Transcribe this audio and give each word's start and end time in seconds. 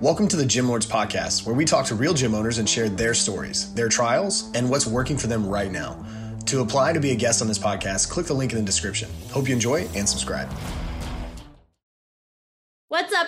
Welcome 0.00 0.28
to 0.28 0.36
the 0.36 0.46
Gym 0.46 0.68
Lords 0.68 0.86
Podcast, 0.86 1.44
where 1.44 1.56
we 1.56 1.64
talk 1.64 1.84
to 1.86 1.96
real 1.96 2.14
gym 2.14 2.32
owners 2.32 2.58
and 2.58 2.68
share 2.68 2.88
their 2.88 3.14
stories, 3.14 3.74
their 3.74 3.88
trials, 3.88 4.48
and 4.54 4.70
what's 4.70 4.86
working 4.86 5.18
for 5.18 5.26
them 5.26 5.44
right 5.44 5.72
now. 5.72 6.06
To 6.46 6.60
apply 6.60 6.92
to 6.92 7.00
be 7.00 7.10
a 7.10 7.16
guest 7.16 7.42
on 7.42 7.48
this 7.48 7.58
podcast, 7.58 8.08
click 8.08 8.26
the 8.26 8.32
link 8.32 8.52
in 8.52 8.58
the 8.58 8.64
description. 8.64 9.10
Hope 9.32 9.48
you 9.48 9.54
enjoy 9.54 9.88
and 9.96 10.08
subscribe. 10.08 10.48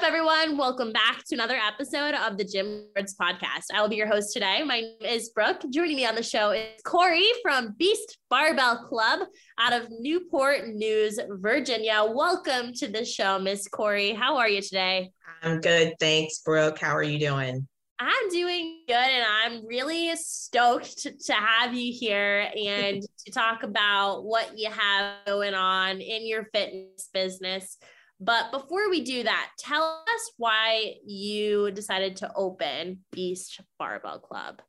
Up, 0.01 0.07
everyone? 0.07 0.57
Welcome 0.57 0.95
back 0.95 1.25
to 1.27 1.35
another 1.35 1.57
episode 1.57 2.15
of 2.15 2.39
the 2.39 2.45
Gym 2.45 2.87
Lords 2.97 3.15
podcast. 3.21 3.65
I 3.75 3.83
will 3.83 3.89
be 3.91 3.97
your 3.97 4.07
host 4.07 4.33
today. 4.33 4.63
My 4.65 4.81
name 4.81 4.97
is 5.03 5.29
Brooke. 5.29 5.61
Joining 5.71 5.97
me 5.97 6.07
on 6.07 6.15
the 6.15 6.23
show 6.23 6.53
is 6.53 6.81
Cori 6.87 7.27
from 7.43 7.75
Beast 7.79 8.17
Barbell 8.31 8.87
Club 8.89 9.29
out 9.59 9.75
of 9.75 9.89
Newport 9.91 10.69
News, 10.69 11.19
Virginia. 11.29 12.03
Welcome 12.09 12.73
to 12.77 12.89
the 12.89 13.05
show, 13.05 13.39
Miss 13.39 13.69
Cori. 13.69 14.15
How 14.15 14.39
are 14.39 14.49
you 14.49 14.63
today? 14.63 15.11
I'm 15.43 15.61
good. 15.61 15.93
Thanks, 16.01 16.39
Brooke. 16.39 16.79
How 16.79 16.97
are 16.97 17.03
you 17.03 17.19
doing? 17.19 17.69
I'm 17.99 18.31
doing 18.31 18.81
good, 18.89 18.95
and 18.95 19.27
I'm 19.45 19.67
really 19.67 20.17
stoked 20.17 20.97
to, 21.03 21.13
to 21.27 21.35
have 21.35 21.75
you 21.75 21.93
here 21.95 22.51
and 22.57 23.03
to 23.27 23.33
talk 23.33 23.65
about 23.65 24.25
what 24.25 24.59
you 24.59 24.71
have 24.71 25.17
going 25.27 25.53
on 25.53 26.01
in 26.01 26.27
your 26.27 26.47
fitness 26.55 27.11
business. 27.13 27.77
But 28.21 28.53
before 28.53 28.91
we 28.91 29.01
do 29.01 29.23
that, 29.23 29.51
tell 29.59 30.05
us 30.07 30.33
why 30.37 30.97
you 31.07 31.71
decided 31.71 32.17
to 32.17 32.31
open 32.37 33.01
Beast 33.13 33.61
Barbell 33.79 34.19
Club. 34.19 34.61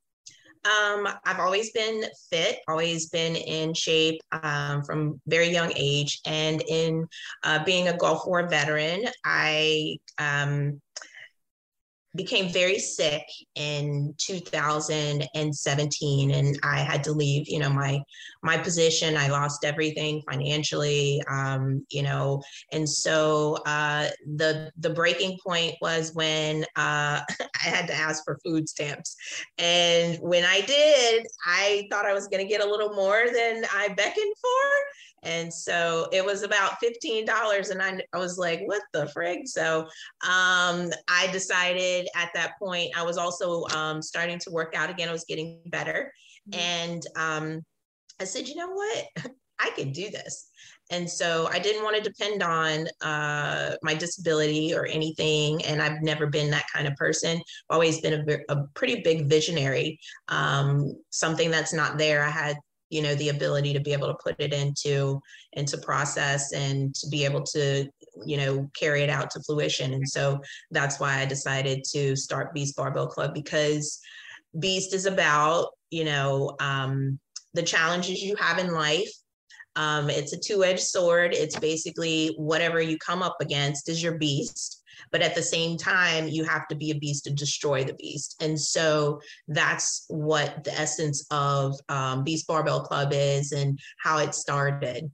Um, 0.64 1.08
I've 1.26 1.40
always 1.40 1.72
been 1.72 2.04
fit, 2.30 2.60
always 2.68 3.10
been 3.10 3.36
in 3.36 3.74
shape 3.74 4.22
um, 4.32 4.84
from 4.84 5.20
very 5.28 5.50
young 5.50 5.74
age, 5.76 6.22
and 6.26 6.64
in 6.68 7.08
uh, 7.44 7.64
being 7.64 7.88
a 7.88 7.98
Gulf 7.98 8.26
War 8.28 8.48
veteran, 8.48 9.06
I 9.26 9.98
um, 10.18 10.80
became 12.16 12.52
very 12.52 12.80
sick 12.80 13.24
in 13.56 14.14
2017 14.18 16.32
and 16.32 16.60
i 16.64 16.80
had 16.80 17.04
to 17.04 17.12
leave 17.12 17.48
you 17.48 17.60
know 17.60 17.70
my 17.70 18.02
my 18.44 18.58
position. 18.58 19.18
I 19.18 19.28
lost 19.28 19.64
everything 19.64 20.22
financially 20.30 21.22
um, 21.30 21.86
you 21.90 22.04
know 22.04 22.42
and 22.72 22.88
so 22.88 23.58
uh, 23.66 24.08
the 24.36 24.72
the 24.78 24.90
breaking 24.90 25.38
point 25.46 25.76
was 25.82 26.14
when 26.14 26.64
uh, 26.76 27.22
i 27.40 27.60
had 27.60 27.88
to 27.88 27.94
ask 27.94 28.24
for 28.24 28.40
food 28.44 28.68
stamps. 28.68 29.16
And 29.58 30.18
when 30.20 30.44
i 30.44 30.62
did 30.62 31.28
i 31.46 31.88
thought 31.92 32.06
i 32.06 32.14
was 32.14 32.28
going 32.28 32.44
to 32.44 32.50
get 32.50 32.64
a 32.64 32.70
little 32.70 32.94
more 32.94 33.26
than 33.34 33.66
i 33.74 33.88
beckoned 33.90 34.36
for 34.42 34.72
and 35.24 35.54
so 35.54 36.08
it 36.12 36.26
was 36.26 36.44
about 36.44 36.78
$15. 36.84 37.70
And 37.70 37.82
I, 37.82 38.00
I 38.14 38.18
was 38.18 38.38
like, 38.38 38.62
what 38.66 38.82
the 38.94 39.12
frig? 39.16 39.48
So 39.48 39.82
um, 40.28 40.90
I 41.08 41.30
decided 41.32 42.08
at 42.16 42.32
that 42.34 42.54
point, 42.60 42.92
I 42.98 43.04
was 43.04 43.18
also 43.18 43.66
um, 43.76 44.02
starting 44.02 44.40
to 44.40 44.52
work 44.52 44.74
out 44.76 44.90
again. 44.90 45.10
I 45.10 45.14
was 45.14 45.26
getting 45.26 45.60
better. 45.68 46.12
Mm-hmm. 46.50 46.60
And 46.60 47.04
um, 47.16 47.62
I 48.20 48.24
said, 48.24 48.48
you 48.48 48.56
know 48.56 48.72
what? 48.72 49.08
I 49.60 49.70
can 49.76 49.92
do 49.92 50.10
this. 50.10 50.50
And 50.90 51.10
so 51.10 51.48
I 51.52 51.60
didn't 51.60 51.84
want 51.84 51.96
to 51.96 52.02
depend 52.02 52.42
on 52.42 52.88
uh, 53.02 53.76
my 53.84 53.94
disability 53.94 54.74
or 54.74 54.88
anything. 54.88 55.64
And 55.66 55.82
I've 55.82 56.02
never 56.02 56.28
been 56.28 56.50
that 56.50 56.66
kind 56.74 56.88
of 56.88 56.96
person. 56.96 57.38
I've 57.38 57.76
always 57.76 58.02
been 58.02 58.28
a, 58.28 58.54
a 58.54 58.64
pretty 58.74 59.02
big 59.02 59.30
visionary. 59.30 60.00
Um, 60.28 60.96
something 61.12 61.52
that's 61.52 61.74
not 61.74 62.00
there. 62.00 62.24
I 62.24 62.30
had 62.30 62.58
you 62.92 63.02
know 63.02 63.16
the 63.16 63.30
ability 63.30 63.74
to 63.74 63.80
be 63.80 63.94
able 63.94 64.08
to 64.08 64.18
put 64.22 64.36
it 64.38 64.54
into 64.54 65.20
into 65.54 65.78
process 65.78 66.54
and 66.54 66.94
to 66.94 67.08
be 67.08 67.26
able 67.26 67.42
to 67.42 67.88
you 68.26 68.38
know 68.38 68.70
carry 68.78 69.02
it 69.02 69.10
out 69.10 69.32
to 69.32 69.42
fruition. 69.44 69.94
And 69.94 70.08
so 70.08 70.40
that's 70.70 71.00
why 71.00 71.20
i 71.20 71.26
decided 71.26 71.84
to 71.92 72.16
start 72.16 72.54
beast 72.54 72.76
barbell 72.76 73.08
club 73.08 73.34
because 73.34 74.00
beast 74.60 74.94
is 74.94 75.06
about 75.06 75.70
you 75.90 76.04
know 76.04 76.56
um, 76.60 77.20
the 77.54 77.64
challenges 77.64 78.22
you 78.22 78.36
have 78.36 78.60
in 78.60 78.74
life. 78.74 79.12
Um, 79.78 80.10
it's 80.10 80.34
a 80.34 80.40
two-edged 80.40 80.82
sword. 80.82 81.34
It's 81.34 81.58
basically 81.58 82.36
whatever 82.38 82.82
you 82.82 82.98
come 82.98 83.24
up 83.24 83.38
against 83.40 83.88
is 83.88 84.04
your 84.04 84.18
beast 84.18 84.81
but 85.12 85.22
at 85.22 85.36
the 85.36 85.42
same 85.42 85.78
time 85.78 86.28
you 86.28 86.44
have 86.44 86.68
to 86.68 86.76
be 86.76 86.92
a 86.92 86.96
beast 86.96 87.24
to 87.26 87.32
destroy 87.32 87.84
the 87.84 87.94
beast. 87.94 88.36
And 88.42 88.60
so 88.60 89.22
that's 89.48 90.06
what 90.08 90.64
the 90.64 90.74
essence 90.80 91.26
of 91.32 91.76
um, 91.90 92.24
beast 92.24 92.48
barbell 92.48 92.82
club 92.82 93.10
is 93.14 93.52
and 93.52 93.80
how 94.00 94.18
it 94.20 94.36
started. 94.36 95.12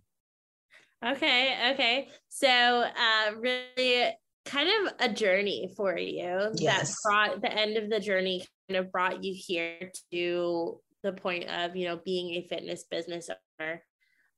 Okay 1.06 1.72
okay. 1.74 2.10
So 2.30 2.48
uh, 2.48 3.36
really 3.38 4.14
kind 4.46 4.70
of 4.70 4.94
a 5.00 5.14
journey 5.14 5.74
for 5.76 5.98
you 5.98 6.52
yes. 6.56 6.90
that 6.90 6.96
brought 7.04 7.42
the 7.42 7.52
end 7.52 7.78
of 7.78 7.90
the 7.90 8.00
journey 8.00 8.46
kind 8.70 8.80
of 8.80 8.92
brought 8.92 9.24
you 9.24 9.34
here 9.36 9.92
to 10.12 10.80
the 11.04 11.12
point 11.12 11.46
of 11.50 11.76
you 11.76 11.88
know 11.88 12.00
being 12.04 12.36
a 12.36 12.48
fitness 12.48 12.86
business 12.90 13.30
owner. 13.60 13.84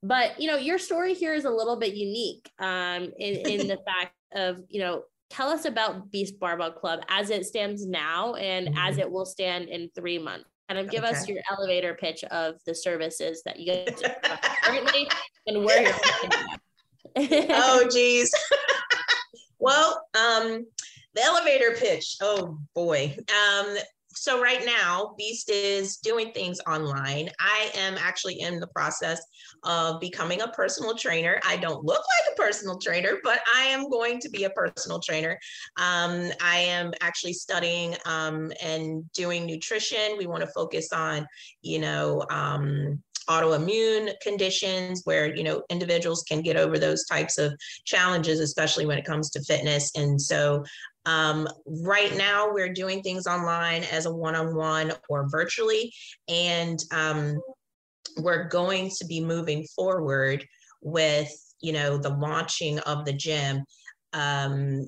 But 0.02 0.40
you 0.40 0.50
know 0.50 0.58
your 0.58 0.80
story 0.80 1.14
here 1.14 1.34
is 1.34 1.46
a 1.46 1.50
little 1.50 1.78
bit 1.78 1.94
unique 1.96 2.50
um 2.60 3.12
in 3.18 3.36
in 3.48 3.68
the 3.74 3.80
fact 3.86 4.16
of 4.34 4.64
you 4.68 4.82
know 4.82 5.04
tell 5.30 5.50
us 5.50 5.66
about 5.66 6.12
Beast 6.12 6.40
Barbell 6.40 6.72
Club 6.72 7.02
as 7.10 7.30
it 7.30 7.46
stands 7.46 7.86
now 7.86 8.36
and 8.36 8.68
mm-hmm. 8.68 8.78
as 8.78 8.98
it 8.98 9.10
will 9.10 9.26
stand 9.26 9.70
in 9.70 9.90
three 9.96 10.18
months. 10.18 10.50
Kind 10.68 10.80
of 10.80 10.92
give 10.92 11.04
okay. 11.04 11.14
us 11.14 11.28
your 11.28 11.40
elevator 11.52 11.96
pitch 11.96 12.24
of 12.26 12.56
the 12.66 12.76
services 12.76 13.42
that 13.44 13.60
you 13.60 13.66
get 13.66 14.02
currently 14.64 15.08
and 15.48 15.66
where 15.66 15.82
you're. 15.82 15.96
oh, 17.50 17.90
geez. 17.92 18.32
well, 19.60 20.06
um, 20.16 20.66
the 21.16 21.24
elevator 21.24 21.76
pitch. 21.76 22.18
Oh 22.22 22.60
boy. 22.76 23.18
Um, 23.18 23.78
so 24.20 24.42
right 24.42 24.66
now 24.66 25.14
beast 25.18 25.50
is 25.50 25.98
doing 25.98 26.32
things 26.32 26.60
online. 26.68 27.30
I 27.40 27.72
am 27.76 27.96
actually 27.98 28.40
in 28.42 28.60
the 28.60 28.68
process 28.68 29.22
of 29.64 30.00
becoming 30.00 30.42
a 30.42 30.48
personal 30.50 30.96
trainer. 30.96 31.40
I 31.46 31.58
don't 31.58 31.84
look 31.84 31.98
like 31.98 32.34
a 32.34 32.42
personal 32.42 32.78
trainer 32.78 33.18
but 33.24 33.40
i 33.56 33.64
am 33.64 33.90
going 33.90 34.20
to 34.20 34.30
be 34.30 34.44
a 34.44 34.50
personal 34.52 35.00
trainer. 35.00 35.38
Um, 35.78 36.32
i 36.42 36.58
am 36.58 36.94
actually 37.02 37.34
studying 37.34 37.96
um, 38.06 38.52
and 38.62 39.10
doing 39.14 39.46
nutrition. 39.46 40.18
We 40.18 40.28
want 40.28 40.42
to 40.42 40.48
focus 40.48 40.92
on 40.92 41.26
you 41.62 41.80
know 41.80 42.24
um, 42.30 43.02
autoimmune 43.30 44.12
conditions 44.22 45.02
where 45.06 45.36
you 45.36 45.44
know 45.44 45.62
individuals 45.70 46.24
can 46.28 46.42
get 46.42 46.58
over 46.58 46.80
those 46.80 47.06
types 47.06 47.38
of 47.38 47.54
challenges 47.86 48.40
especially 48.40 48.86
when 48.86 48.98
it 48.98 49.06
comes 49.06 49.30
to 49.30 49.44
fitness. 49.44 49.92
And 49.96 50.20
so 50.20 50.64
um, 51.06 51.48
right 51.66 52.16
now, 52.18 52.52
we're 52.52 52.74
doing 52.74 53.02
things 53.02 53.26
online 53.26 53.84
as 53.84 54.06
a 54.06 54.14
one 54.14 54.36
on 54.36 54.56
one 54.56 54.94
or 55.10 55.28
virtually, 55.30 55.94
and 56.28 56.80
um, 56.92 57.40
we're 58.18 58.48
going 58.50 58.92
to 58.98 59.06
be 59.06 59.22
moving 59.22 59.66
forward 59.76 60.46
with 60.82 61.32
you 61.62 61.74
know 61.74 61.98
the 61.98 62.10
launching 62.10 62.80
of 62.80 63.06
the 63.06 63.14
gym 63.14 63.64
um, 64.14 64.88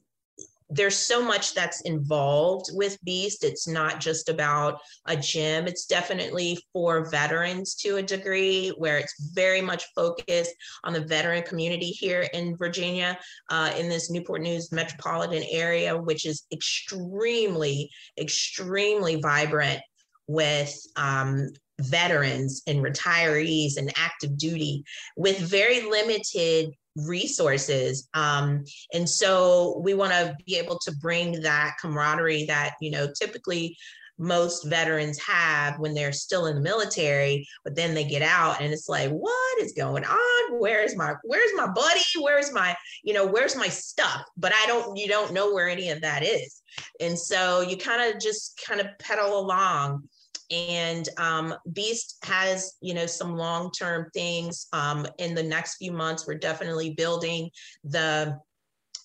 there's 0.72 0.96
so 0.96 1.22
much 1.22 1.54
that's 1.54 1.82
involved 1.82 2.68
with 2.74 2.98
Beast. 3.04 3.44
It's 3.44 3.68
not 3.68 4.00
just 4.00 4.30
about 4.30 4.80
a 5.06 5.18
gym. 5.18 5.68
It's 5.68 5.86
definitely 5.86 6.58
for 6.72 7.10
veterans 7.10 7.76
to 7.76 7.98
a 7.98 8.02
degree, 8.02 8.70
where 8.78 8.98
it's 8.98 9.32
very 9.34 9.62
much 9.62 9.86
focused 9.94 10.56
on 10.86 10.94
the 10.94 11.02
veteran 11.02 11.44
community 11.44 11.90
here 11.90 12.28
in 12.34 12.56
Virginia, 12.56 13.20
uh, 13.50 13.74
in 13.78 13.90
this 13.90 14.10
Newport 14.10 14.42
News 14.42 14.72
metropolitan 14.72 15.44
area, 15.52 15.98
which 15.98 16.26
is 16.26 16.46
extremely, 16.54 17.90
extremely 18.18 19.18
vibrant 19.18 19.82
with 20.28 20.74
um, 20.96 21.50
veterans 21.82 22.62
and 22.68 22.80
retirees 22.80 23.78
and 23.78 23.92
active 23.98 24.38
duty 24.38 24.84
with 25.18 25.38
very 25.40 25.82
limited 25.82 26.74
resources 26.96 28.10
um, 28.14 28.64
and 28.94 29.10
so 29.10 29.80
we 29.84 29.94
want 29.94 30.12
to 30.12 30.36
be 30.46 30.58
able 30.58 30.78
to 30.80 30.92
bring 30.98 31.42
that 31.42 31.76
camaraderie 31.82 32.46
that 32.46 32.74
you 32.82 32.92
know 32.92 33.08
typically 33.20 33.78
most 34.18 34.66
veterans 34.66 35.20
have 35.20 35.80
when 35.80 35.94
they're 35.94 36.12
still 36.12 36.46
in 36.46 36.56
the 36.56 36.62
military 36.62 37.48
but 37.64 37.76
then 37.76 37.96
they 37.96 38.04
get 38.04 38.22
out 38.22 38.62
and 38.62 38.72
it's 38.72 38.88
like 38.88 39.10
what 39.10 39.62
is 39.62 39.74
going 39.74 40.04
on? 40.06 40.60
Where's 40.60 40.96
my 40.96 41.14
where's 41.24 41.52
my 41.56 41.68
buddy? 41.68 42.02
Where's 42.20 42.52
my 42.54 42.76
you 43.04 43.14
know 43.14 43.26
where's 43.26 43.56
my 43.56 43.68
stuff? 43.68 44.24
But 44.38 44.54
i 44.54 44.66
don't 44.68 44.96
you 44.96 45.08
don't 45.08 45.34
know 45.34 45.54
where 45.54 45.70
any 45.70 45.90
of 45.90 46.02
that 46.02 46.24
is. 46.24 46.62
And 47.00 47.18
so 47.18 47.62
you 47.62 47.78
kind 47.78 48.14
of 48.14 48.22
just 48.22 48.62
kind 48.66 48.80
of 48.80 48.88
pedal 49.00 49.40
along 49.40 50.08
and 50.52 51.08
um, 51.18 51.56
beast 51.74 52.18
has 52.24 52.78
you 52.82 52.94
know 52.94 53.06
some 53.06 53.36
long-term 53.36 54.10
things 54.14 54.68
um, 54.74 55.08
in 55.18 55.34
the 55.34 55.44
next 55.44 55.78
few 55.78 55.92
months. 55.92 56.28
We're 56.28 56.38
definitely 56.38 56.94
building 56.94 57.50
the 57.84 58.38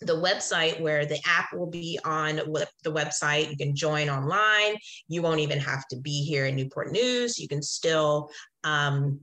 the 0.03 0.15
website 0.15 0.79
where 0.81 1.07
the 1.07 1.19
app 1.27 1.53
will 1.55 1.71
be 1.71 1.99
on 2.05 2.37
the 2.37 2.93
website. 2.93 3.51
You 3.51 3.57
can 3.57 3.75
join 3.75 4.11
online. 4.11 4.77
You 5.09 5.23
won't 5.23 5.41
even 5.41 5.59
have 5.59 5.87
to 5.89 5.97
be 5.97 6.23
here 6.23 6.47
in 6.47 6.57
newport 6.57 6.93
news. 6.93 7.39
You 7.39 7.49
can 7.49 7.63
still 7.63 8.31
um, 8.65 9.21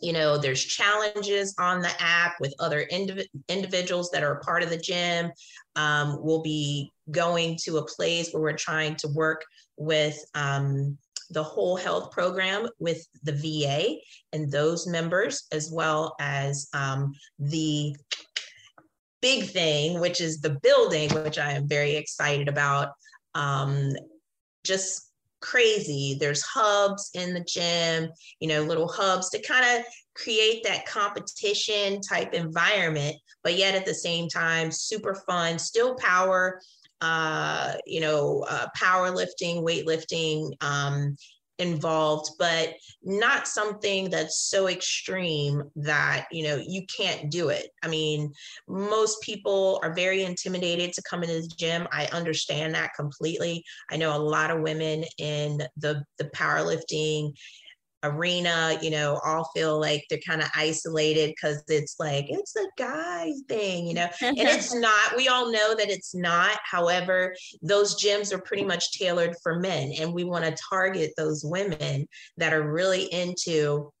you 0.00 0.12
know 0.12 0.36
there's 0.36 0.64
challenges 0.64 1.54
on 1.58 1.80
the 1.80 1.90
app 2.00 2.34
with 2.40 2.54
other 2.60 2.86
indiv- 2.92 3.26
individuals 3.48 4.10
that 4.10 4.22
are 4.22 4.34
a 4.34 4.40
part 4.40 4.62
of 4.62 4.70
the 4.70 4.78
gym. 4.78 5.30
Um, 5.76 6.18
we'll 6.20 6.42
be 6.42 6.92
going 7.10 7.58
to 7.64 7.78
a 7.78 7.86
place 7.86 8.30
where 8.32 8.42
we're 8.42 8.56
trying 8.56 8.96
to 8.96 9.08
work 9.08 9.44
with 9.76 10.18
um, 10.34 10.96
the 11.34 11.42
whole 11.42 11.76
health 11.76 12.10
program 12.10 12.68
with 12.78 13.06
the 13.22 13.32
va 13.32 13.96
and 14.32 14.50
those 14.50 14.86
members 14.86 15.46
as 15.52 15.70
well 15.70 16.14
as 16.20 16.68
um, 16.72 17.12
the 17.38 17.94
big 19.20 19.44
thing 19.44 20.00
which 20.00 20.20
is 20.20 20.40
the 20.40 20.58
building 20.62 21.10
which 21.10 21.38
i 21.38 21.52
am 21.52 21.66
very 21.66 21.96
excited 21.96 22.48
about 22.48 22.90
um, 23.34 23.92
just 24.64 25.10
crazy. 25.44 26.16
There's 26.18 26.42
hubs 26.42 27.10
in 27.12 27.34
the 27.34 27.44
gym, 27.44 28.10
you 28.40 28.48
know, 28.48 28.62
little 28.62 28.88
hubs 28.88 29.28
to 29.30 29.42
kind 29.42 29.78
of 29.78 29.84
create 30.14 30.64
that 30.64 30.86
competition 30.86 32.00
type 32.00 32.32
environment, 32.32 33.16
but 33.42 33.58
yet 33.58 33.74
at 33.74 33.84
the 33.84 33.94
same 33.94 34.28
time, 34.28 34.70
super 34.70 35.14
fun, 35.26 35.58
still 35.58 35.96
power, 35.96 36.60
uh, 37.04 37.74
you 37.86 38.00
know, 38.00 38.46
uh, 38.48 38.66
powerlifting, 38.76 39.62
weightlifting, 39.62 40.50
um, 40.62 41.16
involved 41.60 42.30
but 42.36 42.70
not 43.04 43.46
something 43.46 44.10
that's 44.10 44.40
so 44.50 44.66
extreme 44.66 45.62
that 45.76 46.26
you 46.32 46.42
know 46.42 46.56
you 46.56 46.84
can't 46.96 47.30
do 47.30 47.48
it. 47.48 47.68
I 47.84 47.86
mean 47.86 48.32
most 48.66 49.22
people 49.22 49.78
are 49.84 49.94
very 49.94 50.24
intimidated 50.24 50.92
to 50.94 51.02
come 51.08 51.22
into 51.22 51.42
the 51.42 51.54
gym. 51.56 51.86
I 51.92 52.06
understand 52.06 52.74
that 52.74 52.90
completely. 52.96 53.62
I 53.88 53.96
know 53.96 54.16
a 54.16 54.18
lot 54.18 54.50
of 54.50 54.62
women 54.62 55.04
in 55.18 55.62
the 55.76 56.02
the 56.18 56.24
powerlifting 56.34 57.34
arena, 58.04 58.78
you 58.80 58.90
know, 58.90 59.20
all 59.24 59.50
feel 59.54 59.80
like 59.80 60.04
they're 60.08 60.18
kind 60.26 60.42
of 60.42 60.48
isolated 60.54 61.30
because 61.30 61.62
it's 61.68 61.96
like, 61.98 62.26
it's 62.28 62.54
a 62.56 62.66
guy 62.76 63.32
thing, 63.48 63.86
you 63.86 63.94
know, 63.94 64.08
and 64.22 64.38
it's 64.38 64.74
not. 64.80 65.16
We 65.16 65.28
all 65.28 65.50
know 65.50 65.74
that 65.74 65.90
it's 65.90 66.14
not. 66.14 66.58
However, 66.70 67.34
those 67.62 68.00
gyms 68.00 68.32
are 68.32 68.38
pretty 68.38 68.64
much 68.64 68.92
tailored 68.92 69.34
for 69.42 69.58
men, 69.58 69.92
and 69.98 70.12
we 70.12 70.24
want 70.24 70.44
to 70.44 70.56
target 70.68 71.12
those 71.16 71.44
women 71.44 72.06
that 72.36 72.52
are 72.52 72.70
really 72.70 73.04
into 73.12 73.92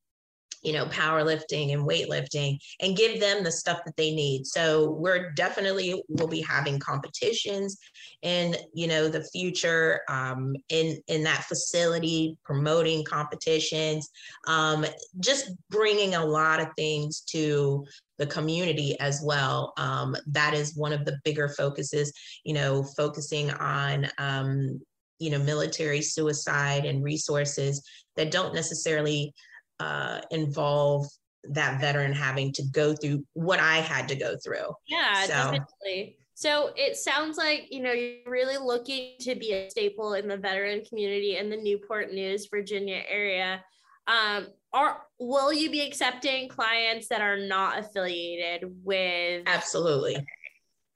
you 0.64 0.72
know, 0.72 0.86
powerlifting 0.86 1.72
and 1.72 1.86
weightlifting 1.86 2.58
and 2.80 2.96
give 2.96 3.20
them 3.20 3.44
the 3.44 3.52
stuff 3.52 3.80
that 3.84 3.96
they 3.96 4.14
need. 4.14 4.46
So 4.46 4.90
we're 4.92 5.30
definitely 5.32 6.02
will 6.08 6.26
be 6.26 6.40
having 6.40 6.78
competitions 6.78 7.78
in, 8.22 8.56
you 8.72 8.88
know, 8.88 9.08
the 9.08 9.24
future 9.24 10.00
um, 10.08 10.56
in 10.70 10.98
in 11.08 11.22
that 11.24 11.44
facility, 11.44 12.36
promoting 12.44 13.04
competitions, 13.04 14.08
um, 14.46 14.86
just 15.20 15.52
bringing 15.70 16.14
a 16.14 16.24
lot 16.24 16.60
of 16.60 16.68
things 16.76 17.20
to 17.28 17.84
the 18.16 18.26
community 18.26 18.98
as 19.00 19.20
well. 19.22 19.74
Um, 19.76 20.16
that 20.28 20.54
is 20.54 20.76
one 20.76 20.92
of 20.92 21.04
the 21.04 21.18
bigger 21.24 21.48
focuses, 21.48 22.12
you 22.44 22.54
know, 22.54 22.82
focusing 22.96 23.50
on 23.50 24.08
um, 24.16 24.80
you 25.18 25.30
know 25.30 25.38
military 25.38 26.00
suicide 26.00 26.86
and 26.86 27.04
resources 27.04 27.82
that 28.16 28.30
don't 28.30 28.54
necessarily 28.54 29.34
uh, 29.80 30.20
involve 30.30 31.06
that 31.50 31.80
veteran 31.80 32.12
having 32.12 32.52
to 32.52 32.62
go 32.72 32.94
through 32.94 33.24
what 33.34 33.60
I 33.60 33.76
had 33.76 34.08
to 34.08 34.16
go 34.16 34.36
through. 34.42 34.74
Yeah, 34.88 35.22
so. 35.22 35.28
definitely. 35.28 36.16
So 36.34 36.72
it 36.76 36.96
sounds 36.96 37.38
like 37.38 37.68
you 37.70 37.80
know 37.80 37.92
you're 37.92 38.18
really 38.26 38.56
looking 38.56 39.12
to 39.20 39.34
be 39.36 39.52
a 39.52 39.70
staple 39.70 40.14
in 40.14 40.26
the 40.26 40.36
veteran 40.36 40.84
community 40.84 41.36
in 41.36 41.48
the 41.48 41.56
Newport 41.56 42.12
News, 42.12 42.48
Virginia 42.50 43.02
area. 43.08 43.64
Um, 44.06 44.48
are 44.72 45.02
will 45.20 45.52
you 45.52 45.70
be 45.70 45.80
accepting 45.80 46.48
clients 46.48 47.08
that 47.08 47.20
are 47.20 47.36
not 47.36 47.78
affiliated 47.78 48.64
with? 48.82 49.44
Absolutely. 49.46 50.16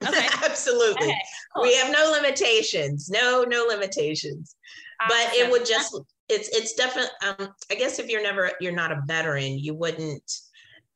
Okay. 0.05 0.27
Absolutely. 0.45 1.07
Okay, 1.07 1.17
cool. 1.55 1.63
We 1.63 1.75
have 1.77 1.91
no 1.91 2.11
limitations. 2.11 3.09
No, 3.09 3.45
no 3.47 3.65
limitations. 3.65 4.55
Awesome. 5.01 5.17
But 5.17 5.35
it 5.35 5.49
would 5.49 5.65
just 5.65 5.97
it's 6.29 6.47
it's 6.49 6.73
definitely 6.73 7.11
um, 7.27 7.49
i 7.71 7.75
guess 7.75 7.99
if 7.99 8.07
you're 8.09 8.23
never 8.23 8.51
you're 8.61 8.71
not 8.71 8.91
a 8.91 9.01
veteran 9.05 9.57
you 9.57 9.73
wouldn't 9.73 10.31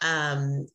um 0.02 0.66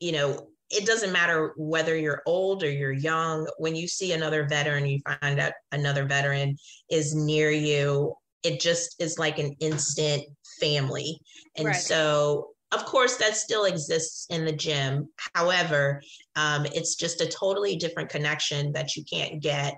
you 0.00 0.12
know 0.12 0.48
it 0.70 0.84
doesn't 0.84 1.12
matter 1.12 1.54
whether 1.56 1.96
you're 1.96 2.22
old 2.26 2.62
or 2.62 2.70
you're 2.70 2.92
young 2.92 3.48
when 3.58 3.74
you 3.74 3.88
see 3.88 4.12
another 4.12 4.46
veteran 4.46 4.86
you 4.86 5.00
find 5.20 5.40
out 5.40 5.52
another 5.72 6.04
veteran 6.04 6.56
is 6.90 7.14
near 7.14 7.50
you 7.50 8.14
it 8.42 8.60
just 8.60 9.00
is 9.00 9.18
like 9.18 9.38
an 9.38 9.54
instant 9.60 10.22
family 10.60 11.18
and 11.56 11.66
right. 11.66 11.76
so 11.76 12.50
of 12.70 12.84
course 12.84 13.16
that 13.16 13.36
still 13.36 13.64
exists 13.64 14.26
in 14.30 14.44
the 14.44 14.52
gym 14.52 15.08
however 15.34 16.00
um, 16.36 16.66
it's 16.66 16.94
just 16.94 17.20
a 17.20 17.26
totally 17.26 17.76
different 17.76 18.08
connection 18.08 18.72
that 18.72 18.94
you 18.94 19.02
can't 19.10 19.42
get 19.42 19.74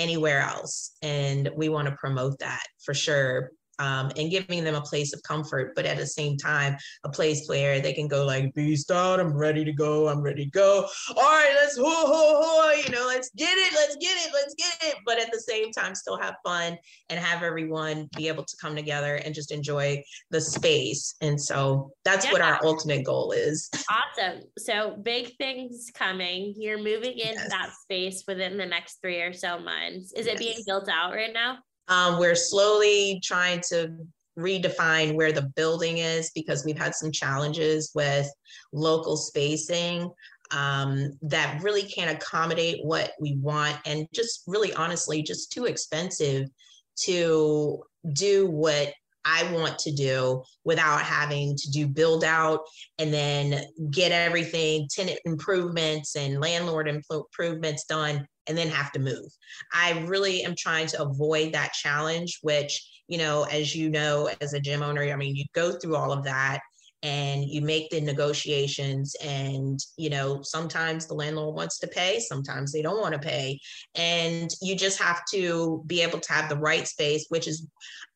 anywhere 0.00 0.40
else. 0.40 0.96
And 1.02 1.50
we 1.54 1.68
want 1.68 1.88
to 1.88 1.94
promote 1.96 2.38
that 2.38 2.64
for 2.84 2.94
sure 2.94 3.50
um, 3.80 4.12
and 4.16 4.30
giving 4.30 4.62
them 4.62 4.74
a 4.74 4.80
place 4.80 5.12
of 5.12 5.22
comfort, 5.22 5.72
but 5.74 5.86
at 5.86 5.96
the 5.96 6.06
same 6.06 6.36
time, 6.36 6.76
a 7.04 7.08
place 7.08 7.48
where 7.48 7.80
they 7.80 7.92
can 7.92 8.06
go 8.06 8.24
like, 8.24 8.54
beast 8.54 8.90
out, 8.90 9.18
I'm 9.18 9.34
ready 9.34 9.64
to 9.64 9.72
go, 9.72 10.08
I'm 10.08 10.20
ready 10.20 10.44
to 10.44 10.50
go. 10.50 10.86
All 11.08 11.22
right, 11.22 11.52
let's 11.54 11.76
ho 11.76 11.84
ho 11.84 12.42
ho, 12.42 12.70
you 12.72 12.90
know, 12.90 13.06
let's 13.06 13.30
get 13.36 13.56
it, 13.56 13.72
let's 13.74 13.96
get 13.96 14.16
it, 14.16 14.30
let's 14.32 14.54
get 14.54 14.90
it. 14.90 14.96
But 15.06 15.18
at 15.18 15.32
the 15.32 15.40
same 15.40 15.72
time, 15.72 15.94
still 15.94 16.18
have 16.18 16.34
fun 16.44 16.76
and 17.08 17.18
have 17.18 17.42
everyone 17.42 18.08
be 18.16 18.28
able 18.28 18.44
to 18.44 18.56
come 18.60 18.76
together 18.76 19.16
and 19.16 19.34
just 19.34 19.50
enjoy 19.50 20.02
the 20.30 20.40
space. 20.40 21.14
And 21.22 21.40
so 21.40 21.92
that's 22.04 22.26
yeah. 22.26 22.32
what 22.32 22.42
our 22.42 22.60
ultimate 22.62 23.04
goal 23.04 23.32
is. 23.32 23.70
Awesome. 23.90 24.42
So 24.58 24.98
big 25.02 25.36
things 25.38 25.90
coming. 25.94 26.54
You're 26.58 26.78
moving 26.78 27.12
into 27.12 27.34
yes. 27.34 27.48
that 27.48 27.70
space 27.82 28.24
within 28.28 28.58
the 28.58 28.66
next 28.66 28.98
three 29.00 29.22
or 29.22 29.32
so 29.32 29.58
months. 29.58 30.12
Is 30.12 30.26
yes. 30.26 30.34
it 30.34 30.38
being 30.38 30.58
built 30.66 30.88
out 30.88 31.12
right 31.14 31.32
now? 31.32 31.58
Um, 31.90 32.18
we're 32.18 32.34
slowly 32.34 33.20
trying 33.22 33.60
to 33.68 33.94
redefine 34.38 35.14
where 35.14 35.32
the 35.32 35.50
building 35.56 35.98
is 35.98 36.30
because 36.34 36.64
we've 36.64 36.78
had 36.78 36.94
some 36.94 37.12
challenges 37.12 37.90
with 37.94 38.30
local 38.72 39.16
spacing 39.16 40.10
um, 40.52 41.18
that 41.22 41.62
really 41.62 41.82
can't 41.82 42.16
accommodate 42.16 42.84
what 42.84 43.12
we 43.20 43.36
want 43.36 43.76
and 43.84 44.06
just 44.14 44.42
really 44.46 44.72
honestly 44.74 45.22
just 45.22 45.52
too 45.52 45.66
expensive 45.66 46.48
to 46.96 47.82
do 48.12 48.46
what 48.48 48.92
I 49.24 49.52
want 49.52 49.78
to 49.80 49.92
do 49.92 50.42
without 50.64 51.02
having 51.02 51.54
to 51.56 51.70
do 51.70 51.86
build 51.86 52.24
out 52.24 52.60
and 52.98 53.12
then 53.12 53.62
get 53.90 54.12
everything 54.12 54.88
tenant 54.90 55.18
improvements 55.24 56.16
and 56.16 56.40
landlord 56.40 56.88
improvements 56.88 57.84
done 57.84 58.26
and 58.46 58.56
then 58.56 58.68
have 58.68 58.92
to 58.92 58.98
move. 58.98 59.30
I 59.72 60.04
really 60.06 60.42
am 60.42 60.54
trying 60.56 60.86
to 60.88 61.02
avoid 61.02 61.52
that 61.52 61.72
challenge, 61.72 62.38
which, 62.42 63.02
you 63.08 63.18
know, 63.18 63.44
as 63.44 63.74
you 63.74 63.90
know, 63.90 64.30
as 64.40 64.54
a 64.54 64.60
gym 64.60 64.82
owner, 64.82 65.02
I 65.02 65.16
mean, 65.16 65.36
you 65.36 65.44
go 65.54 65.72
through 65.72 65.96
all 65.96 66.12
of 66.12 66.24
that 66.24 66.60
and 67.02 67.44
you 67.44 67.62
make 67.62 67.88
the 67.90 68.00
negotiations 68.00 69.16
and 69.24 69.78
you 69.96 70.10
know 70.10 70.42
sometimes 70.42 71.06
the 71.06 71.14
landlord 71.14 71.54
wants 71.54 71.78
to 71.78 71.88
pay 71.88 72.20
sometimes 72.20 72.72
they 72.72 72.82
don't 72.82 73.00
want 73.00 73.14
to 73.14 73.18
pay 73.18 73.58
and 73.94 74.50
you 74.60 74.76
just 74.76 75.00
have 75.00 75.22
to 75.32 75.82
be 75.86 76.02
able 76.02 76.20
to 76.20 76.32
have 76.32 76.48
the 76.50 76.58
right 76.58 76.86
space 76.86 77.24
which 77.30 77.48
is 77.48 77.66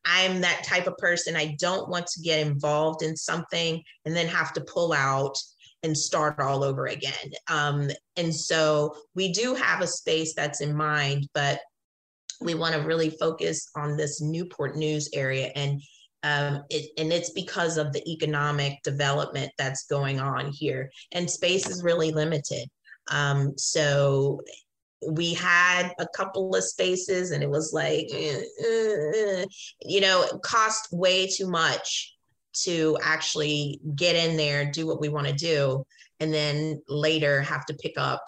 i'm 0.05 0.39
that 0.41 0.63
type 0.63 0.85
of 0.85 0.95
person 0.97 1.35
i 1.35 1.55
don't 1.59 1.89
want 1.89 2.05
to 2.05 2.21
get 2.21 2.45
involved 2.45 3.01
in 3.01 3.15
something 3.15 3.81
and 4.05 4.15
then 4.15 4.27
have 4.27 4.53
to 4.53 4.61
pull 4.61 4.93
out 4.93 5.35
and 5.85 5.97
start 5.97 6.39
all 6.39 6.63
over 6.63 6.87
again. 6.87 7.31
Um, 7.47 7.89
and 8.17 8.33
so 8.35 8.95
we 9.13 9.31
do 9.31 9.53
have 9.53 9.81
a 9.81 9.87
space 9.87 10.33
that's 10.33 10.59
in 10.59 10.75
mind, 10.75 11.29
but 11.33 11.59
we 12.41 12.55
want 12.55 12.75
to 12.75 12.81
really 12.81 13.11
focus 13.11 13.69
on 13.77 13.95
this 13.95 14.19
Newport 14.19 14.75
News 14.75 15.09
area. 15.13 15.51
And 15.55 15.81
um, 16.23 16.63
it, 16.69 16.89
and 16.97 17.13
it's 17.13 17.29
because 17.29 17.77
of 17.77 17.93
the 17.93 18.03
economic 18.11 18.81
development 18.83 19.51
that's 19.57 19.85
going 19.85 20.19
on 20.19 20.51
here. 20.51 20.89
And 21.11 21.29
space 21.29 21.69
is 21.69 21.83
really 21.83 22.11
limited. 22.11 22.67
Um, 23.11 23.53
so 23.57 24.41
we 25.07 25.35
had 25.35 25.91
a 25.99 26.07
couple 26.15 26.55
of 26.55 26.63
spaces 26.63 27.29
and 27.29 27.43
it 27.43 27.49
was 27.49 27.73
like 27.73 28.07
uh, 28.11 28.39
uh, 28.67 29.45
you 29.83 30.01
know 30.01 30.25
cost 30.43 30.87
way 30.91 31.27
too 31.27 31.47
much 31.47 32.14
to 32.63 32.97
actually 33.03 33.79
get 33.95 34.15
in 34.15 34.37
there, 34.37 34.69
do 34.71 34.87
what 34.87 35.01
we 35.01 35.09
want 35.09 35.27
to 35.27 35.33
do, 35.33 35.85
and 36.19 36.33
then 36.33 36.81
later 36.87 37.41
have 37.41 37.65
to 37.65 37.73
pick 37.75 37.93
up 37.97 38.23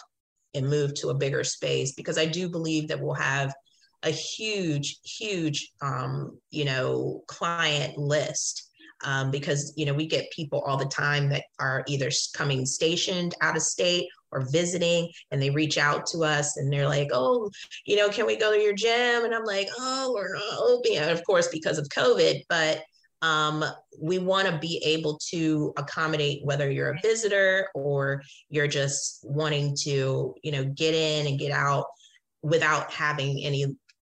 and 0.54 0.68
move 0.68 0.94
to 0.94 1.08
a 1.08 1.14
bigger 1.14 1.44
space 1.44 1.92
because 1.92 2.18
I 2.18 2.26
do 2.26 2.48
believe 2.48 2.88
that 2.88 3.00
we'll 3.00 3.14
have 3.14 3.54
a 4.02 4.10
huge, 4.10 4.98
huge, 5.02 5.72
um, 5.82 6.38
you 6.50 6.64
know, 6.64 7.22
client 7.26 7.98
list 7.98 8.68
um, 9.04 9.30
because 9.30 9.72
you 9.76 9.86
know 9.86 9.94
we 9.94 10.06
get 10.06 10.30
people 10.30 10.60
all 10.66 10.76
the 10.76 10.86
time 10.86 11.28
that 11.30 11.44
are 11.58 11.84
either 11.86 12.10
coming 12.34 12.66
stationed 12.66 13.34
out 13.40 13.56
of 13.56 13.62
state 13.62 14.08
or 14.30 14.46
visiting 14.50 15.10
and 15.30 15.40
they 15.40 15.50
reach 15.50 15.78
out 15.78 16.06
to 16.06 16.24
us 16.24 16.56
and 16.56 16.72
they're 16.72 16.88
like 16.88 17.08
oh 17.12 17.50
you 17.86 17.96
know 17.96 18.08
can 18.08 18.26
we 18.26 18.36
go 18.36 18.52
to 18.52 18.60
your 18.60 18.74
gym? 18.74 19.24
And 19.24 19.34
i'm 19.34 19.44
like 19.44 19.68
oh 19.78 20.12
we're 20.14 20.34
not 20.34 20.58
open 20.58 21.10
of 21.10 21.24
course 21.24 21.48
because 21.48 21.78
of 21.78 21.88
covid 21.88 22.42
but 22.48 22.82
um, 23.22 23.64
we 24.00 24.18
want 24.18 24.46
to 24.46 24.58
be 24.58 24.80
able 24.84 25.18
to 25.30 25.72
accommodate 25.76 26.44
whether 26.44 26.70
you're 26.70 26.90
a 26.90 27.00
visitor 27.00 27.68
or 27.74 28.22
you're 28.48 28.68
just 28.68 29.20
wanting 29.24 29.76
to, 29.82 30.34
you 30.42 30.52
know, 30.52 30.64
get 30.64 30.94
in 30.94 31.26
and 31.26 31.38
get 31.38 31.50
out 31.50 31.86
without 32.42 32.92
having 32.92 33.42
any 33.44 33.66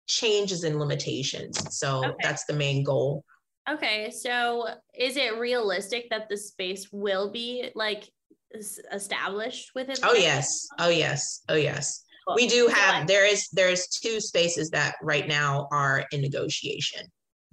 changes 0.06 0.64
and 0.64 0.78
limitations. 0.78 1.78
So 1.78 2.04
okay. 2.04 2.14
that's 2.22 2.44
the 2.44 2.52
main 2.52 2.84
goal. 2.84 3.24
Okay, 3.68 4.10
so 4.10 4.66
is 4.98 5.16
it 5.16 5.38
realistic 5.38 6.08
that 6.10 6.28
the 6.28 6.36
space 6.36 6.88
will 6.90 7.30
be 7.30 7.70
like 7.74 8.08
established 8.92 9.70
within? 9.74 9.96
Oh 10.02 10.14
yes, 10.14 10.66
oh 10.78 10.88
yes, 10.88 11.42
oh 11.48 11.54
yes. 11.54 12.02
Cool. 12.26 12.36
We 12.36 12.46
do 12.46 12.68
have. 12.68 13.06
There 13.06 13.26
is 13.26 13.48
there's 13.52 13.86
two 13.88 14.20
spaces 14.20 14.70
that 14.70 14.94
right 15.02 15.28
now 15.28 15.68
are 15.70 16.06
in 16.12 16.22
negotiation. 16.22 17.02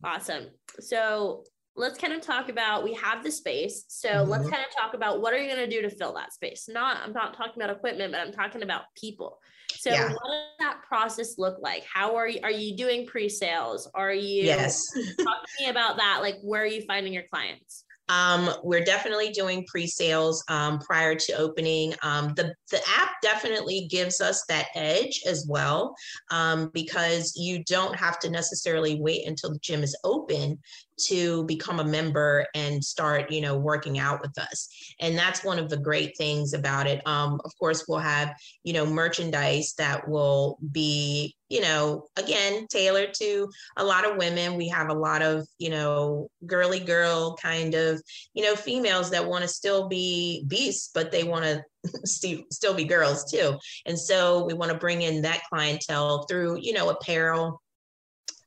Awesome. 0.03 0.47
So 0.79 1.43
let's 1.75 1.97
kind 1.97 2.13
of 2.13 2.21
talk 2.21 2.49
about 2.49 2.83
we 2.83 2.93
have 2.93 3.23
the 3.23 3.31
space. 3.31 3.85
So 3.87 4.09
mm-hmm. 4.09 4.29
let's 4.29 4.49
kind 4.49 4.63
of 4.63 4.75
talk 4.75 4.93
about 4.93 5.21
what 5.21 5.33
are 5.33 5.37
you 5.37 5.53
going 5.53 5.69
to 5.69 5.73
do 5.73 5.81
to 5.81 5.89
fill 5.89 6.13
that 6.13 6.33
space? 6.33 6.67
Not 6.69 6.97
i'm 7.03 7.13
not 7.13 7.35
talking 7.35 7.61
about 7.61 7.75
equipment 7.75 8.11
but 8.11 8.21
i'm 8.21 8.31
talking 8.31 8.63
about 8.63 8.83
people. 8.99 9.39
So 9.77 9.91
yeah. 9.91 10.09
what 10.09 10.31
does 10.31 10.57
that 10.59 10.81
process 10.87 11.37
look 11.37 11.57
like? 11.61 11.83
How 11.85 12.15
are 12.15 12.27
you 12.27 12.39
are 12.43 12.51
you 12.51 12.75
doing 12.75 13.05
pre-sales? 13.05 13.89
Are 13.93 14.13
you 14.13 14.43
yes. 14.43 14.81
talk 15.19 15.43
to 15.43 15.63
me 15.63 15.69
about 15.69 15.97
that 15.97 16.19
like 16.21 16.35
where 16.41 16.63
are 16.63 16.67
you 16.67 16.81
finding 16.81 17.13
your 17.13 17.25
clients 17.31 17.84
um, 18.09 18.49
we're 18.63 18.83
definitely 18.83 19.31
doing 19.31 19.65
pre-sales 19.67 20.43
um, 20.47 20.79
prior 20.79 21.15
to 21.15 21.33
opening. 21.33 21.93
Um, 22.03 22.33
the, 22.35 22.53
the 22.71 22.81
app 22.97 23.11
definitely 23.21 23.87
gives 23.89 24.21
us 24.21 24.43
that 24.47 24.67
edge 24.75 25.21
as 25.25 25.45
well 25.49 25.95
um, 26.31 26.69
because 26.73 27.33
you 27.35 27.63
don't 27.63 27.95
have 27.95 28.19
to 28.19 28.29
necessarily 28.29 28.99
wait 28.99 29.27
until 29.27 29.51
the 29.51 29.59
gym 29.59 29.83
is 29.83 29.97
open 30.03 30.59
to 30.97 31.43
become 31.45 31.79
a 31.79 31.83
member 31.83 32.45
and 32.55 32.83
start 32.83 33.31
you 33.31 33.41
know 33.41 33.57
working 33.57 33.99
out 33.99 34.21
with 34.21 34.37
us. 34.37 34.69
And 34.99 35.17
that's 35.17 35.43
one 35.43 35.59
of 35.59 35.69
the 35.69 35.77
great 35.77 36.17
things 36.17 36.53
about 36.53 36.87
it. 36.87 37.05
Um, 37.05 37.41
of 37.43 37.51
course 37.59 37.85
we'll 37.87 37.99
have 37.99 38.33
you 38.63 38.73
know 38.73 38.85
merchandise 38.85 39.73
that 39.77 40.07
will 40.07 40.57
be 40.71 41.35
you 41.49 41.61
know 41.61 42.05
again 42.17 42.65
tailored 42.69 43.13
to 43.15 43.49
a 43.77 43.83
lot 43.83 44.09
of 44.09 44.17
women. 44.17 44.55
We 44.55 44.69
have 44.69 44.89
a 44.89 44.93
lot 44.93 45.21
of 45.21 45.47
you 45.57 45.69
know 45.69 46.29
girly 46.45 46.79
girl 46.79 47.35
kind 47.41 47.73
of 47.73 48.01
you 48.33 48.43
know 48.43 48.55
females 48.55 49.09
that 49.11 49.27
want 49.27 49.43
to 49.43 49.47
still 49.47 49.87
be 49.87 50.45
beasts 50.47 50.91
but 50.93 51.11
they 51.11 51.23
want 51.23 51.45
to 52.21 52.43
still 52.51 52.73
be 52.73 52.85
girls 52.85 53.29
too. 53.29 53.57
And 53.85 53.99
so 53.99 54.45
we 54.45 54.53
want 54.53 54.71
to 54.71 54.77
bring 54.77 55.01
in 55.01 55.21
that 55.23 55.43
clientele 55.49 56.25
through 56.29 56.59
you 56.61 56.73
know 56.73 56.89
apparel 56.89 57.61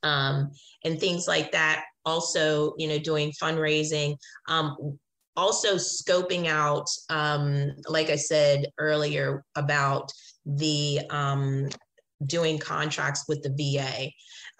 um, 0.03 0.51
and 0.83 0.99
things 0.99 1.27
like 1.27 1.51
that 1.51 1.83
also, 2.09 2.73
you 2.77 2.87
know, 2.87 2.99
doing 2.99 3.31
fundraising, 3.41 4.17
um, 4.47 4.97
also 5.37 5.75
scoping 5.75 6.47
out, 6.47 6.87
um, 7.09 7.71
like 7.87 8.09
I 8.09 8.17
said 8.17 8.65
earlier, 8.77 9.43
about 9.55 10.11
the 10.45 11.01
um, 11.09 11.69
doing 12.25 12.57
contracts 12.57 13.25
with 13.27 13.41
the 13.43 13.49
VA. 13.49 14.09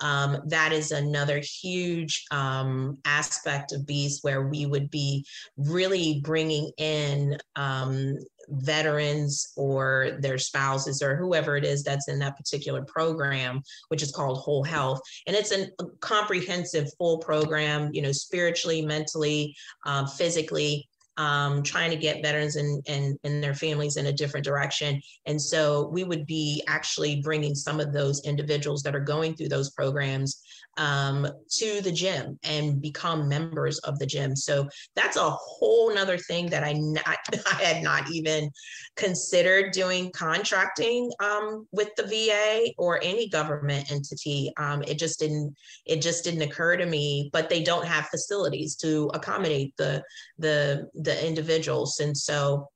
Um, 0.01 0.41
that 0.47 0.71
is 0.71 0.91
another 0.91 1.39
huge 1.39 2.25
um, 2.31 2.97
aspect 3.05 3.73
of 3.73 3.85
Beast 3.85 4.23
where 4.23 4.47
we 4.47 4.65
would 4.65 4.89
be 4.89 5.25
really 5.57 6.21
bringing 6.23 6.71
in 6.77 7.37
um, 7.55 8.15
veterans 8.49 9.51
or 9.55 10.17
their 10.19 10.37
spouses 10.37 11.01
or 11.01 11.15
whoever 11.15 11.55
it 11.57 11.63
is 11.63 11.83
that's 11.83 12.07
in 12.07 12.19
that 12.19 12.37
particular 12.37 12.83
program, 12.83 13.61
which 13.89 14.01
is 14.01 14.11
called 14.11 14.37
Whole 14.37 14.63
Health. 14.63 15.01
And 15.27 15.35
it's 15.35 15.51
a 15.51 15.67
comprehensive, 15.99 16.89
full 16.97 17.19
program, 17.19 17.89
you 17.93 18.01
know, 18.01 18.11
spiritually, 18.11 18.81
mentally, 18.81 19.55
um, 19.85 20.07
physically. 20.07 20.87
Um, 21.19 21.63
trying 21.63 21.89
to 21.91 21.97
get 21.97 22.23
veterans 22.23 22.55
and, 22.55 22.81
and, 22.87 23.19
and 23.25 23.43
their 23.43 23.53
families 23.53 23.97
in 23.97 24.05
a 24.05 24.13
different 24.13 24.45
direction. 24.45 25.01
And 25.25 25.41
so 25.41 25.89
we 25.91 26.05
would 26.05 26.25
be 26.25 26.63
actually 26.65 27.21
bringing 27.21 27.55
some 27.55 27.81
of 27.81 27.91
those 27.91 28.25
individuals 28.25 28.83
that 28.83 28.95
are 28.95 29.01
going 29.01 29.35
through 29.35 29.49
those 29.49 29.69
programs 29.71 30.41
um, 30.79 31.27
to 31.57 31.81
the 31.81 31.91
gym 31.91 32.39
and 32.43 32.81
become 32.81 33.27
members 33.27 33.79
of 33.79 33.99
the 33.99 34.05
gym. 34.05 34.35
So 34.35 34.67
that's 34.95 35.17
a 35.17 35.29
whole 35.29 35.93
nother 35.93 36.17
thing 36.17 36.49
that 36.49 36.63
I 36.63 36.73
not, 36.73 37.03
I 37.51 37.63
had 37.63 37.83
not 37.83 38.09
even 38.09 38.49
considered 38.95 39.73
doing 39.73 40.11
contracting 40.13 41.11
um, 41.19 41.67
with 41.71 41.89
the 41.97 42.03
VA 42.03 42.71
or 42.77 42.99
any 43.03 43.29
government 43.29 43.91
entity. 43.91 44.51
Um, 44.57 44.81
it 44.83 44.97
just 44.97 45.19
didn't 45.19 45.53
it 45.85 46.01
just 46.01 46.23
didn't 46.23 46.41
occur 46.41 46.77
to 46.77 46.85
me. 46.85 47.29
But 47.33 47.49
they 47.49 47.61
don't 47.61 47.85
have 47.85 48.07
facilities 48.07 48.75
to 48.77 49.11
accommodate 49.13 49.73
the 49.77 50.01
the 50.37 50.87
the 50.93 51.08
individuals, 51.25 51.99
and 51.99 52.17
so 52.17 52.67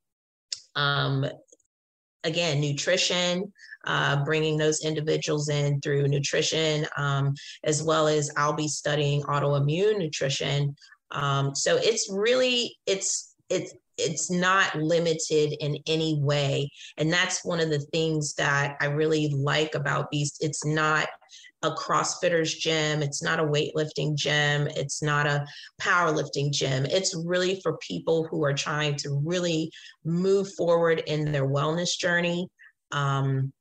um, 0.76 1.26
again, 2.24 2.62
nutrition 2.62 3.52
uh, 3.86 4.24
bringing 4.24 4.58
those 4.58 4.84
individuals 4.84 5.50
in 5.50 5.80
through 5.82 6.08
nutrition, 6.08 6.86
um, 6.98 7.34
as 7.64 7.84
well 7.84 8.08
as 8.08 8.32
I'll 8.38 8.54
be 8.54 8.68
studying 8.68 9.24
autoimmune 9.24 9.98
nutrition. 9.98 10.76
Um, 11.12 11.54
so 11.54 11.78
it's 11.78 12.10
really 12.12 12.78
it's 12.86 13.36
it's 13.50 13.74
it's 13.98 14.32
not 14.32 14.76
limited 14.76 15.56
in 15.60 15.78
any 15.86 16.20
way. 16.20 16.70
And 16.98 17.14
that's 17.14 17.46
one 17.46 17.60
of 17.60 17.70
the 17.70 17.86
things 17.94 18.34
that 18.36 18.76
i 18.82 18.86
really 18.86 19.28
like 19.30 19.76
about 19.76 20.10
beast. 20.10 20.38
It's 20.40 20.66
not 20.66 21.08
a 21.64 21.72
crossfitters 21.72 22.58
gym. 22.58 23.02
It's 23.02 23.24
not 23.24 23.40
a 23.40 23.44
weightlifting 23.44 24.16
gym. 24.16 24.68
It's 24.76 25.02
not 25.02 25.26
a 25.26 25.46
powerlifting 25.82 26.52
gym. 26.52 26.86
It's 26.86 27.16
really 27.16 27.60
for 27.62 27.78
people 27.78 28.28
who 28.30 28.44
are 28.44 28.54
trying 28.54 28.96
to 28.98 29.22
really 29.26 29.72
move 30.06 30.54
forward 30.54 31.04
in 31.08 31.32
their 31.32 31.48
wellness 31.48 31.98
journey. 31.98 32.48
Um, 32.92 33.52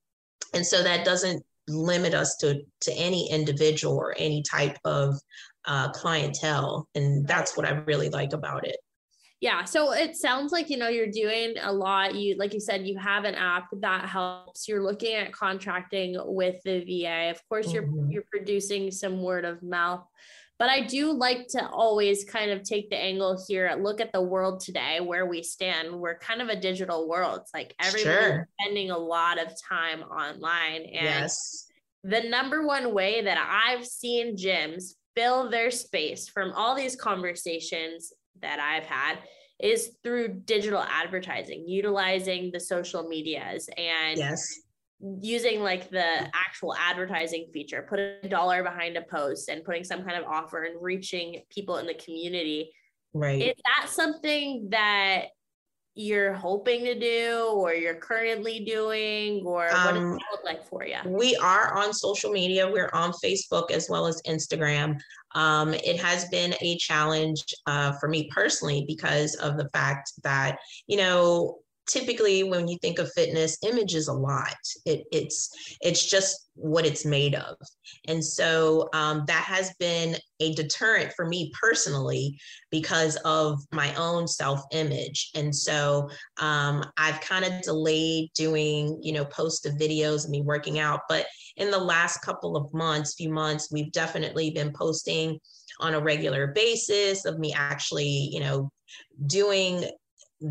and 0.52 0.66
so 0.66 0.82
that 0.82 1.04
doesn't 1.04 1.42
limit 1.68 2.12
us 2.12 2.36
to 2.38 2.60
to 2.80 2.92
any 2.92 3.30
individual 3.30 3.96
or 3.96 4.14
any 4.18 4.42
type 4.42 4.76
of 4.84 5.14
uh, 5.64 5.90
clientele. 5.92 6.88
And 6.96 7.26
that's 7.26 7.56
what 7.56 7.66
i 7.66 7.70
really 7.70 8.10
like 8.10 8.32
about 8.32 8.66
it 8.66 8.76
yeah 9.42 9.64
so 9.64 9.92
it 9.92 10.16
sounds 10.16 10.52
like 10.52 10.70
you 10.70 10.78
know 10.78 10.88
you're 10.88 11.10
doing 11.10 11.54
a 11.60 11.70
lot 11.70 12.14
you 12.14 12.34
like 12.38 12.54
you 12.54 12.60
said 12.60 12.86
you 12.86 12.96
have 12.96 13.24
an 13.24 13.34
app 13.34 13.66
that 13.72 14.06
helps 14.06 14.66
you're 14.66 14.82
looking 14.82 15.14
at 15.14 15.32
contracting 15.32 16.16
with 16.24 16.56
the 16.64 16.78
va 16.80 17.30
of 17.30 17.48
course 17.48 17.66
mm-hmm. 17.66 17.74
you're 17.74 18.12
you're 18.12 18.24
producing 18.30 18.90
some 18.90 19.20
word 19.20 19.44
of 19.44 19.62
mouth 19.62 20.06
but 20.58 20.70
I 20.70 20.82
do 20.82 21.10
like 21.10 21.48
to 21.48 21.68
always 21.70 22.24
kind 22.24 22.52
of 22.52 22.62
take 22.62 22.88
the 22.88 22.96
angle 22.96 23.42
here, 23.48 23.76
look 23.80 24.00
at 24.00 24.12
the 24.12 24.20
world 24.20 24.60
today, 24.60 25.00
where 25.00 25.26
we 25.26 25.42
stand. 25.42 25.92
We're 25.92 26.18
kind 26.18 26.40
of 26.40 26.50
a 26.50 26.54
digital 26.54 27.08
world. 27.08 27.40
It's 27.42 27.52
like 27.52 27.74
everyone's 27.80 28.02
sure. 28.04 28.48
spending 28.60 28.92
a 28.92 28.96
lot 28.96 29.44
of 29.44 29.60
time 29.60 30.02
online. 30.02 30.82
And 30.82 31.04
yes. 31.04 31.66
the 32.04 32.20
number 32.20 32.64
one 32.64 32.94
way 32.94 33.22
that 33.22 33.38
I've 33.66 33.84
seen 33.84 34.36
gyms 34.36 34.94
fill 35.16 35.50
their 35.50 35.72
space 35.72 36.28
from 36.28 36.52
all 36.52 36.76
these 36.76 36.94
conversations 36.94 38.12
that 38.40 38.60
I've 38.60 38.86
had 38.86 39.18
is 39.60 39.92
through 40.02 40.40
digital 40.44 40.82
advertising, 40.82 41.64
utilizing 41.68 42.50
the 42.52 42.60
social 42.60 43.08
medias 43.08 43.68
and 43.76 44.18
yes 44.18 44.62
using 45.20 45.62
like 45.62 45.90
the 45.90 46.30
actual 46.34 46.74
advertising 46.76 47.48
feature, 47.52 47.86
put 47.88 47.98
a 47.98 48.28
dollar 48.28 48.62
behind 48.62 48.96
a 48.96 49.02
post 49.02 49.48
and 49.48 49.64
putting 49.64 49.84
some 49.84 50.04
kind 50.04 50.16
of 50.16 50.24
offer 50.24 50.62
and 50.64 50.80
reaching 50.80 51.42
people 51.50 51.78
in 51.78 51.86
the 51.86 51.94
community. 51.94 52.72
Right. 53.12 53.42
Is 53.42 53.54
that 53.64 53.90
something 53.90 54.68
that 54.70 55.26
you're 55.94 56.32
hoping 56.32 56.84
to 56.84 56.98
do 56.98 57.50
or 57.54 57.74
you're 57.74 57.96
currently 57.96 58.64
doing 58.64 59.42
or 59.44 59.66
what 59.66 59.74
um, 59.74 59.94
does 59.94 60.14
it 60.14 60.22
look 60.32 60.44
like 60.44 60.66
for 60.66 60.86
you? 60.86 60.96
We 61.04 61.36
are 61.36 61.76
on 61.76 61.92
social 61.92 62.32
media. 62.32 62.70
We're 62.70 62.90
on 62.94 63.12
Facebook 63.12 63.70
as 63.70 63.88
well 63.90 64.06
as 64.06 64.22
Instagram. 64.26 64.98
Um, 65.34 65.74
it 65.74 66.00
has 66.00 66.26
been 66.28 66.54
a 66.60 66.76
challenge 66.78 67.54
uh, 67.66 67.92
for 68.00 68.08
me 68.08 68.30
personally 68.32 68.84
because 68.86 69.34
of 69.36 69.56
the 69.56 69.68
fact 69.70 70.12
that, 70.22 70.58
you 70.86 70.96
know, 70.96 71.58
typically 71.86 72.42
when 72.42 72.68
you 72.68 72.78
think 72.78 72.98
of 72.98 73.12
fitness 73.12 73.58
image 73.62 73.94
is 73.94 74.08
a 74.08 74.12
lot. 74.12 74.56
It, 74.86 75.04
it's 75.12 75.76
it's 75.80 76.04
just 76.04 76.48
what 76.54 76.86
it's 76.86 77.04
made 77.04 77.34
of. 77.34 77.56
And 78.08 78.24
so 78.24 78.88
um, 78.92 79.24
that 79.26 79.44
has 79.44 79.72
been 79.78 80.16
a 80.40 80.54
deterrent 80.54 81.12
for 81.14 81.26
me 81.26 81.52
personally 81.60 82.38
because 82.70 83.16
of 83.24 83.60
my 83.72 83.94
own 83.94 84.28
self-image. 84.28 85.30
And 85.34 85.54
so 85.54 86.08
um, 86.38 86.84
i've 86.98 87.20
kind 87.20 87.44
of 87.44 87.60
delayed 87.62 88.30
doing 88.34 88.98
you 89.02 89.12
know 89.12 89.24
post 89.26 89.66
of 89.66 89.74
videos 89.74 90.24
of 90.24 90.30
me 90.30 90.42
working 90.42 90.78
out. 90.78 91.00
But 91.08 91.26
in 91.56 91.70
the 91.70 91.78
last 91.78 92.18
couple 92.18 92.56
of 92.56 92.72
months 92.72 93.14
few 93.14 93.30
months 93.30 93.70
we've 93.72 93.92
definitely 93.92 94.50
been 94.50 94.72
posting 94.72 95.38
on 95.80 95.94
a 95.94 96.00
regular 96.00 96.48
basis 96.48 97.24
of 97.24 97.38
me 97.38 97.52
actually 97.52 98.28
you 98.32 98.40
know 98.40 98.70
doing 99.26 99.84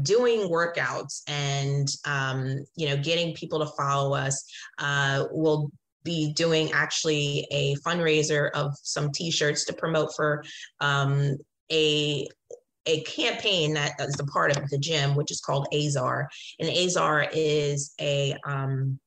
doing 0.04 0.50
workouts 0.50 1.22
and 1.28 1.88
um, 2.06 2.64
you 2.76 2.90
know 2.90 2.98
getting 2.98 3.34
people 3.36 3.60
to 3.60 3.72
follow 3.78 4.14
us 4.14 4.46
uh, 4.80 5.26
will 5.32 5.72
be 6.04 6.34
doing 6.34 6.72
actually 6.72 7.48
a 7.52 7.76
fundraiser 7.86 8.50
of 8.52 8.74
some 8.82 9.12
t-shirts 9.12 9.66
to 9.66 9.74
promote 9.74 10.10
for 10.16 10.44
um, 10.80 11.38
a 11.72 12.28
a 12.88 13.02
campaign 13.02 13.74
that 13.74 13.94
is 14.00 14.20
a 14.20 14.26
part 14.26 14.58
of 14.58 14.68
the 14.70 14.78
gym, 14.78 15.16
which 15.16 15.32
is 15.32 15.40
called 15.40 15.68
Azar. 15.74 16.28
And 16.60 16.70
Azar 16.70 17.28
is 17.32 17.94
a 18.02 18.36
um, 18.44 19.00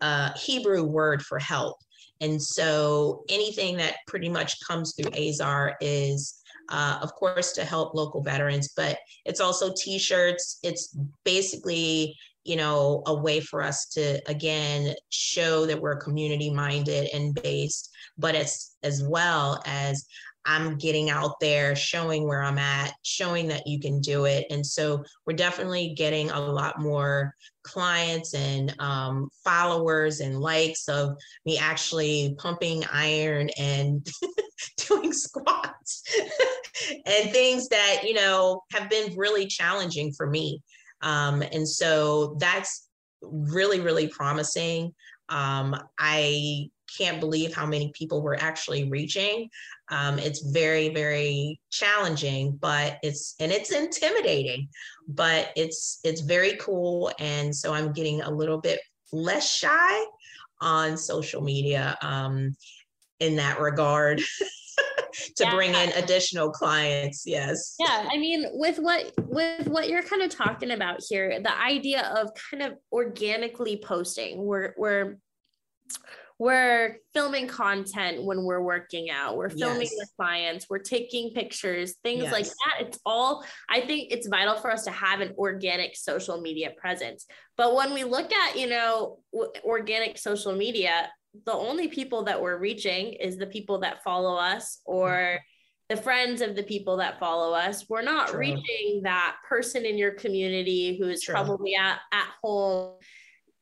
uh, 0.00 0.30
Hebrew 0.36 0.82
word 0.82 1.22
for 1.22 1.38
help. 1.38 1.76
And 2.20 2.42
so 2.42 3.22
anything 3.28 3.76
that 3.76 3.96
pretty 4.06 4.28
much 4.28 4.56
comes 4.66 4.94
through 4.94 5.12
Azar 5.12 5.76
is, 5.80 6.37
uh, 6.68 6.98
of 7.02 7.14
course, 7.14 7.52
to 7.52 7.64
help 7.64 7.94
local 7.94 8.22
veterans, 8.22 8.72
but 8.76 8.98
it's 9.24 9.40
also 9.40 9.72
t 9.76 9.98
shirts. 9.98 10.58
It's 10.62 10.96
basically, 11.24 12.16
you 12.44 12.56
know, 12.56 13.02
a 13.06 13.14
way 13.14 13.40
for 13.40 13.62
us 13.62 13.86
to, 13.90 14.20
again, 14.28 14.94
show 15.10 15.66
that 15.66 15.80
we're 15.80 15.96
community 15.96 16.50
minded 16.50 17.08
and 17.12 17.34
based, 17.42 17.90
but 18.16 18.34
it's 18.34 18.76
as 18.82 19.02
well 19.02 19.62
as 19.66 20.06
I'm 20.48 20.78
getting 20.78 21.10
out 21.10 21.38
there, 21.40 21.76
showing 21.76 22.26
where 22.26 22.42
I'm 22.42 22.58
at, 22.58 22.94
showing 23.02 23.48
that 23.48 23.66
you 23.66 23.78
can 23.78 24.00
do 24.00 24.24
it. 24.24 24.46
And 24.50 24.64
so 24.64 25.04
we're 25.26 25.36
definitely 25.36 25.92
getting 25.94 26.30
a 26.30 26.40
lot 26.40 26.80
more 26.80 27.34
clients 27.64 28.32
and 28.32 28.74
um, 28.80 29.28
followers 29.44 30.20
and 30.20 30.40
likes 30.40 30.88
of 30.88 31.10
me 31.44 31.58
actually 31.58 32.34
pumping 32.38 32.82
iron 32.90 33.50
and 33.58 34.06
doing 34.88 35.12
squats 35.12 36.02
and 37.06 37.30
things 37.30 37.68
that, 37.68 38.02
you 38.04 38.14
know, 38.14 38.62
have 38.72 38.88
been 38.90 39.16
really 39.16 39.46
challenging 39.46 40.12
for 40.12 40.28
me. 40.28 40.62
Um, 41.02 41.42
and 41.42 41.68
so 41.68 42.36
that's 42.38 42.88
really, 43.22 43.80
really 43.80 44.08
promising. 44.08 44.94
Um, 45.28 45.76
I 45.98 46.70
can't 46.96 47.20
believe 47.20 47.54
how 47.54 47.66
many 47.66 47.92
people 47.94 48.22
we're 48.22 48.36
actually 48.36 48.88
reaching. 48.88 49.48
Um, 49.90 50.18
it's 50.18 50.40
very, 50.40 50.88
very 50.88 51.60
challenging, 51.70 52.56
but 52.60 52.98
it's 53.02 53.34
and 53.40 53.52
it's 53.52 53.72
intimidating, 53.72 54.68
but 55.06 55.50
it's 55.56 56.00
it's 56.04 56.22
very 56.22 56.56
cool. 56.56 57.12
And 57.18 57.54
so 57.54 57.74
I'm 57.74 57.92
getting 57.92 58.22
a 58.22 58.30
little 58.30 58.58
bit 58.58 58.80
less 59.12 59.54
shy 59.54 60.04
on 60.60 60.96
social 60.96 61.42
media 61.42 61.96
um, 62.02 62.54
in 63.20 63.36
that 63.36 63.60
regard. 63.60 64.22
to 65.36 65.44
yeah. 65.44 65.54
bring 65.54 65.74
in 65.74 65.90
additional 65.96 66.50
clients 66.50 67.24
yes 67.26 67.74
yeah 67.78 68.08
i 68.12 68.16
mean 68.16 68.46
with 68.52 68.78
what 68.78 69.12
with 69.18 69.66
what 69.66 69.88
you're 69.88 70.02
kind 70.02 70.22
of 70.22 70.30
talking 70.30 70.70
about 70.70 71.00
here 71.08 71.40
the 71.40 71.60
idea 71.60 72.02
of 72.16 72.30
kind 72.50 72.62
of 72.62 72.74
organically 72.92 73.80
posting 73.82 74.44
we're 74.44 74.74
we're 74.76 75.18
we're 76.38 76.98
filming 77.14 77.48
content 77.48 78.22
when 78.22 78.44
we're 78.44 78.62
working 78.62 79.10
out 79.10 79.36
we're 79.36 79.50
filming 79.50 79.82
yes. 79.82 79.94
with 79.98 80.08
clients 80.16 80.66
we're 80.70 80.78
taking 80.78 81.30
pictures 81.30 81.96
things 82.04 82.22
yes. 82.22 82.32
like 82.32 82.44
that 82.44 82.86
it's 82.86 82.98
all 83.04 83.44
i 83.68 83.80
think 83.80 84.12
it's 84.12 84.28
vital 84.28 84.54
for 84.54 84.70
us 84.70 84.84
to 84.84 84.90
have 84.90 85.20
an 85.20 85.34
organic 85.36 85.96
social 85.96 86.40
media 86.40 86.70
presence 86.76 87.26
but 87.56 87.74
when 87.74 87.92
we 87.92 88.04
look 88.04 88.32
at 88.32 88.56
you 88.56 88.68
know 88.68 89.18
organic 89.64 90.16
social 90.16 90.54
media 90.54 91.08
the 91.46 91.52
only 91.52 91.88
people 91.88 92.24
that 92.24 92.40
we're 92.40 92.58
reaching 92.58 93.12
is 93.14 93.36
the 93.36 93.46
people 93.46 93.78
that 93.80 94.02
follow 94.02 94.36
us 94.36 94.80
or 94.84 95.38
the 95.88 95.96
friends 95.96 96.40
of 96.40 96.54
the 96.54 96.62
people 96.62 96.96
that 96.98 97.18
follow 97.18 97.54
us 97.54 97.86
we're 97.88 98.02
not 98.02 98.28
True. 98.28 98.40
reaching 98.40 99.02
that 99.04 99.36
person 99.48 99.84
in 99.84 99.96
your 99.96 100.12
community 100.12 100.98
who 100.98 101.08
is 101.08 101.22
True. 101.22 101.34
probably 101.34 101.74
at, 101.74 101.98
at 102.12 102.28
home 102.42 102.94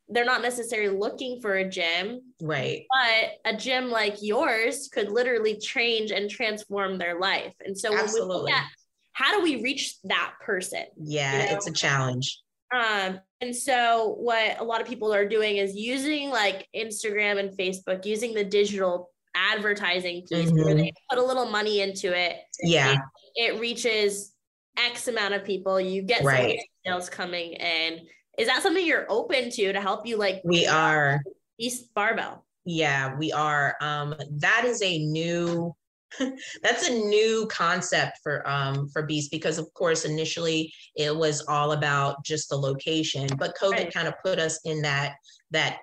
they're 0.09 0.25
not 0.25 0.41
necessarily 0.41 0.97
looking 0.97 1.41
for 1.41 1.55
a 1.55 1.69
gym. 1.69 2.21
Right. 2.41 2.85
But 2.89 3.53
a 3.53 3.57
gym 3.57 3.89
like 3.89 4.17
yours 4.21 4.89
could 4.91 5.09
literally 5.09 5.57
change 5.57 6.11
and 6.11 6.29
transform 6.29 6.97
their 6.97 7.19
life. 7.19 7.53
And 7.65 7.77
so 7.77 7.91
when 7.91 7.99
Absolutely. 7.99 8.35
we 8.35 8.41
look 8.43 8.51
at 8.51 8.65
how 9.13 9.35
do 9.35 9.43
we 9.43 9.61
reach 9.63 9.95
that 10.03 10.33
person? 10.45 10.85
Yeah, 10.95 11.41
you 11.41 11.49
know? 11.49 11.55
it's 11.55 11.67
a 11.67 11.73
challenge. 11.73 12.39
Um, 12.73 13.19
and 13.41 13.55
so 13.55 14.15
what 14.19 14.59
a 14.59 14.63
lot 14.63 14.81
of 14.81 14.87
people 14.87 15.13
are 15.13 15.27
doing 15.27 15.57
is 15.57 15.75
using 15.75 16.29
like 16.29 16.67
Instagram 16.75 17.39
and 17.39 17.57
Facebook, 17.57 18.05
using 18.05 18.33
the 18.33 18.43
digital 18.43 19.11
advertising 19.35 20.25
piece 20.27 20.49
mm-hmm. 20.49 20.63
where 20.63 20.73
they 20.73 20.91
put 21.09 21.19
a 21.19 21.23
little 21.23 21.45
money 21.45 21.81
into 21.81 22.17
it. 22.17 22.37
Yeah. 22.63 22.97
It, 23.35 23.59
reaches 23.59 24.33
X 24.77 25.07
amount 25.07 25.35
of 25.35 25.43
people. 25.43 25.79
You 25.79 26.01
get 26.01 26.23
right. 26.23 26.59
sales 26.83 27.09
coming 27.09 27.53
in 27.53 28.07
is 28.37 28.47
that 28.47 28.61
something 28.61 28.85
you're 28.85 29.05
open 29.09 29.49
to 29.49 29.73
to 29.73 29.81
help 29.81 30.05
you 30.05 30.17
like 30.17 30.41
we 30.43 30.65
are 30.67 31.21
east 31.59 31.93
barbell 31.93 32.45
yeah 32.65 33.15
we 33.17 33.31
are 33.31 33.75
um 33.81 34.15
that 34.31 34.63
is 34.65 34.81
a 34.81 34.99
new 34.99 35.75
that's 36.63 36.87
a 36.87 36.91
new 36.91 37.47
concept 37.51 38.19
for 38.23 38.47
um 38.49 38.87
for 38.89 39.03
beast 39.03 39.31
because 39.31 39.57
of 39.57 39.71
course 39.73 40.05
initially 40.05 40.71
it 40.95 41.15
was 41.15 41.43
all 41.47 41.73
about 41.73 42.23
just 42.23 42.49
the 42.49 42.55
location 42.55 43.27
but 43.37 43.55
covid 43.61 43.71
right. 43.71 43.93
kind 43.93 44.07
of 44.07 44.13
put 44.23 44.39
us 44.39 44.59
in 44.65 44.81
that 44.81 45.15
that 45.51 45.79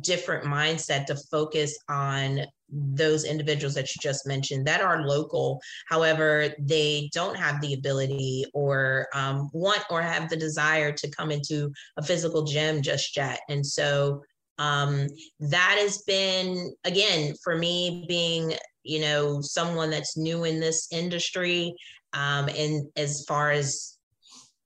different 0.00 0.44
mindset 0.44 1.06
to 1.06 1.16
focus 1.30 1.76
on 1.88 2.40
those 2.70 3.24
individuals 3.24 3.74
that 3.74 3.88
you 3.94 3.98
just 4.00 4.26
mentioned 4.26 4.66
that 4.66 4.80
are 4.80 5.06
local 5.06 5.60
however 5.88 6.50
they 6.58 7.08
don't 7.12 7.36
have 7.36 7.60
the 7.60 7.74
ability 7.74 8.44
or 8.52 9.06
um, 9.14 9.48
want 9.52 9.82
or 9.90 10.02
have 10.02 10.28
the 10.28 10.36
desire 10.36 10.92
to 10.92 11.10
come 11.10 11.30
into 11.30 11.72
a 11.96 12.02
physical 12.02 12.42
gym 12.42 12.82
just 12.82 13.16
yet 13.16 13.40
and 13.48 13.64
so 13.66 14.22
um, 14.58 15.06
that 15.38 15.76
has 15.80 16.02
been 16.02 16.74
again 16.84 17.34
for 17.42 17.56
me 17.56 18.04
being 18.08 18.52
you 18.82 19.00
know 19.00 19.40
someone 19.40 19.90
that's 19.90 20.16
new 20.16 20.44
in 20.44 20.60
this 20.60 20.88
industry 20.92 21.74
um, 22.12 22.48
and 22.48 22.86
as 22.96 23.24
far 23.26 23.50
as 23.50 23.98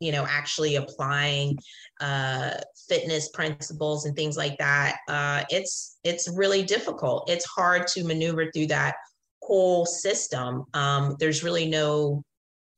you 0.00 0.12
know 0.12 0.26
actually 0.28 0.76
applying 0.76 1.56
uh, 2.00 2.52
fitness 2.88 3.28
principles 3.30 4.06
and 4.06 4.16
things 4.16 4.36
like 4.36 4.56
that 4.58 4.96
uh, 5.08 5.42
it's 5.50 5.98
it's 6.04 6.28
really 6.36 6.62
difficult. 6.62 7.30
It's 7.30 7.44
hard 7.44 7.86
to 7.88 8.04
maneuver 8.04 8.50
through 8.50 8.66
that 8.68 8.96
whole 9.40 9.86
system. 9.86 10.64
Um, 10.74 11.16
there's 11.18 11.44
really 11.44 11.68
no 11.68 12.22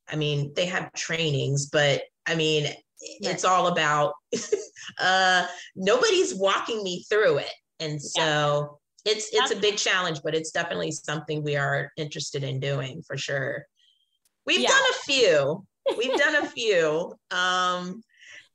i 0.07 0.15
mean 0.15 0.53
they 0.55 0.67
have 0.67 0.93
trainings 0.93 1.65
but 1.71 2.03
i 2.27 2.35
mean 2.35 2.67
it's 3.01 3.43
all 3.43 3.67
about 3.67 4.13
uh, 4.99 5.45
nobody's 5.75 6.35
walking 6.35 6.83
me 6.83 7.03
through 7.09 7.37
it. 7.37 7.51
And 7.79 8.01
so. 8.01 8.79
It's 9.05 9.29
it's 9.31 9.51
a 9.51 9.55
big 9.55 9.77
challenge 9.77 10.19
but 10.23 10.35
it's 10.35 10.51
definitely 10.51 10.91
something 10.91 11.43
we 11.43 11.55
are 11.55 11.91
interested 11.97 12.43
in 12.43 12.59
doing 12.59 13.01
for 13.05 13.17
sure 13.17 13.65
we've 14.45 14.61
yeah. 14.61 14.69
done 14.69 14.83
a 14.91 15.03
few 15.05 15.65
We've 15.97 16.17
done 16.17 16.43
a 16.43 16.45
few. 16.49 17.13
Um, 17.31 18.01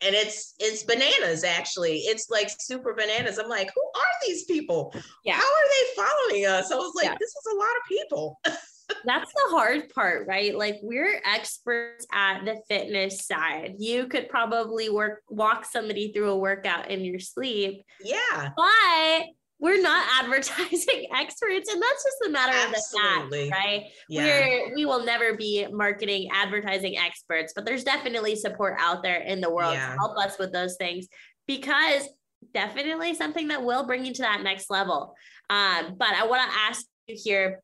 and 0.03 0.15
it's 0.15 0.55
it's 0.59 0.83
bananas 0.83 1.45
actually. 1.45 1.99
It's 1.99 2.31
like 2.31 2.51
super 2.59 2.95
bananas. 2.95 3.39
I'm 3.39 3.51
like, 3.51 3.71
who 3.75 3.83
are 3.83 4.27
these 4.27 4.45
people? 4.45 4.95
Yeah. 5.25 5.35
How 5.35 5.43
are 5.43 5.69
they 5.69 6.03
following 6.03 6.47
us? 6.47 6.73
I 6.73 6.77
was 6.77 6.95
like, 6.97 7.05
yeah. 7.05 7.17
this 7.21 7.29
is 7.29 7.53
a 7.53 7.57
lot 7.57 7.67
of 7.67 7.89
people. 7.89 8.41
That's 9.05 9.31
the 9.33 9.51
hard 9.51 9.91
part, 9.91 10.27
right? 10.27 10.57
Like 10.57 10.77
we're 10.83 11.23
experts 11.25 12.07
at 12.13 12.45
the 12.45 12.57
fitness 12.69 13.27
side. 13.27 13.75
You 13.79 14.09
could 14.09 14.29
probably 14.29 14.89
work 14.89 15.21
walk 15.29 15.65
somebody 15.67 16.13
through 16.13 16.31
a 16.31 16.39
workout 16.39 16.91
in 16.91 17.05
your 17.05 17.21
sleep. 17.21 17.85
Yeah. 18.03 18.51
But 18.57 19.27
we're 19.61 19.81
not 19.81 20.07
advertising 20.23 21.07
experts 21.15 21.73
and 21.73 21.81
that's 21.81 22.05
just 22.05 22.17
a 22.27 22.31
matter 22.31 22.53
Absolutely. 22.53 23.21
of 23.21 23.31
the 23.31 23.51
fact 23.51 23.65
right 23.65 23.85
yeah. 24.09 24.25
we're 24.25 24.75
we 24.75 24.85
will 24.85 25.05
never 25.05 25.37
be 25.37 25.67
marketing 25.71 26.29
advertising 26.33 26.99
experts 26.99 27.53
but 27.55 27.65
there's 27.65 27.85
definitely 27.85 28.35
support 28.35 28.77
out 28.79 29.03
there 29.03 29.21
in 29.21 29.41
the 29.41 29.51
world 29.51 29.75
yeah. 29.75 29.93
to 29.93 29.99
help 29.99 30.17
us 30.19 30.39
with 30.39 30.53
those 30.53 30.77
things 30.77 31.07
because 31.47 32.09
definitely 32.55 33.15
something 33.15 33.49
that 33.49 33.63
will 33.63 33.87
bring 33.87 34.05
you 34.05 34.15
to 34.15 34.23
that 34.23 34.43
next 34.43 34.71
level 34.71 35.15
um, 35.51 35.95
but 35.99 36.13
i 36.15 36.27
want 36.27 36.51
to 36.51 36.59
ask 36.59 36.87
you 37.07 37.17
here 37.23 37.61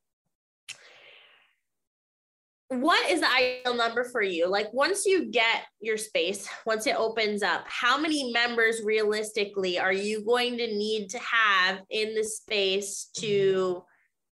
what 2.68 3.10
is 3.10 3.20
the 3.20 3.30
ideal 3.30 3.74
number 3.74 4.04
for 4.04 4.22
you? 4.22 4.48
Like 4.48 4.72
once 4.72 5.06
you 5.06 5.26
get 5.26 5.62
your 5.80 5.96
space, 5.96 6.48
once 6.66 6.86
it 6.86 6.96
opens 6.96 7.42
up, 7.42 7.64
how 7.66 7.96
many 7.96 8.32
members 8.32 8.82
realistically 8.84 9.78
are 9.78 9.92
you 9.92 10.24
going 10.24 10.58
to 10.58 10.66
need 10.66 11.08
to 11.10 11.18
have 11.18 11.80
in 11.90 12.14
the 12.14 12.24
space 12.24 13.10
to 13.18 13.84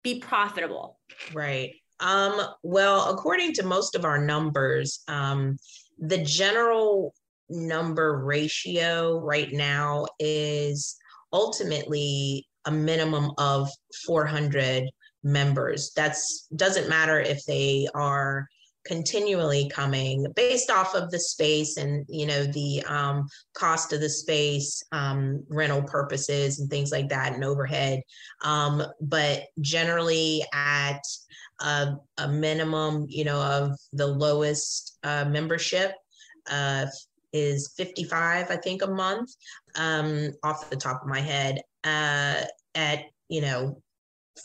be 0.04 0.20
profitable? 0.20 1.00
Right. 1.34 1.74
Um, 2.00 2.42
well, 2.64 3.12
according 3.12 3.54
to 3.54 3.66
most 3.66 3.96
of 3.96 4.06
our 4.06 4.18
numbers, 4.18 5.04
um, 5.08 5.58
the 6.00 6.18
general 6.20 7.14
number 7.50 8.24
ratio 8.24 9.20
right 9.20 9.52
now 9.52 10.06
is 10.20 10.96
ultimately 11.34 12.48
a 12.66 12.72
minimum 12.72 13.32
of 13.38 13.70
400 14.06 14.90
members. 15.24 15.92
That's 15.96 16.48
doesn't 16.56 16.90
matter 16.90 17.20
if 17.20 17.46
they 17.46 17.88
are 17.94 18.48
continually 18.84 19.70
coming 19.70 20.26
based 20.36 20.72
off 20.72 20.96
of 20.96 21.12
the 21.12 21.20
space 21.20 21.78
and 21.78 22.06
you 22.10 22.26
know 22.26 22.46
the 22.46 22.84
um, 22.88 23.28
cost 23.54 23.94
of 23.94 24.02
the 24.02 24.10
space 24.10 24.84
um, 24.92 25.44
rental 25.50 25.84
purposes 25.84 26.60
and 26.60 26.70
things 26.70 26.92
like 26.92 27.08
that 27.10 27.34
and 27.34 27.44
overhead 27.44 28.02
um, 28.44 28.84
but 29.02 29.44
generally 29.60 30.44
at 30.54 31.02
a, 31.62 31.96
a, 32.18 32.28
minimum 32.28 33.06
you 33.08 33.24
know 33.24 33.40
of 33.40 33.78
the 33.94 34.08
lowest 34.08 34.98
uh, 35.04 35.26
membership 35.26 35.94
uh, 36.50 36.88
is 37.34 37.74
55 37.78 38.50
i 38.50 38.56
think 38.56 38.82
a 38.82 38.88
month 38.88 39.30
um, 39.76 40.32
off 40.44 40.70
the 40.72 40.76
top 40.76 41.04
of 41.04 41.08
my 41.08 41.20
head 41.20 41.62
uh, 41.84 42.42
at 42.74 43.04
you 43.30 43.42
know 43.42 43.80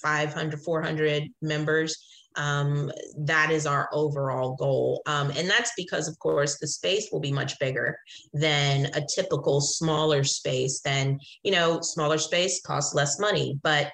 500 0.02 0.60
400 0.60 1.28
members 1.42 1.96
um, 2.36 2.90
that 3.18 3.50
is 3.50 3.66
our 3.66 3.88
overall 3.92 4.56
goal. 4.56 5.02
Um, 5.06 5.30
and 5.36 5.48
that's 5.48 5.72
because, 5.76 6.08
of 6.08 6.18
course, 6.18 6.58
the 6.58 6.68
space 6.68 7.08
will 7.10 7.20
be 7.20 7.32
much 7.32 7.58
bigger 7.58 7.98
than 8.32 8.86
a 8.94 9.02
typical 9.14 9.60
smaller 9.60 10.22
space. 10.22 10.80
Then, 10.80 11.18
you 11.42 11.52
know, 11.52 11.80
smaller 11.80 12.18
space 12.18 12.60
costs 12.60 12.94
less 12.94 13.18
money, 13.18 13.58
but 13.62 13.90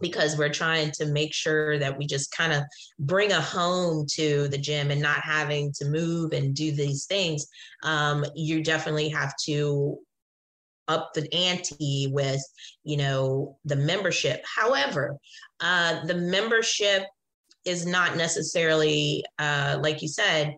because 0.00 0.36
we're 0.36 0.48
trying 0.48 0.90
to 0.90 1.06
make 1.06 1.32
sure 1.32 1.78
that 1.78 1.96
we 1.96 2.06
just 2.06 2.32
kind 2.32 2.52
of 2.52 2.64
bring 2.98 3.30
a 3.30 3.40
home 3.40 4.04
to 4.14 4.48
the 4.48 4.58
gym 4.58 4.90
and 4.90 5.00
not 5.00 5.20
having 5.20 5.72
to 5.72 5.84
move 5.84 6.32
and 6.32 6.56
do 6.56 6.72
these 6.72 7.04
things, 7.04 7.46
um, 7.84 8.24
you 8.34 8.64
definitely 8.64 9.08
have 9.08 9.32
to 9.44 9.96
up 10.88 11.12
the 11.14 11.32
ante 11.32 12.08
with 12.12 12.42
you 12.84 12.96
know 12.96 13.56
the 13.64 13.76
membership 13.76 14.44
however 14.44 15.16
uh, 15.60 16.04
the 16.06 16.14
membership 16.14 17.04
is 17.64 17.86
not 17.86 18.16
necessarily, 18.16 19.24
uh, 19.38 19.78
like 19.80 20.02
you 20.02 20.08
said, 20.08 20.56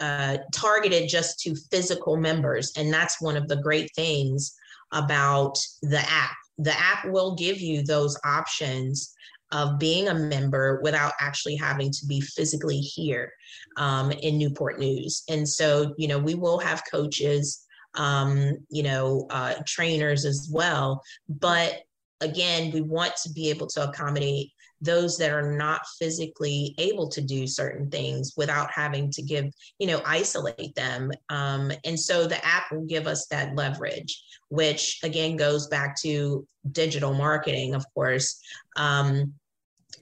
uh, 0.00 0.38
targeted 0.52 1.08
just 1.08 1.38
to 1.40 1.54
physical 1.70 2.16
members. 2.16 2.72
And 2.76 2.92
that's 2.92 3.20
one 3.20 3.36
of 3.36 3.48
the 3.48 3.56
great 3.56 3.90
things 3.94 4.54
about 4.92 5.58
the 5.82 6.00
app. 6.00 6.36
The 6.58 6.78
app 6.78 7.06
will 7.06 7.34
give 7.34 7.60
you 7.60 7.82
those 7.82 8.18
options 8.24 9.12
of 9.52 9.78
being 9.78 10.08
a 10.08 10.14
member 10.14 10.80
without 10.82 11.12
actually 11.20 11.56
having 11.56 11.90
to 11.90 12.06
be 12.06 12.20
physically 12.20 12.78
here 12.78 13.30
um, 13.76 14.10
in 14.10 14.38
Newport 14.38 14.78
News. 14.78 15.22
And 15.28 15.46
so, 15.46 15.94
you 15.98 16.08
know, 16.08 16.18
we 16.18 16.34
will 16.34 16.58
have 16.58 16.82
coaches, 16.90 17.66
um, 17.94 18.58
you 18.68 18.82
know, 18.82 19.26
uh, 19.30 19.54
trainers 19.66 20.24
as 20.24 20.48
well. 20.52 21.02
But 21.28 21.82
again, 22.20 22.70
we 22.72 22.80
want 22.80 23.14
to 23.24 23.30
be 23.30 23.50
able 23.50 23.66
to 23.68 23.88
accommodate 23.88 24.52
those 24.80 25.16
that 25.16 25.30
are 25.30 25.56
not 25.56 25.86
physically 25.98 26.74
able 26.78 27.08
to 27.08 27.20
do 27.20 27.46
certain 27.46 27.88
things 27.88 28.32
without 28.36 28.68
having 28.72 29.10
to 29.12 29.22
give, 29.22 29.46
you 29.78 29.86
know, 29.86 30.02
isolate 30.04 30.74
them. 30.74 31.10
Um, 31.28 31.70
and 31.84 31.98
so 31.98 32.26
the 32.26 32.44
app 32.44 32.72
will 32.72 32.84
give 32.84 33.06
us 33.06 33.26
that 33.28 33.54
leverage, 33.54 34.22
which 34.48 34.98
again 35.04 35.36
goes 35.36 35.68
back 35.68 35.96
to 36.02 36.46
digital 36.72 37.14
marketing, 37.14 37.74
of 37.74 37.86
course. 37.94 38.40
Um, 38.76 39.34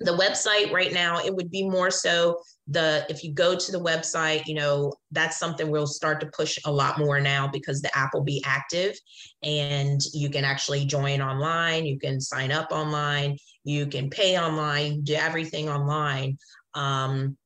the 0.00 0.16
website 0.16 0.72
right 0.72 0.92
now, 0.92 1.18
it 1.18 1.34
would 1.34 1.50
be 1.50 1.68
more 1.68 1.90
so 1.90 2.40
the 2.68 3.04
if 3.08 3.24
you 3.24 3.32
go 3.32 3.56
to 3.56 3.72
the 3.72 3.80
website 3.80 4.46
you 4.46 4.54
know 4.54 4.92
that's 5.10 5.40
something 5.40 5.70
we'll 5.70 5.88
start 5.88 6.20
to 6.20 6.26
push 6.28 6.56
a 6.66 6.70
lot 6.70 6.98
more 6.98 7.20
now 7.20 7.48
because 7.48 7.82
the 7.82 7.98
app 7.98 8.14
will 8.14 8.22
be 8.22 8.40
active 8.46 8.94
and 9.42 10.00
you 10.12 10.30
can 10.30 10.44
actually 10.44 10.84
join 10.84 11.20
online 11.20 11.84
you 11.84 11.98
can 11.98 12.20
sign 12.20 12.52
up 12.52 12.70
online 12.70 13.36
you 13.64 13.86
can 13.86 14.08
pay 14.08 14.38
online 14.38 15.02
do 15.02 15.14
everything 15.14 15.68
online 15.68 16.36
um, 16.74 17.36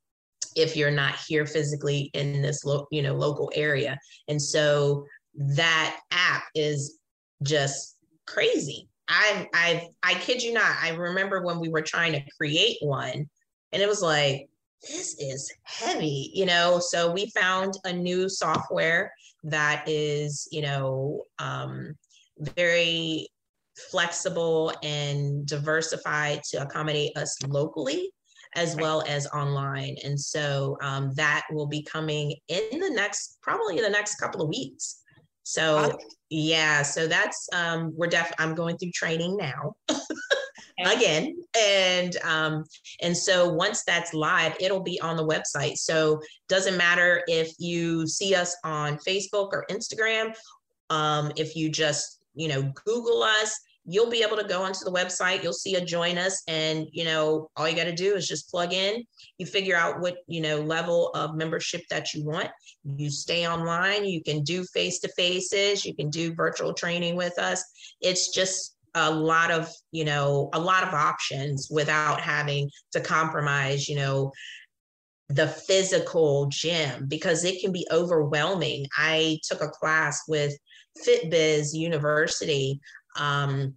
if 0.56 0.76
you're 0.76 0.90
not 0.90 1.16
here 1.26 1.46
physically 1.46 2.10
in 2.14 2.42
this 2.42 2.64
lo- 2.64 2.86
you 2.90 3.02
know 3.02 3.14
local 3.14 3.50
area. 3.54 3.98
And 4.28 4.40
so 4.40 5.06
that 5.34 6.00
app 6.10 6.44
is 6.54 6.98
just 7.42 7.96
crazy 8.26 8.88
i 9.08 9.48
i 9.54 9.88
i 10.02 10.14
kid 10.14 10.42
you 10.42 10.52
not 10.52 10.76
i 10.82 10.90
remember 10.90 11.42
when 11.42 11.60
we 11.60 11.68
were 11.68 11.82
trying 11.82 12.12
to 12.12 12.22
create 12.38 12.78
one 12.80 13.28
and 13.72 13.82
it 13.82 13.88
was 13.88 14.02
like 14.02 14.48
this 14.88 15.16
is 15.18 15.52
heavy, 15.62 16.30
you 16.34 16.46
know. 16.46 16.78
So 16.78 17.10
we 17.10 17.30
found 17.30 17.74
a 17.84 17.92
new 17.92 18.28
software 18.28 19.12
that 19.44 19.84
is, 19.86 20.48
you 20.50 20.62
know, 20.62 21.22
um, 21.38 21.94
very 22.38 23.28
flexible 23.90 24.72
and 24.82 25.46
diversified 25.46 26.42
to 26.50 26.62
accommodate 26.62 27.16
us 27.16 27.36
locally 27.46 28.10
as 28.56 28.76
well 28.76 29.02
as 29.08 29.26
online. 29.28 29.96
And 30.04 30.20
so 30.20 30.78
um, 30.80 31.12
that 31.14 31.44
will 31.50 31.66
be 31.66 31.82
coming 31.82 32.36
in 32.48 32.78
the 32.78 32.90
next, 32.90 33.38
probably 33.42 33.78
in 33.78 33.82
the 33.82 33.90
next 33.90 34.16
couple 34.16 34.42
of 34.42 34.48
weeks. 34.48 35.02
So 35.44 35.98
yeah, 36.30 36.82
so 36.82 37.06
that's 37.06 37.48
um, 37.52 37.92
we're 37.96 38.08
def. 38.08 38.32
I'm 38.38 38.54
going 38.54 38.76
through 38.76 38.90
training 38.92 39.36
now. 39.36 39.76
again 40.84 41.36
and 41.56 42.16
um 42.24 42.64
and 43.00 43.16
so 43.16 43.48
once 43.48 43.84
that's 43.84 44.12
live 44.12 44.54
it'll 44.58 44.82
be 44.82 45.00
on 45.00 45.16
the 45.16 45.24
website 45.24 45.76
so 45.76 46.20
doesn't 46.48 46.76
matter 46.76 47.22
if 47.28 47.52
you 47.58 48.06
see 48.06 48.34
us 48.34 48.56
on 48.64 48.98
facebook 48.98 49.50
or 49.52 49.64
instagram 49.70 50.34
um 50.90 51.30
if 51.36 51.54
you 51.54 51.68
just 51.68 52.20
you 52.34 52.48
know 52.48 52.62
google 52.84 53.22
us 53.22 53.58
you'll 53.86 54.10
be 54.10 54.22
able 54.22 54.36
to 54.36 54.48
go 54.48 54.62
onto 54.62 54.84
the 54.84 54.90
website 54.90 55.42
you'll 55.42 55.52
see 55.52 55.74
a 55.74 55.84
join 55.84 56.16
us 56.16 56.42
and 56.48 56.86
you 56.92 57.04
know 57.04 57.48
all 57.56 57.68
you 57.68 57.76
got 57.76 57.84
to 57.84 57.94
do 57.94 58.14
is 58.14 58.26
just 58.26 58.50
plug 58.50 58.72
in. 58.72 59.04
You 59.38 59.46
figure 59.46 59.76
out 59.76 60.00
what 60.00 60.18
you 60.26 60.40
know 60.40 60.60
level 60.60 61.10
of 61.14 61.34
membership 61.34 61.82
that 61.90 62.14
you 62.14 62.24
want. 62.24 62.48
You 62.96 63.10
stay 63.10 63.46
online 63.46 64.04
you 64.04 64.22
can 64.22 64.42
do 64.42 64.64
face 64.64 65.00
to 65.00 65.08
faces 65.08 65.84
you 65.84 65.94
can 65.94 66.10
do 66.10 66.34
virtual 66.34 66.72
training 66.72 67.16
with 67.16 67.38
us. 67.38 67.64
It's 68.00 68.32
just 68.34 68.76
a 68.94 69.10
lot 69.10 69.50
of 69.50 69.70
you 69.92 70.04
know 70.04 70.50
a 70.52 70.60
lot 70.60 70.84
of 70.84 70.94
options 70.94 71.68
without 71.70 72.20
having 72.20 72.70
to 72.92 73.00
compromise 73.00 73.88
you 73.88 73.96
know 73.96 74.32
the 75.30 75.48
physical 75.48 76.46
gym 76.46 77.06
because 77.08 77.44
it 77.44 77.60
can 77.60 77.72
be 77.72 77.86
overwhelming. 77.90 78.86
I 78.96 79.38
took 79.42 79.62
a 79.62 79.68
class 79.68 80.22
with 80.28 80.54
fitbiz 81.04 81.74
university 81.74 82.80
um, 83.16 83.74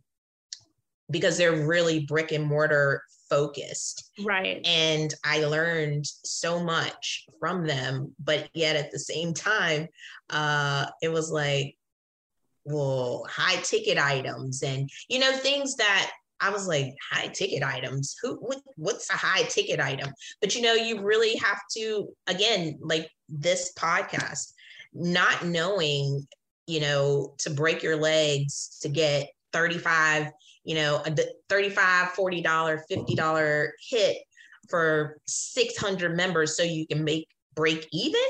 because 1.10 1.38
they're 1.38 1.66
really 1.66 2.06
brick 2.06 2.32
and 2.32 2.46
mortar 2.46 3.04
focused 3.30 4.10
right 4.24 4.62
and 4.66 5.14
i 5.26 5.40
learned 5.44 6.06
so 6.06 6.64
much 6.64 7.26
from 7.42 7.68
them 7.68 8.16
but 8.24 8.50
yet 8.54 8.78
at 8.78 8.90
the 8.90 9.00
same 9.00 9.34
time 9.34 9.86
uh, 10.30 10.86
it 11.02 11.10
was 11.10 11.30
like 11.30 11.76
well, 12.68 13.26
high 13.30 13.56
ticket 13.62 13.98
items 13.98 14.62
and 14.62 14.90
you 15.08 15.20
know 15.20 15.32
things 15.32 15.76
that 15.76 16.12
I 16.40 16.50
was 16.50 16.68
like 16.68 16.96
high 17.12 17.28
ticket 17.28 17.64
items. 17.64 18.16
Who 18.22 18.36
what, 18.36 18.60
what's 18.76 19.10
a 19.10 19.14
high 19.14 19.44
ticket 19.44 19.80
item? 19.80 20.12
But 20.42 20.56
you 20.56 20.62
know, 20.62 20.74
you 20.74 21.02
really 21.02 21.36
have 21.38 21.62
to 21.78 22.10
again, 22.28 22.78
like 22.82 23.10
this 23.30 23.74
podcast, 23.78 24.54
not 24.94 25.46
knowing, 25.46 26.28
you 26.68 26.80
know, 26.80 27.34
to 27.40 27.50
break 27.50 27.82
your 27.82 27.96
legs 27.96 28.78
to 28.82 28.90
get 28.90 29.30
35, 29.54 30.32
you 30.64 30.76
know, 30.76 31.02
a 31.06 31.16
35, 31.50 32.10
40 32.10 32.42
dollar, 32.42 32.84
50 32.90 33.16
dollar 33.16 33.74
hit 33.90 34.18
for 34.70 35.18
600 35.26 36.16
members 36.16 36.56
so 36.58 36.64
you 36.64 36.86
can 36.86 37.04
make 37.04 37.28
break 37.56 37.88
even. 37.92 38.22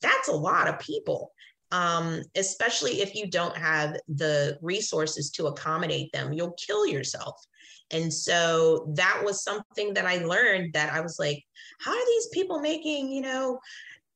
That's 0.00 0.28
a 0.28 0.32
lot 0.32 0.68
of 0.68 0.78
people 0.78 1.32
um, 1.74 2.22
especially 2.36 3.00
if 3.00 3.16
you 3.16 3.26
don't 3.26 3.56
have 3.56 3.96
the 4.06 4.56
resources 4.62 5.28
to 5.30 5.46
accommodate 5.46 6.12
them, 6.12 6.32
you'll 6.32 6.52
kill 6.52 6.86
yourself. 6.86 7.44
And 7.90 8.12
so 8.12 8.92
that 8.94 9.20
was 9.24 9.42
something 9.42 9.92
that 9.94 10.06
I 10.06 10.18
learned 10.18 10.72
that 10.74 10.92
I 10.92 11.00
was 11.00 11.18
like, 11.18 11.44
how 11.80 11.90
are 11.90 12.06
these 12.06 12.28
people 12.28 12.60
making, 12.60 13.10
you 13.10 13.22
know, 13.22 13.58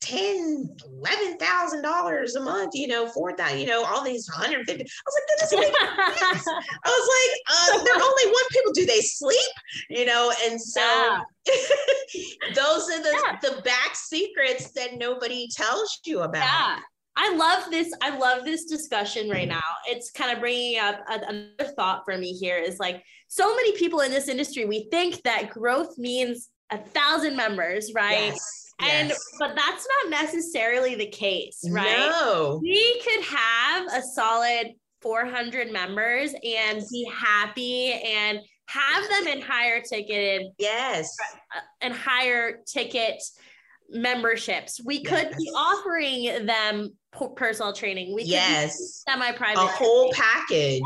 ten, 0.00 0.68
eleven 0.86 1.36
thousand 1.38 1.82
dollars 1.82 2.34
a 2.34 2.40
month, 2.40 2.74
you 2.74 2.86
know, 2.86 3.08
for 3.08 3.34
that, 3.36 3.58
you 3.58 3.66
know, 3.66 3.84
all 3.84 4.04
these 4.04 4.28
150. 4.28 4.72
I 4.72 4.84
was 4.84 5.14
like, 5.14 5.28
that 5.28 5.40
doesn't 5.40 5.60
make 5.60 6.18
sense. 6.18 6.46
I 6.84 6.88
was 6.88 7.08
like, 7.16 7.80
uh, 7.80 7.84
they're 7.84 8.02
only 8.02 8.26
one 8.26 8.44
people. 8.50 8.72
Do 8.72 8.86
they 8.86 9.00
sleep? 9.00 9.50
You 9.90 10.04
know, 10.06 10.32
and 10.44 10.60
so 10.60 10.80
yeah. 10.80 11.20
those 12.54 12.90
are 12.90 13.02
the 13.02 13.22
yeah. 13.24 13.38
the 13.42 13.62
back 13.62 13.94
secrets 13.94 14.72
that 14.72 14.98
nobody 14.98 15.48
tells 15.54 16.00
you 16.04 16.20
about. 16.20 16.42
Yeah. 16.42 16.78
I 17.20 17.34
love 17.34 17.68
this. 17.72 17.92
I 18.00 18.16
love 18.16 18.44
this 18.44 18.66
discussion 18.66 19.28
right 19.28 19.48
now. 19.48 19.60
It's 19.86 20.12
kind 20.12 20.30
of 20.30 20.38
bringing 20.38 20.78
up 20.78 21.00
another 21.08 21.72
thought 21.74 22.02
for 22.04 22.16
me 22.16 22.32
here 22.32 22.58
is 22.58 22.78
like 22.78 23.02
so 23.26 23.54
many 23.56 23.76
people 23.76 24.00
in 24.00 24.12
this 24.12 24.28
industry, 24.28 24.64
we 24.64 24.88
think 24.90 25.22
that 25.22 25.50
growth 25.50 25.98
means 25.98 26.48
a 26.70 26.78
thousand 26.78 27.36
members, 27.36 27.92
right? 27.92 28.26
Yes. 28.26 28.67
And 28.80 29.12
but 29.38 29.56
that's 29.56 29.86
not 30.04 30.10
necessarily 30.22 30.94
the 30.94 31.08
case, 31.08 31.64
right? 31.70 32.10
No. 32.10 32.60
We 32.62 33.00
could 33.02 33.24
have 33.24 33.86
a 33.92 34.02
solid 34.02 34.74
400 35.02 35.72
members 35.72 36.32
and 36.32 36.82
be 36.90 37.10
happy 37.12 37.92
and 37.92 38.38
have 38.66 39.08
them 39.08 39.26
in 39.26 39.40
higher 39.40 39.80
ticketed 39.80 40.48
yes. 40.58 41.16
uh, 41.56 41.60
and 41.80 41.94
higher 41.94 42.60
ticket 42.66 43.22
memberships. 43.88 44.80
We 44.84 45.02
could 45.02 45.28
yes. 45.30 45.36
be 45.36 45.50
offering 45.56 46.46
them 46.46 46.92
personal 47.36 47.72
training. 47.72 48.14
We 48.14 48.24
yes. 48.24 49.02
semi-private 49.08 49.60
a 49.60 49.66
whole 49.66 50.12
package. 50.12 50.82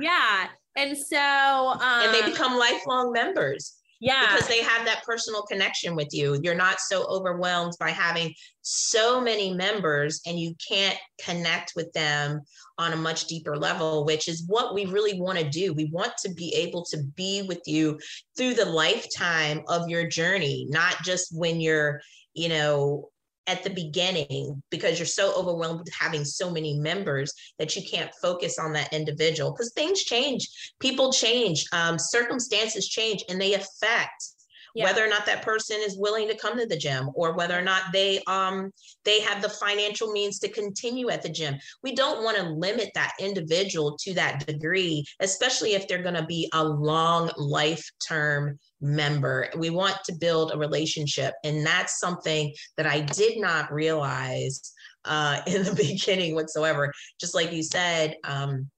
yeah. 0.00 0.46
and 0.76 0.96
so 0.96 1.18
um, 1.18 1.80
and 1.82 2.14
they 2.14 2.22
um, 2.22 2.30
become 2.30 2.56
lifelong 2.56 3.12
members 3.12 3.76
yeah. 4.04 4.34
Because 4.34 4.48
they 4.48 4.62
have 4.62 4.84
that 4.84 5.02
personal 5.02 5.42
connection 5.44 5.96
with 5.96 6.08
you. 6.12 6.38
You're 6.42 6.54
not 6.54 6.78
so 6.78 7.06
overwhelmed 7.08 7.72
by 7.80 7.88
having 7.88 8.34
so 8.60 9.18
many 9.18 9.54
members 9.54 10.20
and 10.26 10.38
you 10.38 10.54
can't 10.68 10.98
connect 11.24 11.72
with 11.74 11.90
them 11.94 12.42
on 12.76 12.92
a 12.92 12.96
much 12.96 13.28
deeper 13.28 13.56
level, 13.56 14.04
which 14.04 14.28
is 14.28 14.44
what 14.46 14.74
we 14.74 14.84
really 14.84 15.18
want 15.18 15.38
to 15.38 15.48
do. 15.48 15.72
We 15.72 15.86
want 15.86 16.12
to 16.18 16.34
be 16.34 16.54
able 16.54 16.84
to 16.90 17.02
be 17.16 17.46
with 17.48 17.62
you 17.64 17.98
through 18.36 18.52
the 18.54 18.66
lifetime 18.66 19.62
of 19.68 19.88
your 19.88 20.06
journey, 20.06 20.66
not 20.68 21.02
just 21.02 21.34
when 21.34 21.58
you're, 21.58 22.02
you 22.34 22.50
know, 22.50 23.08
at 23.46 23.62
the 23.62 23.70
beginning 23.70 24.62
because 24.70 24.98
you're 24.98 25.06
so 25.06 25.34
overwhelmed 25.36 25.80
with 25.80 25.92
having 25.92 26.24
so 26.24 26.50
many 26.50 26.78
members 26.78 27.32
that 27.58 27.76
you 27.76 27.82
can't 27.88 28.14
focus 28.22 28.58
on 28.58 28.72
that 28.72 28.92
individual 28.92 29.52
because 29.52 29.72
things 29.72 30.02
change 30.02 30.48
people 30.80 31.12
change 31.12 31.64
um, 31.72 31.98
circumstances 31.98 32.88
change 32.88 33.22
and 33.28 33.40
they 33.40 33.54
affect 33.54 34.34
yeah. 34.74 34.84
whether 34.84 35.04
or 35.04 35.08
not 35.08 35.24
that 35.26 35.42
person 35.42 35.76
is 35.80 35.96
willing 35.96 36.28
to 36.28 36.36
come 36.36 36.58
to 36.58 36.66
the 36.66 36.76
gym 36.76 37.10
or 37.14 37.34
whether 37.34 37.58
or 37.58 37.62
not 37.62 37.84
they 37.92 38.20
um 38.26 38.70
they 39.04 39.20
have 39.20 39.40
the 39.40 39.48
financial 39.48 40.12
means 40.12 40.38
to 40.38 40.48
continue 40.48 41.10
at 41.10 41.22
the 41.22 41.28
gym 41.28 41.56
we 41.82 41.94
don't 41.94 42.24
want 42.24 42.36
to 42.36 42.42
limit 42.42 42.90
that 42.94 43.12
individual 43.20 43.96
to 43.98 44.12
that 44.14 44.44
degree 44.46 45.04
especially 45.20 45.74
if 45.74 45.86
they're 45.86 46.02
going 46.02 46.14
to 46.14 46.26
be 46.26 46.48
a 46.52 46.64
long 46.64 47.30
life 47.36 47.88
term 48.06 48.58
member. 48.84 49.48
We 49.56 49.70
want 49.70 49.96
to 50.04 50.14
build 50.14 50.52
a 50.52 50.58
relationship. 50.58 51.34
And 51.42 51.66
that's 51.66 51.98
something 51.98 52.52
that 52.76 52.86
I 52.86 53.00
did 53.00 53.40
not 53.40 53.72
realize 53.72 54.72
uh, 55.04 55.40
in 55.46 55.64
the 55.64 55.74
beginning 55.74 56.34
whatsoever. 56.34 56.92
Just 57.20 57.34
like 57.34 57.52
you 57.52 57.62
said, 57.62 58.16
um, 58.24 58.70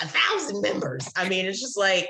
a 0.00 0.06
thousand 0.06 0.62
members. 0.62 1.08
I 1.14 1.28
mean, 1.28 1.44
it's 1.44 1.60
just 1.60 1.78
like, 1.78 2.08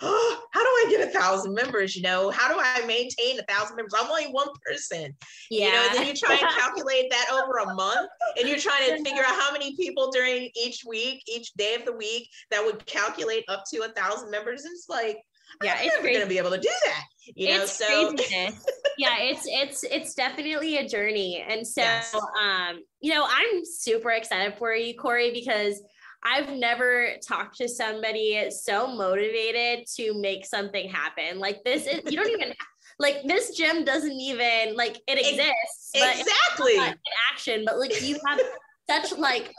oh, 0.00 0.40
how 0.52 0.60
do 0.60 0.66
I 0.66 0.86
get 0.88 1.08
a 1.08 1.10
thousand 1.10 1.52
members? 1.52 1.96
You 1.96 2.02
know, 2.02 2.30
how 2.30 2.52
do 2.52 2.60
I 2.60 2.86
maintain 2.86 3.40
a 3.40 3.52
thousand 3.52 3.74
members? 3.76 3.92
I'm 3.98 4.08
only 4.08 4.26
one 4.26 4.48
person. 4.64 5.12
Yeah. 5.50 5.66
You 5.66 5.72
know, 5.72 5.88
then 5.94 6.06
you 6.06 6.14
try 6.14 6.36
and 6.36 6.48
calculate 6.58 7.10
that 7.10 7.26
over 7.32 7.58
a 7.58 7.74
month 7.74 8.08
and 8.38 8.48
you're 8.48 8.58
trying 8.58 8.88
to 8.88 9.02
figure 9.04 9.24
out 9.24 9.34
how 9.34 9.52
many 9.52 9.74
people 9.76 10.12
during 10.12 10.48
each 10.54 10.84
week, 10.86 11.24
each 11.26 11.52
day 11.54 11.74
of 11.74 11.84
the 11.84 11.92
week 11.92 12.28
that 12.52 12.64
would 12.64 12.86
calculate 12.86 13.44
up 13.48 13.64
to 13.72 13.82
a 13.82 13.88
thousand 13.88 14.30
members. 14.30 14.64
And 14.64 14.72
it's 14.72 14.88
like, 14.88 15.18
yeah, 15.62 15.76
I'm 15.78 15.86
it's 15.86 15.96
never 15.96 16.12
gonna 16.12 16.26
be 16.26 16.38
able 16.38 16.50
to 16.50 16.60
do 16.60 16.70
that. 16.84 17.04
You 17.34 17.48
know, 17.48 17.62
it's 17.62 17.78
so 17.78 18.14
yeah, 18.98 19.16
it's 19.18 19.44
it's 19.46 19.84
it's 19.84 20.14
definitely 20.14 20.78
a 20.78 20.88
journey. 20.88 21.44
And 21.48 21.66
so 21.66 21.80
yes. 21.80 22.14
um, 22.14 22.80
you 23.00 23.12
know, 23.12 23.26
I'm 23.28 23.64
super 23.64 24.10
excited 24.10 24.58
for 24.58 24.74
you, 24.74 24.94
Cori, 24.94 25.32
because 25.32 25.82
I've 26.24 26.50
never 26.50 27.12
talked 27.26 27.56
to 27.58 27.68
somebody 27.68 28.50
so 28.50 28.86
motivated 28.86 29.86
to 29.96 30.14
make 30.14 30.46
something 30.46 30.88
happen. 30.88 31.38
Like 31.38 31.62
this 31.64 31.86
is 31.86 32.00
you 32.06 32.16
don't 32.16 32.30
even 32.30 32.52
like 32.98 33.22
this 33.24 33.56
gym 33.56 33.84
doesn't 33.84 34.20
even 34.20 34.74
like 34.76 35.00
it 35.06 35.18
exists. 35.18 35.90
Exactly. 35.94 36.76
in 36.76 36.94
action, 37.32 37.64
but 37.66 37.78
like 37.78 38.02
you 38.02 38.18
have 38.26 38.40
such 38.88 39.18
like 39.18 39.52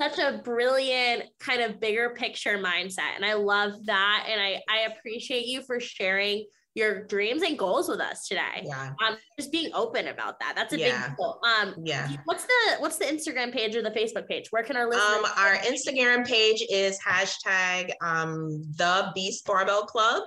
such 0.00 0.18
a 0.18 0.40
brilliant 0.44 1.24
kind 1.40 1.60
of 1.60 1.80
bigger 1.80 2.14
picture 2.16 2.58
mindset 2.58 3.14
and 3.16 3.24
i 3.24 3.34
love 3.34 3.72
that 3.86 4.26
and 4.28 4.40
i 4.40 4.60
i 4.68 4.90
appreciate 4.90 5.46
you 5.46 5.62
for 5.62 5.78
sharing 5.80 6.44
your 6.78 7.04
dreams 7.06 7.42
and 7.42 7.58
goals 7.58 7.88
with 7.88 8.00
us 8.00 8.26
today. 8.28 8.62
Yeah. 8.64 8.92
Um 9.06 9.16
just 9.38 9.50
being 9.50 9.70
open 9.74 10.06
about 10.06 10.38
that 10.38 10.52
that's 10.54 10.72
a 10.72 10.78
yeah. 10.78 11.08
big 11.08 11.16
goal. 11.16 11.40
Um 11.44 11.74
yeah. 11.82 12.08
what's 12.24 12.44
the 12.44 12.76
what's 12.78 12.96
the 12.96 13.04
instagram 13.04 13.52
page 13.52 13.74
or 13.74 13.82
the 13.82 13.90
facebook 13.90 14.28
page? 14.28 14.46
Where 14.50 14.62
can 14.62 14.76
our 14.76 14.88
listeners 14.88 15.04
um 15.04 15.24
our 15.36 15.56
instagram 15.56 16.26
page 16.26 16.64
is 16.70 16.98
hashtag 17.04 17.90
um 18.00 18.62
the 18.76 19.10
beast 19.14 19.44
barbell 19.44 19.84
club 19.86 20.22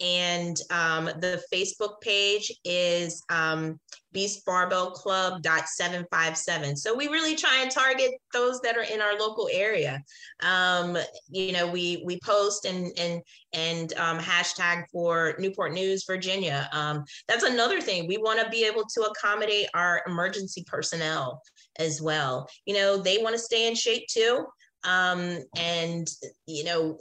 and 0.00 0.56
um, 0.70 1.04
the 1.04 1.42
Facebook 1.52 2.00
page 2.00 2.52
is 2.64 3.22
um, 3.30 3.78
Beast 4.12 4.44
Barbell 4.44 4.90
Club 4.90 5.44
seven 5.66 6.04
five 6.10 6.36
seven. 6.36 6.76
So 6.76 6.94
we 6.94 7.08
really 7.08 7.36
try 7.36 7.60
and 7.62 7.70
target 7.70 8.12
those 8.32 8.60
that 8.60 8.76
are 8.76 8.82
in 8.82 9.00
our 9.00 9.18
local 9.18 9.48
area. 9.52 10.02
Um, 10.40 10.96
you 11.28 11.52
know, 11.52 11.66
we 11.66 12.02
we 12.04 12.18
post 12.24 12.64
and 12.64 12.92
and 12.98 13.22
and 13.52 13.92
um, 13.94 14.18
hashtag 14.18 14.84
for 14.90 15.34
Newport 15.38 15.72
News, 15.72 16.04
Virginia. 16.06 16.68
Um, 16.72 17.04
that's 17.28 17.44
another 17.44 17.80
thing. 17.80 18.06
We 18.06 18.18
want 18.18 18.40
to 18.40 18.48
be 18.48 18.64
able 18.64 18.84
to 18.94 19.02
accommodate 19.02 19.66
our 19.74 20.02
emergency 20.06 20.64
personnel 20.66 21.42
as 21.78 22.00
well. 22.00 22.48
You 22.66 22.74
know, 22.74 22.98
they 22.98 23.18
want 23.18 23.34
to 23.34 23.38
stay 23.40 23.68
in 23.68 23.74
shape 23.74 24.06
too. 24.08 24.44
Um, 24.84 25.38
and 25.56 26.06
you 26.46 26.64
know 26.64 26.98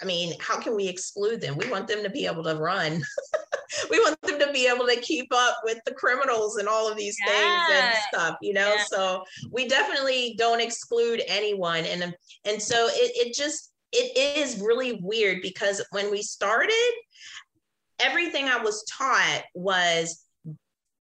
I 0.00 0.04
mean, 0.04 0.34
how 0.40 0.60
can 0.60 0.74
we 0.74 0.88
exclude 0.88 1.40
them? 1.40 1.56
We 1.56 1.70
want 1.70 1.88
them 1.88 2.02
to 2.02 2.10
be 2.10 2.26
able 2.26 2.44
to 2.44 2.56
run. 2.56 3.02
we 3.90 3.98
want 4.00 4.20
them 4.22 4.38
to 4.38 4.52
be 4.52 4.66
able 4.66 4.86
to 4.86 4.96
keep 5.00 5.28
up 5.34 5.60
with 5.64 5.78
the 5.86 5.92
criminals 5.92 6.56
and 6.56 6.68
all 6.68 6.90
of 6.90 6.96
these 6.96 7.16
yeah. 7.26 7.32
things 7.32 7.78
and 7.80 7.94
stuff, 8.08 8.36
you 8.42 8.52
know? 8.52 8.74
Yeah. 8.74 8.84
So 8.84 9.24
we 9.50 9.68
definitely 9.68 10.34
don't 10.38 10.60
exclude 10.60 11.22
anyone. 11.26 11.84
And 11.84 12.02
um, 12.02 12.14
and 12.44 12.60
so 12.60 12.88
it, 12.90 13.28
it 13.28 13.34
just 13.34 13.72
it 13.92 14.16
is 14.38 14.60
really 14.60 15.00
weird 15.02 15.40
because 15.42 15.84
when 15.90 16.10
we 16.10 16.22
started, 16.22 16.92
everything 17.98 18.46
I 18.48 18.62
was 18.62 18.84
taught 18.84 19.44
was 19.54 20.24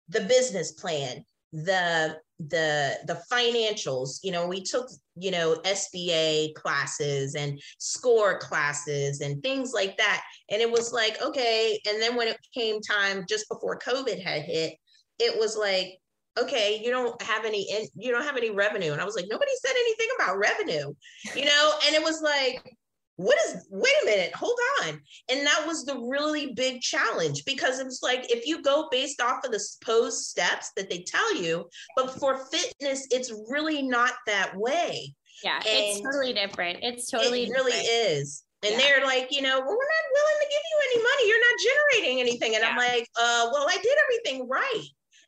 the 0.09 0.23
business 0.23 0.73
plan, 0.73 1.25
the 1.53 2.19
the 2.49 2.99
the 3.07 3.21
financials 3.31 4.19
you 4.23 4.33
know 4.33 4.47
we 4.47 4.63
took 4.63 4.89
you 5.21 5.31
know 5.31 5.57
sba 5.65 6.53
classes 6.55 7.35
and 7.35 7.61
score 7.79 8.39
classes 8.39 9.21
and 9.21 9.43
things 9.43 9.73
like 9.73 9.97
that. 9.99 10.23
And 10.51 10.61
it 10.61 10.71
was 10.71 10.93
like 10.93 11.21
okay. 11.23 11.79
And 11.87 12.01
then 12.01 12.17
when 12.17 12.29
it 12.29 12.39
came 12.55 12.81
time 12.81 13.25
just 13.29 13.49
before 13.49 13.79
covid 13.79 14.23
had 14.23 14.43
hit 14.43 14.75
it 15.19 15.39
was 15.39 15.57
like 15.57 15.99
okay 16.39 16.81
you 16.83 16.91
don't 16.91 17.21
have 17.23 17.45
any 17.45 17.69
you 17.97 18.11
don't 18.11 18.25
have 18.25 18.37
any 18.37 18.51
revenue. 18.51 18.93
And 18.93 19.01
i 19.01 19.05
was 19.05 19.17
like 19.17 19.27
nobody 19.29 19.53
said 19.65 19.75
anything 19.77 20.09
about 20.17 20.39
revenue 20.39 20.93
you 21.37 21.45
know? 21.45 21.73
And 21.87 21.95
it 21.95 22.03
was 22.03 22.23
like 22.23 22.77
what 23.21 23.37
is 23.47 23.67
wait 23.71 23.93
a 24.03 24.07
minute 24.07 24.35
hold 24.35 24.59
on. 24.83 25.01
And 25.29 25.47
that 25.47 25.65
was 25.67 25.85
the 25.85 25.99
really 25.99 26.55
big 26.55 26.81
challenge 26.81 27.45
because 27.45 27.79
it 27.79 27.85
was 27.85 28.01
like 28.03 28.31
if 28.33 28.47
you 28.47 28.63
go 28.63 28.89
based 28.91 29.21
off 29.21 29.45
of 29.45 29.53
the 29.53 29.61
supposed 29.61 30.25
steps 30.25 30.73
that 30.77 30.89
they 30.89 31.05
tell 31.07 31.35
you 31.37 31.69
but 31.97 32.19
for 32.19 32.47
fitness 32.47 33.07
it's 33.11 33.33
really 33.51 33.83
not 33.83 34.15
that 34.27 34.57
way. 34.57 35.15
Yeah 35.45 35.57
and 35.57 35.65
it's 35.67 36.01
totally 36.01 36.33
different. 36.33 36.79
It's 36.83 37.11
totally 37.11 37.45
it 37.45 37.51
really 37.51 37.73
is. 37.73 38.45
And 38.63 38.73
yeah. 38.73 38.79
they're 38.79 39.05
like 39.05 39.29
you 39.31 39.43
know 39.43 39.59
well 39.59 39.69
we're 39.69 39.93
not 39.97 40.07
willing 40.15 40.41
to 40.41 40.49
give 40.51 40.63
you 40.71 40.79
any 40.91 41.03
money. 41.03 41.29
You're 41.29 41.41
not 41.41 41.59
generating 41.69 42.21
anything. 42.21 42.55
And 42.55 42.65
yeah. 42.65 42.71
i'm 42.71 42.77
like 42.77 43.07
uh 43.21 43.51
well 43.53 43.67
i 43.69 43.77
did 43.83 43.97
everything 44.05 44.49
right. 44.49 44.87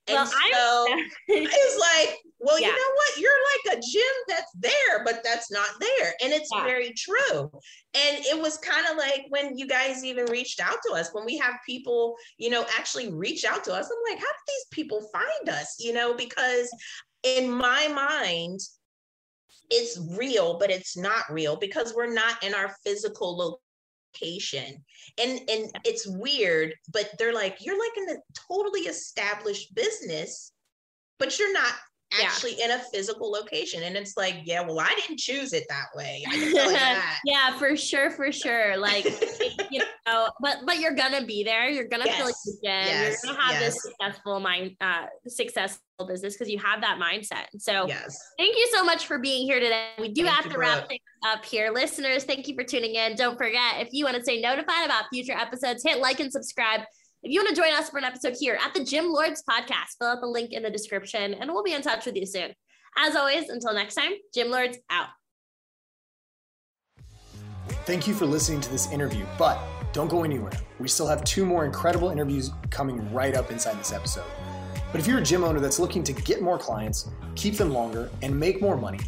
And 0.08 0.16
well, 0.16 0.26
so 0.26 0.86
it's 1.28 1.78
like, 1.78 2.18
well, 2.42 2.60
yeah. 2.60 2.66
you 2.66 2.72
know 2.72 2.94
what? 2.94 3.20
You're 3.20 3.30
like 3.70 3.78
a 3.78 3.80
gym 3.80 4.02
that's 4.28 4.52
there, 4.58 5.04
but 5.04 5.22
that's 5.22 5.50
not 5.50 5.68
there. 5.78 6.12
And 6.22 6.32
it's 6.32 6.50
yeah. 6.52 6.64
very 6.64 6.92
true. 6.92 7.50
And 7.94 8.24
it 8.26 8.40
was 8.40 8.58
kind 8.58 8.84
of 8.90 8.96
like 8.96 9.26
when 9.28 9.56
you 9.56 9.66
guys 9.66 10.04
even 10.04 10.26
reached 10.26 10.60
out 10.60 10.78
to 10.86 10.94
us, 10.94 11.10
when 11.12 11.24
we 11.24 11.38
have 11.38 11.54
people, 11.64 12.16
you 12.38 12.50
know, 12.50 12.66
actually 12.76 13.12
reach 13.12 13.44
out 13.44 13.62
to 13.64 13.72
us, 13.72 13.88
I'm 13.88 14.12
like, 14.12 14.18
how 14.18 14.26
did 14.26 14.48
these 14.48 14.66
people 14.72 15.08
find 15.12 15.48
us? 15.48 15.76
You 15.78 15.92
know, 15.92 16.14
because 16.14 16.68
in 17.22 17.48
my 17.48 17.86
mind, 17.88 18.58
it's 19.70 20.00
real, 20.18 20.58
but 20.58 20.70
it's 20.70 20.96
not 20.96 21.30
real 21.30 21.56
because 21.56 21.94
we're 21.94 22.12
not 22.12 22.42
in 22.42 22.54
our 22.54 22.74
physical 22.84 23.58
location 24.12 24.84
and 25.18 25.40
and 25.48 25.70
it's 25.86 26.06
weird 26.06 26.74
but 26.92 27.10
they're 27.18 27.32
like 27.32 27.56
you're 27.64 27.78
like 27.78 27.96
in 27.96 28.14
a 28.14 28.20
totally 28.34 28.82
established 28.82 29.74
business 29.74 30.52
but 31.18 31.38
you're 31.38 31.52
not 31.54 31.72
actually 32.20 32.56
yeah. 32.58 32.66
in 32.66 32.70
a 32.72 32.78
physical 32.92 33.30
location 33.30 33.82
and 33.82 33.96
it's 33.96 34.16
like 34.16 34.36
yeah 34.44 34.60
well 34.60 34.80
i 34.80 34.94
didn't 35.00 35.18
choose 35.18 35.52
it 35.52 35.64
that 35.68 35.86
way. 35.94 36.24
Yeah 37.24 37.56
for 37.58 37.76
sure 37.76 38.10
for 38.10 38.32
sure. 38.32 38.76
Like 38.76 39.04
you 39.70 39.82
know 40.06 40.28
but 40.40 40.58
but 40.66 40.78
you're 40.78 40.94
gonna 40.94 41.24
be 41.24 41.44
there. 41.44 41.68
You're 41.68 41.88
gonna 41.88 42.04
yes. 42.06 42.16
feel 42.16 42.26
like 42.26 42.34
you 42.46 42.58
can 42.64 42.86
yes. 42.86 43.22
you're 43.22 43.32
gonna 43.32 43.44
have 43.44 43.60
yes. 43.60 43.74
this 43.74 43.82
successful 43.82 44.40
mind 44.40 44.76
uh 44.80 45.06
successful 45.28 45.82
business 46.06 46.34
because 46.34 46.50
you 46.50 46.58
have 46.58 46.80
that 46.80 46.98
mindset. 46.98 47.46
So 47.58 47.86
yes. 47.86 48.18
thank 48.38 48.56
you 48.56 48.68
so 48.72 48.84
much 48.84 49.06
for 49.06 49.18
being 49.18 49.46
here 49.46 49.60
today. 49.60 49.90
We 49.98 50.08
do 50.08 50.24
thank 50.24 50.36
have 50.36 50.52
to 50.52 50.58
wrap 50.58 50.88
things 50.88 51.00
up 51.24 51.44
here. 51.44 51.70
Listeners 51.70 52.24
thank 52.24 52.48
you 52.48 52.54
for 52.54 52.64
tuning 52.64 52.94
in. 52.94 53.14
Don't 53.16 53.36
forget 53.38 53.80
if 53.80 53.88
you 53.92 54.04
want 54.04 54.16
to 54.16 54.22
stay 54.22 54.40
notified 54.40 54.84
about 54.84 55.04
future 55.12 55.34
episodes 55.34 55.82
hit 55.84 55.98
like 55.98 56.20
and 56.20 56.32
subscribe 56.32 56.80
if 57.22 57.30
you 57.30 57.40
want 57.40 57.54
to 57.54 57.60
join 57.60 57.72
us 57.72 57.88
for 57.88 57.98
an 57.98 58.04
episode 58.04 58.34
here 58.38 58.58
at 58.64 58.74
the 58.74 58.82
Gym 58.82 59.12
Lords 59.12 59.44
podcast, 59.48 59.96
fill 59.98 60.08
out 60.08 60.20
the 60.20 60.26
link 60.26 60.52
in 60.52 60.62
the 60.62 60.70
description 60.70 61.34
and 61.34 61.52
we'll 61.52 61.62
be 61.62 61.72
in 61.72 61.80
touch 61.80 62.04
with 62.04 62.16
you 62.16 62.26
soon. 62.26 62.52
As 62.98 63.14
always, 63.14 63.48
until 63.48 63.72
next 63.72 63.94
time, 63.94 64.12
Gym 64.34 64.50
Lords 64.50 64.78
out. 64.90 65.06
Thank 67.84 68.08
you 68.08 68.14
for 68.14 68.26
listening 68.26 68.60
to 68.62 68.70
this 68.70 68.90
interview, 68.90 69.24
but 69.38 69.60
don't 69.92 70.08
go 70.08 70.24
anywhere. 70.24 70.52
We 70.80 70.88
still 70.88 71.06
have 71.06 71.22
two 71.22 71.46
more 71.46 71.64
incredible 71.64 72.10
interviews 72.10 72.50
coming 72.70 73.12
right 73.12 73.36
up 73.36 73.52
inside 73.52 73.78
this 73.78 73.92
episode. 73.92 74.26
But 74.90 75.00
if 75.00 75.06
you're 75.06 75.18
a 75.18 75.22
gym 75.22 75.44
owner 75.44 75.60
that's 75.60 75.78
looking 75.78 76.02
to 76.04 76.12
get 76.12 76.42
more 76.42 76.58
clients, 76.58 77.08
keep 77.36 77.54
them 77.54 77.70
longer, 77.70 78.10
and 78.22 78.38
make 78.38 78.60
more 78.60 78.76
money, 78.76 79.00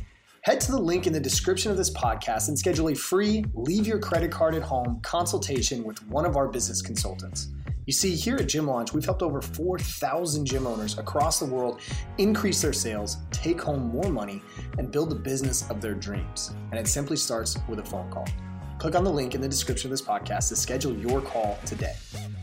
head 0.42 0.60
to 0.60 0.72
the 0.72 0.78
link 0.78 1.08
in 1.08 1.12
the 1.12 1.20
description 1.20 1.72
of 1.72 1.76
this 1.76 1.90
podcast 1.90 2.46
and 2.48 2.56
schedule 2.56 2.90
a 2.90 2.94
free 2.94 3.44
leave 3.54 3.88
your 3.88 3.98
credit 3.98 4.30
card 4.30 4.54
at 4.54 4.62
home 4.62 5.00
consultation 5.02 5.82
with 5.82 6.00
one 6.06 6.24
of 6.24 6.36
our 6.36 6.46
business 6.46 6.80
consultants. 6.80 7.48
You 7.86 7.92
see, 7.92 8.14
here 8.14 8.36
at 8.36 8.48
Gym 8.48 8.66
Launch, 8.66 8.94
we've 8.94 9.04
helped 9.04 9.22
over 9.22 9.42
4,000 9.42 10.46
gym 10.46 10.66
owners 10.66 10.96
across 10.96 11.38
the 11.38 11.44
world 11.44 11.82
increase 12.16 12.62
their 12.62 12.72
sales, 12.72 13.18
take 13.30 13.60
home 13.60 13.88
more 13.88 14.10
money, 14.10 14.42
and 14.78 14.90
build 14.90 15.10
the 15.10 15.14
business 15.14 15.68
of 15.68 15.82
their 15.82 15.92
dreams. 15.92 16.54
And 16.70 16.80
it 16.80 16.88
simply 16.88 17.18
starts 17.18 17.58
with 17.68 17.80
a 17.80 17.84
phone 17.84 18.10
call. 18.10 18.26
Click 18.78 18.94
on 18.94 19.04
the 19.04 19.12
link 19.12 19.34
in 19.34 19.42
the 19.42 19.48
description 19.48 19.88
of 19.88 19.90
this 19.90 20.06
podcast 20.06 20.48
to 20.48 20.56
schedule 20.56 20.94
your 20.96 21.20
call 21.20 21.58
today. 21.66 21.94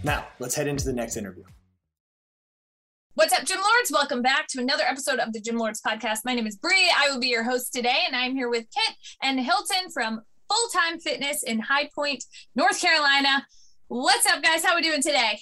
Now, 0.03 0.27
let's 0.37 0.53
head 0.53 0.67
into 0.67 0.85
the 0.85 0.93
next 0.93 1.17
interview. 1.17 1.43
What's 3.15 3.33
up, 3.33 3.43
Gym 3.43 3.57
Lords? 3.57 3.91
Welcome 3.91 4.21
back 4.21 4.45
to 4.49 4.61
another 4.61 4.83
episode 4.83 5.17
of 5.17 5.33
the 5.33 5.41
Gym 5.41 5.57
Lords 5.57 5.81
podcast. 5.81 6.19
My 6.23 6.35
name 6.35 6.45
is 6.45 6.55
Bree. 6.55 6.93
I 6.95 7.09
will 7.09 7.19
be 7.19 7.29
your 7.29 7.43
host 7.43 7.73
today, 7.73 8.01
and 8.05 8.15
I'm 8.15 8.35
here 8.35 8.47
with 8.49 8.67
Kit 8.73 8.95
and 9.23 9.39
Hilton 9.39 9.89
from 9.91 10.21
Full 10.49 10.69
Time 10.69 10.99
Fitness 10.99 11.41
in 11.41 11.59
High 11.59 11.89
Point, 11.95 12.23
North 12.55 12.79
Carolina. 12.79 13.43
What's 13.91 14.25
up, 14.25 14.41
guys? 14.41 14.63
How 14.63 14.71
are 14.71 14.75
we 14.77 14.83
doing 14.83 15.01
today? 15.01 15.37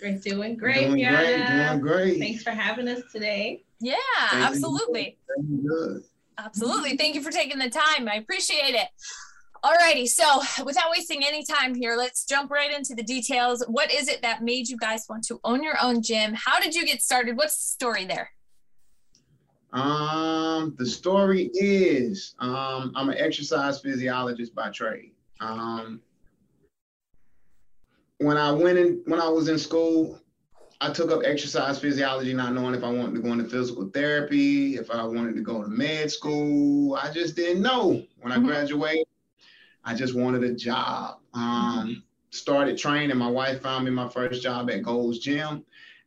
We're 0.00 0.16
doing 0.16 0.56
great. 0.56 0.86
Doing 0.86 1.04
great. 1.04 1.44
Doing 1.44 1.80
great. 1.80 2.18
Thanks 2.20 2.44
for 2.44 2.50
having 2.50 2.86
us 2.86 3.00
today. 3.10 3.64
Yeah, 3.80 3.96
absolutely. 4.30 5.18
Good. 5.36 6.04
Absolutely. 6.38 6.96
Thank 6.96 7.16
you 7.16 7.20
for 7.20 7.32
taking 7.32 7.58
the 7.58 7.68
time. 7.68 8.08
I 8.08 8.14
appreciate 8.14 8.76
it. 8.76 8.86
Alrighty, 9.64 10.06
so 10.06 10.40
without 10.64 10.88
wasting 10.92 11.24
any 11.26 11.44
time 11.44 11.74
here, 11.74 11.96
let's 11.96 12.24
jump 12.24 12.52
right 12.52 12.72
into 12.72 12.94
the 12.94 13.02
details. 13.02 13.64
What 13.66 13.92
is 13.92 14.06
it 14.06 14.22
that 14.22 14.44
made 14.44 14.68
you 14.68 14.76
guys 14.76 15.06
want 15.08 15.24
to 15.26 15.40
own 15.42 15.64
your 15.64 15.74
own 15.82 16.00
gym? 16.00 16.34
How 16.34 16.60
did 16.60 16.76
you 16.76 16.86
get 16.86 17.02
started? 17.02 17.36
What's 17.36 17.56
the 17.56 17.72
story 17.72 18.04
there? 18.04 18.30
Um, 19.72 20.76
the 20.78 20.86
story 20.86 21.50
is 21.54 22.36
um, 22.38 22.92
I'm 22.94 23.08
an 23.08 23.18
exercise 23.18 23.80
physiologist 23.80 24.54
by 24.54 24.70
trade. 24.70 25.10
Um, 25.40 26.00
when 28.18 28.36
I 28.36 28.52
went 28.52 28.78
in, 28.78 29.02
when 29.06 29.20
I 29.20 29.28
was 29.28 29.48
in 29.48 29.58
school, 29.58 30.20
I 30.80 30.92
took 30.92 31.10
up 31.10 31.22
exercise 31.24 31.80
physiology, 31.80 32.32
not 32.34 32.54
knowing 32.54 32.74
if 32.74 32.84
I 32.84 32.90
wanted 32.90 33.14
to 33.14 33.20
go 33.20 33.32
into 33.32 33.44
physical 33.44 33.88
therapy, 33.88 34.76
if 34.76 34.90
I 34.90 35.04
wanted 35.04 35.34
to 35.34 35.42
go 35.42 35.62
to 35.62 35.68
med 35.68 36.10
school. 36.10 36.94
I 36.94 37.10
just 37.10 37.34
didn't 37.34 37.62
know. 37.62 38.02
When 38.20 38.32
I 38.32 38.36
mm-hmm. 38.36 38.46
graduated, 38.46 39.06
I 39.84 39.94
just 39.94 40.14
wanted 40.14 40.44
a 40.44 40.54
job. 40.54 41.18
Um, 41.34 42.04
started 42.30 42.78
training. 42.78 43.16
My 43.16 43.30
wife 43.30 43.62
found 43.62 43.84
me 43.84 43.90
my 43.90 44.08
first 44.08 44.42
job 44.42 44.70
at 44.70 44.82
Gold's 44.82 45.18
Gym, 45.18 45.64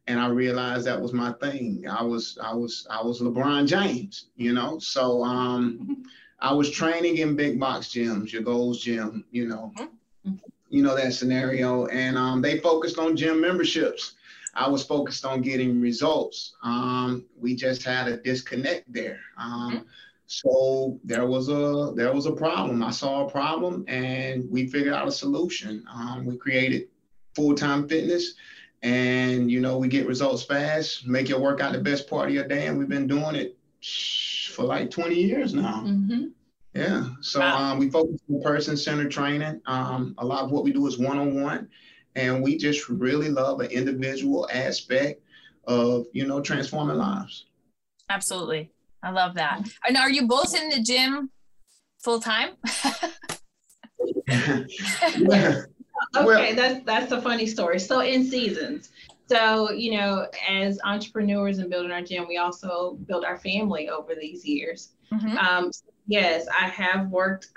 and 0.08 0.20
I 0.20 0.28
realized 0.28 0.86
that 0.86 1.02
was 1.02 1.14
my 1.14 1.34
thing. 1.34 1.86
I 1.90 2.04
was 2.04 2.38
I 2.42 2.54
was 2.54 2.88
I 2.90 3.02
was 3.02 3.22
LeBron 3.22 3.68
James, 3.68 4.28
you 4.36 4.54
know. 4.54 4.80
So 4.80 5.24
um, 5.24 6.04
I 6.40 6.54
was 6.54 6.72
training 6.72 7.18
in 7.18 7.36
big 7.36 7.60
box 7.60 7.88
gyms, 7.88 8.32
your 8.32 8.44
Gold's 8.44 8.80
Gym, 8.80 9.26
you 9.32 9.48
know, 9.48 9.74
mm-hmm. 9.78 10.36
You 10.72 10.82
know 10.82 10.96
that 10.96 11.14
scenario, 11.14 11.86
and 11.88 12.18
um, 12.18 12.42
they 12.42 12.60
focused 12.60 12.98
on 12.98 13.16
gym 13.16 13.42
memberships. 13.42 14.16
I 14.54 14.68
was 14.68 14.84
focused 14.84 15.26
on 15.26 15.42
getting 15.42 15.80
results. 15.80 16.56
Um, 16.64 17.26
we 17.40 17.56
just 17.56 17.84
had 17.84 18.08
a 18.08 18.18
disconnect 18.18 18.92
there. 18.92 19.20
Um. 19.38 19.86
So 20.28 20.98
there 21.04 21.26
was 21.26 21.50
a 21.50 21.92
there 21.94 22.14
was 22.14 22.26
a 22.26 22.32
problem. 22.32 22.82
I 22.82 22.92
saw 22.92 23.28
a 23.28 23.30
problem, 23.30 23.84
and 23.90 24.50
we 24.50 24.68
figured 24.68 24.94
out 24.94 25.08
a 25.08 25.12
solution. 25.12 25.84
Um, 25.94 26.26
we 26.26 26.38
created 26.38 26.88
full 27.36 27.54
time 27.54 27.88
fitness, 27.90 28.36
and 28.82 29.52
you 29.52 29.60
know 29.60 29.78
we 29.78 29.90
get 29.90 30.08
results 30.08 30.44
fast. 30.44 31.06
Make 31.06 31.28
your 31.28 31.42
workout 31.42 31.74
the 31.74 31.80
best 31.80 32.10
part 32.10 32.30
of 32.30 32.34
your 32.34 32.48
day, 32.48 32.68
and 32.68 32.78
we've 32.80 32.88
been 32.88 33.08
doing 33.08 33.36
it 33.36 33.58
for 34.52 34.64
like 34.64 34.90
20 34.90 35.16
years 35.16 35.54
now. 35.54 35.84
Mm-hmm. 35.86 36.28
Yeah. 36.74 37.08
So 37.22 37.40
wow. 37.40 37.72
um, 37.72 37.80
we 37.80 37.90
focus 37.90 38.20
on 38.30 38.42
person 38.42 38.78
centered 38.78 39.12
training. 39.12 39.62
Um, 39.66 40.16
a 40.18 40.26
lot 40.26 40.44
of 40.44 40.52
what 40.52 40.64
we 40.64 40.72
do 40.72 40.88
is 40.88 40.98
one 40.98 41.18
on 41.18 41.42
one, 41.42 41.68
and 42.16 42.42
we 42.42 42.58
just 42.58 42.88
really 42.88 43.30
love 43.30 43.60
an 43.60 43.72
individual 43.72 44.48
aspect 44.52 45.22
of 45.66 46.06
you 46.14 46.26
know 46.26 46.42
transforming 46.42 46.98
lives. 46.98 47.46
Absolutely. 48.10 48.72
I 49.04 49.12
love 49.12 49.34
that. 49.36 49.68
And 49.88 49.98
are 49.98 50.10
you 50.10 50.28
both 50.28 50.56
in 50.56 50.70
the 50.70 50.82
gym 50.82 51.30
full 52.00 52.20
time? 52.20 52.52
okay, 56.16 56.54
that's 56.54 56.86
that's 56.86 57.12
a 57.12 57.22
funny 57.22 57.48
story. 57.48 57.80
So 57.80 58.00
in 58.00 58.26
seasons. 58.26 58.92
So, 59.28 59.72
you 59.72 59.94
know, 59.94 60.28
as 60.50 60.78
entrepreneurs 60.84 61.60
and 61.60 61.70
building 61.70 61.92
our 61.92 62.02
gym, 62.02 62.28
we 62.28 62.38
also 62.38 62.98
build 63.06 63.24
our 63.24 63.38
family 63.38 63.88
over 63.88 64.14
these 64.14 64.46
years. 64.46 64.90
Mm-hmm. 65.10 65.38
Um, 65.38 65.72
yes, 66.08 66.48
I 66.48 66.68
have 66.68 67.10
worked 67.10 67.50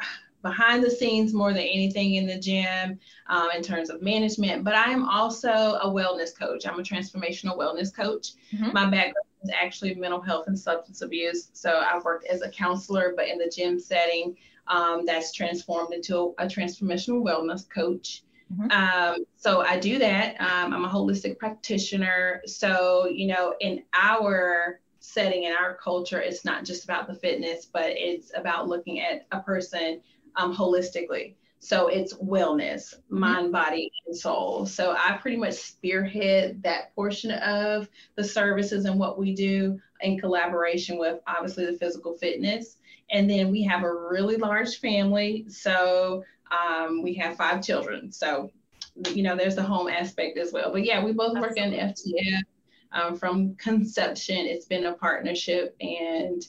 behind 0.43 0.85
the 0.85 0.91
scenes 0.91 1.33
more 1.33 1.53
than 1.53 1.63
anything 1.63 2.17
in 2.17 2.27
the 2.27 2.39
gym 2.39 3.01
um, 3.29 3.49
in 3.57 3.63
terms 3.63 3.89
of 3.89 4.03
management, 4.03 4.63
but 4.63 4.75
I 4.75 4.91
am 4.91 5.09
also 5.09 5.49
a 5.49 5.87
wellness 5.87 6.39
coach. 6.39 6.67
I'm 6.67 6.79
a 6.79 6.83
transformational 6.83 7.57
wellness 7.57 7.95
coach. 7.95 8.33
Mm-hmm. 8.53 8.73
My 8.73 8.85
background 8.85 9.27
is 9.43 9.51
actually 9.51 9.95
mental 9.95 10.21
health 10.21 10.47
and 10.47 10.59
substance 10.59 11.01
abuse. 11.01 11.49
So 11.55 11.79
I've 11.79 12.05
worked 12.05 12.27
as 12.27 12.43
a 12.43 12.51
counselor, 12.51 13.15
but 13.17 13.27
in 13.27 13.39
the 13.39 13.51
gym 13.55 13.81
setting, 13.81 14.37
um, 14.67 15.07
that's 15.07 15.33
transformed 15.33 15.95
into 15.95 16.35
a, 16.39 16.45
a 16.45 16.47
transformational 16.47 17.25
wellness 17.25 17.69
coach. 17.69 18.23
Mm-hmm. 18.53 18.71
Um, 18.71 19.25
so 19.37 19.63
I 19.63 19.79
do 19.79 19.99
that. 19.99 20.39
Um, 20.41 20.75
I'm 20.75 20.85
a 20.85 20.89
holistic 20.89 21.39
practitioner. 21.39 22.43
So, 22.45 23.07
you 23.07 23.29
know, 23.29 23.55
in 23.61 23.83
our 23.95 24.81
setting, 25.15 25.45
in 25.45 25.53
our 25.53 25.75
culture, 25.75 26.21
it's 26.21 26.45
not 26.45 26.65
just 26.65 26.85
about 26.85 27.07
the 27.07 27.15
fitness, 27.15 27.67
but 27.73 27.87
it's 27.87 28.33
about 28.37 28.69
looking 28.69 29.01
at 29.01 29.27
a 29.33 29.41
person 29.41 30.01
um, 30.37 30.55
holistically. 30.55 31.37
So 31.65 31.89
it's 31.89 32.13
wellness, 32.15 32.95
mm-hmm. 32.95 33.21
mind, 33.21 33.53
body, 33.53 33.91
and 34.07 34.15
soul. 34.15 34.67
So 34.67 34.95
I 34.99 35.17
pretty 35.23 35.39
much 35.39 35.55
spearhead 35.55 36.63
that 36.63 36.95
portion 36.95 37.31
of 37.31 37.89
the 38.17 38.25
services 38.25 38.85
and 38.85 38.99
what 38.99 39.19
we 39.19 39.35
do 39.35 39.81
in 40.03 40.19
collaboration 40.19 40.99
with 40.99 41.21
obviously 41.27 41.65
the 41.65 41.79
physical 41.79 42.19
fitness. 42.19 42.77
And 43.11 43.31
then 43.31 43.51
we 43.51 43.63
have 43.63 43.83
a 43.83 43.95
really 43.95 44.37
large 44.37 44.77
family. 44.77 45.47
So 45.49 46.23
um, 46.51 47.03
we 47.03 47.15
have 47.15 47.37
five 47.37 47.65
children. 47.65 48.13
So, 48.13 48.51
you 49.13 49.23
know, 49.23 49.35
there's 49.35 49.57
the 49.57 49.63
home 49.63 49.89
aspect 49.89 50.37
as 50.37 50.53
well. 50.53 50.71
But 50.71 50.85
yeah, 50.85 51.03
we 51.03 51.13
both 51.13 51.39
work 51.39 51.57
in 51.57 51.73
FTF 51.73 52.43
um, 52.95 53.17
from 53.17 53.55
conception. 53.57 54.47
It's 54.47 54.67
been 54.67 54.87
a 54.87 54.95
partnership, 54.95 55.77
and, 55.81 56.43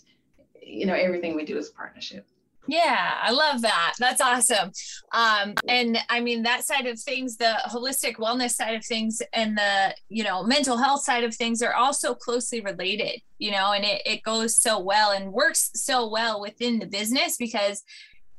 you 0.62 0.86
know, 0.86 0.94
everything 0.94 1.36
we 1.36 1.46
do 1.46 1.58
is 1.58 1.70
partnership. 1.70 2.26
Yeah, 2.68 3.20
I 3.22 3.32
love 3.32 3.62
that. 3.62 3.94
That's 4.00 4.22
awesome. 4.22 4.72
Um, 5.12 5.54
and 5.68 6.00
I 6.10 6.20
mean 6.20 6.44
that 6.44 6.66
side 6.66 6.88
of 6.88 7.00
things, 7.00 7.38
the 7.38 7.58
holistic 7.68 8.16
wellness 8.16 8.52
side 8.52 8.76
of 8.76 8.84
things 8.84 9.22
and 9.34 9.58
the, 9.58 9.96
you 10.10 10.24
know, 10.24 10.44
mental 10.44 10.78
health 10.78 11.04
side 11.04 11.24
of 11.24 11.36
things 11.36 11.62
are 11.62 11.76
also 11.76 12.16
closely 12.16 12.62
related, 12.62 13.22
you 13.38 13.52
know, 13.52 13.74
and 13.74 13.86
it, 13.86 14.02
it 14.06 14.24
goes 14.24 14.60
so 14.60 14.80
well 14.80 15.12
and 15.12 15.32
works 15.32 15.70
so 15.76 16.10
well 16.10 16.42
within 16.42 16.80
the 16.80 16.88
business 16.88 17.38
because 17.38 17.84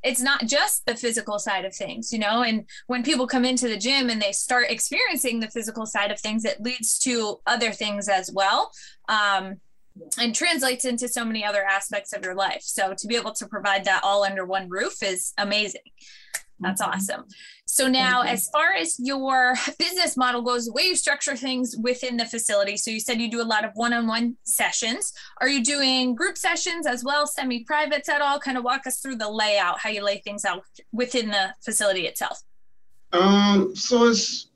it's 0.07 0.23
not 0.23 0.47
just 0.47 0.87
the 0.87 0.95
physical 0.95 1.39
side 1.41 1.65
of 1.65 1.75
things, 1.75 2.13
you 2.13 2.19
know, 2.21 2.45
and 2.45 2.65
when 2.87 3.03
people 3.03 3.27
come 3.27 3.45
into 3.45 3.67
the 3.67 3.77
gym 3.77 4.09
and 4.09 4.23
they 4.23 4.31
start 4.31 4.71
experiencing 4.71 5.41
the 5.41 5.51
physical 5.51 5.85
side 5.85 6.13
of 6.13 6.21
things, 6.21 6.45
it 6.45 6.61
leads 6.61 6.97
to 7.01 7.39
other 7.45 7.73
things 7.73 8.09
as 8.09 8.31
well. 8.33 8.71
Um, 9.09 9.57
and 10.21 10.35
translates 10.35 10.85
into 10.85 11.09
so 11.09 11.25
many 11.25 11.43
other 11.43 11.65
aspects 11.65 12.13
of 12.13 12.23
your 12.23 12.35
life. 12.35 12.61
So 12.61 12.93
to 12.93 13.07
be 13.07 13.17
able 13.17 13.33
to 13.33 13.47
provide 13.49 13.87
that 13.87 14.05
all 14.05 14.25
under 14.25 14.45
one 14.45 14.69
roof 14.69 15.03
is 15.03 15.33
amazing. 15.39 15.81
That's 16.59 16.81
awesome. 16.81 17.25
So 17.67 17.89
now, 17.89 18.23
as 18.23 18.49
far 18.49 18.73
as 18.73 18.99
your 18.99 19.55
business 19.79 20.17
model 20.17 20.41
goes, 20.41 20.67
the 20.67 20.73
way 20.73 20.85
you 20.85 20.97
structure 20.97 21.37
things 21.37 21.77
within 21.77 22.17
the 22.17 22.25
facility. 22.25 22.77
So 22.79 22.91
you 22.91 23.01
said 23.01 23.21
you 23.21 23.31
do 23.31 23.43
a 23.43 23.45
lot 23.45 23.65
of 23.65 23.73
one-on-one 23.75 24.37
sessions. 24.45 25.13
Are 25.41 25.49
you 25.49 25.63
doing 25.63 26.15
group 26.15 26.39
sessions 26.39 26.87
as 26.87 27.05
well, 27.05 27.27
semi-privates 27.27 28.09
at 28.09 28.23
all? 28.23 28.39
Kind 28.39 28.57
of 28.57 28.65
walk 28.65 28.87
us 28.87 29.01
through 29.01 29.17
the 29.17 29.29
layout, 29.29 29.81
how 29.81 29.91
you 29.91 30.03
lay 30.03 30.19
things 30.19 30.45
out 30.47 30.63
within 30.93 31.29
the 31.29 31.55
facility 31.63 32.07
itself. 32.07 32.41
Um, 33.13 33.77
so 33.77 34.05
it's 34.05 34.49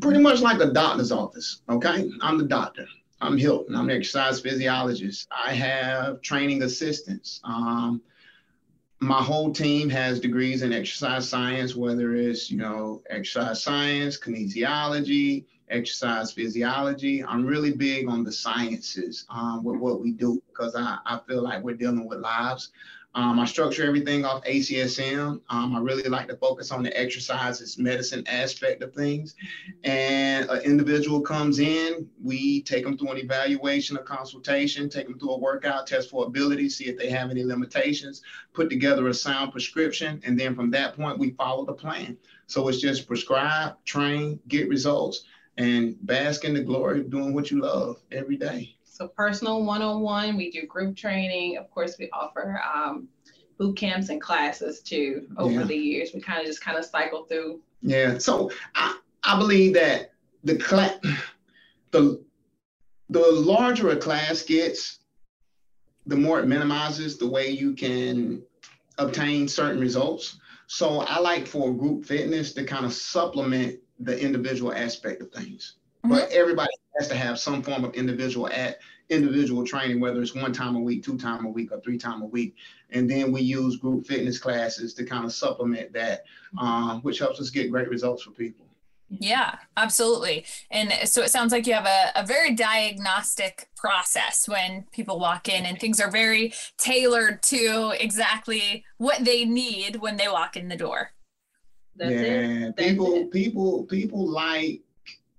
pretty 0.00 0.20
much 0.20 0.40
like 0.40 0.60
a 0.60 0.72
doctor's 0.72 1.12
office. 1.12 1.60
Okay, 1.68 2.10
I'm 2.22 2.38
the 2.38 2.46
doctor. 2.46 2.86
I'm 3.20 3.36
Hilton. 3.36 3.74
I'm 3.74 3.90
an 3.90 3.96
exercise 3.96 4.40
physiologist. 4.40 5.26
I 5.30 5.52
have 5.52 6.22
training 6.22 6.62
assistants. 6.62 7.40
Um, 7.44 8.00
my 9.00 9.22
whole 9.22 9.52
team 9.52 9.88
has 9.90 10.18
degrees 10.18 10.62
in 10.62 10.72
exercise 10.72 11.28
science, 11.28 11.76
whether 11.76 12.14
it's, 12.14 12.50
you 12.50 12.58
know, 12.58 13.02
exercise 13.10 13.62
science, 13.62 14.18
kinesiology, 14.18 15.44
exercise 15.70 16.32
physiology. 16.32 17.22
I'm 17.22 17.46
really 17.46 17.72
big 17.72 18.08
on 18.08 18.24
the 18.24 18.32
sciences 18.32 19.24
um, 19.30 19.62
with 19.62 19.76
what 19.76 20.00
we 20.00 20.12
do 20.12 20.42
because 20.48 20.74
I, 20.74 20.98
I 21.06 21.20
feel 21.28 21.42
like 21.42 21.62
we're 21.62 21.76
dealing 21.76 22.08
with 22.08 22.18
lives. 22.18 22.70
Um, 23.18 23.40
I 23.40 23.46
structure 23.46 23.84
everything 23.84 24.24
off 24.24 24.44
ACSM. 24.44 25.40
Um, 25.50 25.74
I 25.74 25.80
really 25.80 26.08
like 26.08 26.28
to 26.28 26.36
focus 26.36 26.70
on 26.70 26.84
the 26.84 26.96
exercises, 26.96 27.76
medicine 27.76 28.22
aspect 28.28 28.80
of 28.80 28.94
things. 28.94 29.34
And 29.82 30.48
an 30.48 30.60
individual 30.60 31.20
comes 31.20 31.58
in, 31.58 32.08
we 32.22 32.62
take 32.62 32.84
them 32.84 32.96
through 32.96 33.10
an 33.10 33.18
evaluation, 33.18 33.96
a 33.96 34.04
consultation, 34.04 34.88
take 34.88 35.08
them 35.08 35.18
through 35.18 35.32
a 35.32 35.38
workout, 35.38 35.88
test 35.88 36.10
for 36.10 36.26
ability, 36.26 36.68
see 36.68 36.84
if 36.84 36.96
they 36.96 37.10
have 37.10 37.32
any 37.32 37.42
limitations, 37.42 38.22
put 38.52 38.70
together 38.70 39.08
a 39.08 39.14
sound 39.14 39.50
prescription. 39.50 40.22
And 40.24 40.38
then 40.38 40.54
from 40.54 40.70
that 40.70 40.94
point, 40.94 41.18
we 41.18 41.30
follow 41.32 41.66
the 41.66 41.72
plan. 41.72 42.16
So 42.46 42.68
it's 42.68 42.80
just 42.80 43.08
prescribe, 43.08 43.84
train, 43.84 44.38
get 44.46 44.68
results, 44.68 45.24
and 45.56 45.96
bask 46.06 46.44
in 46.44 46.54
the 46.54 46.62
glory 46.62 47.00
of 47.00 47.10
doing 47.10 47.34
what 47.34 47.50
you 47.50 47.62
love 47.62 47.96
every 48.12 48.36
day. 48.36 48.77
So 48.98 49.06
personal 49.06 49.64
one-on-one, 49.64 50.36
we 50.36 50.50
do 50.50 50.66
group 50.66 50.96
training. 50.96 51.56
Of 51.56 51.70
course, 51.70 51.94
we 52.00 52.10
offer 52.12 52.60
um, 52.74 53.06
boot 53.56 53.76
camps 53.76 54.08
and 54.08 54.20
classes 54.20 54.80
too 54.80 55.28
over 55.36 55.52
yeah. 55.52 55.62
the 55.62 55.76
years. 55.76 56.10
We 56.12 56.20
kind 56.20 56.40
of 56.40 56.46
just 56.46 56.60
kind 56.60 56.76
of 56.76 56.84
cycle 56.84 57.22
through. 57.22 57.60
Yeah. 57.80 58.18
So 58.18 58.50
I, 58.74 58.98
I 59.22 59.38
believe 59.38 59.74
that 59.74 60.10
the 60.42 60.56
class, 60.56 60.96
the 61.92 62.20
the 63.08 63.20
larger 63.20 63.90
a 63.90 63.96
class 63.96 64.42
gets, 64.42 64.98
the 66.06 66.16
more 66.16 66.40
it 66.40 66.48
minimizes 66.48 67.18
the 67.18 67.28
way 67.28 67.50
you 67.50 67.74
can 67.74 68.42
obtain 68.98 69.46
certain 69.46 69.80
results. 69.80 70.40
So 70.66 71.02
I 71.02 71.20
like 71.20 71.46
for 71.46 71.72
group 71.72 72.04
fitness 72.04 72.52
to 72.54 72.64
kind 72.64 72.84
of 72.84 72.92
supplement 72.92 73.78
the 74.00 74.18
individual 74.20 74.72
aspect 74.72 75.22
of 75.22 75.30
things. 75.30 75.76
Mm-hmm. 76.08 76.20
But 76.20 76.32
everybody 76.32 76.70
has 76.98 77.08
to 77.08 77.14
have 77.14 77.38
some 77.38 77.62
form 77.62 77.84
of 77.84 77.94
individual 77.94 78.48
at 78.48 78.78
individual 79.10 79.64
training, 79.64 80.00
whether 80.00 80.20
it's 80.20 80.34
one 80.34 80.52
time 80.52 80.76
a 80.76 80.80
week, 80.80 81.04
two 81.04 81.16
time 81.16 81.44
a 81.46 81.48
week, 81.48 81.72
or 81.72 81.80
three 81.80 81.98
time 81.98 82.22
a 82.22 82.26
week. 82.26 82.56
And 82.90 83.10
then 83.10 83.32
we 83.32 83.42
use 83.42 83.76
group 83.76 84.06
fitness 84.06 84.38
classes 84.38 84.94
to 84.94 85.04
kind 85.04 85.24
of 85.24 85.32
supplement 85.32 85.92
that, 85.92 86.24
um, 86.58 87.00
which 87.02 87.18
helps 87.18 87.40
us 87.40 87.50
get 87.50 87.70
great 87.70 87.88
results 87.88 88.22
for 88.22 88.30
people. 88.30 88.66
Yeah, 89.10 89.56
absolutely. 89.76 90.44
And 90.70 91.08
so 91.08 91.22
it 91.22 91.30
sounds 91.30 91.50
like 91.50 91.66
you 91.66 91.72
have 91.72 91.86
a, 91.86 92.12
a 92.14 92.26
very 92.26 92.54
diagnostic 92.54 93.68
process 93.74 94.46
when 94.46 94.84
people 94.92 95.18
walk 95.18 95.48
in 95.48 95.64
and 95.64 95.80
things 95.80 95.98
are 95.98 96.10
very 96.10 96.52
tailored 96.76 97.42
to 97.44 97.94
exactly 97.98 98.84
what 98.98 99.24
they 99.24 99.46
need 99.46 99.96
when 99.96 100.18
they 100.18 100.28
walk 100.28 100.56
in 100.58 100.68
the 100.68 100.76
door. 100.76 101.12
That's 101.96 102.12
yeah, 102.12 102.70
people, 102.76 103.26
people, 103.26 103.84
people 103.84 104.28
like 104.28 104.82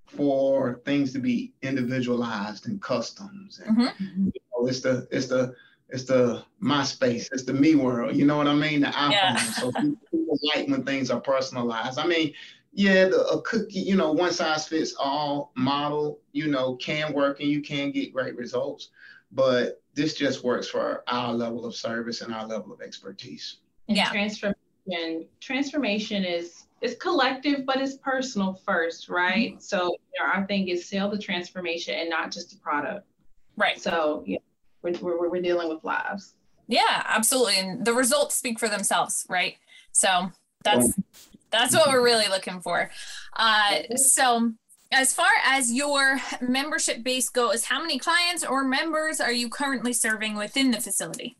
for 0.10 0.82
things 0.86 1.14
to 1.14 1.20
be 1.20 1.54
individualized 1.62 2.68
and 2.68 2.82
customs. 2.82 3.62
And, 3.64 3.78
mm-hmm. 3.78 4.26
you 4.26 4.42
know, 4.52 4.68
it's 4.68 4.82
the 4.82 5.08
it's 5.12 5.28
the 5.28 5.54
it's 5.90 6.04
the 6.04 6.44
my 6.60 6.84
space, 6.84 7.30
it's 7.32 7.44
the 7.44 7.54
me 7.54 7.76
world. 7.76 8.16
You 8.16 8.26
know 8.26 8.38
what 8.38 8.48
I 8.48 8.56
mean? 8.56 8.82
The 8.82 8.88
iPhone. 8.88 9.12
Yeah. 9.12 9.36
so 9.38 9.72
people 10.12 10.40
like 10.56 10.68
when 10.68 10.84
things 10.84 11.10
are 11.12 11.22
personalized. 11.22 12.00
I 12.00 12.06
mean, 12.06 12.34
yeah, 12.72 13.06
the, 13.06 13.26
a 13.28 13.42
cookie, 13.42 13.80
you 13.80 13.96
know, 13.96 14.12
one 14.12 14.32
size 14.32 14.68
fits 14.68 14.96
all 14.98 15.52
model, 15.56 16.20
you 16.32 16.48
know, 16.48 16.76
can 16.76 17.14
work 17.14 17.40
and 17.40 17.50
you 17.50 17.62
can 17.62 17.92
get 17.92 18.14
great 18.14 18.36
results, 18.36 18.90
but 19.32 19.82
this 19.96 20.14
just 20.14 20.44
works 20.44 20.68
for 20.68 21.04
our 21.08 21.34
level 21.34 21.66
of 21.66 21.76
service 21.76 22.22
and 22.22 22.34
our 22.34 22.48
level 22.48 22.72
of 22.72 22.82
expertise. 22.82 23.58
And 23.88 23.98
yeah. 23.98 24.10
transformation 24.10 24.56
transformation 25.40 26.24
is 26.24 26.66
it's 26.82 26.96
collective, 26.96 27.66
but 27.66 27.82
it's 27.82 27.98
personal 27.98 28.60
first, 28.66 29.10
right? 29.10 29.52
Mm-hmm. 29.52 29.60
So 29.60 29.92
you 30.14 30.24
know, 30.24 30.32
our 30.32 30.46
thing 30.48 30.68
is 30.70 30.88
sell 30.88 31.10
the 31.10 31.18
transformation 31.18 31.96
and 31.96 32.10
not 32.10 32.32
just 32.32 32.52
the 32.52 32.58
product. 32.58 33.06
Right. 33.58 33.82
So 33.82 34.24
yeah, 34.26 34.38
we're, 34.82 34.94
we're, 35.02 35.30
we're 35.30 35.42
dealing 35.42 35.70
with 35.70 35.84
lives. 35.84 36.36
Yeah, 36.68 37.04
absolutely. 37.06 37.58
And 37.58 37.86
the 37.86 37.94
results 37.94 38.36
speak 38.36 38.60
for 38.60 38.70
themselves, 38.70 39.26
right? 39.28 39.56
So 39.92 40.32
that's 40.64 40.94
that's 41.52 41.76
what 41.76 41.90
we're 41.90 42.04
really 42.04 42.28
looking 42.28 42.62
for. 42.62 42.92
Uh, 43.36 43.82
so 43.96 44.54
as 44.92 45.14
far 45.14 45.32
as 45.44 45.74
your 45.74 46.20
membership 46.42 47.04
base 47.04 47.30
goes, 47.30 47.66
how 47.66 47.82
many 47.82 47.98
clients 47.98 48.46
or 48.46 48.64
members 48.64 49.20
are 49.20 49.32
you 49.32 49.50
currently 49.50 49.94
serving 49.94 50.36
within 50.36 50.72
the 50.72 50.80
facility? 50.80 51.39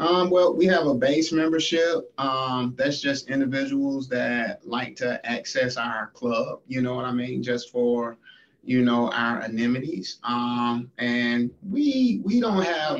Um, 0.00 0.30
well, 0.30 0.54
we 0.54 0.64
have 0.64 0.86
a 0.86 0.94
base 0.94 1.30
membership. 1.30 2.10
Um, 2.16 2.74
that's 2.78 3.02
just 3.02 3.28
individuals 3.28 4.08
that 4.08 4.66
like 4.66 4.96
to 4.96 5.24
access 5.30 5.76
our 5.76 6.06
club. 6.14 6.60
You 6.66 6.80
know 6.80 6.94
what 6.94 7.04
I 7.04 7.12
mean? 7.12 7.42
Just 7.42 7.70
for, 7.70 8.16
you 8.64 8.82
know, 8.82 9.10
our 9.10 9.42
amenities. 9.42 10.18
Um, 10.24 10.90
and 10.96 11.50
we 11.68 12.22
we 12.24 12.40
don't 12.40 12.62
have, 12.62 12.98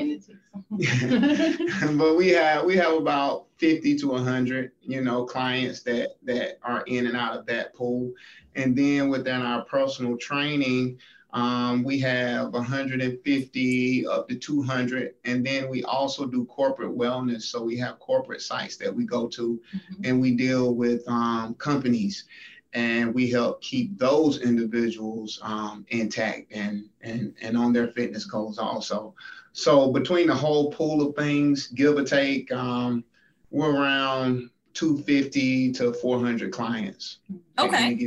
but 1.97 2.17
we 2.17 2.29
have 2.29 2.65
we 2.65 2.77
have 2.77 2.93
about 2.93 3.47
fifty 3.57 3.97
to 3.97 4.13
hundred, 4.17 4.71
you 4.83 5.01
know, 5.01 5.25
clients 5.25 5.81
that 5.81 6.17
that 6.21 6.59
are 6.61 6.83
in 6.85 7.07
and 7.07 7.17
out 7.17 7.35
of 7.35 7.47
that 7.47 7.73
pool. 7.73 8.11
And 8.55 8.77
then 8.77 9.09
within 9.09 9.41
our 9.41 9.65
personal 9.65 10.17
training, 10.17 10.99
um, 11.33 11.83
we 11.83 11.99
have 11.99 12.51
150 12.53 14.07
up 14.07 14.27
to 14.27 14.35
200. 14.35 15.13
And 15.23 15.45
then 15.45 15.69
we 15.69 15.83
also 15.83 16.25
do 16.25 16.45
corporate 16.45 16.95
wellness. 16.95 17.43
So 17.43 17.63
we 17.63 17.77
have 17.77 17.99
corporate 17.99 18.41
sites 18.41 18.77
that 18.77 18.93
we 18.93 19.05
go 19.05 19.27
to 19.29 19.61
mm-hmm. 19.75 20.01
and 20.03 20.21
we 20.21 20.35
deal 20.35 20.75
with 20.75 21.07
um, 21.07 21.55
companies 21.55 22.25
and 22.73 23.13
we 23.13 23.29
help 23.29 23.61
keep 23.61 23.97
those 23.97 24.41
individuals 24.41 25.39
um, 25.41 25.85
intact 25.89 26.51
and, 26.51 26.85
and, 27.01 27.33
and 27.41 27.57
on 27.57 27.73
their 27.73 27.87
fitness 27.87 28.25
goals 28.25 28.57
also. 28.57 29.13
So 29.53 29.91
between 29.91 30.27
the 30.27 30.35
whole 30.35 30.71
pool 30.71 31.05
of 31.05 31.15
things, 31.15 31.67
give 31.67 31.97
or 31.97 32.03
take, 32.03 32.51
um, 32.51 33.03
we're 33.49 33.75
around 33.75 34.49
250 34.73 35.73
to 35.73 35.93
400 35.93 36.53
clients. 36.53 37.17
Okay. 37.59 37.97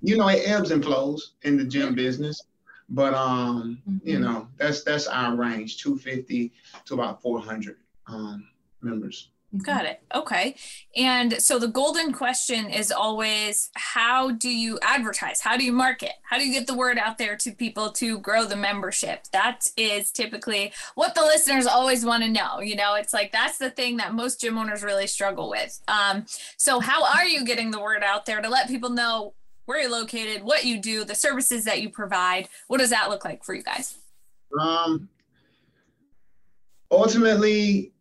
You 0.00 0.16
know, 0.16 0.28
it 0.28 0.48
ebbs 0.48 0.70
and 0.70 0.84
flows 0.84 1.32
in 1.42 1.56
the 1.56 1.64
gym 1.64 1.94
business. 1.94 2.42
But 2.88 3.14
um, 3.14 3.82
mm-hmm. 3.88 4.08
you 4.08 4.18
know, 4.18 4.48
that's 4.56 4.82
that's 4.82 5.06
our 5.06 5.34
range, 5.36 5.78
250 5.78 6.52
to 6.86 6.94
about 6.94 7.20
400 7.20 7.76
um, 8.06 8.48
members. 8.80 9.28
Got 9.56 9.86
it. 9.86 10.02
Okay. 10.14 10.56
And 10.94 11.40
so 11.40 11.58
the 11.58 11.68
golden 11.68 12.12
question 12.12 12.68
is 12.68 12.92
always 12.92 13.70
how 13.74 14.30
do 14.30 14.50
you 14.50 14.78
advertise? 14.82 15.40
How 15.40 15.56
do 15.56 15.64
you 15.64 15.72
market? 15.72 16.12
How 16.22 16.36
do 16.36 16.46
you 16.46 16.52
get 16.52 16.66
the 16.66 16.76
word 16.76 16.98
out 16.98 17.16
there 17.16 17.34
to 17.36 17.52
people 17.52 17.90
to 17.92 18.18
grow 18.18 18.44
the 18.44 18.56
membership? 18.56 19.24
That 19.32 19.66
is 19.78 20.10
typically 20.10 20.74
what 20.96 21.14
the 21.14 21.22
listeners 21.22 21.66
always 21.66 22.04
want 22.04 22.24
to 22.24 22.28
know. 22.28 22.60
You 22.60 22.76
know, 22.76 22.94
it's 22.96 23.14
like 23.14 23.32
that's 23.32 23.56
the 23.56 23.70
thing 23.70 23.96
that 23.96 24.12
most 24.12 24.38
gym 24.38 24.58
owners 24.58 24.82
really 24.82 25.06
struggle 25.06 25.48
with. 25.48 25.80
Um, 25.88 26.26
so, 26.58 26.78
how 26.78 27.02
are 27.02 27.24
you 27.24 27.42
getting 27.46 27.70
the 27.70 27.80
word 27.80 28.02
out 28.02 28.26
there 28.26 28.42
to 28.42 28.50
let 28.50 28.68
people 28.68 28.90
know 28.90 29.32
where 29.68 29.82
you're 29.82 29.90
located, 29.90 30.42
what 30.42 30.64
you 30.64 30.80
do, 30.80 31.04
the 31.04 31.14
services 31.14 31.62
that 31.64 31.82
you 31.82 31.90
provide. 31.90 32.48
What 32.68 32.78
does 32.78 32.88
that 32.88 33.10
look 33.10 33.26
like 33.26 33.44
for 33.44 33.54
you 33.54 33.62
guys? 33.62 33.98
Um, 34.58 35.10
ultimately, 36.90 37.92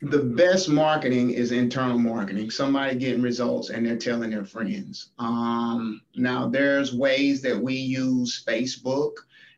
the 0.00 0.20
best 0.20 0.70
marketing 0.70 1.32
is 1.32 1.52
internal 1.52 1.98
marketing. 1.98 2.50
Somebody 2.50 2.96
getting 2.96 3.20
results 3.20 3.68
and 3.68 3.84
they're 3.84 3.98
telling 3.98 4.30
their 4.30 4.46
friends. 4.46 5.10
Um, 5.18 6.00
now, 6.16 6.48
there's 6.48 6.94
ways 6.94 7.42
that 7.42 7.60
we 7.60 7.74
use 7.74 8.42
Facebook 8.48 9.12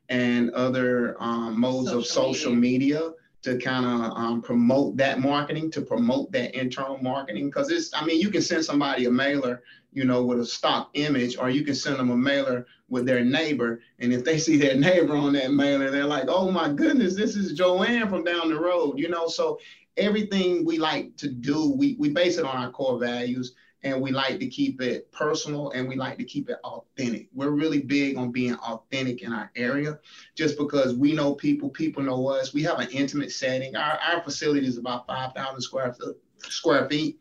and 0.09 0.51
other 0.51 1.15
um, 1.21 1.61
modes 1.61 1.87
social 1.87 1.99
of 2.01 2.07
social 2.07 2.53
media. 2.57 2.95
media 2.97 3.13
to 3.43 3.59
kind 3.59 3.85
of 3.85 4.13
um, 4.17 4.43
promote 4.43 4.97
that 4.97 5.21
marketing, 5.21 5.71
to 5.71 5.81
promote 5.81 6.31
that 6.33 6.55
internal 6.55 6.99
marketing. 6.99 7.47
Because 7.47 7.71
it's, 7.71 7.93
I 7.95 8.05
mean, 8.05 8.21
you 8.21 8.31
can 8.31 8.43
send 8.43 8.65
somebody 8.65 9.07
a 9.07 9.11
mailer 9.11 9.63
you 9.93 10.05
know, 10.05 10.24
with 10.24 10.40
a 10.40 10.47
stock 10.47 10.90
image, 10.95 11.36
or 11.36 11.51
you 11.51 11.64
can 11.64 11.74
send 11.74 11.99
them 11.99 12.11
a 12.11 12.16
mailer 12.16 12.66
with 12.88 13.07
their 13.07 13.24
neighbor. 13.24 13.80
And 13.99 14.12
if 14.12 14.24
they 14.24 14.38
see 14.40 14.57
their 14.57 14.76
neighbor 14.76 15.14
on 15.14 15.32
that 15.34 15.53
mailer, 15.53 15.90
they're 15.90 16.05
like, 16.05 16.26
oh 16.28 16.51
my 16.51 16.70
goodness, 16.70 17.14
this 17.14 17.36
is 17.36 17.53
Joanne 17.53 18.09
from 18.09 18.24
down 18.24 18.49
the 18.51 18.59
road, 18.59 18.99
you 18.99 19.09
know. 19.09 19.28
So 19.28 19.59
everything 19.97 20.64
we 20.64 20.78
like 20.78 21.16
to 21.18 21.28
do, 21.28 21.70
we, 21.70 21.97
we 21.99 22.11
base 22.11 22.38
it 22.38 22.45
on 22.45 22.57
our 22.57 22.70
core 22.70 22.99
values 22.99 23.55
and 23.84 24.01
we 24.01 24.12
like 24.12 24.38
to 24.38 24.47
keep 24.47 24.80
it 24.80 25.11
personal 25.11 25.70
and 25.70 25.88
we 25.88 25.97
like 25.97 26.16
to 26.18 26.24
keep 26.24 26.49
it 26.49 26.59
authentic. 26.64 27.28
We're 27.34 27.51
really 27.51 27.80
big 27.80 28.16
on 28.16 28.30
being 28.30 28.55
authentic 28.55 29.22
in 29.22 29.32
our 29.32 29.51
area 29.57 29.99
just 30.36 30.57
because 30.57 30.95
we 30.95 31.12
know 31.12 31.34
people, 31.34 31.68
people 31.68 32.03
know 32.03 32.28
us. 32.28 32.55
We 32.55 32.62
have 32.62 32.78
an 32.78 32.88
intimate 32.90 33.32
setting. 33.32 33.74
Our, 33.74 33.99
our 33.99 34.22
facility 34.22 34.66
is 34.66 34.78
about 34.78 35.07
5,000 35.07 35.61
square 35.61 35.95
square 36.38 36.88
feet 36.88 37.20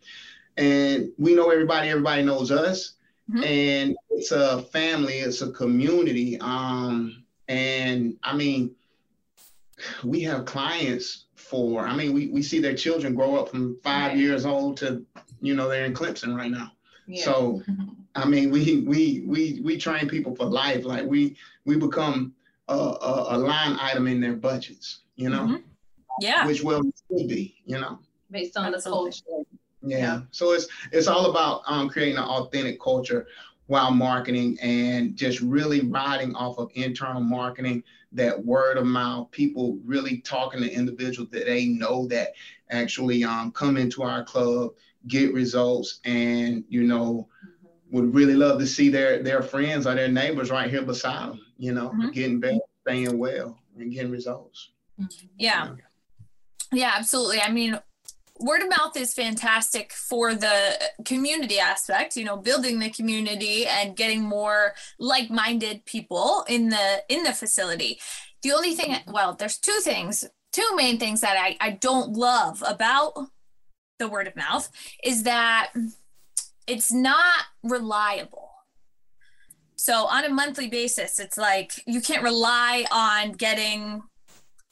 and 0.62 1.12
we 1.18 1.34
know 1.36 1.50
everybody 1.50 1.90
everybody 1.90 2.24
knows 2.24 2.52
us 2.52 2.94
mm-hmm. 3.30 3.44
and 3.44 3.96
it's 4.12 4.32
a 4.32 4.62
family 4.64 5.20
it's 5.20 5.42
a 5.42 5.52
community 5.52 6.40
um 6.42 7.24
and 7.48 8.16
i 8.24 8.36
mean 8.36 8.74
we 10.04 10.22
have 10.22 10.46
clients 10.46 11.26
for 11.36 11.86
i 11.88 11.96
mean 11.96 12.14
we, 12.14 12.28
we 12.28 12.42
see 12.42 12.60
their 12.60 12.76
children 12.76 13.16
grow 13.16 13.36
up 13.36 13.50
from 13.50 13.78
five 13.84 14.18
years 14.18 14.46
old 14.46 14.78
to 14.78 15.04
you 15.42 15.56
know 15.56 15.68
they're 15.68 15.86
in 15.86 15.94
clemson 15.94 16.36
right 16.36 16.52
now 16.52 16.72
yeah. 17.08 17.24
so 17.24 17.62
i 18.16 18.26
mean 18.26 18.52
we 18.52 18.84
we 18.88 19.24
we 19.26 19.62
we 19.64 19.78
train 19.78 20.08
people 20.08 20.36
for 20.36 20.46
life 20.46 20.86
like 20.86 21.06
we 21.06 21.36
we 21.66 21.76
become 21.76 22.34
a, 22.68 22.74
a, 22.74 23.36
a 23.36 23.38
line 23.38 23.78
item 23.82 24.08
in 24.08 24.22
their 24.22 24.36
budgets 24.36 25.00
you 25.16 25.30
know 25.30 25.44
mm-hmm. 25.44 25.56
Yeah. 26.20 26.46
Which 26.46 26.64
well 26.64 26.82
should 26.84 27.28
be, 27.28 27.56
you 27.66 27.80
know. 27.80 28.00
Based 28.30 28.58
on 28.58 28.74
Absolutely. 28.74 29.12
the 29.12 29.22
culture. 29.26 29.48
Yeah. 29.82 29.98
yeah. 29.98 30.22
So 30.32 30.52
it's 30.52 30.68
it's 30.92 31.08
all 31.08 31.30
about 31.30 31.62
um, 31.66 31.90
creating 31.90 32.18
an 32.18 32.24
authentic 32.24 32.80
culture 32.80 33.28
while 33.68 33.92
marketing 33.92 34.58
and 34.62 35.16
just 35.16 35.40
really 35.40 35.80
riding 35.80 36.36
off 36.36 36.58
of 36.58 36.70
internal 36.74 37.22
marketing, 37.22 37.82
that 38.12 38.44
word 38.44 38.78
of 38.78 38.86
mouth, 38.86 39.32
people 39.32 39.80
really 39.86 40.18
talking 40.18 40.62
to 40.62 40.70
individuals 40.70 41.30
that 41.32 41.46
they 41.46 41.68
know 41.68 42.06
that 42.08 42.34
actually 42.70 43.24
um, 43.24 43.50
come 43.52 43.78
into 43.78 44.04
our 44.04 44.26
club, 44.26 44.72
get 45.08 45.34
results, 45.34 46.02
and 46.04 46.66
you 46.68 46.84
know 46.84 47.30
mm-hmm. 47.46 47.96
would 47.96 48.14
really 48.14 48.36
love 48.36 48.60
to 48.60 48.68
see 48.68 48.90
their 48.90 49.24
their 49.24 49.42
friends 49.42 49.88
or 49.88 49.96
their 49.96 50.10
neighbors 50.10 50.52
right 50.52 50.70
here 50.70 50.82
beside 50.82 51.30
them. 51.30 51.42
You 51.58 51.72
know, 51.72 51.90
mm-hmm. 51.90 52.10
getting 52.10 52.40
better, 52.42 52.60
staying 52.86 53.18
well, 53.18 53.58
and 53.78 53.92
getting 53.92 54.12
results. 54.12 54.72
Yeah. 55.38 55.76
Yeah, 56.74 56.94
absolutely. 56.96 57.42
I 57.42 57.52
mean, 57.52 57.80
word 58.40 58.62
of 58.62 58.70
mouth 58.70 58.96
is 58.98 59.14
fantastic 59.14 59.92
for 59.94 60.34
the 60.34 60.80
community 61.06 61.60
aspect 61.60 62.16
you 62.16 62.24
know 62.24 62.38
building 62.38 62.80
the 62.80 62.90
community 62.90 63.66
and 63.68 63.96
getting 63.96 64.22
more 64.22 64.74
like-minded 65.00 65.86
people 65.86 66.46
in 66.48 66.70
the 66.70 67.04
in 67.10 67.24
the 67.24 67.34
facility. 67.34 68.00
The 68.44 68.54
only 68.54 68.74
thing 68.74 68.96
well 69.08 69.34
there's 69.34 69.58
two 69.58 69.80
things 69.82 70.26
two 70.52 70.70
main 70.76 71.00
things 71.00 71.22
that 71.22 71.38
i, 71.38 71.56
I 71.66 71.72
don't 71.72 72.14
love 72.14 72.62
about 72.68 73.14
the 74.02 74.10
word 74.10 74.28
of 74.28 74.36
mouth 74.36 74.70
is 75.04 75.24
that 75.24 75.72
it's 76.68 76.92
not 76.92 77.46
reliable. 77.64 78.50
So 79.76 80.06
on 80.08 80.26
a 80.26 80.30
monthly 80.30 80.68
basis 80.68 81.20
it's 81.20 81.38
like 81.38 81.72
you 81.86 82.02
can't 82.02 82.24
rely 82.24 82.86
on 82.92 83.34
getting 83.34 84.04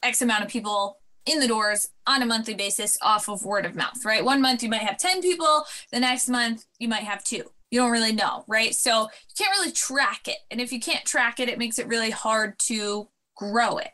x 0.02 0.20
amount 0.20 0.44
of 0.44 0.50
people 0.50 0.99
in 1.26 1.40
the 1.40 1.48
doors 1.48 1.88
on 2.06 2.22
a 2.22 2.26
monthly 2.26 2.54
basis 2.54 2.98
off 3.02 3.28
of 3.28 3.44
word 3.44 3.66
of 3.66 3.74
mouth, 3.74 4.04
right? 4.04 4.24
One 4.24 4.40
month 4.40 4.62
you 4.62 4.68
might 4.68 4.82
have 4.82 4.98
10 4.98 5.22
people, 5.22 5.64
the 5.92 6.00
next 6.00 6.28
month 6.28 6.66
you 6.78 6.88
might 6.88 7.02
have 7.02 7.22
two. 7.24 7.44
You 7.70 7.80
don't 7.80 7.92
really 7.92 8.12
know, 8.12 8.44
right? 8.48 8.74
So 8.74 9.02
you 9.02 9.34
can't 9.38 9.56
really 9.58 9.72
track 9.72 10.26
it. 10.26 10.38
And 10.50 10.60
if 10.60 10.72
you 10.72 10.80
can't 10.80 11.04
track 11.04 11.38
it, 11.38 11.48
it 11.48 11.58
makes 11.58 11.78
it 11.78 11.86
really 11.86 12.10
hard 12.10 12.58
to 12.60 13.08
grow 13.36 13.78
it. 13.78 13.90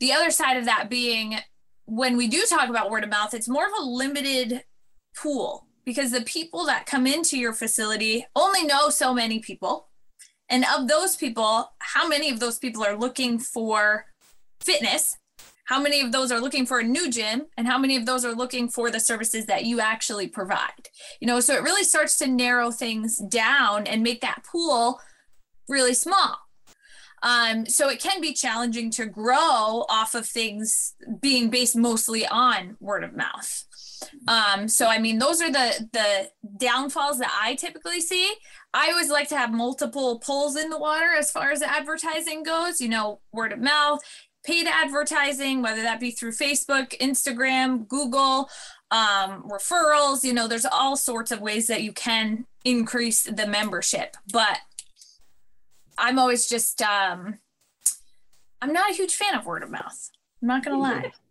The 0.00 0.12
other 0.12 0.30
side 0.30 0.56
of 0.56 0.64
that 0.64 0.88
being 0.88 1.38
when 1.86 2.16
we 2.16 2.26
do 2.26 2.44
talk 2.48 2.68
about 2.68 2.90
word 2.90 3.04
of 3.04 3.10
mouth, 3.10 3.32
it's 3.32 3.48
more 3.48 3.66
of 3.66 3.72
a 3.78 3.84
limited 3.84 4.64
pool 5.16 5.66
because 5.84 6.10
the 6.10 6.22
people 6.22 6.66
that 6.66 6.86
come 6.86 7.06
into 7.06 7.38
your 7.38 7.52
facility 7.52 8.26
only 8.34 8.64
know 8.64 8.90
so 8.90 9.14
many 9.14 9.38
people. 9.38 9.88
And 10.48 10.64
of 10.76 10.88
those 10.88 11.16
people, 11.16 11.72
how 11.78 12.08
many 12.08 12.30
of 12.30 12.40
those 12.40 12.58
people 12.58 12.84
are 12.84 12.96
looking 12.96 13.38
for 13.38 14.06
fitness 14.60 15.16
how 15.66 15.80
many 15.80 16.00
of 16.00 16.12
those 16.12 16.32
are 16.32 16.40
looking 16.40 16.66
for 16.66 16.80
a 16.80 16.84
new 16.84 17.10
gym 17.10 17.42
and 17.56 17.66
how 17.66 17.78
many 17.78 17.96
of 17.96 18.06
those 18.06 18.24
are 18.24 18.34
looking 18.34 18.68
for 18.68 18.90
the 18.90 19.00
services 19.00 19.46
that 19.46 19.64
you 19.64 19.80
actually 19.80 20.28
provide. 20.28 20.88
You 21.20 21.26
know 21.26 21.40
so 21.40 21.54
it 21.54 21.62
really 21.62 21.84
starts 21.84 22.18
to 22.18 22.26
narrow 22.26 22.70
things 22.70 23.18
down 23.28 23.86
and 23.86 24.02
make 24.02 24.20
that 24.22 24.44
pool 24.50 25.00
really 25.68 25.94
small. 25.94 26.38
Um, 27.22 27.66
so 27.66 27.88
it 27.88 28.00
can 28.00 28.20
be 28.20 28.32
challenging 28.34 28.90
to 28.92 29.06
grow 29.06 29.84
off 29.88 30.14
of 30.14 30.26
things 30.26 30.94
being 31.20 31.50
based 31.50 31.76
mostly 31.76 32.26
on 32.26 32.76
word 32.78 33.04
of 33.04 33.16
mouth. 33.16 33.64
Um, 34.28 34.68
so 34.68 34.86
i 34.86 34.98
mean 34.98 35.18
those 35.18 35.40
are 35.40 35.50
the 35.50 35.88
the 35.92 36.30
downfalls 36.58 37.18
that 37.18 37.36
i 37.42 37.54
typically 37.54 38.00
see. 38.00 38.32
I 38.74 38.90
always 38.90 39.10
like 39.10 39.28
to 39.30 39.38
have 39.38 39.52
multiple 39.52 40.18
pulls 40.18 40.54
in 40.54 40.68
the 40.68 40.78
water 40.78 41.14
as 41.18 41.30
far 41.30 41.50
as 41.50 41.62
advertising 41.62 42.42
goes 42.42 42.80
you 42.80 42.88
know 42.88 43.20
word 43.32 43.52
of 43.52 43.58
mouth 43.58 44.00
paid 44.46 44.66
advertising, 44.66 45.60
whether 45.60 45.82
that 45.82 46.00
be 46.00 46.12
through 46.12 46.32
Facebook, 46.32 46.96
Instagram, 46.98 47.86
Google, 47.88 48.48
um, 48.90 49.42
referrals. 49.50 50.22
You 50.22 50.32
know, 50.32 50.46
there's 50.46 50.64
all 50.64 50.96
sorts 50.96 51.32
of 51.32 51.40
ways 51.40 51.66
that 51.66 51.82
you 51.82 51.92
can 51.92 52.46
increase 52.64 53.24
the 53.24 53.46
membership. 53.46 54.16
But 54.32 54.58
I'm 55.98 56.18
always 56.18 56.48
just, 56.48 56.80
um, 56.80 57.38
I'm 58.62 58.72
not 58.72 58.90
a 58.90 58.94
huge 58.94 59.16
fan 59.16 59.34
of 59.34 59.44
word 59.44 59.64
of 59.64 59.70
mouth. 59.70 60.10
I'm 60.40 60.48
not 60.48 60.64
going 60.64 60.76
to 60.76 60.82
lie. 60.82 61.12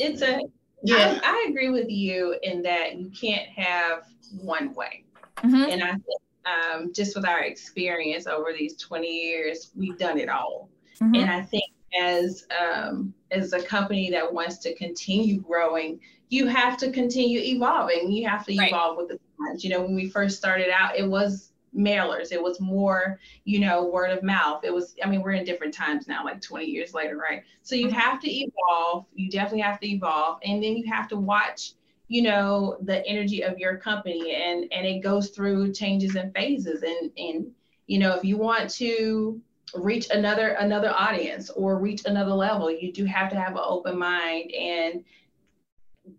It's 0.00 0.22
a, 0.22 0.40
yeah, 0.82 1.20
I, 1.22 1.44
I, 1.44 1.46
agree 1.48 1.68
with 1.68 1.88
you 1.88 2.34
in 2.42 2.62
that 2.62 2.96
you 2.96 3.10
can't 3.10 3.46
have 3.50 4.02
one 4.42 4.74
way. 4.74 5.04
Mm-hmm. 5.36 5.70
And 5.70 5.84
I 5.84 5.92
think 5.92 6.20
um, 6.46 6.92
just 6.92 7.14
with 7.14 7.24
our 7.24 7.44
experience 7.44 8.26
over 8.26 8.52
these 8.52 8.76
20 8.76 9.06
years, 9.06 9.70
we've 9.76 9.96
done 9.98 10.18
it 10.18 10.28
all. 10.28 10.68
Mm-hmm. 11.00 11.14
And 11.14 11.30
I 11.30 11.42
think 11.42 11.62
as 11.98 12.46
um, 12.58 13.14
as 13.30 13.52
a 13.52 13.62
company 13.62 14.10
that 14.10 14.32
wants 14.32 14.58
to 14.58 14.74
continue 14.74 15.40
growing, 15.40 16.00
you 16.28 16.46
have 16.46 16.76
to 16.78 16.90
continue 16.90 17.40
evolving. 17.40 18.10
You 18.10 18.28
have 18.28 18.44
to 18.46 18.52
evolve 18.52 18.96
right. 18.96 18.98
with 18.98 19.08
the 19.08 19.20
times. 19.38 19.64
You 19.64 19.70
know, 19.70 19.82
when 19.82 19.94
we 19.94 20.08
first 20.08 20.36
started 20.36 20.70
out, 20.70 20.96
it 20.96 21.08
was 21.08 21.52
mailers. 21.76 22.32
It 22.32 22.42
was 22.42 22.60
more, 22.60 23.18
you 23.44 23.60
know, 23.60 23.84
word 23.84 24.10
of 24.10 24.22
mouth. 24.22 24.64
It 24.64 24.72
was, 24.72 24.94
I 25.02 25.08
mean, 25.08 25.22
we're 25.22 25.32
in 25.32 25.44
different 25.44 25.74
times 25.74 26.08
now, 26.08 26.24
like 26.24 26.40
20 26.40 26.66
years 26.66 26.94
later, 26.94 27.16
right? 27.16 27.42
So 27.62 27.74
you 27.74 27.88
mm-hmm. 27.88 27.98
have 27.98 28.20
to 28.20 28.30
evolve. 28.30 29.06
You 29.14 29.30
definitely 29.30 29.62
have 29.62 29.80
to 29.80 29.88
evolve. 29.88 30.40
And 30.44 30.62
then 30.62 30.76
you 30.76 30.90
have 30.92 31.08
to 31.08 31.16
watch, 31.16 31.72
you 32.08 32.22
know, 32.22 32.78
the 32.82 33.06
energy 33.06 33.42
of 33.42 33.58
your 33.58 33.76
company 33.76 34.34
and 34.34 34.64
and 34.72 34.86
it 34.86 35.00
goes 35.02 35.30
through 35.30 35.72
changes 35.72 36.16
and 36.16 36.32
phases. 36.34 36.82
And 36.82 37.10
and 37.16 37.50
you 37.86 37.98
know, 37.98 38.14
if 38.14 38.24
you 38.24 38.36
want 38.36 38.70
to 38.70 39.40
reach 39.74 40.08
another 40.10 40.50
another 40.50 40.90
audience 40.90 41.50
or 41.50 41.78
reach 41.78 42.02
another 42.04 42.32
level 42.32 42.70
you 42.70 42.92
do 42.92 43.04
have 43.04 43.30
to 43.30 43.36
have 43.36 43.52
an 43.52 43.62
open 43.62 43.98
mind 43.98 44.50
and 44.52 45.04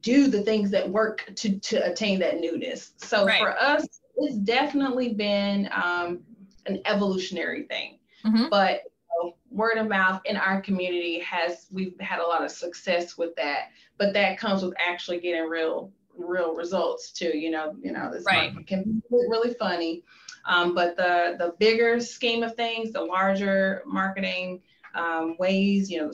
do 0.02 0.28
the 0.28 0.42
things 0.42 0.70
that 0.72 0.88
work 0.88 1.30
to 1.36 1.60
to 1.60 1.78
attain 1.86 2.20
that 2.20 2.40
newness 2.40 2.92
so 2.98 3.26
right. 3.26 3.40
for 3.40 3.58
us 3.62 3.86
it's 4.18 4.36
definitely 4.38 5.14
been 5.14 5.70
um, 5.72 6.20
an 6.66 6.82
evolutionary 6.86 7.64
thing 7.64 8.00
mm-hmm. 8.26 8.50
but 8.50 8.82
you 8.84 9.24
know, 9.24 9.36
word 9.50 9.78
of 9.78 9.88
mouth 9.88 10.22
in 10.26 10.38
our 10.38 10.62
community 10.62 11.20
has 11.20 11.66
we've 11.72 12.00
had 12.00 12.20
a 12.20 12.26
lot 12.26 12.44
of 12.44 12.52
success 12.52 13.18
with 13.18 13.36
that 13.36 13.70
but 13.98 14.14
that 14.14 14.38
comes 14.38 14.64
with 14.64 14.74
actually 14.80 15.20
getting 15.20 15.50
real 15.50 15.92
real 16.18 16.54
results 16.54 17.12
too 17.12 17.38
you 17.38 17.50
know 17.50 17.76
you 17.82 17.92
know 17.92 18.12
this 18.12 18.26
right. 18.26 18.54
can 18.68 18.84
be 18.84 19.02
really 19.10 19.54
funny 19.56 20.04
um, 20.46 20.74
but 20.74 20.96
the 20.96 21.36
the 21.38 21.54
bigger 21.60 22.00
scheme 22.00 22.44
of 22.44 22.56
things, 22.56 22.92
the 22.92 23.02
larger 23.02 23.84
marketing 23.86 24.62
um, 24.96 25.36
ways, 25.38 25.90
you 25.90 26.00
know, 26.00 26.12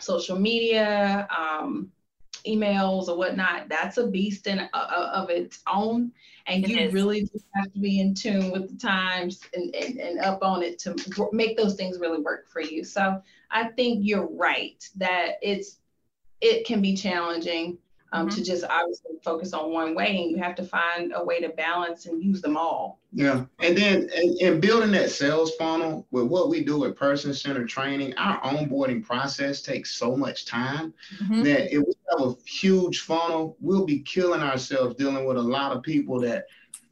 social 0.00 0.38
media, 0.38 1.26
um, 1.36 1.90
emails 2.46 3.08
or 3.08 3.16
whatnot, 3.16 3.68
that's 3.68 3.96
a 3.98 4.06
beast 4.06 4.46
in 4.46 4.58
uh, 4.58 4.68
uh 4.72 5.10
of 5.14 5.30
its 5.30 5.62
own. 5.66 6.12
And 6.46 6.64
it 6.64 6.70
you 6.70 6.78
is. 6.78 6.92
really 6.92 7.28
have 7.54 7.72
to 7.72 7.78
be 7.78 8.00
in 8.00 8.14
tune 8.14 8.50
with 8.50 8.70
the 8.70 8.76
times 8.76 9.40
and, 9.54 9.74
and, 9.74 9.98
and 9.98 10.18
up 10.20 10.42
on 10.42 10.62
it 10.62 10.78
to 10.80 10.94
make 11.32 11.56
those 11.56 11.74
things 11.74 11.98
really 11.98 12.20
work 12.20 12.50
for 12.50 12.60
you. 12.60 12.84
So 12.84 13.22
I 13.50 13.68
think 13.68 14.00
you're 14.02 14.28
right 14.28 14.86
that 14.96 15.36
it's 15.40 15.78
it 16.40 16.66
can 16.66 16.82
be 16.82 16.94
challenging 16.94 17.78
um, 18.14 18.28
mm-hmm. 18.28 18.36
to 18.36 18.44
just 18.44 18.64
obviously 18.70 19.10
focus 19.22 19.52
on 19.52 19.72
one 19.72 19.94
way 19.94 20.16
and 20.16 20.30
you 20.30 20.38
have 20.38 20.54
to 20.54 20.62
find 20.62 21.12
a 21.14 21.22
way 21.22 21.40
to 21.40 21.48
balance 21.50 22.06
and 22.06 22.22
use 22.22 22.40
them 22.40 22.56
all 22.56 23.00
yeah 23.12 23.44
and 23.58 23.76
then 23.76 24.08
in, 24.40 24.60
building 24.60 24.92
that 24.92 25.10
sales 25.10 25.54
funnel 25.56 26.06
with 26.12 26.24
what 26.24 26.48
we 26.48 26.64
do 26.64 26.84
at 26.84 26.94
person 26.96 27.34
centered 27.34 27.68
training 27.68 28.14
our 28.16 28.40
onboarding 28.42 29.04
process 29.04 29.60
takes 29.60 29.96
so 29.96 30.16
much 30.16 30.46
time 30.46 30.94
mm-hmm. 31.22 31.42
that 31.42 31.74
if 31.74 31.82
we 31.84 31.94
have 32.10 32.28
a 32.28 32.34
huge 32.46 33.00
funnel 33.00 33.56
we'll 33.60 33.84
be 33.84 33.98
killing 33.98 34.40
ourselves 34.40 34.94
dealing 34.94 35.26
with 35.26 35.36
a 35.36 35.42
lot 35.42 35.76
of 35.76 35.82
people 35.82 36.20
that 36.20 36.44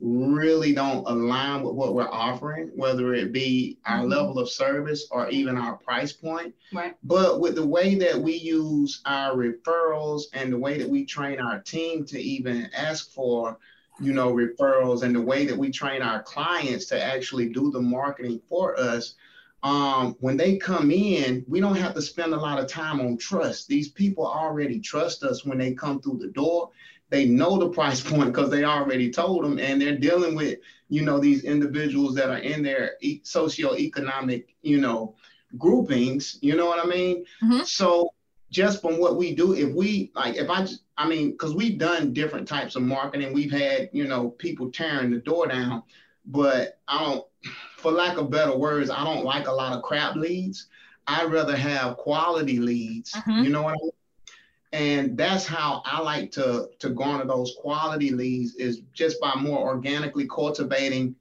really 0.03 0.75
don't 0.75 1.07
align 1.07 1.63
with 1.63 1.75
what 1.75 1.95
we're 1.95 2.11
offering, 2.11 2.71
whether 2.75 3.15
it 3.15 3.33
be 3.33 3.79
our 3.87 4.01
mm-hmm. 4.01 4.11
level 4.11 4.39
of 4.39 4.51
service 4.51 5.07
or 5.13 5.31
even 5.31 5.57
our 5.57 5.77
price 5.77 6.13
point. 6.13 6.53
Right. 6.73 6.97
But 7.05 7.41
with 7.41 7.55
the 7.55 7.67
way 7.67 7.95
that 7.95 8.19
we 8.19 8.35
use 8.35 9.01
our 9.07 9.37
referrals 9.37 10.23
and 10.33 10.53
the 10.53 10.59
way 10.59 10.77
that 10.79 10.89
we 10.89 11.05
train 11.05 11.41
our 11.41 11.61
team 11.61 12.05
to 12.07 12.21
even 12.21 12.69
ask 12.77 13.13
for, 13.13 13.59
you 14.01 14.13
know, 14.13 14.33
referrals 14.33 15.05
and 15.05 15.15
the 15.15 15.21
way 15.21 15.47
that 15.47 15.57
we 15.57 15.71
train 15.71 16.03
our 16.03 16.23
clients 16.23 16.87
to 16.87 17.01
actually 17.01 17.51
do 17.51 17.71
the 17.71 17.81
marketing 17.81 18.41
for 18.49 18.79
us, 18.79 19.15
um, 19.63 20.17
when 20.19 20.37
they 20.37 20.57
come 20.57 20.91
in, 20.91 21.45
we 21.47 21.61
don't 21.61 21.77
have 21.77 21.95
to 21.95 22.03
spend 22.03 22.35
a 22.35 22.41
lot 22.41 22.59
of 22.59 22.67
time 22.67 23.01
on 23.01 23.17
trust. 23.17 23.69
These 23.69 23.91
people 23.91 24.27
already 24.27 24.81
trust 24.81 25.23
us 25.23 25.45
when 25.45 25.59
they 25.59 25.73
come 25.75 26.01
through 26.01 26.19
the 26.19 26.33
door 26.33 26.71
they 27.13 27.27
know 27.27 27.59
the 27.59 27.69
price 27.69 28.01
point 28.01 28.33
because 28.33 28.51
they 28.51 28.65
already 28.65 29.11
told 29.11 29.45
them 29.45 29.59
and 29.59 29.81
they're 29.81 29.99
dealing 29.99 30.35
with 30.35 30.59
you 30.89 31.03
know 31.03 31.21
these 31.21 31.45
individuals 31.45 32.15
that 32.15 32.31
are 32.31 32.39
in 32.39 32.63
their 32.63 32.93
e- 33.03 33.21
socioeconomic 33.23 34.47
you 34.63 34.81
know 34.81 35.15
groupings 35.59 36.39
you 36.41 36.57
know 36.57 36.67
what 36.67 36.85
i 36.85 36.89
mean 36.89 37.25
mm-hmm. 37.43 37.63
so 37.63 38.13
just 38.51 38.81
from 38.81 38.99
what 38.99 39.17
we 39.17 39.35
do 39.35 39.53
if 39.53 39.73
we 39.75 40.11
like 40.15 40.37
if 40.37 40.49
i 40.49 40.67
i 40.97 41.07
mean 41.07 41.33
because 41.33 41.55
we've 41.55 41.79
done 41.79 42.15
different 42.15 42.49
types 42.49 42.77
of 42.77 42.83
marketing 42.83 43.33
we've 43.33 43.53
had 43.53 43.91
you 43.93 44.09
know 44.09 44.31
people 44.31 44.71
tearing 44.71 45.11
the 45.11 45.19
door 45.19 45.47
down 45.47 45.83
but 46.25 46.79
i 46.89 46.99
don't 46.99 47.27
for 47.77 47.93
lack 47.93 48.17
of 48.17 48.31
better 48.31 48.57
words 48.57 48.89
i 48.89 49.05
don't 49.05 49.25
like 49.25 49.49
a 49.49 49.53
lot 49.53 49.75
of 49.75 49.83
crap 49.83 50.17
leads 50.17 50.69
i'd 51.09 51.31
rather 51.31 51.57
have 51.57 51.99
quality 51.99 52.59
leads 52.59 53.13
mm-hmm. 53.13 53.45
you 53.45 53.51
know 53.51 53.63
what 53.63 53.75
i 53.75 53.83
mean 53.83 53.91
And 54.73 55.19
that's 55.19 55.47
how 55.47 55.83
I 55.85 56.01
like 56.01 56.33
to, 56.33 56.71
to 56.79 56.91
garner 56.91 57.27
those 57.27 57.55
quality 57.61 58.11
leads 58.11 58.55
is 58.55 58.81
just 58.95 59.21
by 59.21 59.35
more 59.35 59.59
organically 59.59 60.27
cultivating 60.27 61.15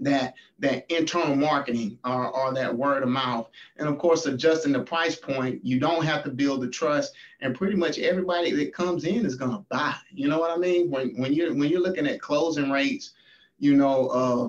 that 0.00 0.34
that 0.58 0.84
internal 0.92 1.36
marketing 1.36 1.96
or, 2.04 2.26
or 2.28 2.52
that 2.52 2.76
word 2.76 3.04
of 3.04 3.08
mouth. 3.08 3.48
And 3.76 3.88
of 3.88 3.96
course 3.98 4.26
adjusting 4.26 4.72
the 4.72 4.82
price 4.82 5.14
point 5.14 5.64
you 5.64 5.78
don't 5.78 6.04
have 6.04 6.24
to 6.24 6.30
build 6.30 6.62
the 6.62 6.68
trust 6.68 7.14
and 7.40 7.54
pretty 7.54 7.76
much 7.76 8.00
everybody 8.00 8.50
that 8.52 8.74
comes 8.74 9.04
in 9.04 9.24
is 9.24 9.36
going 9.36 9.52
to 9.52 9.64
buy. 9.68 9.94
You 10.10 10.28
know 10.28 10.40
what 10.40 10.50
i 10.50 10.56
mean? 10.56 10.90
When 10.90 11.10
when 11.20 11.32
you're 11.32 11.54
when 11.54 11.68
you're 11.68 11.80
looking 11.80 12.08
at 12.08 12.20
closing 12.20 12.70
rates 12.70 13.12
you 13.58 13.76
know 13.76 14.08
uh 14.08 14.48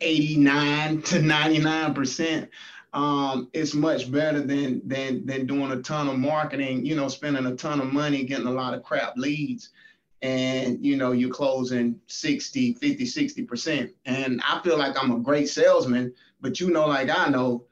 89 0.00 1.02
to 1.02 1.22
99 1.22 1.94
percent 1.94 2.50
um, 2.92 3.48
it's 3.52 3.74
much 3.74 4.10
better 4.10 4.40
than 4.40 4.86
than 4.86 5.24
than 5.24 5.46
doing 5.46 5.72
a 5.72 5.82
ton 5.82 6.08
of 6.08 6.18
marketing, 6.18 6.84
you 6.84 6.94
know, 6.94 7.08
spending 7.08 7.46
a 7.46 7.56
ton 7.56 7.80
of 7.80 7.92
money, 7.92 8.24
getting 8.24 8.46
a 8.46 8.52
lot 8.52 8.74
of 8.74 8.82
crap 8.82 9.16
leads. 9.16 9.70
And 10.20 10.84
you 10.84 10.96
know, 10.96 11.12
you're 11.12 11.30
closing 11.32 11.98
60, 12.06 12.74
50, 12.74 13.04
60%. 13.04 13.92
And 14.04 14.40
I 14.48 14.60
feel 14.62 14.78
like 14.78 15.02
I'm 15.02 15.10
a 15.10 15.18
great 15.18 15.48
salesman, 15.48 16.14
but 16.40 16.60
you 16.60 16.70
know, 16.70 16.86
like 16.86 17.08
I 17.08 17.28
know, 17.28 17.64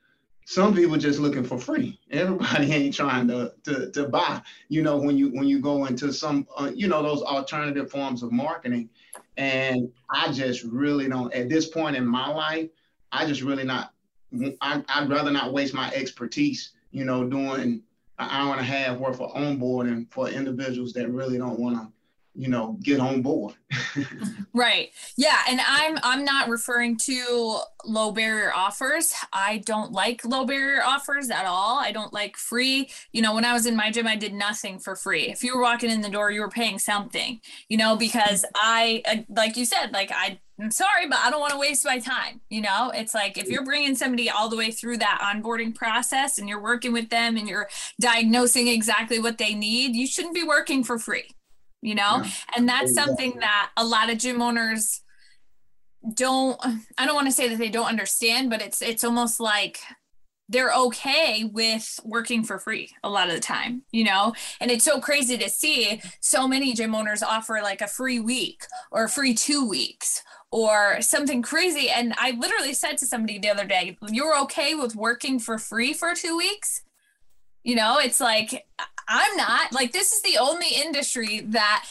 some 0.46 0.74
people 0.74 0.96
just 0.96 1.20
looking 1.20 1.44
for 1.44 1.58
free. 1.58 2.00
Everybody 2.10 2.72
ain't 2.72 2.94
trying 2.94 3.28
to 3.28 3.52
to, 3.64 3.90
to 3.92 4.08
buy. 4.08 4.40
You 4.68 4.82
know, 4.82 4.96
when 4.96 5.18
you 5.18 5.28
when 5.28 5.46
you 5.46 5.60
go 5.60 5.84
into 5.84 6.12
some 6.12 6.48
uh, 6.56 6.72
you 6.74 6.88
know 6.88 7.02
those 7.02 7.22
alternative 7.22 7.90
forms 7.90 8.22
of 8.22 8.32
marketing, 8.32 8.88
and 9.36 9.92
I 10.08 10.32
just 10.32 10.64
really 10.64 11.08
don't. 11.08 11.32
At 11.34 11.50
this 11.50 11.68
point 11.68 11.94
in 11.94 12.06
my 12.06 12.28
life, 12.28 12.70
I 13.12 13.26
just 13.26 13.42
really 13.42 13.64
not 13.64 13.92
I, 14.60 15.00
would 15.00 15.10
rather 15.10 15.30
not 15.30 15.52
waste 15.52 15.74
my 15.74 15.90
expertise, 15.92 16.72
you 16.92 17.04
know, 17.04 17.28
doing 17.28 17.60
an 17.60 17.82
hour 18.18 18.52
and 18.52 18.60
a 18.60 18.64
half 18.64 18.98
worth 18.98 19.20
of 19.20 19.32
onboarding 19.32 20.10
for 20.10 20.28
individuals 20.28 20.92
that 20.92 21.10
really 21.10 21.38
don't 21.38 21.58
want 21.58 21.76
to 21.76 21.88
you 22.40 22.48
know 22.48 22.78
get 22.82 23.00
on 23.00 23.22
board. 23.22 23.54
Right. 24.52 24.90
Yeah 25.16 25.38
and 25.48 25.60
i'm 25.64 25.96
i'm 26.02 26.24
not 26.24 26.48
referring 26.48 26.96
to 27.04 27.60
low 27.84 28.10
barrier 28.10 28.52
offers. 28.52 29.14
I 29.32 29.58
don't 29.58 29.92
like 29.92 30.24
low 30.24 30.44
barrier 30.44 30.82
offers 30.84 31.30
at 31.30 31.46
all. 31.46 31.78
I 31.78 31.92
don't 31.92 32.12
like 32.12 32.36
free. 32.36 32.90
You 33.12 33.22
know 33.22 33.34
when 33.34 33.44
i 33.44 33.52
was 33.52 33.66
in 33.66 33.76
my 33.76 33.90
gym 33.92 34.08
i 34.08 34.16
did 34.16 34.34
nothing 34.34 34.80
for 34.80 34.96
free. 34.96 35.28
If 35.28 35.44
you 35.44 35.54
were 35.54 35.62
walking 35.62 35.90
in 35.90 36.00
the 36.00 36.08
door 36.08 36.32
you 36.32 36.40
were 36.40 36.50
paying 36.50 36.78
something 36.78 37.40
you 37.68 37.76
know 37.76 37.94
because 37.94 38.44
i 38.56 39.02
uh, 39.06 39.18
like 39.28 39.56
you 39.56 39.64
said 39.64 39.92
like 39.92 40.10
i 40.12 40.40
I'm 40.62 40.70
sorry, 40.70 41.08
but 41.08 41.18
I 41.20 41.30
don't 41.30 41.40
want 41.40 41.54
to 41.54 41.58
waste 41.58 41.86
my 41.86 41.98
time. 41.98 42.42
You 42.50 42.60
know, 42.60 42.92
it's 42.94 43.14
like 43.14 43.38
if 43.38 43.48
you're 43.48 43.64
bringing 43.64 43.94
somebody 43.94 44.28
all 44.28 44.50
the 44.50 44.58
way 44.58 44.70
through 44.70 44.98
that 44.98 45.18
onboarding 45.22 45.74
process 45.74 46.36
and 46.36 46.50
you're 46.50 46.60
working 46.60 46.92
with 46.92 47.08
them 47.08 47.38
and 47.38 47.48
you're 47.48 47.70
diagnosing 47.98 48.68
exactly 48.68 49.18
what 49.18 49.38
they 49.38 49.54
need, 49.54 49.96
you 49.96 50.06
shouldn't 50.06 50.34
be 50.34 50.44
working 50.44 50.84
for 50.84 50.98
free 50.98 51.30
you 51.82 51.94
know 51.94 52.22
yeah. 52.22 52.30
and 52.56 52.68
that's 52.68 52.90
exactly. 52.90 53.14
something 53.14 53.40
that 53.40 53.70
a 53.76 53.84
lot 53.84 54.10
of 54.10 54.18
gym 54.18 54.42
owners 54.42 55.02
don't 56.14 56.58
i 56.98 57.06
don't 57.06 57.14
want 57.14 57.26
to 57.26 57.32
say 57.32 57.48
that 57.48 57.58
they 57.58 57.68
don't 57.68 57.88
understand 57.88 58.48
but 58.50 58.62
it's 58.62 58.80
it's 58.80 59.04
almost 59.04 59.40
like 59.40 59.78
they're 60.50 60.74
okay 60.74 61.44
with 61.44 62.00
working 62.04 62.42
for 62.42 62.58
free 62.58 62.90
a 63.04 63.08
lot 63.08 63.28
of 63.28 63.34
the 63.34 63.40
time, 63.40 63.82
you 63.92 64.02
know? 64.02 64.34
And 64.60 64.68
it's 64.68 64.84
so 64.84 65.00
crazy 65.00 65.38
to 65.38 65.48
see 65.48 66.02
so 66.20 66.48
many 66.48 66.74
gym 66.74 66.92
owners 66.92 67.22
offer 67.22 67.60
like 67.62 67.80
a 67.80 67.86
free 67.86 68.18
week 68.18 68.64
or 68.90 69.06
free 69.06 69.32
two 69.32 69.66
weeks 69.66 70.24
or 70.50 71.00
something 71.00 71.40
crazy. 71.40 71.88
And 71.88 72.12
I 72.18 72.32
literally 72.32 72.74
said 72.74 72.98
to 72.98 73.06
somebody 73.06 73.38
the 73.38 73.48
other 73.48 73.64
day, 73.64 73.96
You're 74.08 74.38
okay 74.40 74.74
with 74.74 74.96
working 74.96 75.38
for 75.38 75.56
free 75.56 75.92
for 75.92 76.14
two 76.14 76.36
weeks? 76.36 76.82
You 77.62 77.76
know, 77.76 77.98
it's 77.98 78.20
like, 78.20 78.66
I'm 79.10 79.36
not. 79.36 79.72
Like, 79.72 79.92
this 79.92 80.12
is 80.12 80.22
the 80.22 80.38
only 80.38 80.68
industry 80.68 81.40
that 81.48 81.84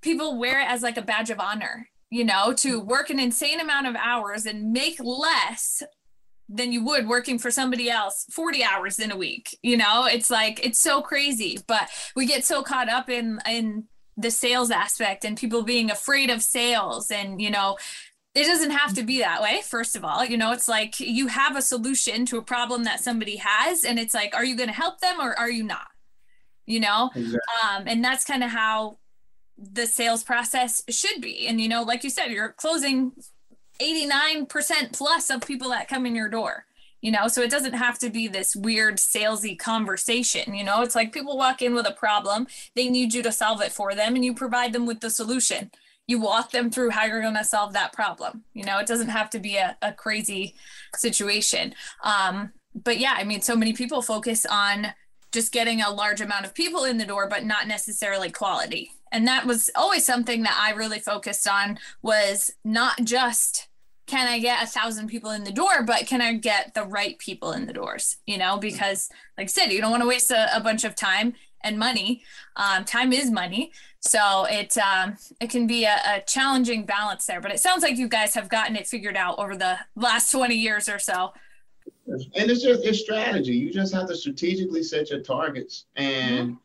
people 0.00 0.38
wear 0.38 0.60
it 0.60 0.68
as 0.68 0.82
like 0.82 0.96
a 0.96 1.02
badge 1.02 1.30
of 1.30 1.40
honor, 1.40 1.88
you 2.10 2.24
know, 2.24 2.54
to 2.54 2.80
work 2.80 3.10
an 3.10 3.18
insane 3.18 3.60
amount 3.60 3.88
of 3.88 3.96
hours 3.96 4.46
and 4.46 4.72
make 4.72 4.98
less 5.00 5.82
than 6.48 6.72
you 6.72 6.84
would 6.84 7.06
working 7.06 7.38
for 7.38 7.50
somebody 7.50 7.88
else 7.88 8.26
40 8.32 8.64
hours 8.64 8.98
in 8.98 9.12
a 9.12 9.16
week 9.16 9.56
you 9.62 9.76
know? 9.76 10.06
It's 10.06 10.30
like 10.30 10.64
it's 10.66 10.80
so 10.80 11.00
crazy 11.00 11.58
but 11.68 11.88
we 12.16 12.26
get 12.26 12.44
so 12.44 12.62
caught 12.62 12.88
up 12.88 13.08
in 13.08 13.38
in 13.48 13.84
the 14.16 14.32
sales 14.32 14.72
aspect 14.72 15.24
and 15.24 15.38
people 15.38 15.62
being 15.62 15.90
afraid 15.90 16.28
of 16.28 16.42
sales 16.42 17.10
and 17.12 17.40
you 17.40 17.50
know 17.50 17.78
it 18.34 18.44
doesn't 18.44 18.70
have 18.70 18.94
to 18.94 19.04
be 19.04 19.20
that 19.20 19.40
way 19.40 19.60
first 19.64 19.94
of 19.94 20.04
all. 20.04 20.24
You 20.24 20.36
know 20.36 20.50
it's 20.50 20.68
like 20.68 20.98
you 20.98 21.28
have 21.28 21.56
a 21.56 21.62
solution 21.62 22.26
to 22.26 22.38
a 22.38 22.42
problem 22.42 22.82
that 22.82 22.98
somebody 22.98 23.36
has 23.36 23.84
and 23.84 23.98
it's 23.98 24.14
like 24.14 24.34
are 24.34 24.44
you 24.44 24.56
going 24.56 24.68
to 24.68 24.74
help 24.74 24.98
them 24.98 25.20
or 25.20 25.38
are 25.38 25.50
you 25.50 25.62
not 25.62 25.86
you 26.70 26.80
know 26.80 27.10
exactly. 27.14 27.38
um, 27.64 27.84
and 27.86 28.04
that's 28.04 28.24
kind 28.24 28.44
of 28.44 28.50
how 28.50 28.96
the 29.58 29.86
sales 29.86 30.22
process 30.22 30.82
should 30.88 31.20
be 31.20 31.46
and 31.46 31.60
you 31.60 31.68
know 31.68 31.82
like 31.82 32.04
you 32.04 32.10
said 32.10 32.28
you're 32.28 32.52
closing 32.52 33.12
89% 33.80 34.92
plus 34.92 35.30
of 35.30 35.40
people 35.46 35.70
that 35.70 35.88
come 35.88 36.04
in 36.04 36.14
your 36.14 36.28
door 36.28 36.66
you 37.00 37.10
know 37.10 37.28
so 37.28 37.42
it 37.42 37.50
doesn't 37.50 37.74
have 37.74 37.98
to 37.98 38.10
be 38.10 38.28
this 38.28 38.54
weird 38.54 38.96
salesy 38.96 39.58
conversation 39.58 40.54
you 40.54 40.64
know 40.64 40.82
it's 40.82 40.94
like 40.94 41.12
people 41.12 41.36
walk 41.36 41.62
in 41.62 41.74
with 41.74 41.86
a 41.86 41.92
problem 41.92 42.46
they 42.74 42.88
need 42.88 43.14
you 43.14 43.22
to 43.22 43.32
solve 43.32 43.60
it 43.60 43.72
for 43.72 43.94
them 43.94 44.14
and 44.14 44.24
you 44.24 44.34
provide 44.34 44.72
them 44.72 44.86
with 44.86 45.00
the 45.00 45.10
solution 45.10 45.70
you 46.10 46.18
walk 46.18 46.50
them 46.50 46.70
through 46.70 46.90
how 46.90 47.04
you're 47.04 47.22
going 47.22 47.36
to 47.36 47.44
solve 47.44 47.72
that 47.72 47.92
problem. 47.92 48.42
You 48.52 48.64
know, 48.64 48.78
it 48.78 48.86
doesn't 48.88 49.10
have 49.10 49.30
to 49.30 49.38
be 49.38 49.56
a, 49.56 49.76
a 49.80 49.92
crazy 49.92 50.56
situation. 50.96 51.72
Um, 52.02 52.52
but 52.74 52.98
yeah, 52.98 53.14
I 53.16 53.22
mean, 53.22 53.42
so 53.42 53.54
many 53.54 53.72
people 53.72 54.02
focus 54.02 54.44
on 54.44 54.88
just 55.32 55.52
getting 55.52 55.80
a 55.80 55.90
large 55.90 56.20
amount 56.20 56.44
of 56.44 56.54
people 56.54 56.84
in 56.84 56.98
the 56.98 57.06
door, 57.06 57.28
but 57.28 57.44
not 57.44 57.66
necessarily 57.66 58.30
quality. 58.30 58.92
And 59.12 59.26
that 59.26 59.46
was 59.46 59.70
always 59.74 60.04
something 60.04 60.42
that 60.42 60.58
I 60.60 60.74
really 60.74 61.00
focused 61.00 61.48
on 61.48 61.78
was 62.02 62.52
not 62.64 63.04
just 63.04 63.68
can 64.06 64.26
I 64.26 64.40
get 64.40 64.64
a 64.64 64.66
thousand 64.66 65.06
people 65.06 65.30
in 65.30 65.44
the 65.44 65.52
door, 65.52 65.84
but 65.84 66.08
can 66.08 66.20
I 66.20 66.32
get 66.32 66.74
the 66.74 66.82
right 66.82 67.16
people 67.20 67.52
in 67.52 67.66
the 67.66 67.72
doors? 67.72 68.16
You 68.26 68.38
know, 68.38 68.58
because 68.58 69.08
like 69.38 69.44
I 69.44 69.46
said, 69.46 69.66
you 69.66 69.80
don't 69.80 69.92
want 69.92 70.02
to 70.02 70.08
waste 70.08 70.32
a, 70.32 70.48
a 70.54 70.60
bunch 70.60 70.82
of 70.82 70.96
time 70.96 71.34
and 71.62 71.78
money. 71.78 72.22
Um, 72.56 72.84
time 72.84 73.12
is 73.12 73.30
money. 73.30 73.70
So 74.00 74.46
it 74.50 74.76
um, 74.78 75.16
it 75.40 75.48
can 75.48 75.68
be 75.68 75.84
a, 75.84 75.96
a, 76.06 76.22
challenging 76.26 76.86
balance 76.86 77.26
there, 77.26 77.40
but 77.40 77.52
it 77.52 77.60
sounds 77.60 77.82
like 77.84 77.98
you 77.98 78.08
guys 78.08 78.34
have 78.34 78.48
gotten 78.48 78.74
it 78.74 78.88
figured 78.88 79.16
out 79.16 79.38
over 79.38 79.56
the 79.56 79.78
last 79.94 80.32
20 80.32 80.56
years 80.56 80.88
or 80.88 80.98
so. 80.98 81.32
And 82.10 82.50
it's 82.50 82.62
just 82.62 82.84
it's 82.84 83.00
strategy. 83.00 83.52
You 83.52 83.72
just 83.72 83.94
have 83.94 84.08
to 84.08 84.16
strategically 84.16 84.82
set 84.82 85.10
your 85.10 85.20
targets, 85.20 85.86
and 85.96 86.50
mm-hmm. 86.50 86.56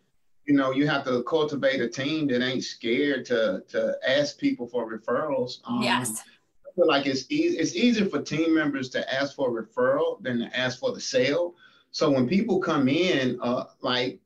you 0.45 0.55
know 0.55 0.71
you 0.71 0.87
have 0.87 1.03
to 1.05 1.23
cultivate 1.23 1.81
a 1.81 1.87
team 1.87 2.27
that 2.27 2.41
ain't 2.41 2.63
scared 2.63 3.25
to 3.25 3.63
to 3.69 3.97
ask 4.07 4.37
people 4.37 4.67
for 4.67 4.91
referrals. 4.91 5.59
Um, 5.65 5.83
yes. 5.83 6.23
I 6.65 6.71
feel 6.75 6.87
like 6.87 7.05
it's 7.05 7.25
easy. 7.29 7.57
It's 7.57 7.75
easier 7.75 8.05
for 8.05 8.21
team 8.21 8.53
members 8.53 8.89
to 8.89 9.13
ask 9.13 9.35
for 9.35 9.57
a 9.57 9.63
referral 9.63 10.21
than 10.21 10.39
to 10.39 10.57
ask 10.57 10.79
for 10.79 10.91
the 10.91 10.99
sale. 10.99 11.55
So 11.91 12.11
when 12.11 12.27
people 12.27 12.59
come 12.59 12.89
in, 12.89 13.39
uh, 13.41 13.65
like 13.81 14.19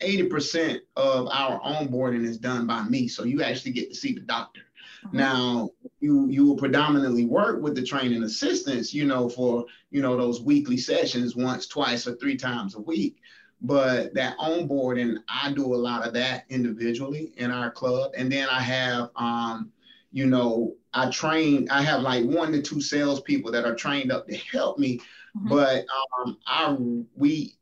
80% 0.00 0.80
of 0.96 1.28
our 1.30 1.60
onboarding 1.60 2.24
is 2.24 2.38
done 2.38 2.66
by 2.66 2.82
me. 2.82 3.06
So 3.06 3.22
you 3.22 3.42
actually 3.42 3.72
get 3.72 3.90
to 3.90 3.94
see 3.94 4.12
the 4.12 4.20
doctor. 4.20 4.62
Mm-hmm. 5.06 5.16
Now 5.16 5.70
you 6.00 6.28
you 6.28 6.46
will 6.46 6.56
predominantly 6.56 7.26
work 7.26 7.60
with 7.60 7.74
the 7.74 7.82
training 7.82 8.22
assistants, 8.22 8.92
you 8.92 9.04
know, 9.04 9.28
for 9.28 9.66
you 9.90 10.02
know 10.02 10.16
those 10.16 10.40
weekly 10.40 10.76
sessions 10.76 11.36
once, 11.36 11.66
twice, 11.66 12.06
or 12.06 12.16
three 12.16 12.36
times 12.36 12.74
a 12.74 12.80
week. 12.80 13.16
But 13.60 14.12
that 14.14 14.36
onboarding, 14.38 15.16
I 15.28 15.52
do 15.52 15.74
a 15.74 15.76
lot 15.76 16.06
of 16.06 16.12
that 16.14 16.44
individually 16.50 17.32
in 17.36 17.50
our 17.50 17.70
club. 17.70 18.12
And 18.16 18.30
then 18.30 18.48
I 18.48 18.60
have 18.60 19.10
um, 19.16 19.70
you 20.12 20.26
know, 20.26 20.74
I 20.92 21.10
train, 21.10 21.68
I 21.70 21.82
have 21.82 22.02
like 22.02 22.24
one 22.24 22.52
to 22.52 22.62
two 22.62 22.80
salespeople 22.80 23.50
that 23.52 23.64
are 23.64 23.74
trained 23.74 24.12
up 24.12 24.28
to 24.28 24.36
help 24.36 24.78
me. 24.78 24.98
Mm-hmm. 25.36 25.48
But 25.48 25.86
um, 26.18 26.38
I 26.46 26.76
we 27.16 27.56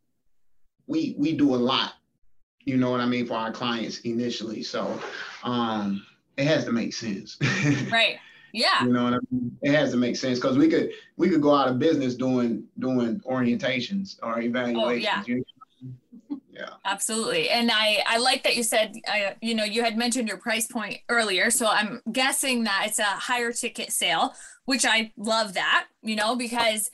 we 0.86 1.14
we 1.18 1.36
do 1.36 1.54
a 1.54 1.56
lot 1.56 1.94
you 2.64 2.76
know 2.76 2.90
what 2.90 3.00
I 3.00 3.06
mean, 3.06 3.26
for 3.26 3.34
our 3.34 3.52
clients 3.52 4.00
initially. 4.00 4.62
So 4.62 5.00
um, 5.42 6.04
it 6.36 6.46
has 6.46 6.64
to 6.64 6.72
make 6.72 6.94
sense. 6.94 7.38
right. 7.92 8.18
Yeah. 8.52 8.84
You 8.84 8.92
know 8.92 9.04
what 9.04 9.14
I 9.14 9.18
mean? 9.30 9.56
It 9.62 9.72
has 9.72 9.90
to 9.92 9.96
make 9.96 10.16
sense 10.16 10.38
because 10.38 10.58
we 10.58 10.68
could 10.68 10.90
we 11.16 11.30
could 11.30 11.40
go 11.40 11.54
out 11.54 11.68
of 11.68 11.78
business 11.78 12.14
doing 12.14 12.64
doing 12.78 13.20
orientations 13.20 14.18
or 14.22 14.40
evaluations. 14.40 14.84
Oh, 14.84 14.90
yeah. 14.90 15.22
You 15.26 15.44
know? 16.28 16.40
yeah. 16.52 16.68
Absolutely. 16.84 17.48
And 17.48 17.70
I 17.72 18.02
I 18.06 18.18
like 18.18 18.42
that 18.44 18.56
you 18.56 18.62
said 18.62 18.94
uh, 19.08 19.32
you 19.40 19.54
know 19.54 19.64
you 19.64 19.82
had 19.82 19.96
mentioned 19.96 20.28
your 20.28 20.36
price 20.36 20.66
point 20.66 20.98
earlier, 21.08 21.50
so 21.50 21.66
I'm 21.66 22.02
guessing 22.12 22.64
that 22.64 22.84
it's 22.88 22.98
a 22.98 23.04
higher 23.04 23.52
ticket 23.52 23.90
sale, 23.90 24.34
which 24.66 24.84
I 24.84 25.12
love 25.16 25.54
that, 25.54 25.86
you 26.02 26.16
know, 26.16 26.36
because 26.36 26.90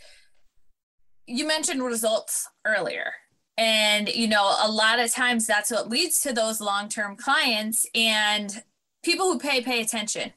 you 1.27 1.47
mentioned 1.47 1.83
results 1.83 2.49
earlier 2.65 3.13
and, 3.59 4.09
you 4.09 4.29
know, 4.29 4.55
a 4.63 4.71
lot 4.71 5.01
of 5.01 5.13
times 5.13 5.45
that's 5.45 5.73
what 5.73 5.89
leads 5.89 6.21
to 6.21 6.33
those 6.33 6.61
long 6.61 6.89
term 6.89 7.17
clients 7.17 7.85
and 7.93 8.63
people 9.03 9.27
who 9.27 9.39
pay, 9.39 9.61
pay 9.61 9.81
attention, 9.81 10.33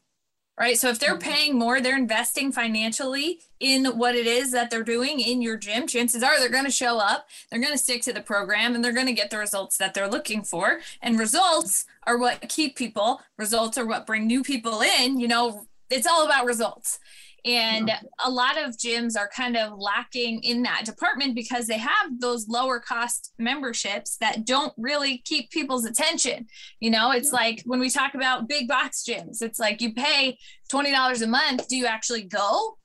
right? 0.59 0.77
So 0.77 0.89
if 0.89 0.99
they're 0.99 1.17
mm-hmm. 1.17 1.31
paying 1.31 1.59
more, 1.59 1.81
they're 1.81 1.97
investing 1.97 2.51
financially 2.51 3.39
in 3.59 3.85
what 3.85 4.15
it 4.15 4.27
is 4.27 4.51
that 4.51 4.69
they're 4.69 4.83
doing 4.83 5.19
in 5.19 5.41
your 5.41 5.57
gym. 5.57 5.87
Chances 5.87 6.23
are 6.23 6.39
they're 6.39 6.49
going 6.49 6.65
to 6.65 6.71
show 6.71 6.97
up, 6.97 7.27
they're 7.49 7.61
going 7.61 7.73
to 7.73 7.77
stick 7.77 8.01
to 8.03 8.13
the 8.13 8.21
program, 8.21 8.75
and 8.75 8.83
they're 8.83 8.93
going 8.93 9.07
to 9.07 9.13
get 9.13 9.29
the 9.29 9.37
results 9.37 9.77
that 9.77 9.93
they're 9.93 10.09
looking 10.09 10.43
for. 10.43 10.79
And 11.01 11.19
results 11.19 11.85
are 12.05 12.17
what 12.17 12.49
keep 12.49 12.75
people, 12.75 13.21
results 13.37 13.77
are 13.77 13.85
what 13.85 14.07
bring 14.07 14.27
new 14.27 14.43
people 14.43 14.81
in. 14.81 15.19
You 15.19 15.27
know, 15.27 15.67
it's 15.89 16.07
all 16.07 16.25
about 16.25 16.45
results. 16.45 16.99
And 17.43 17.87
yeah. 17.87 18.01
a 18.23 18.29
lot 18.29 18.61
of 18.61 18.77
gyms 18.77 19.17
are 19.17 19.29
kind 19.35 19.57
of 19.57 19.73
lacking 19.77 20.43
in 20.43 20.61
that 20.63 20.85
department 20.85 21.33
because 21.33 21.65
they 21.65 21.77
have 21.77 22.19
those 22.19 22.47
lower 22.47 22.79
cost 22.79 23.33
memberships 23.39 24.17
that 24.17 24.45
don't 24.45 24.73
really 24.77 25.23
keep 25.25 25.49
people's 25.49 25.85
attention. 25.85 26.47
You 26.79 26.91
know, 26.91 27.11
it's 27.11 27.29
yeah. 27.29 27.39
like 27.39 27.61
when 27.65 27.79
we 27.79 27.89
talk 27.89 28.13
about 28.13 28.47
big 28.47 28.67
box 28.67 29.03
gyms, 29.07 29.41
it's 29.41 29.59
like 29.59 29.81
you 29.81 29.93
pay 29.93 30.37
$20 30.71 31.21
a 31.21 31.27
month. 31.27 31.67
Do 31.67 31.75
you 31.75 31.87
actually 31.87 32.23
go? 32.23 32.77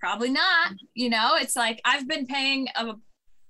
Probably 0.00 0.30
not. 0.30 0.68
Mm-hmm. 0.68 0.74
You 0.94 1.10
know, 1.10 1.36
it's 1.36 1.56
like 1.56 1.80
I've 1.84 2.08
been 2.08 2.26
paying 2.26 2.68
a 2.76 2.94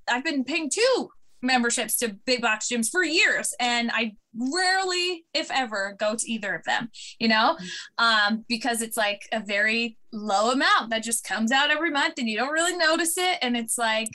I've 0.09 0.25
been 0.25 0.43
paying 0.43 0.69
two 0.69 1.11
memberships 1.43 1.97
to 1.99 2.17
big 2.27 2.43
box 2.43 2.69
gyms 2.69 2.89
for 2.91 3.03
years 3.03 3.55
and 3.61 3.91
i 3.93 4.13
rarely 4.37 5.24
if 5.35 5.51
ever 5.51 5.97
go 5.99 6.14
to 6.14 6.31
either 6.31 6.55
of 6.55 6.64
them 6.64 6.89
you 7.18 7.28
know? 7.28 7.57
Um, 7.99 8.45
because 8.49 8.83
it's 8.83 8.97
like 8.97 9.22
a 9.33 9.41
very 9.41 9.97
low 10.12 10.51
amount 10.51 10.91
that 10.91 11.03
just 11.03 11.24
comes 11.24 11.53
out 11.53 11.70
every 11.70 11.91
month 11.91 12.14
and 12.18 12.28
you 12.28 12.37
don't 12.37 12.53
really 12.53 12.76
notice 12.76 13.16
it. 13.16 13.39
And 13.43 13.57
it's 13.57 13.78
like 13.78 14.11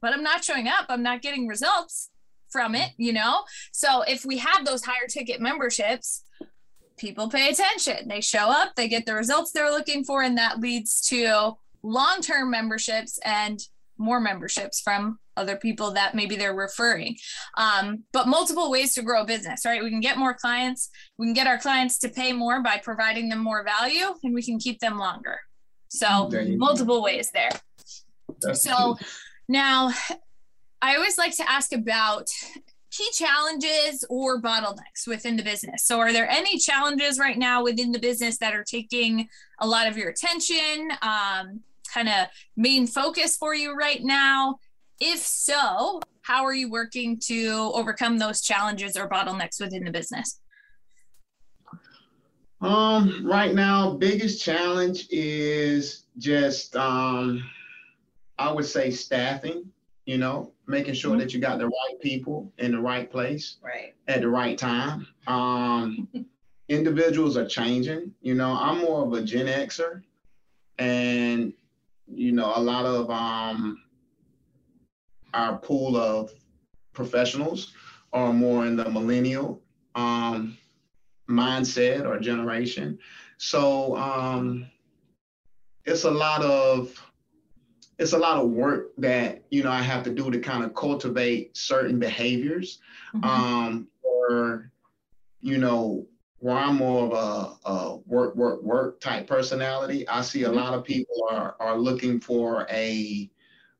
but 0.00 0.12
i'm 0.12 0.22
not 0.22 0.44
showing 0.44 0.68
up. 0.68 0.86
I'm 0.88 1.02
not 1.02 1.22
getting 1.22 1.46
results 1.46 2.10
from 2.50 2.74
it 2.74 2.90
you 2.96 3.12
know? 3.12 3.42
So 3.72 4.02
if 4.02 4.24
we 4.24 4.38
have 4.38 4.64
those 4.64 4.84
higher 4.84 5.06
ticket 5.08 5.40
memberships 5.40 6.24
people 6.98 7.28
pay 7.28 7.50
attention. 7.50 8.08
They 8.08 8.20
show 8.20 8.50
up 8.50 8.74
they 8.74 8.88
get 8.88 9.06
the 9.06 9.14
results 9.14 9.52
they're 9.52 9.70
looking 9.70 10.04
for 10.04 10.22
and 10.22 10.36
that 10.36 10.60
leads 10.60 11.00
to 11.08 11.52
long-term 11.82 12.50
memberships 12.50 13.18
and 13.24 13.60
more 13.98 14.20
memberships 14.20 14.80
from 14.80 15.18
other 15.36 15.56
people 15.56 15.92
that 15.92 16.14
maybe 16.14 16.36
they're 16.36 16.54
referring. 16.54 17.16
Um, 17.56 18.04
but 18.12 18.28
multiple 18.28 18.70
ways 18.70 18.94
to 18.94 19.02
grow 19.02 19.22
a 19.22 19.26
business, 19.26 19.64
right? 19.64 19.82
We 19.82 19.90
can 19.90 20.00
get 20.00 20.18
more 20.18 20.34
clients. 20.34 20.90
We 21.18 21.26
can 21.26 21.34
get 21.34 21.46
our 21.46 21.58
clients 21.58 21.98
to 22.00 22.08
pay 22.08 22.32
more 22.32 22.62
by 22.62 22.80
providing 22.82 23.28
them 23.28 23.38
more 23.38 23.64
value, 23.64 24.14
and 24.22 24.34
we 24.34 24.42
can 24.42 24.58
keep 24.58 24.80
them 24.80 24.98
longer. 24.98 25.38
So 25.88 26.30
multiple 26.56 27.02
ways 27.02 27.30
there. 27.32 27.50
That's 28.42 28.62
so 28.62 28.94
cute. 28.94 29.10
now 29.48 29.90
I 30.82 30.96
always 30.96 31.18
like 31.18 31.36
to 31.36 31.50
ask 31.50 31.72
about 31.72 32.28
key 32.90 33.08
challenges 33.12 34.04
or 34.08 34.40
bottlenecks 34.40 35.06
within 35.06 35.36
the 35.36 35.42
business. 35.42 35.84
So, 35.84 35.98
are 35.98 36.12
there 36.12 36.28
any 36.28 36.58
challenges 36.58 37.18
right 37.18 37.38
now 37.38 37.62
within 37.62 37.92
the 37.92 37.98
business 37.98 38.38
that 38.38 38.54
are 38.54 38.64
taking 38.64 39.28
a 39.60 39.66
lot 39.66 39.88
of 39.88 39.96
your 39.96 40.10
attention? 40.10 40.90
Um, 41.02 41.60
kind 41.98 42.08
of 42.08 42.28
main 42.56 42.86
focus 42.86 43.36
for 43.36 43.54
you 43.54 43.74
right 43.74 44.02
now? 44.02 44.58
If 45.00 45.20
so, 45.20 46.00
how 46.22 46.44
are 46.44 46.54
you 46.54 46.70
working 46.70 47.18
to 47.26 47.70
overcome 47.74 48.18
those 48.18 48.40
challenges 48.40 48.96
or 48.96 49.08
bottlenecks 49.08 49.60
within 49.60 49.84
the 49.84 49.90
business? 49.90 50.40
Um, 52.60 53.24
right 53.24 53.54
now, 53.54 53.92
biggest 53.92 54.42
challenge 54.42 55.06
is 55.10 56.04
just 56.18 56.74
um, 56.74 57.44
I 58.38 58.50
would 58.50 58.64
say 58.64 58.90
staffing, 58.90 59.66
you 60.06 60.18
know, 60.18 60.52
making 60.66 60.94
sure 60.94 61.12
mm-hmm. 61.12 61.20
that 61.20 61.34
you 61.34 61.40
got 61.40 61.58
the 61.58 61.66
right 61.66 62.00
people 62.00 62.52
in 62.58 62.72
the 62.72 62.80
right 62.80 63.10
place 63.10 63.58
right 63.62 63.94
at 64.08 64.22
the 64.22 64.28
right 64.28 64.58
time. 64.58 65.06
Um, 65.28 66.08
individuals 66.68 67.36
are 67.36 67.46
changing, 67.46 68.12
you 68.20 68.34
know, 68.34 68.52
I'm 68.52 68.78
more 68.78 69.06
of 69.06 69.12
a 69.12 69.22
Gen 69.22 69.46
Xer 69.46 70.02
and 70.78 71.52
you 72.12 72.32
know, 72.32 72.52
a 72.54 72.60
lot 72.60 72.84
of 72.86 73.10
um, 73.10 73.82
our 75.34 75.58
pool 75.58 75.96
of 75.96 76.30
professionals 76.92 77.72
are 78.12 78.32
more 78.32 78.66
in 78.66 78.76
the 78.76 78.88
millennial 78.88 79.62
um, 79.94 80.56
mindset 81.28 82.06
or 82.06 82.18
generation. 82.18 82.98
So 83.36 83.96
um, 83.96 84.66
it's 85.84 86.04
a 86.04 86.10
lot 86.10 86.42
of 86.42 87.02
it's 87.98 88.12
a 88.12 88.18
lot 88.18 88.38
of 88.38 88.50
work 88.50 88.92
that 88.98 89.42
you 89.50 89.62
know 89.62 89.70
I 89.70 89.82
have 89.82 90.04
to 90.04 90.10
do 90.10 90.30
to 90.30 90.38
kind 90.38 90.64
of 90.64 90.74
cultivate 90.74 91.56
certain 91.56 91.98
behaviors, 91.98 92.80
mm-hmm. 93.14 93.24
um, 93.24 93.88
or 94.02 94.70
you 95.40 95.58
know 95.58 96.06
where 96.40 96.56
I'm 96.56 96.76
more 96.76 97.06
of 97.06 97.12
a, 97.12 97.68
a, 97.68 97.96
work, 98.06 98.36
work, 98.36 98.62
work 98.62 99.00
type 99.00 99.26
personality, 99.26 100.06
I 100.08 100.22
see 100.22 100.44
a 100.44 100.48
mm-hmm. 100.48 100.56
lot 100.56 100.74
of 100.74 100.84
people 100.84 101.26
are 101.30 101.56
are 101.58 101.76
looking 101.76 102.20
for 102.20 102.66
a, 102.70 103.30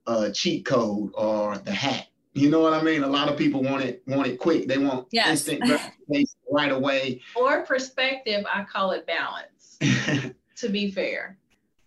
a, 0.06 0.32
cheat 0.32 0.64
code 0.64 1.10
or 1.14 1.58
the 1.58 1.72
hack. 1.72 2.08
You 2.34 2.50
know 2.50 2.60
what 2.60 2.72
I 2.72 2.82
mean? 2.82 3.02
A 3.02 3.08
lot 3.08 3.28
of 3.28 3.36
people 3.36 3.62
want 3.62 3.84
it 3.84 4.02
want 4.06 4.26
it 4.26 4.38
quick. 4.38 4.68
They 4.68 4.78
want 4.78 5.08
yes. 5.10 5.28
instant 5.28 5.60
gratification 5.66 6.36
right 6.50 6.72
away. 6.72 7.20
Or 7.34 7.62
perspective, 7.62 8.44
I 8.52 8.64
call 8.64 8.92
it 8.92 9.06
balance. 9.06 9.78
to 10.56 10.68
be 10.68 10.90
fair, 10.90 11.38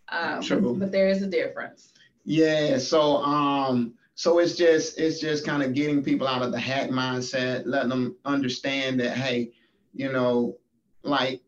um, 0.10 0.42
True. 0.42 0.76
but 0.78 0.92
there 0.92 1.10
is 1.10 1.22
a 1.22 1.28
difference. 1.28 1.94
Yeah. 2.24 2.78
So 2.78 3.18
um, 3.18 3.94
so 4.16 4.40
it's 4.40 4.56
just 4.56 5.00
it's 5.00 5.20
just 5.20 5.46
kind 5.46 5.64
of 5.64 5.74
getting 5.74 6.04
people 6.04 6.28
out 6.28 6.42
of 6.42 6.52
the 6.52 6.60
hack 6.60 6.90
mindset, 6.90 7.64
letting 7.66 7.90
them 7.90 8.16
understand 8.26 9.00
that 9.00 9.18
hey, 9.18 9.52
you 9.94 10.12
know, 10.12 10.58
like 11.04 11.42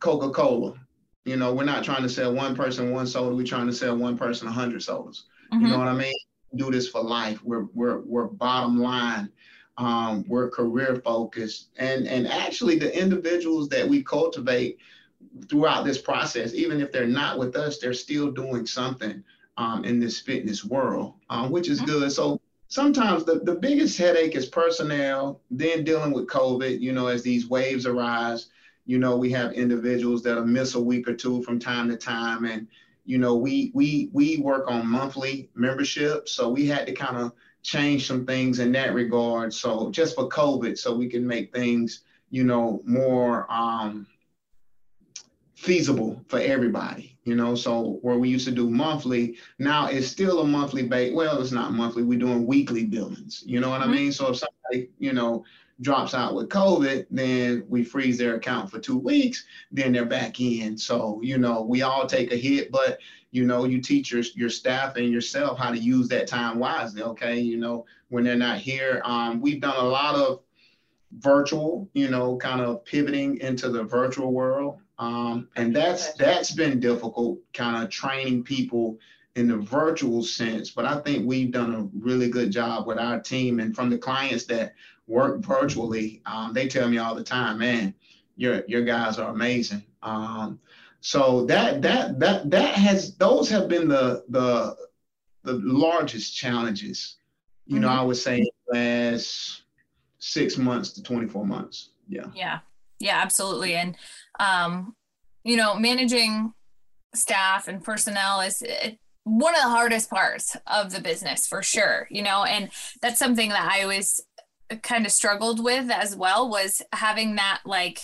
Coca 0.00 0.30
Cola. 0.30 0.74
You 1.24 1.36
know, 1.36 1.54
we're 1.54 1.64
not 1.64 1.84
trying 1.84 2.02
to 2.02 2.08
sell 2.08 2.34
one 2.34 2.56
person 2.56 2.90
one 2.90 3.06
soda. 3.06 3.34
We're 3.34 3.46
trying 3.46 3.68
to 3.68 3.72
sell 3.72 3.96
one 3.96 4.18
person 4.18 4.48
a 4.48 4.52
hundred 4.52 4.82
sodas. 4.82 5.24
Mm-hmm. 5.52 5.66
You 5.66 5.70
know 5.70 5.78
what 5.78 5.88
I 5.88 5.94
mean? 5.94 6.14
Do 6.56 6.70
this 6.70 6.88
for 6.88 7.02
life. 7.02 7.42
We're 7.44 7.66
we're 7.74 8.00
we're 8.00 8.26
bottom 8.26 8.78
line. 8.78 9.30
Um, 9.78 10.24
we're 10.28 10.50
career 10.50 11.00
focused, 11.04 11.70
and 11.76 12.06
and 12.06 12.26
actually 12.26 12.78
the 12.78 12.98
individuals 12.98 13.68
that 13.70 13.88
we 13.88 14.02
cultivate 14.02 14.78
throughout 15.48 15.84
this 15.84 15.98
process, 15.98 16.54
even 16.54 16.80
if 16.80 16.92
they're 16.92 17.06
not 17.06 17.38
with 17.38 17.56
us, 17.56 17.78
they're 17.78 17.94
still 17.94 18.30
doing 18.30 18.66
something 18.66 19.22
um, 19.56 19.84
in 19.84 20.00
this 20.00 20.20
fitness 20.20 20.64
world, 20.64 21.14
um, 21.30 21.50
which 21.50 21.68
is 21.68 21.78
mm-hmm. 21.78 21.90
good. 21.90 22.12
So 22.12 22.40
sometimes 22.68 23.24
the, 23.24 23.40
the 23.40 23.54
biggest 23.54 23.96
headache 23.98 24.34
is 24.34 24.46
personnel, 24.46 25.40
then 25.50 25.84
dealing 25.84 26.12
with 26.12 26.26
COVID, 26.26 26.80
you 26.80 26.92
know, 26.92 27.06
as 27.06 27.22
these 27.22 27.48
waves 27.48 27.86
arise 27.86 28.48
you 28.84 28.98
know, 28.98 29.16
we 29.16 29.30
have 29.30 29.52
individuals 29.52 30.22
that'll 30.22 30.46
miss 30.46 30.74
a 30.74 30.80
week 30.80 31.08
or 31.08 31.14
two 31.14 31.42
from 31.42 31.58
time 31.58 31.88
to 31.88 31.96
time. 31.96 32.44
And, 32.44 32.66
you 33.04 33.18
know, 33.18 33.36
we 33.36 33.70
we 33.74 34.10
we 34.12 34.38
work 34.38 34.70
on 34.70 34.86
monthly 34.86 35.50
membership. 35.54 36.28
So 36.28 36.48
we 36.48 36.66
had 36.66 36.86
to 36.86 36.92
kind 36.92 37.16
of 37.16 37.32
change 37.62 38.06
some 38.06 38.26
things 38.26 38.58
in 38.58 38.72
that 38.72 38.94
regard. 38.94 39.54
So 39.54 39.90
just 39.90 40.14
for 40.14 40.28
COVID, 40.28 40.76
so 40.76 40.94
we 40.94 41.08
can 41.08 41.26
make 41.26 41.54
things, 41.54 42.02
you 42.30 42.44
know, 42.44 42.82
more 42.84 43.50
um, 43.50 44.06
feasible 45.54 46.20
for 46.26 46.40
everybody, 46.40 47.16
you 47.22 47.36
know. 47.36 47.54
So 47.54 47.98
where 48.02 48.18
we 48.18 48.28
used 48.28 48.46
to 48.46 48.52
do 48.52 48.68
monthly, 48.68 49.36
now 49.60 49.86
it's 49.86 50.08
still 50.08 50.40
a 50.40 50.44
monthly 50.44 50.82
base. 50.82 51.14
Well, 51.14 51.40
it's 51.40 51.52
not 51.52 51.72
monthly, 51.72 52.02
we're 52.02 52.18
doing 52.18 52.46
weekly 52.46 52.84
billings. 52.84 53.44
You 53.46 53.60
know 53.60 53.70
what 53.70 53.80
mm-hmm. 53.80 53.90
I 53.90 53.94
mean? 53.94 54.12
So 54.12 54.30
if 54.30 54.38
somebody, 54.38 54.90
you 54.98 55.12
know, 55.12 55.44
drops 55.82 56.14
out 56.14 56.34
with 56.34 56.48
COVID, 56.48 57.06
then 57.10 57.64
we 57.68 57.84
freeze 57.84 58.16
their 58.16 58.36
account 58.36 58.70
for 58.70 58.78
two 58.78 58.96
weeks, 58.96 59.44
then 59.70 59.92
they're 59.92 60.06
back 60.06 60.40
in. 60.40 60.78
So, 60.78 61.20
you 61.22 61.38
know, 61.38 61.62
we 61.62 61.82
all 61.82 62.06
take 62.06 62.32
a 62.32 62.36
hit, 62.36 62.70
but 62.70 62.98
you 63.32 63.44
know, 63.44 63.64
you 63.64 63.80
teach 63.80 64.12
your, 64.12 64.22
your 64.34 64.50
staff 64.50 64.96
and 64.96 65.10
yourself 65.10 65.58
how 65.58 65.70
to 65.70 65.78
use 65.78 66.06
that 66.08 66.26
time 66.26 66.58
wisely. 66.58 67.02
Okay. 67.02 67.40
You 67.40 67.56
know, 67.56 67.86
when 68.10 68.24
they're 68.24 68.36
not 68.36 68.58
here, 68.58 69.00
um, 69.04 69.40
we've 69.40 69.60
done 69.60 69.76
a 69.76 69.88
lot 69.88 70.14
of 70.14 70.40
virtual, 71.18 71.88
you 71.94 72.10
know, 72.10 72.36
kind 72.36 72.60
of 72.60 72.84
pivoting 72.84 73.38
into 73.38 73.70
the 73.70 73.82
virtual 73.82 74.32
world. 74.32 74.78
Um, 74.98 75.48
and 75.56 75.74
that's 75.74 76.12
that's 76.12 76.52
been 76.52 76.78
difficult, 76.78 77.38
kind 77.54 77.82
of 77.82 77.90
training 77.90 78.44
people 78.44 78.98
in 79.34 79.48
the 79.48 79.56
virtual 79.56 80.22
sense. 80.22 80.70
But 80.70 80.84
I 80.84 81.00
think 81.00 81.26
we've 81.26 81.50
done 81.50 81.74
a 81.74 81.88
really 81.98 82.28
good 82.28 82.50
job 82.50 82.86
with 82.86 82.98
our 82.98 83.18
team 83.18 83.60
and 83.60 83.74
from 83.74 83.88
the 83.88 83.98
clients 83.98 84.44
that 84.44 84.74
work 85.06 85.40
virtually, 85.40 86.22
um, 86.26 86.52
they 86.52 86.68
tell 86.68 86.88
me 86.88 86.98
all 86.98 87.14
the 87.14 87.24
time, 87.24 87.58
man, 87.58 87.94
your 88.36 88.64
your 88.66 88.82
guys 88.82 89.18
are 89.18 89.30
amazing. 89.30 89.82
Um, 90.02 90.60
so 91.00 91.44
that 91.46 91.82
that 91.82 92.18
that 92.20 92.50
that 92.50 92.74
has 92.74 93.16
those 93.16 93.48
have 93.50 93.68
been 93.68 93.88
the 93.88 94.24
the 94.28 94.76
the 95.44 95.54
largest 95.54 96.36
challenges. 96.36 97.16
You 97.66 97.74
mm-hmm. 97.74 97.82
know, 97.82 97.88
I 97.88 98.02
would 98.02 98.16
say 98.16 98.48
last 98.68 99.62
six 100.18 100.56
months 100.56 100.92
to 100.92 101.02
24 101.02 101.44
months. 101.44 101.90
Yeah. 102.08 102.26
Yeah. 102.34 102.60
Yeah, 103.00 103.20
absolutely. 103.20 103.74
And 103.74 103.96
um, 104.38 104.94
you 105.42 105.56
know, 105.56 105.74
managing 105.74 106.54
staff 107.14 107.66
and 107.66 107.82
personnel 107.82 108.40
is 108.40 108.62
it, 108.62 108.98
one 109.24 109.54
of 109.54 109.62
the 109.62 109.68
hardest 109.68 110.10
parts 110.10 110.56
of 110.66 110.92
the 110.92 111.00
business 111.00 111.46
for 111.46 111.62
sure 111.62 112.08
you 112.10 112.22
know 112.22 112.42
and 112.44 112.70
that's 113.00 113.18
something 113.18 113.50
that 113.50 113.70
i 113.70 113.82
always 113.82 114.20
kind 114.76 115.06
of 115.06 115.12
struggled 115.12 115.62
with 115.62 115.90
as 115.90 116.16
well 116.16 116.48
was 116.48 116.82
having 116.92 117.36
that 117.36 117.60
like 117.64 118.00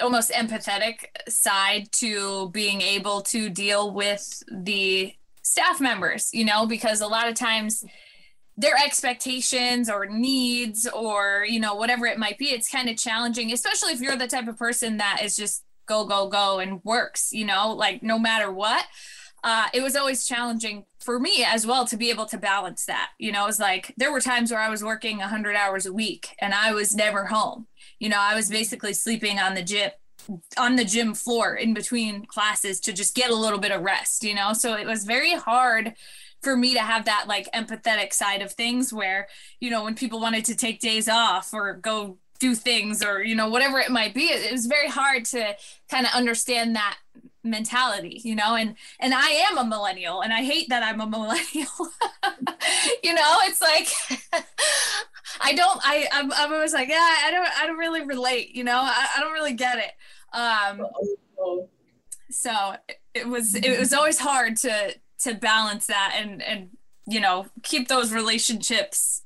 almost 0.00 0.30
empathetic 0.30 1.06
side 1.28 1.90
to 1.92 2.50
being 2.50 2.80
able 2.80 3.20
to 3.22 3.48
deal 3.50 3.92
with 3.92 4.42
the 4.50 5.14
staff 5.42 5.80
members, 5.80 6.30
you 6.32 6.44
know, 6.44 6.66
because 6.66 7.00
a 7.00 7.06
lot 7.06 7.28
of 7.28 7.34
times 7.34 7.84
their 8.56 8.76
expectations 8.76 9.90
or 9.90 10.06
needs 10.06 10.86
or, 10.88 11.44
you 11.48 11.60
know, 11.60 11.74
whatever 11.74 12.06
it 12.06 12.18
might 12.18 12.38
be, 12.38 12.46
it's 12.46 12.70
kind 12.70 12.88
of 12.88 12.96
challenging, 12.96 13.52
especially 13.52 13.92
if 13.92 14.00
you're 14.00 14.16
the 14.16 14.26
type 14.26 14.48
of 14.48 14.58
person 14.58 14.98
that 14.98 15.20
is 15.22 15.36
just 15.36 15.64
go, 15.86 16.04
go, 16.04 16.28
go 16.28 16.58
and 16.58 16.82
works, 16.84 17.32
you 17.32 17.44
know, 17.44 17.72
like 17.72 18.02
no 18.02 18.18
matter 18.18 18.50
what. 18.52 18.84
Uh, 19.44 19.66
it 19.74 19.82
was 19.82 19.96
always 19.96 20.24
challenging 20.24 20.84
for 21.00 21.18
me 21.18 21.44
as 21.44 21.66
well 21.66 21.84
to 21.86 21.96
be 21.96 22.10
able 22.10 22.26
to 22.26 22.38
balance 22.38 22.86
that. 22.86 23.10
You 23.18 23.32
know, 23.32 23.42
it 23.44 23.48
was 23.48 23.58
like 23.58 23.92
there 23.96 24.12
were 24.12 24.20
times 24.20 24.50
where 24.50 24.60
I 24.60 24.68
was 24.68 24.84
working 24.84 25.18
100 25.18 25.56
hours 25.56 25.84
a 25.84 25.92
week 25.92 26.28
and 26.40 26.54
I 26.54 26.72
was 26.72 26.94
never 26.94 27.26
home. 27.26 27.66
You 27.98 28.08
know, 28.08 28.20
I 28.20 28.34
was 28.34 28.48
basically 28.48 28.92
sleeping 28.92 29.38
on 29.38 29.54
the 29.54 29.62
gym 29.62 29.90
on 30.56 30.76
the 30.76 30.84
gym 30.84 31.14
floor 31.14 31.54
in 31.56 31.74
between 31.74 32.24
classes 32.26 32.78
to 32.80 32.92
just 32.92 33.14
get 33.14 33.30
a 33.30 33.34
little 33.34 33.58
bit 33.58 33.72
of 33.72 33.82
rest, 33.82 34.22
you 34.22 34.34
know? 34.34 34.52
So 34.52 34.74
it 34.74 34.86
was 34.86 35.04
very 35.04 35.34
hard 35.34 35.94
for 36.42 36.56
me 36.56 36.74
to 36.74 36.80
have 36.80 37.04
that 37.06 37.26
like 37.28 37.50
empathetic 37.52 38.12
side 38.12 38.42
of 38.42 38.52
things 38.52 38.92
where, 38.92 39.28
you 39.60 39.70
know, 39.70 39.84
when 39.84 39.94
people 39.94 40.20
wanted 40.20 40.44
to 40.46 40.56
take 40.56 40.80
days 40.80 41.08
off 41.08 41.52
or 41.52 41.74
go 41.74 42.18
do 42.40 42.54
things 42.54 43.04
or, 43.04 43.22
you 43.22 43.36
know, 43.36 43.48
whatever 43.48 43.78
it 43.78 43.90
might 43.90 44.14
be, 44.14 44.24
it, 44.24 44.46
it 44.46 44.52
was 44.52 44.66
very 44.66 44.88
hard 44.88 45.24
to 45.26 45.56
kind 45.88 46.06
of 46.06 46.12
understand 46.12 46.74
that 46.74 46.98
mentality 47.44 48.20
you 48.22 48.34
know 48.34 48.54
and 48.54 48.76
and 49.00 49.12
i 49.12 49.28
am 49.28 49.58
a 49.58 49.64
millennial 49.64 50.22
and 50.22 50.32
i 50.32 50.42
hate 50.42 50.68
that 50.68 50.82
i'm 50.82 51.00
a 51.00 51.06
millennial. 51.06 51.68
You 53.02 53.14
know 53.14 53.36
it's 53.42 53.60
like 53.60 53.88
i 55.40 55.52
don't 55.54 55.80
i 55.84 56.08
I'm, 56.12 56.32
I'm 56.32 56.52
always 56.52 56.72
like 56.72 56.88
yeah 56.88 57.16
i 57.24 57.30
don't 57.30 57.48
i 57.58 57.66
don't 57.66 57.76
really 57.76 58.04
relate 58.04 58.54
you 58.54 58.64
know 58.64 58.76
i, 58.76 59.08
I 59.16 59.20
don't 59.20 59.32
really 59.32 59.54
get 59.54 59.78
it. 59.78 59.92
Um, 60.36 60.86
so 62.30 62.74
it 63.14 63.28
was 63.28 63.54
it 63.54 63.78
was 63.78 63.92
always 63.92 64.18
hard 64.18 64.56
to 64.58 64.94
to 65.20 65.34
balance 65.34 65.86
that 65.86 66.16
and 66.18 66.42
and 66.42 66.70
you 67.06 67.20
know 67.20 67.46
keep 67.62 67.88
those 67.88 68.12
relationships 68.12 69.21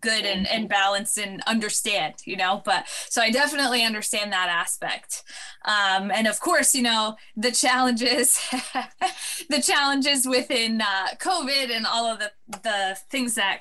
good 0.00 0.24
and, 0.24 0.46
and 0.48 0.68
balanced 0.68 1.18
and 1.18 1.42
understand 1.46 2.14
you 2.24 2.36
know 2.36 2.62
but 2.64 2.86
so 3.08 3.20
i 3.20 3.30
definitely 3.30 3.84
understand 3.84 4.32
that 4.32 4.48
aspect 4.48 5.22
um, 5.66 6.10
and 6.10 6.26
of 6.26 6.40
course 6.40 6.74
you 6.74 6.82
know 6.82 7.16
the 7.36 7.50
challenges 7.50 8.40
the 9.50 9.60
challenges 9.60 10.26
within 10.26 10.80
uh, 10.80 11.08
covid 11.18 11.70
and 11.70 11.86
all 11.86 12.06
of 12.06 12.18
the 12.18 12.30
the 12.62 12.98
things 13.10 13.34
that 13.34 13.60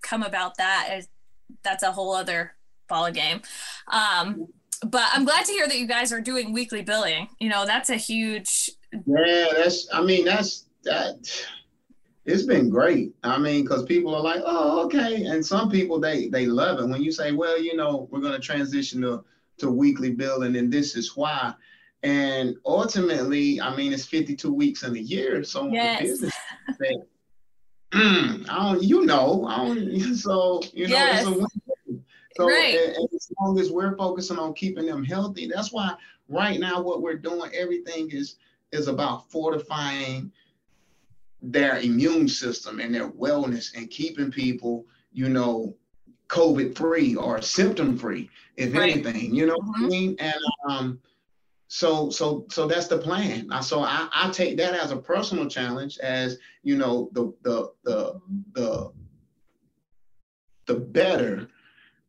come 0.00 0.22
about 0.22 0.56
that 0.58 0.90
is 0.96 1.08
that's 1.64 1.82
a 1.82 1.90
whole 1.90 2.14
other 2.14 2.52
ball 2.88 3.10
game 3.10 3.40
um, 3.88 4.46
but 4.86 5.04
I'm 5.12 5.24
glad 5.24 5.44
to 5.46 5.52
hear 5.52 5.66
that 5.66 5.78
you 5.78 5.86
guys 5.86 6.12
are 6.12 6.20
doing 6.20 6.52
weekly 6.52 6.82
billing. 6.82 7.28
You 7.40 7.48
know, 7.48 7.66
that's 7.66 7.90
a 7.90 7.96
huge. 7.96 8.70
Yeah, 8.92 9.46
that's. 9.56 9.88
I 9.92 10.02
mean, 10.02 10.24
that's 10.24 10.66
that. 10.84 11.16
It's 12.28 12.42
been 12.42 12.68
great. 12.68 13.14
I 13.24 13.38
mean, 13.38 13.64
because 13.64 13.84
people 13.84 14.14
are 14.14 14.20
like, 14.20 14.42
oh, 14.44 14.84
okay, 14.84 15.24
and 15.24 15.44
some 15.44 15.70
people 15.70 15.98
they 15.98 16.28
they 16.28 16.44
love 16.44 16.78
it 16.78 16.86
when 16.86 17.02
you 17.02 17.10
say, 17.10 17.32
well, 17.32 17.58
you 17.58 17.74
know, 17.74 18.06
we're 18.10 18.20
going 18.20 18.34
to 18.34 18.38
transition 18.38 19.00
to 19.00 19.24
to 19.58 19.70
weekly 19.70 20.10
billing, 20.10 20.56
and 20.56 20.70
this 20.70 20.94
is 20.94 21.16
why. 21.16 21.54
And 22.02 22.56
ultimately, 22.66 23.60
I 23.60 23.74
mean, 23.74 23.92
it's 23.92 24.04
52 24.04 24.52
weeks 24.52 24.82
in 24.82 24.94
a 24.94 25.00
year, 25.00 25.42
so 25.42 25.68
yes. 25.68 26.00
the 26.00 26.06
business. 26.06 26.34
mm, 27.92 28.48
I 28.48 28.72
don't, 28.72 28.82
you 28.82 29.06
know, 29.06 29.46
I 29.46 29.66
don't, 29.66 30.14
so 30.14 30.60
you 30.74 30.86
know, 30.86 30.96
yes. 30.96 31.26
it's 31.26 31.30
a 31.30 31.46
so 32.36 32.46
right. 32.46 32.74
as 33.14 33.32
long 33.40 33.58
as 33.58 33.72
we're 33.72 33.96
focusing 33.96 34.38
on 34.38 34.52
keeping 34.52 34.84
them 34.84 35.02
healthy, 35.02 35.50
that's 35.52 35.72
why 35.72 35.94
right 36.28 36.60
now 36.60 36.80
what 36.82 37.00
we're 37.00 37.16
doing, 37.16 37.50
everything 37.54 38.10
is 38.12 38.36
is 38.70 38.86
about 38.86 39.30
fortifying 39.30 40.30
their 41.42 41.78
immune 41.78 42.28
system 42.28 42.80
and 42.80 42.94
their 42.94 43.10
wellness 43.10 43.76
and 43.76 43.90
keeping 43.90 44.30
people, 44.30 44.86
you 45.12 45.28
know, 45.28 45.76
COVID 46.28 46.76
free 46.76 47.14
or 47.14 47.40
symptom 47.40 47.96
free, 47.96 48.28
if 48.56 48.74
right. 48.74 48.92
anything, 48.92 49.34
you 49.34 49.46
know 49.46 49.56
mm-hmm. 49.56 49.82
what 49.82 49.86
I 49.86 49.88
mean? 49.88 50.16
And 50.18 50.34
um, 50.68 51.00
so 51.68 52.10
so 52.10 52.46
so 52.50 52.66
that's 52.66 52.86
the 52.86 52.98
plan. 52.98 53.50
So 53.62 53.82
I, 53.82 54.08
I 54.12 54.30
take 54.30 54.56
that 54.58 54.74
as 54.74 54.90
a 54.90 54.96
personal 54.96 55.48
challenge, 55.48 55.98
as 55.98 56.38
you 56.62 56.76
know, 56.76 57.10
the 57.12 57.32
the 57.42 57.72
the 57.84 58.20
the 58.54 58.92
the 60.66 60.74
better 60.74 61.48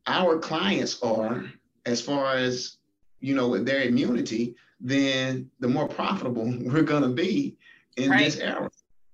our 0.06 0.38
clients 0.38 1.00
are, 1.02 1.44
as 1.86 2.00
far 2.00 2.34
as 2.34 2.78
you 3.20 3.34
know, 3.34 3.48
with 3.48 3.66
their 3.66 3.82
immunity, 3.82 4.54
then 4.80 5.50
the 5.60 5.68
more 5.68 5.88
profitable 5.88 6.44
we're 6.60 6.82
going 6.82 7.02
to 7.02 7.08
be 7.08 7.56
in 7.96 8.10
right. 8.10 8.24
this 8.24 8.38
era. 8.38 8.70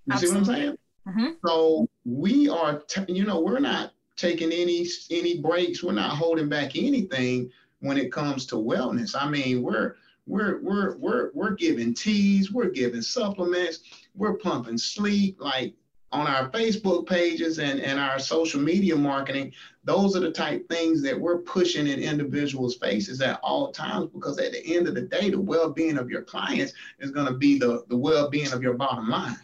You 0.06 0.14
Absolutely. 0.14 0.44
see 0.44 0.50
what 0.50 0.56
I'm 0.56 0.62
saying? 0.62 0.78
Mm-hmm. 1.08 1.46
So 1.46 1.88
we 2.04 2.48
are, 2.48 2.80
t- 2.80 3.12
you 3.12 3.24
know, 3.24 3.40
we're 3.40 3.60
not 3.60 3.92
taking 4.16 4.52
any 4.52 4.86
any 5.10 5.40
breaks. 5.40 5.82
We're 5.82 5.92
not 5.92 6.16
holding 6.16 6.48
back 6.48 6.76
anything 6.76 7.50
when 7.80 7.98
it 7.98 8.12
comes 8.12 8.46
to 8.46 8.56
wellness. 8.56 9.14
I 9.18 9.28
mean, 9.28 9.62
we're 9.62 9.96
we're 10.26 10.60
we're 10.62 10.96
we're 10.96 11.30
we're 11.34 11.54
giving 11.54 11.94
teas, 11.94 12.50
we're 12.50 12.70
giving 12.70 13.02
supplements, 13.02 13.80
we're 14.14 14.38
pumping 14.38 14.78
sleep. 14.78 15.36
Like 15.38 15.74
on 16.12 16.26
our 16.26 16.50
Facebook 16.50 17.06
pages 17.06 17.58
and, 17.58 17.80
and 17.80 18.00
our 18.00 18.18
social 18.18 18.60
media 18.60 18.96
marketing, 18.96 19.52
those 19.84 20.16
are 20.16 20.20
the 20.20 20.30
type 20.30 20.68
things 20.68 21.02
that 21.02 21.20
we're 21.20 21.38
pushing 21.38 21.86
in 21.86 22.00
individuals' 22.00 22.76
faces 22.76 23.20
at 23.20 23.38
all 23.42 23.70
times 23.70 24.08
because 24.12 24.38
at 24.38 24.52
the 24.52 24.76
end 24.76 24.88
of 24.88 24.94
the 24.94 25.02
day, 25.02 25.30
the 25.30 25.40
well-being 25.40 25.98
of 25.98 26.10
your 26.10 26.22
clients 26.22 26.72
is 27.00 27.10
going 27.10 27.26
to 27.26 27.34
be 27.34 27.58
the, 27.58 27.84
the 27.88 27.96
well-being 27.96 28.52
of 28.52 28.62
your 28.62 28.74
bottom 28.74 29.08
line. 29.08 29.36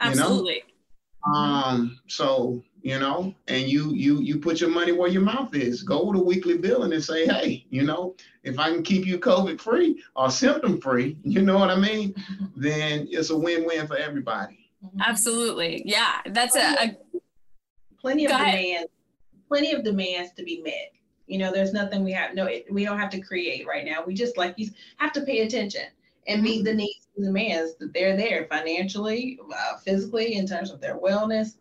Absolutely. 0.00 0.62
You 1.26 1.32
know? 1.32 1.38
Um, 1.38 2.00
so 2.06 2.62
you 2.86 3.00
know, 3.00 3.34
and 3.48 3.68
you 3.68 3.92
you 3.92 4.20
you 4.20 4.38
put 4.38 4.60
your 4.60 4.70
money 4.70 4.92
where 4.92 5.08
your 5.08 5.22
mouth 5.22 5.52
is. 5.56 5.82
Go 5.82 6.04
with 6.04 6.20
a 6.20 6.22
weekly 6.22 6.56
billing 6.56 6.92
and 6.92 7.02
say, 7.02 7.26
hey, 7.26 7.66
you 7.68 7.82
know, 7.82 8.14
if 8.44 8.60
I 8.60 8.70
can 8.70 8.84
keep 8.84 9.04
you 9.04 9.18
COVID 9.18 9.60
free 9.60 10.00
or 10.14 10.30
symptom 10.30 10.80
free, 10.80 11.18
you 11.24 11.42
know 11.42 11.58
what 11.58 11.70
I 11.70 11.74
mean, 11.74 12.14
then 12.56 13.08
it's 13.10 13.30
a 13.30 13.36
win-win 13.36 13.88
for 13.88 13.96
everybody. 13.96 14.70
Mm-hmm. 14.84 15.00
Absolutely. 15.00 15.82
Yeah. 15.84 16.20
That's 16.26 16.54
a, 16.54 16.60
a 16.60 16.96
plenty 18.00 18.26
of 18.26 18.30
demands, 18.30 18.88
plenty 19.48 19.72
of 19.72 19.82
demands 19.82 20.30
to 20.36 20.44
be 20.44 20.62
met. 20.62 20.92
You 21.26 21.38
know, 21.38 21.50
there's 21.50 21.72
nothing 21.72 22.04
we 22.04 22.12
have, 22.12 22.36
no, 22.36 22.48
we 22.70 22.84
don't 22.84 23.00
have 23.00 23.10
to 23.10 23.20
create 23.20 23.66
right 23.66 23.84
now. 23.84 24.04
We 24.06 24.14
just 24.14 24.36
like 24.36 24.54
you 24.58 24.70
have 24.98 25.12
to 25.14 25.22
pay 25.22 25.40
attention 25.40 25.86
and 26.28 26.40
meet 26.40 26.64
the 26.64 26.72
needs 26.72 27.00
and 27.05 27.05
demands 27.22 27.76
that 27.76 27.92
they're 27.92 28.16
there 28.16 28.46
financially, 28.50 29.38
uh, 29.54 29.76
physically, 29.78 30.34
in 30.34 30.46
terms 30.46 30.70
of 30.70 30.80
their 30.80 30.98
wellness. 30.98 31.56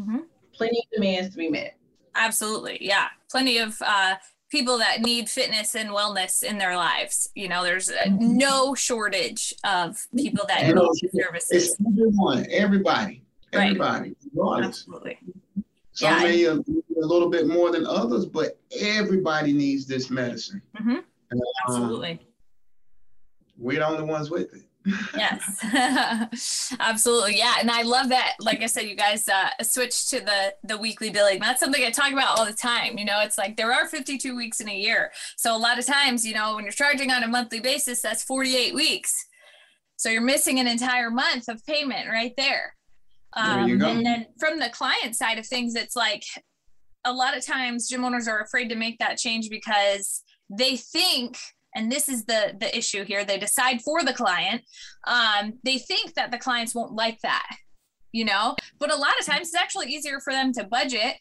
Mm-hmm. 0.00 0.18
Plenty 0.52 0.78
of 0.78 0.90
demands 0.94 1.30
to 1.30 1.36
be 1.36 1.48
met. 1.48 1.76
Absolutely. 2.14 2.78
Yeah. 2.80 3.08
Plenty 3.30 3.58
of 3.58 3.80
uh, 3.84 4.16
people 4.50 4.78
that 4.78 5.00
need 5.00 5.28
fitness 5.28 5.74
and 5.74 5.90
wellness 5.90 6.42
in 6.42 6.58
their 6.58 6.76
lives. 6.76 7.30
You 7.34 7.48
know, 7.48 7.62
there's 7.62 7.88
mm-hmm. 7.88 8.36
no 8.36 8.74
shortage 8.74 9.54
of 9.64 10.06
people 10.16 10.44
that 10.48 10.66
need 10.66 11.10
services. 11.14 11.50
It's 11.50 11.76
everyone, 11.80 12.46
everybody, 12.50 13.22
everybody. 13.52 14.14
Right. 14.34 14.64
Absolutely. 14.64 15.18
Some 15.94 16.10
yeah, 16.10 16.22
may 16.22 16.44
a, 16.44 16.54
a, 16.54 17.06
little 17.06 17.28
bit 17.28 17.46
more 17.46 17.70
than 17.70 17.86
others, 17.86 18.24
but 18.24 18.58
everybody 18.80 19.52
needs 19.52 19.86
this 19.86 20.10
medicine. 20.10 20.62
Mm-hmm. 20.78 20.90
Um, 20.90 21.40
Absolutely. 21.66 22.20
We're 23.58 23.78
the 23.78 23.86
only 23.86 24.04
ones 24.04 24.30
with 24.30 24.54
it 24.54 24.62
yes. 25.16 26.74
Absolutely. 26.80 27.38
Yeah 27.38 27.54
and 27.60 27.70
i 27.70 27.82
love 27.82 28.08
that 28.08 28.34
like 28.40 28.62
i 28.62 28.66
said 28.66 28.82
you 28.82 28.96
guys 28.96 29.28
uh 29.28 29.50
switched 29.62 30.08
to 30.10 30.20
the 30.20 30.54
the 30.64 30.76
weekly 30.76 31.10
billing. 31.10 31.40
That's 31.40 31.60
something 31.60 31.82
i 31.84 31.90
talk 31.90 32.12
about 32.12 32.38
all 32.38 32.44
the 32.44 32.52
time 32.52 32.98
you 32.98 33.04
know 33.04 33.20
it's 33.20 33.38
like 33.38 33.56
there 33.56 33.72
are 33.72 33.86
52 33.86 34.36
weeks 34.36 34.60
in 34.60 34.68
a 34.68 34.76
year. 34.76 35.12
So 35.36 35.56
a 35.56 35.58
lot 35.58 35.78
of 35.78 35.86
times 35.86 36.26
you 36.26 36.34
know 36.34 36.54
when 36.56 36.64
you're 36.64 36.72
charging 36.72 37.10
on 37.10 37.22
a 37.22 37.28
monthly 37.28 37.60
basis 37.60 38.02
that's 38.02 38.24
48 38.24 38.74
weeks. 38.74 39.26
So 39.96 40.10
you're 40.10 40.20
missing 40.20 40.58
an 40.58 40.66
entire 40.66 41.10
month 41.10 41.48
of 41.48 41.64
payment 41.64 42.08
right 42.08 42.34
there. 42.36 42.74
Um, 43.34 43.78
there 43.78 43.88
and 43.88 44.04
then 44.04 44.26
from 44.38 44.58
the 44.58 44.68
client 44.68 45.16
side 45.16 45.38
of 45.38 45.46
things 45.46 45.74
it's 45.74 45.96
like 45.96 46.24
a 47.04 47.12
lot 47.12 47.36
of 47.36 47.44
times 47.44 47.88
gym 47.88 48.04
owners 48.04 48.28
are 48.28 48.40
afraid 48.40 48.68
to 48.68 48.76
make 48.76 48.98
that 48.98 49.18
change 49.18 49.48
because 49.50 50.22
they 50.50 50.76
think 50.76 51.38
and 51.74 51.90
this 51.90 52.08
is 52.08 52.24
the 52.24 52.54
the 52.58 52.76
issue 52.76 53.04
here 53.04 53.24
they 53.24 53.38
decide 53.38 53.80
for 53.82 54.02
the 54.02 54.12
client 54.12 54.62
um, 55.06 55.54
they 55.64 55.78
think 55.78 56.14
that 56.14 56.30
the 56.30 56.38
clients 56.38 56.74
won't 56.74 56.92
like 56.92 57.18
that 57.22 57.56
you 58.12 58.24
know? 58.24 58.54
But 58.78 58.92
a 58.92 58.96
lot 58.96 59.18
of 59.18 59.26
times 59.26 59.48
it's 59.48 59.56
actually 59.56 59.88
easier 59.88 60.20
for 60.20 60.32
them 60.32 60.52
to 60.54 60.64
budget 60.64 61.16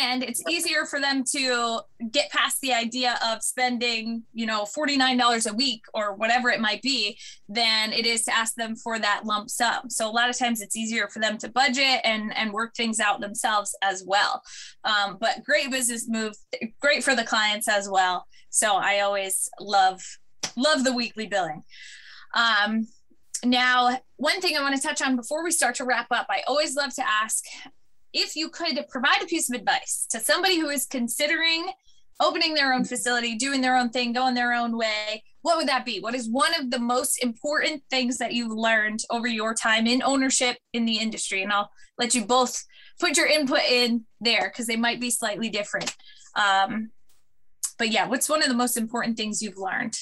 and 0.00 0.22
it's 0.22 0.42
easier 0.48 0.84
for 0.84 1.00
them 1.00 1.24
to 1.32 1.80
get 2.10 2.30
past 2.30 2.60
the 2.60 2.72
idea 2.72 3.18
of 3.24 3.42
spending 3.42 4.22
you 4.32 4.46
know 4.46 4.64
$49 4.64 5.50
a 5.50 5.54
week 5.54 5.82
or 5.94 6.14
whatever 6.14 6.50
it 6.50 6.60
might 6.60 6.82
be 6.82 7.18
than 7.48 7.92
it 7.92 8.06
is 8.06 8.24
to 8.24 8.36
ask 8.36 8.54
them 8.54 8.76
for 8.76 8.98
that 8.98 9.22
lump 9.24 9.50
sum. 9.50 9.90
So 9.90 10.08
a 10.08 10.12
lot 10.12 10.30
of 10.30 10.38
times 10.38 10.60
it's 10.60 10.76
easier 10.76 11.08
for 11.08 11.20
them 11.20 11.38
to 11.38 11.48
budget 11.48 12.00
and 12.04 12.36
and 12.36 12.52
work 12.52 12.74
things 12.74 13.00
out 13.00 13.20
themselves 13.20 13.76
as 13.82 14.04
well. 14.06 14.42
Um, 14.84 15.18
but 15.20 15.44
great 15.44 15.70
business 15.70 16.08
move 16.08 16.34
great 16.80 17.04
for 17.04 17.14
the 17.14 17.24
clients 17.24 17.68
as 17.68 17.88
well. 17.88 18.26
So 18.50 18.76
i 18.76 19.00
always 19.00 19.48
love 19.60 20.00
love 20.56 20.84
the 20.84 20.92
weekly 20.92 21.26
billing. 21.26 21.62
Um, 22.34 22.86
now, 23.44 23.98
one 24.16 24.40
thing 24.40 24.56
I 24.56 24.62
want 24.62 24.74
to 24.74 24.82
touch 24.82 25.02
on 25.02 25.16
before 25.16 25.44
we 25.44 25.50
start 25.50 25.74
to 25.76 25.84
wrap 25.84 26.06
up, 26.10 26.26
I 26.30 26.42
always 26.46 26.74
love 26.74 26.94
to 26.94 27.06
ask 27.06 27.44
if 28.14 28.36
you 28.36 28.48
could 28.48 28.82
provide 28.88 29.22
a 29.22 29.26
piece 29.26 29.50
of 29.50 29.58
advice 29.58 30.06
to 30.10 30.20
somebody 30.20 30.58
who 30.58 30.70
is 30.70 30.86
considering 30.86 31.66
opening 32.20 32.54
their 32.54 32.72
own 32.72 32.84
facility, 32.84 33.34
doing 33.34 33.60
their 33.60 33.76
own 33.76 33.90
thing, 33.90 34.12
going 34.12 34.34
their 34.34 34.54
own 34.54 34.78
way, 34.78 35.22
what 35.42 35.56
would 35.56 35.68
that 35.68 35.84
be? 35.84 36.00
What 36.00 36.14
is 36.14 36.30
one 36.30 36.54
of 36.58 36.70
the 36.70 36.78
most 36.78 37.22
important 37.22 37.82
things 37.90 38.16
that 38.18 38.32
you've 38.32 38.52
learned 38.52 39.00
over 39.10 39.26
your 39.26 39.52
time 39.52 39.86
in 39.86 40.02
ownership 40.02 40.56
in 40.72 40.86
the 40.86 40.96
industry? 40.96 41.42
And 41.42 41.52
I'll 41.52 41.70
let 41.98 42.14
you 42.14 42.24
both 42.24 42.64
put 43.00 43.16
your 43.16 43.26
input 43.26 43.60
in 43.68 44.06
there 44.20 44.48
because 44.48 44.66
they 44.66 44.76
might 44.76 45.00
be 45.00 45.10
slightly 45.10 45.50
different. 45.50 45.94
Um, 46.36 46.92
but 47.78 47.90
yeah, 47.90 48.06
what's 48.06 48.28
one 48.28 48.42
of 48.42 48.48
the 48.48 48.54
most 48.54 48.76
important 48.76 49.16
things 49.16 49.42
you've 49.42 49.58
learned? 49.58 49.98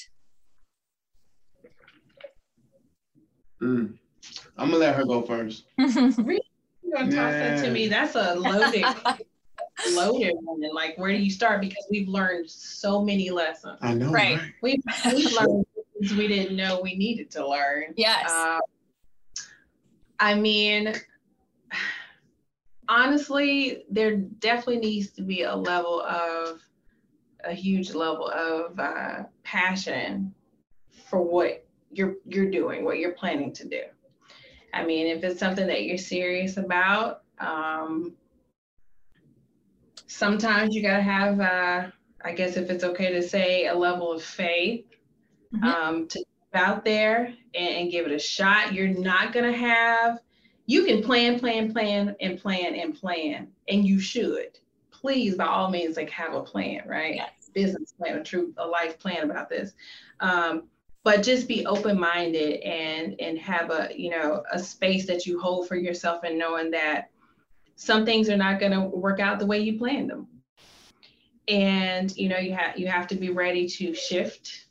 Mm. 3.61 3.95
I'm 4.59 4.71
gonna 4.71 4.79
let 4.79 4.97
her 4.97 5.05
go 5.05 5.23
first. 5.23 5.65
You're 5.79 6.39
gonna 6.93 7.11
toss 7.11 7.33
that 7.33 7.65
to 7.65 7.71
me. 7.71 7.89
That's 7.89 8.15
a 8.15 8.35
loaded, 8.35 8.85
loaded 9.93 10.35
one. 10.43 10.63
And 10.63 10.73
like, 10.75 10.97
where 10.99 11.11
do 11.11 11.23
you 11.23 11.31
start? 11.31 11.61
Because 11.61 11.87
we've 11.91 12.09
learned 12.09 12.51
so 12.51 13.03
many 13.03 13.31
lessons. 13.31 13.79
I 13.81 13.95
know. 13.95 14.11
Right. 14.11 14.39
right? 14.39 14.53
We've, 14.63 14.83
we've 15.07 15.33
learned 15.33 15.67
things 16.03 16.15
we 16.15 16.29
didn't 16.29 16.57
know 16.57 16.81
we 16.81 16.97
needed 16.97 17.31
to 17.33 17.47
learn. 17.47 17.95
Yes. 17.97 18.31
Um, 18.31 18.61
I 20.21 20.35
mean, 20.35 20.95
honestly, 22.89 23.85
there 23.91 24.17
definitely 24.17 24.79
needs 24.79 25.11
to 25.11 25.23
be 25.23 25.43
a 25.43 25.55
level 25.55 26.01
of 26.03 26.61
a 27.45 27.53
huge 27.53 27.93
level 27.93 28.29
of 28.29 28.79
uh, 28.79 29.25
passion 29.43 30.33
for 31.09 31.21
what 31.21 31.67
you're 31.91 32.15
you're 32.27 32.51
doing, 32.51 32.85
what 32.85 32.99
you're 32.99 33.13
planning 33.13 33.53
to 33.55 33.69
do. 33.69 33.83
I 34.73 34.85
mean, 34.85 35.07
if 35.07 35.23
it's 35.23 35.41
something 35.41 35.67
that 35.67 35.85
you're 35.85 35.99
serious 35.99 36.57
about, 36.57 37.23
um, 37.39 38.15
sometimes 40.07 40.75
you 40.75 40.83
gotta 40.83 41.03
have, 41.03 41.41
uh, 41.41 41.91
I 42.25 42.33
guess, 42.33 42.57
if 42.57 42.71
it's 42.71 42.85
okay 42.85 43.13
to 43.13 43.23
say, 43.23 43.67
a 43.67 43.75
level 43.75 44.13
of 44.13 44.23
faith 44.23 44.87
mm-hmm. 45.55 45.65
um, 45.65 46.09
to 46.09 46.25
out 46.55 46.85
there 46.85 47.33
and, 47.55 47.69
and 47.69 47.91
give 47.91 48.07
it 48.07 48.13
a 48.13 48.19
shot. 48.19 48.73
You're 48.73 48.89
not 48.89 49.33
gonna 49.33 49.57
have. 49.57 50.19
You 50.67 50.85
can 50.85 51.03
plan, 51.03 51.39
plan, 51.39 51.73
plan, 51.73 52.15
and 52.21 52.41
plan 52.41 52.75
and 52.75 52.95
plan, 52.95 53.49
and 53.69 53.85
you 53.85 53.99
should. 53.99 54.59
Please, 54.91 55.35
by 55.35 55.47
all 55.47 55.71
means, 55.71 55.97
like 55.97 56.11
have 56.11 56.35
a 56.35 56.43
plan, 56.43 56.83
right? 56.87 57.17
Yes. 57.17 57.31
Business 57.53 57.93
plan, 57.93 58.17
a 58.17 58.25
true, 58.25 58.55
a 58.57 58.67
life 58.67 58.99
plan 58.99 59.25
about 59.25 59.51
this. 59.51 59.73
Um, 60.21 60.65
but 61.05 61.23
just 61.23 61.49
be 61.49 61.67
open-minded 61.67 62.61
and 62.61 63.21
and 63.21 63.39
have 63.39 63.71
a 63.71 63.91
you 63.97 64.11
know 64.11 64.43
a 64.53 64.59
space 64.59 65.07
that 65.07 65.27
you 65.27 65.41
hold 65.41 65.69
for 65.69 65.77
yourself 65.77 66.23
and 66.25 66.39
knowing 66.39 66.71
that 66.71 67.11
some 67.75 68.05
things 68.05 68.29
are 68.29 68.37
not 68.37 68.61
going 68.61 68.73
to 68.73 68.81
work 68.81 69.19
out 69.19 69.39
the 69.39 69.47
way 69.47 69.59
you 69.59 69.79
planned 69.79 70.11
them. 70.11 70.29
And 71.49 72.15
you 72.17 72.29
know 72.29 72.39
you 72.39 72.53
have 72.55 72.79
you 72.79 72.87
have 72.87 73.07
to 73.09 73.15
be 73.15 73.31
ready 73.31 73.67
to 73.69 73.95
shift. 73.95 74.67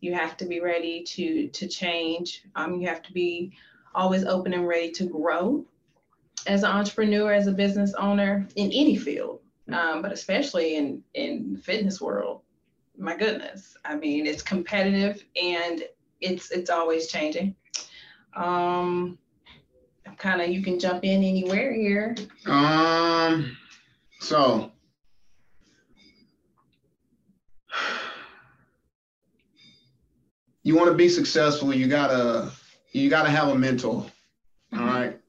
You 0.00 0.14
have 0.14 0.36
to 0.38 0.46
be 0.46 0.60
ready 0.60 1.04
to 1.04 1.48
to 1.48 1.68
change. 1.68 2.44
Um, 2.54 2.80
you 2.80 2.88
have 2.88 3.02
to 3.02 3.12
be 3.12 3.52
always 3.94 4.24
open 4.24 4.54
and 4.54 4.66
ready 4.66 4.90
to 4.90 5.04
grow 5.04 5.66
as 6.46 6.62
an 6.62 6.70
entrepreneur 6.70 7.32
as 7.32 7.46
a 7.46 7.52
business 7.52 7.92
owner 7.94 8.48
in 8.56 8.72
any 8.72 8.96
field 8.96 9.40
um, 9.70 10.02
but 10.02 10.12
especially 10.12 10.76
in 10.76 11.02
in 11.14 11.54
the 11.54 11.58
fitness 11.58 12.00
world 12.00 12.40
my 12.98 13.16
goodness. 13.16 13.76
I 13.84 13.96
mean, 13.96 14.26
it's 14.26 14.42
competitive 14.42 15.24
and 15.40 15.82
it's 16.20 16.50
it's 16.50 16.70
always 16.70 17.08
changing. 17.08 17.54
Um, 18.36 19.18
kind 20.18 20.40
of 20.40 20.48
you 20.48 20.62
can 20.62 20.78
jump 20.78 21.04
in 21.04 21.22
anywhere 21.24 21.74
here. 21.74 22.14
Um, 22.46 23.56
so 24.20 24.70
you 30.62 30.76
want 30.76 30.90
to 30.90 30.96
be 30.96 31.08
successful, 31.08 31.74
you 31.74 31.88
gotta 31.88 32.52
you 32.92 33.10
gotta 33.10 33.30
have 33.30 33.48
a 33.48 33.54
mentor. 33.54 34.06
Mm-hmm. 34.72 34.80
All 34.80 34.86
right? 34.86 35.20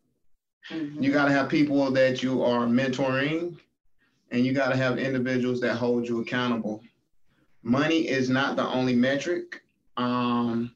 mm-hmm. 0.71 1.01
You 1.01 1.11
gotta 1.11 1.31
have 1.31 1.49
people 1.49 1.89
that 1.91 2.21
you 2.21 2.43
are 2.43 2.65
mentoring, 2.65 3.57
and 4.31 4.45
you 4.45 4.53
gotta 4.53 4.75
have 4.75 4.99
individuals 4.99 5.59
that 5.61 5.75
hold 5.75 6.07
you 6.07 6.21
accountable 6.21 6.83
money 7.63 8.07
is 8.07 8.29
not 8.29 8.55
the 8.55 8.67
only 8.67 8.95
metric. 8.95 9.61
Um, 9.97 10.75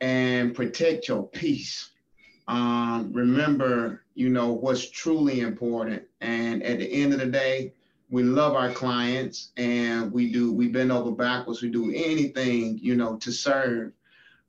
and 0.00 0.54
protect 0.54 1.08
your 1.08 1.24
peace. 1.24 1.90
Um, 2.46 3.12
remember, 3.12 4.04
you 4.14 4.28
know, 4.28 4.52
what's 4.52 4.88
truly 4.90 5.40
important. 5.40 6.02
And 6.20 6.62
at 6.62 6.78
the 6.78 6.86
end 6.86 7.12
of 7.12 7.20
the 7.20 7.26
day, 7.26 7.74
we 8.10 8.22
love 8.22 8.54
our 8.54 8.72
clients 8.72 9.50
and 9.56 10.10
we 10.10 10.32
do, 10.32 10.52
we 10.52 10.68
bend 10.68 10.90
over 10.90 11.10
backwards, 11.10 11.60
we 11.60 11.68
do 11.68 11.92
anything, 11.94 12.78
you 12.80 12.94
know, 12.94 13.16
to 13.16 13.30
serve. 13.30 13.92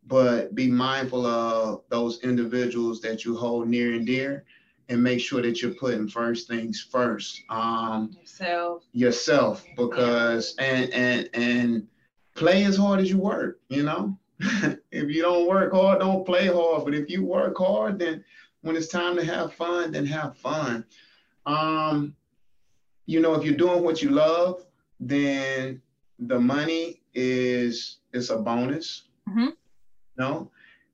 But 0.07 0.55
be 0.55 0.67
mindful 0.67 1.25
of 1.25 1.81
those 1.89 2.21
individuals 2.21 3.01
that 3.01 3.25
you 3.25 3.35
hold 3.35 3.67
near 3.67 3.93
and 3.93 4.05
dear 4.05 4.45
and 4.89 5.01
make 5.01 5.19
sure 5.19 5.41
that 5.41 5.61
you're 5.61 5.71
putting 5.71 6.07
first 6.07 6.47
things 6.47 6.81
first. 6.81 7.43
Um, 7.49 8.11
yourself. 8.19 8.83
Yourself, 8.91 9.65
because 9.77 10.55
and 10.57 10.91
and 10.91 11.29
and 11.33 11.87
play 12.35 12.65
as 12.65 12.77
hard 12.77 12.99
as 12.99 13.09
you 13.09 13.19
work. 13.19 13.59
You 13.69 13.83
know, 13.83 14.17
if 14.39 15.09
you 15.09 15.21
don't 15.21 15.47
work 15.47 15.71
hard, 15.71 15.99
don't 15.99 16.25
play 16.25 16.47
hard. 16.47 16.85
But 16.85 16.95
if 16.95 17.09
you 17.09 17.23
work 17.23 17.57
hard, 17.57 17.99
then 17.99 18.23
when 18.61 18.75
it's 18.75 18.87
time 18.87 19.15
to 19.15 19.23
have 19.23 19.53
fun, 19.53 19.91
then 19.91 20.05
have 20.07 20.35
fun. 20.37 20.83
Um, 21.45 22.15
you 23.05 23.19
know, 23.19 23.35
if 23.35 23.45
you're 23.45 23.55
doing 23.55 23.83
what 23.83 24.01
you 24.01 24.09
love, 24.09 24.65
then 24.99 25.81
the 26.17 26.39
money 26.39 27.01
is 27.13 27.99
is 28.11 28.31
a 28.31 28.37
bonus. 28.37 29.03
Mm-hmm. 29.29 29.49
No, 30.17 30.51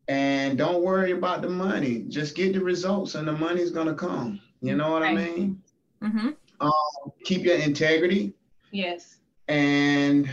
and 0.07 0.57
don't 0.57 0.83
worry 0.83 1.11
about 1.11 1.41
the 1.41 1.49
money. 1.49 2.05
Just 2.07 2.35
get 2.35 2.53
the 2.53 2.59
results, 2.59 3.15
and 3.15 3.27
the 3.27 3.33
money's 3.33 3.71
gonna 3.71 3.95
come. 3.95 4.39
You 4.61 4.75
know 4.75 4.91
what 4.91 5.01
right. 5.01 5.17
I 5.17 5.23
mean? 5.23 5.61
Mm-hmm. 6.01 6.29
Um, 6.59 7.11
keep 7.23 7.43
your 7.43 7.57
integrity. 7.57 8.33
Yes. 8.71 9.17
And 9.47 10.29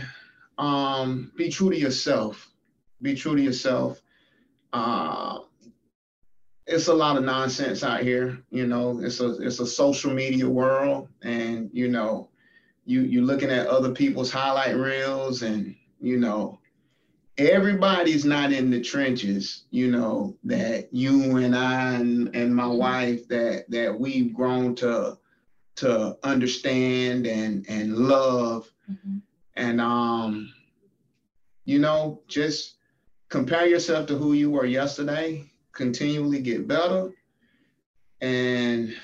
um, 0.57 1.31
be 1.35 1.49
true 1.49 1.69
to 1.69 1.77
yourself. 1.77 2.49
Be 3.01 3.15
true 3.15 3.35
to 3.35 3.41
yourself. 3.41 4.01
Uh, 4.71 5.39
it's 6.65 6.87
a 6.87 6.93
lot 6.93 7.17
of 7.17 7.23
nonsense 7.23 7.83
out 7.83 8.01
here. 8.01 8.39
You 8.49 8.67
know, 8.67 8.99
it's 9.01 9.19
a 9.19 9.35
it's 9.41 9.59
a 9.59 9.67
social 9.67 10.13
media 10.13 10.47
world, 10.47 11.09
and 11.21 11.69
you 11.73 11.89
know, 11.89 12.29
you 12.85 13.01
you're 13.01 13.23
looking 13.23 13.49
at 13.49 13.67
other 13.67 13.91
people's 13.91 14.31
highlight 14.31 14.75
reels, 14.75 15.41
and 15.41 15.75
you 15.99 16.17
know, 16.17 16.59
everybody's 17.37 18.25
not 18.25 18.51
in 18.51 18.69
the 18.69 18.81
trenches, 18.81 19.63
you 19.71 19.89
know, 19.89 20.35
that 20.43 20.93
you 20.93 21.37
and 21.37 21.55
I 21.55 21.93
and, 21.93 22.35
and 22.35 22.55
my 22.55 22.63
mm-hmm. 22.63 22.77
wife 22.77 23.27
that 23.29 23.65
that 23.69 23.99
we've 23.99 24.33
grown 24.33 24.75
to 24.75 25.17
to 25.77 26.17
understand 26.23 27.25
and 27.25 27.65
and 27.67 27.97
love. 27.97 28.71
Mm-hmm. 28.89 29.17
And 29.55 29.81
um, 29.81 30.53
you 31.65 31.79
know, 31.79 32.21
just 32.27 32.75
compare 33.29 33.67
yourself 33.67 34.07
to 34.07 34.17
who 34.17 34.33
you 34.33 34.51
were 34.51 34.65
yesterday, 34.65 35.49
continually 35.71 36.39
get 36.39 36.67
better. 36.67 37.11
And 38.21 38.95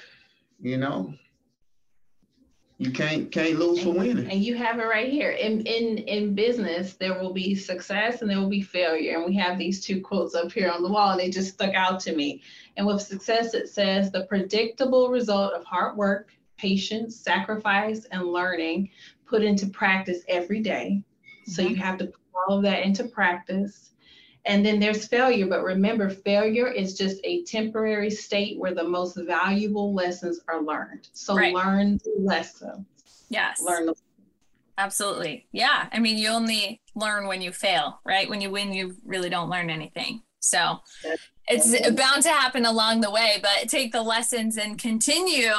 you 0.60 0.78
know, 0.78 1.14
you 2.80 2.92
can't 2.92 3.30
can't 3.30 3.60
lose 3.60 3.84
for 3.84 3.92
winning. 3.92 4.32
And 4.32 4.42
you 4.42 4.56
have 4.56 4.80
it 4.80 4.86
right 4.86 5.12
here. 5.12 5.32
In 5.32 5.62
in 5.68 5.98
in 5.98 6.34
business, 6.34 6.94
there 6.94 7.20
will 7.20 7.34
be 7.34 7.54
success 7.54 8.22
and 8.22 8.32
there 8.32 8.40
will 8.40 8.50
be 8.50 8.62
failure. 8.62 9.18
And 9.18 9.26
we 9.26 9.36
have 9.36 9.58
these 9.58 9.84
two 9.84 10.00
quotes 10.00 10.34
up 10.34 10.54
here 10.54 10.72
on 10.72 10.82
the 10.82 10.90
wall, 10.90 11.12
and 11.12 11.20
they 11.20 11.30
just 11.30 11.56
stuck 11.56 11.76
out 11.76 12.00
to 12.02 12.16
me. 12.16 12.42
And 12.78 12.88
with 12.88 13.02
success, 13.02 13.54
it 13.54 13.68
says 13.68 14.12
the 14.12 14.26
predictable 14.28 15.10
result 15.10 15.52
of 15.52 15.66
hard 15.66 15.98
work, 15.98 16.32
patience, 16.58 17.18
sacrifice, 17.18 18.06
and 18.12 18.24
learning 18.24 18.90
put 19.26 19.44
into 19.44 19.68
practice 19.68 20.24
every 20.30 20.62
day. 20.62 21.04
Mm-hmm. 21.04 21.52
So 21.52 21.62
you 21.64 21.76
have 21.76 21.98
to 21.98 22.06
put 22.06 22.22
all 22.48 22.58
of 22.58 22.64
that 22.64 22.84
into 22.84 23.04
practice 23.10 23.92
and 24.46 24.66
then 24.66 24.80
there's 24.80 25.08
failure, 25.08 25.46
but 25.46 25.64
remember, 25.64 26.10
failure 26.10 26.68
is 26.68 26.98
just 26.98 27.20
a 27.24 27.44
temporary 27.44 28.10
state 28.10 28.58
where 28.58 28.74
the 28.74 28.84
most 28.84 29.18
valuable 29.28 29.94
lessons 29.94 30.40
are 30.48 30.62
learned. 30.62 31.10
So 31.14 31.36
right. 31.36 31.54
learn 31.54 32.00
the 32.04 32.16
lesson. 32.20 32.86
Yes. 33.30 33.62
Learn 33.62 33.86
the 33.88 33.96
Absolutely. 34.78 35.46
Yeah. 35.52 35.90
I 35.92 36.00
mean, 36.00 36.18
you 36.18 36.30
only 36.30 36.82
learn 36.96 37.28
when 37.28 37.42
you 37.42 37.52
fail, 37.52 38.00
right? 38.06 38.30
When 38.30 38.40
you 38.40 38.50
win, 38.50 38.72
you 38.72 38.96
really 39.06 39.30
don't 39.30 39.50
learn 39.50 39.70
anything. 39.70 40.24
So 40.40 40.80
it's 41.50 41.92
bound 41.92 42.24
to 42.24 42.30
happen 42.30 42.66
along 42.66 43.02
the 43.02 43.12
way, 43.12 43.40
but 43.42 43.68
take 43.68 43.92
the 43.92 44.02
lessons 44.02 44.58
and 44.58 44.80
continue 44.80 45.52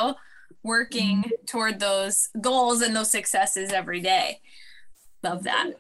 working 0.63 1.19
mm-hmm. 1.19 1.45
toward 1.47 1.81
those 1.81 2.31
goals 2.41 2.81
and 2.81 2.97
those 2.97 3.11
successes 3.11 3.73
every 3.73 4.01
day. 4.01 4.41
Love 5.23 5.43
that. 5.45 5.73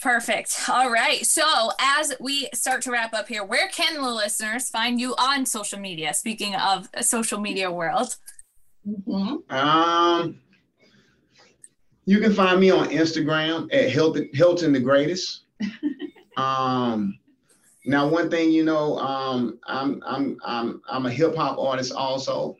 Perfect. 0.00 0.62
All 0.68 0.90
right. 0.90 1.26
So, 1.26 1.70
as 1.78 2.14
we 2.20 2.48
start 2.54 2.80
to 2.82 2.90
wrap 2.90 3.12
up 3.12 3.28
here, 3.28 3.44
where 3.44 3.68
can 3.68 3.94
the 3.94 4.08
listeners 4.08 4.70
find 4.70 4.98
you 4.98 5.14
on 5.18 5.44
social 5.44 5.78
media? 5.78 6.14
Speaking 6.14 6.54
of 6.54 6.88
social 7.02 7.38
media 7.38 7.70
world, 7.70 8.16
mm-hmm. 8.88 9.54
um, 9.54 10.40
you 12.06 12.18
can 12.18 12.32
find 12.32 12.60
me 12.60 12.70
on 12.70 12.88
Instagram 12.88 13.68
at 13.74 13.90
Hilton, 13.90 14.30
Hilton 14.32 14.72
the 14.72 14.80
Greatest. 14.80 15.42
um, 16.38 17.18
now, 17.84 18.08
one 18.08 18.30
thing 18.30 18.50
you 18.50 18.64
know, 18.64 18.98
um, 18.98 19.58
I'm 19.66 20.02
I'm 20.06 20.38
I'm 20.46 20.80
I'm 20.88 21.06
a 21.06 21.10
hip 21.10 21.36
hop 21.36 21.58
artist 21.58 21.92
also, 21.92 22.56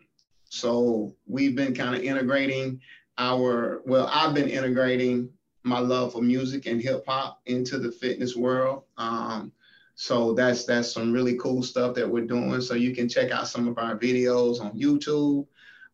so 0.50 1.14
we've 1.26 1.56
been 1.56 1.74
kind 1.74 1.94
of 1.96 2.02
integrating 2.02 2.80
our 3.16 3.80
well, 3.86 4.10
I've 4.12 4.34
been 4.34 4.48
integrating 4.48 5.30
my 5.62 5.78
love 5.78 6.12
for 6.12 6.22
music 6.22 6.66
and 6.66 6.80
hip 6.80 7.04
hop 7.06 7.40
into 7.46 7.78
the 7.78 7.92
fitness 7.92 8.36
world. 8.36 8.84
Um, 8.96 9.52
so 9.94 10.32
that's 10.32 10.64
that's 10.64 10.92
some 10.92 11.12
really 11.12 11.36
cool 11.36 11.62
stuff 11.62 11.94
that 11.96 12.08
we're 12.08 12.24
doing. 12.24 12.60
So 12.60 12.74
you 12.74 12.94
can 12.94 13.08
check 13.08 13.30
out 13.30 13.48
some 13.48 13.68
of 13.68 13.78
our 13.78 13.98
videos 13.98 14.60
on 14.60 14.72
YouTube. 14.72 15.46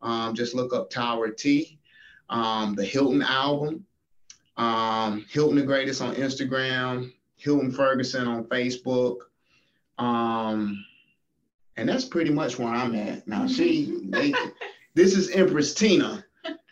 Um, 0.03 0.35
just 0.35 0.55
look 0.55 0.73
up 0.73 0.91
Tower 0.91 1.31
T, 1.31 1.79
um, 2.29 2.75
the 2.75 2.85
Hilton 2.85 3.23
album, 3.23 3.85
um, 4.57 5.25
Hilton 5.29 5.57
the 5.57 5.63
Greatest 5.63 6.03
on 6.03 6.15
Instagram, 6.15 7.13
Hilton 7.37 7.73
Ferguson 7.73 8.29
on 8.29 8.45
Facebook. 8.45 9.17
Um, 9.99 10.85
and 11.77 11.89
that's 11.89 12.05
pretty 12.05 12.31
much 12.31 12.59
where 12.59 12.69
I'm 12.69 12.95
at. 12.95 13.27
Now 13.27 13.49
she 13.49 14.03
they, 14.05 14.33
this 14.95 15.17
is 15.17 15.31
Empress 15.31 15.75
Tina 15.75 16.25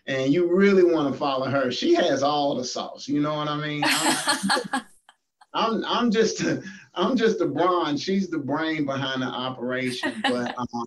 and 0.06 0.32
you 0.32 0.54
really 0.54 0.84
want 0.84 1.12
to 1.12 1.18
follow 1.18 1.48
her. 1.48 1.70
She 1.70 1.94
has 1.94 2.22
all 2.22 2.54
the 2.54 2.64
sauce. 2.64 3.08
You 3.08 3.20
know 3.20 3.34
what 3.34 3.48
I 3.48 3.56
mean? 3.56 3.82
I'm, 3.84 4.82
I'm, 5.54 5.84
I'm 5.84 6.10
just 6.10 6.42
a, 6.42 6.62
I'm 6.94 7.16
just 7.16 7.38
the 7.38 7.46
brawn. 7.46 7.96
She's 7.96 8.28
the 8.28 8.38
brain 8.38 8.84
behind 8.84 9.22
the 9.22 9.26
operation, 9.26 10.12
but 10.22 10.54
um, 10.58 10.86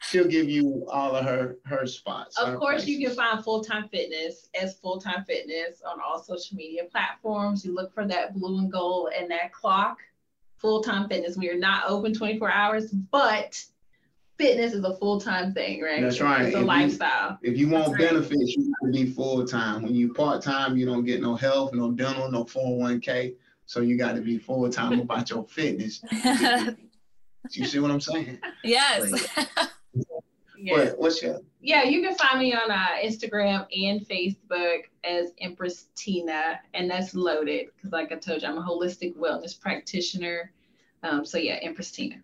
she'll 0.00 0.28
give 0.28 0.48
you 0.48 0.86
all 0.90 1.16
of 1.16 1.24
her 1.24 1.56
her 1.64 1.86
spots. 1.86 2.38
Of 2.38 2.48
her 2.48 2.56
course, 2.58 2.84
places. 2.84 2.88
you 2.88 3.06
can 3.06 3.16
find 3.16 3.44
Full 3.44 3.64
Time 3.64 3.88
Fitness 3.88 4.48
as 4.60 4.74
Full 4.78 5.00
Time 5.00 5.24
Fitness 5.24 5.82
on 5.86 5.98
all 6.00 6.22
social 6.22 6.56
media 6.56 6.84
platforms. 6.90 7.64
You 7.64 7.74
look 7.74 7.94
for 7.94 8.06
that 8.06 8.34
blue 8.34 8.58
and 8.58 8.70
gold 8.70 9.10
and 9.18 9.30
that 9.30 9.52
clock. 9.52 9.98
Full 10.58 10.82
Time 10.82 11.08
Fitness. 11.08 11.36
We 11.36 11.50
are 11.50 11.58
not 11.58 11.84
open 11.86 12.14
24 12.14 12.50
hours, 12.50 12.90
but 12.90 13.62
fitness 14.38 14.72
is 14.72 14.84
a 14.84 14.96
full 14.96 15.20
time 15.20 15.52
thing, 15.52 15.82
right? 15.82 16.02
That's 16.02 16.20
right. 16.20 16.46
It's 16.46 16.56
a 16.56 16.60
if 16.60 16.66
lifestyle. 16.66 17.38
You, 17.42 17.52
if 17.52 17.58
you 17.58 17.68
want 17.68 17.96
That's 17.98 18.10
benefits, 18.10 18.32
right. 18.34 18.48
you 18.56 18.74
have 18.82 18.92
to 18.92 19.04
be 19.04 19.10
full 19.10 19.46
time. 19.46 19.82
When 19.82 19.94
you 19.94 20.12
part 20.12 20.42
time, 20.42 20.76
you 20.76 20.86
don't 20.86 21.04
get 21.04 21.20
no 21.20 21.34
health, 21.34 21.72
no 21.72 21.90
dental, 21.92 22.30
no 22.30 22.44
401k. 22.44 23.34
So 23.66 23.80
you 23.80 23.96
got 23.96 24.14
to 24.14 24.20
be 24.20 24.38
full 24.38 24.68
time 24.70 25.00
about 25.00 25.30
your 25.30 25.44
fitness. 25.44 26.02
you 27.50 27.64
see 27.64 27.78
what 27.78 27.90
I'm 27.90 28.00
saying? 28.00 28.38
Yes. 28.62 29.26
yeah. 30.58 30.76
But 30.76 30.98
what's 30.98 31.22
your? 31.22 31.40
Yeah, 31.60 31.84
you 31.84 32.02
can 32.02 32.14
find 32.14 32.40
me 32.40 32.52
on 32.52 32.70
uh, 32.70 32.86
Instagram 33.02 33.66
and 33.74 34.06
Facebook 34.06 34.82
as 35.02 35.32
Empress 35.40 35.86
Tina, 35.94 36.60
and 36.74 36.90
that's 36.90 37.14
loaded 37.14 37.68
because, 37.74 37.92
like 37.92 38.12
I 38.12 38.16
told 38.16 38.42
you, 38.42 38.48
I'm 38.48 38.58
a 38.58 38.62
holistic 38.62 39.16
wellness 39.16 39.58
practitioner. 39.58 40.52
Um, 41.02 41.24
so 41.24 41.38
yeah, 41.38 41.54
Empress 41.62 41.90
Tina. 41.90 42.16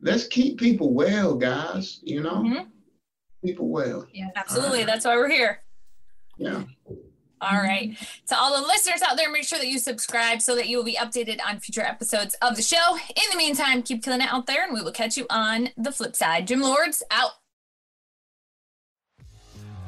let's 0.00 0.26
keep 0.26 0.58
people 0.58 0.94
well 0.94 1.34
guys 1.34 2.00
you 2.02 2.22
know 2.22 2.36
mm-hmm. 2.36 2.64
people 3.44 3.68
well 3.68 4.06
yeah 4.12 4.28
absolutely 4.36 4.84
that's 4.84 5.04
why 5.04 5.16
we're 5.16 5.28
here 5.28 5.60
yeah 6.38 6.62
all 7.42 7.58
right. 7.58 7.98
To 8.28 8.38
all 8.38 8.60
the 8.60 8.66
listeners 8.68 9.02
out 9.02 9.16
there, 9.16 9.28
make 9.28 9.42
sure 9.42 9.58
that 9.58 9.66
you 9.66 9.80
subscribe 9.80 10.40
so 10.40 10.54
that 10.54 10.68
you 10.68 10.76
will 10.76 10.84
be 10.84 10.94
updated 10.94 11.40
on 11.44 11.58
future 11.58 11.82
episodes 11.82 12.36
of 12.40 12.54
the 12.54 12.62
show. 12.62 12.96
In 13.08 13.30
the 13.32 13.36
meantime, 13.36 13.82
keep 13.82 14.04
killing 14.04 14.20
it 14.20 14.32
out 14.32 14.46
there, 14.46 14.62
and 14.64 14.72
we 14.72 14.80
will 14.80 14.92
catch 14.92 15.16
you 15.16 15.26
on 15.28 15.70
the 15.76 15.90
flip 15.90 16.14
side. 16.14 16.46
Gym 16.46 16.60
Lords 16.60 17.02
out. 17.10 17.32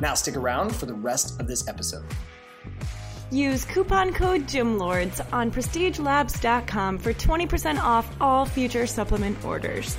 Now 0.00 0.14
stick 0.14 0.36
around 0.36 0.74
for 0.74 0.86
the 0.86 0.94
rest 0.94 1.40
of 1.40 1.46
this 1.46 1.68
episode. 1.68 2.04
Use 3.30 3.64
coupon 3.64 4.12
code 4.12 4.42
GYMLORDS 4.42 5.32
on 5.32 5.50
prestigelabs.com 5.50 6.98
for 6.98 7.12
20% 7.12 7.78
off 7.78 8.08
all 8.20 8.46
future 8.46 8.86
supplement 8.86 9.42
orders. 9.44 9.96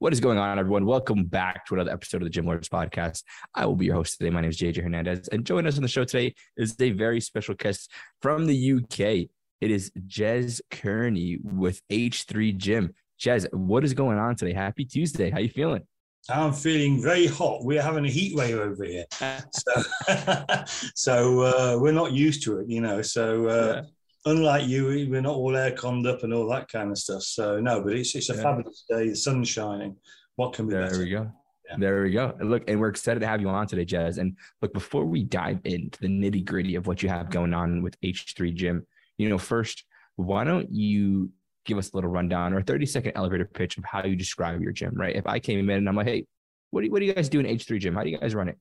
What 0.00 0.12
is 0.12 0.20
going 0.20 0.36
on, 0.36 0.58
everyone? 0.58 0.84
Welcome 0.84 1.24
back 1.24 1.64
to 1.66 1.74
another 1.74 1.90
episode 1.90 2.20
of 2.20 2.26
the 2.26 2.30
Gym 2.30 2.44
Lords 2.44 2.68
podcast. 2.68 3.22
I 3.54 3.64
will 3.64 3.76
be 3.76 3.86
your 3.86 3.94
host 3.94 4.18
today. 4.18 4.28
My 4.28 4.42
name 4.42 4.50
is 4.50 4.58
JJ 4.58 4.82
Hernandez, 4.82 5.28
and 5.28 5.46
joining 5.46 5.66
us 5.66 5.76
on 5.76 5.82
the 5.82 5.88
show 5.88 6.04
today 6.04 6.34
is 6.58 6.76
a 6.78 6.90
very 6.90 7.22
special 7.22 7.54
guest 7.54 7.90
from 8.20 8.44
the 8.44 8.72
UK. 8.72 9.30
It 9.62 9.70
is 9.70 9.90
Jez 10.06 10.60
Kearney 10.70 11.38
with 11.42 11.80
H3 11.90 12.54
Gym. 12.54 12.92
Jez, 13.18 13.50
what 13.54 13.82
is 13.82 13.94
going 13.94 14.18
on 14.18 14.36
today? 14.36 14.52
Happy 14.52 14.84
Tuesday. 14.84 15.30
How 15.30 15.38
are 15.38 15.40
you 15.40 15.48
feeling? 15.48 15.86
I'm 16.30 16.52
feeling 16.52 17.02
very 17.02 17.26
hot. 17.26 17.64
We're 17.64 17.82
having 17.82 18.06
a 18.06 18.10
heat 18.10 18.34
wave 18.34 18.56
over 18.56 18.84
here, 18.84 19.04
so 19.50 19.84
so 20.94 21.40
uh, 21.42 21.78
we're 21.78 21.92
not 21.92 22.12
used 22.12 22.42
to 22.44 22.60
it, 22.60 22.68
you 22.68 22.80
know. 22.80 23.02
So 23.02 23.46
uh, 23.46 23.82
yeah. 23.82 24.32
unlike 24.32 24.66
you, 24.66 25.06
we're 25.10 25.20
not 25.20 25.34
all 25.34 25.54
air 25.54 25.72
conned 25.72 26.06
up 26.06 26.22
and 26.22 26.32
all 26.32 26.48
that 26.48 26.68
kind 26.68 26.90
of 26.90 26.98
stuff. 26.98 27.22
So 27.22 27.60
no, 27.60 27.82
but 27.82 27.92
it's 27.92 28.14
it's 28.14 28.30
a 28.30 28.36
yeah. 28.36 28.42
fabulous 28.42 28.84
day. 28.88 29.10
The 29.10 29.16
sun's 29.16 29.48
shining. 29.48 29.96
What 30.36 30.54
can 30.54 30.66
be 30.66 30.72
there 30.72 30.88
better? 30.88 30.98
we 30.98 31.10
go. 31.10 31.30
Yeah. 31.68 31.76
There 31.78 32.02
we 32.02 32.10
go. 32.10 32.34
Look, 32.40 32.68
and 32.68 32.80
we're 32.80 32.88
excited 32.88 33.20
to 33.20 33.26
have 33.26 33.40
you 33.40 33.48
on 33.48 33.66
today, 33.66 33.84
Jez. 33.84 34.18
And 34.18 34.36
look, 34.60 34.72
before 34.72 35.04
we 35.04 35.24
dive 35.24 35.60
into 35.64 35.98
the 36.00 36.08
nitty 36.08 36.44
gritty 36.44 36.74
of 36.74 36.86
what 36.86 37.02
you 37.02 37.08
have 37.08 37.30
going 37.30 37.54
on 37.54 37.82
with 37.82 37.98
H3 38.02 38.54
Gym, 38.54 38.86
you 39.16 39.28
know, 39.28 39.38
first, 39.38 39.84
why 40.16 40.44
don't 40.44 40.70
you 40.70 41.30
give 41.64 41.78
us 41.78 41.92
a 41.92 41.96
little 41.96 42.10
rundown 42.10 42.52
or 42.52 42.58
a 42.58 42.62
30 42.62 42.86
second 42.86 43.12
elevator 43.14 43.44
pitch 43.44 43.78
of 43.78 43.84
how 43.84 44.04
you 44.04 44.16
describe 44.16 44.60
your 44.60 44.72
gym, 44.72 44.94
right? 44.94 45.16
If 45.16 45.26
I 45.26 45.38
came 45.38 45.70
in 45.70 45.78
and 45.78 45.88
I'm 45.88 45.96
like, 45.96 46.06
hey, 46.06 46.26
what 46.70 46.80
do, 46.80 46.86
you, 46.86 46.92
what 46.92 47.00
do 47.00 47.06
you 47.06 47.14
guys 47.14 47.28
do 47.28 47.40
in 47.40 47.46
H3 47.46 47.78
Gym? 47.78 47.94
How 47.94 48.02
do 48.02 48.10
you 48.10 48.18
guys 48.18 48.34
run 48.34 48.48
it? 48.48 48.58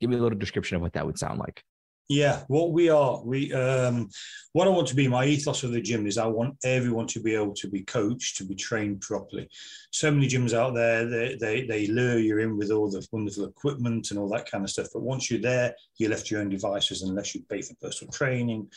Give 0.00 0.10
me 0.10 0.16
a 0.16 0.20
little 0.20 0.38
description 0.38 0.76
of 0.76 0.82
what 0.82 0.92
that 0.92 1.06
would 1.06 1.18
sound 1.18 1.38
like. 1.38 1.62
Yeah, 2.08 2.44
what 2.46 2.70
we 2.70 2.88
are, 2.88 3.20
we 3.24 3.52
um, 3.52 4.08
what 4.52 4.68
I 4.68 4.70
want 4.70 4.86
to 4.88 4.94
be. 4.94 5.08
My 5.08 5.24
ethos 5.24 5.64
of 5.64 5.72
the 5.72 5.80
gym 5.80 6.06
is 6.06 6.18
I 6.18 6.26
want 6.26 6.54
everyone 6.62 7.08
to 7.08 7.20
be 7.20 7.34
able 7.34 7.54
to 7.54 7.68
be 7.68 7.82
coached, 7.82 8.36
to 8.36 8.44
be 8.44 8.54
trained 8.54 9.00
properly. 9.00 9.48
So 9.90 10.12
many 10.12 10.28
gyms 10.28 10.54
out 10.54 10.72
there, 10.74 11.06
they 11.06 11.36
they 11.40 11.66
they 11.66 11.88
lure 11.88 12.18
you 12.18 12.38
in 12.38 12.56
with 12.56 12.70
all 12.70 12.88
the 12.88 13.04
wonderful 13.10 13.46
equipment 13.46 14.10
and 14.10 14.20
all 14.20 14.28
that 14.28 14.48
kind 14.48 14.62
of 14.62 14.70
stuff. 14.70 14.86
But 14.92 15.02
once 15.02 15.28
you're 15.28 15.40
there, 15.40 15.74
you're 15.98 16.10
left 16.10 16.30
your 16.30 16.42
own 16.42 16.48
devices 16.48 17.02
unless 17.02 17.34
you 17.34 17.42
pay 17.50 17.60
for 17.60 17.74
personal 17.82 18.12
training. 18.12 18.68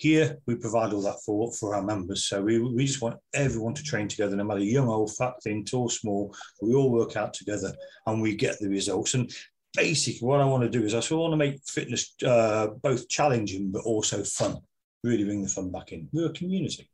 Here, 0.00 0.38
we 0.46 0.54
provide 0.54 0.94
all 0.94 1.02
that 1.02 1.20
for 1.26 1.52
for 1.52 1.74
our 1.74 1.82
members. 1.82 2.24
So 2.24 2.40
we 2.40 2.58
we 2.58 2.86
just 2.86 3.02
want 3.02 3.18
everyone 3.34 3.74
to 3.74 3.82
train 3.82 4.08
together, 4.08 4.34
no 4.34 4.44
matter 4.44 4.64
young, 4.64 4.88
old, 4.88 5.14
fat, 5.14 5.34
thin, 5.44 5.62
tall, 5.62 5.90
small. 5.90 6.34
We 6.62 6.74
all 6.74 6.90
work 6.90 7.18
out 7.18 7.34
together 7.34 7.74
and 8.06 8.22
we 8.22 8.34
get 8.34 8.58
the 8.58 8.70
results. 8.70 9.12
And 9.12 9.30
basically 9.76 10.26
what 10.26 10.40
I 10.40 10.46
want 10.46 10.62
to 10.62 10.70
do 10.70 10.86
is 10.86 10.94
I 10.94 11.00
sort 11.00 11.18
of 11.18 11.18
want 11.18 11.32
to 11.34 11.36
make 11.36 11.60
fitness 11.66 12.14
uh, 12.26 12.68
both 12.82 13.10
challenging 13.10 13.72
but 13.72 13.82
also 13.82 14.24
fun. 14.24 14.56
Really 15.04 15.24
bring 15.24 15.42
the 15.42 15.50
fun 15.50 15.70
back 15.70 15.92
in. 15.92 16.08
We're 16.12 16.30
a 16.30 16.32
community. 16.32 16.88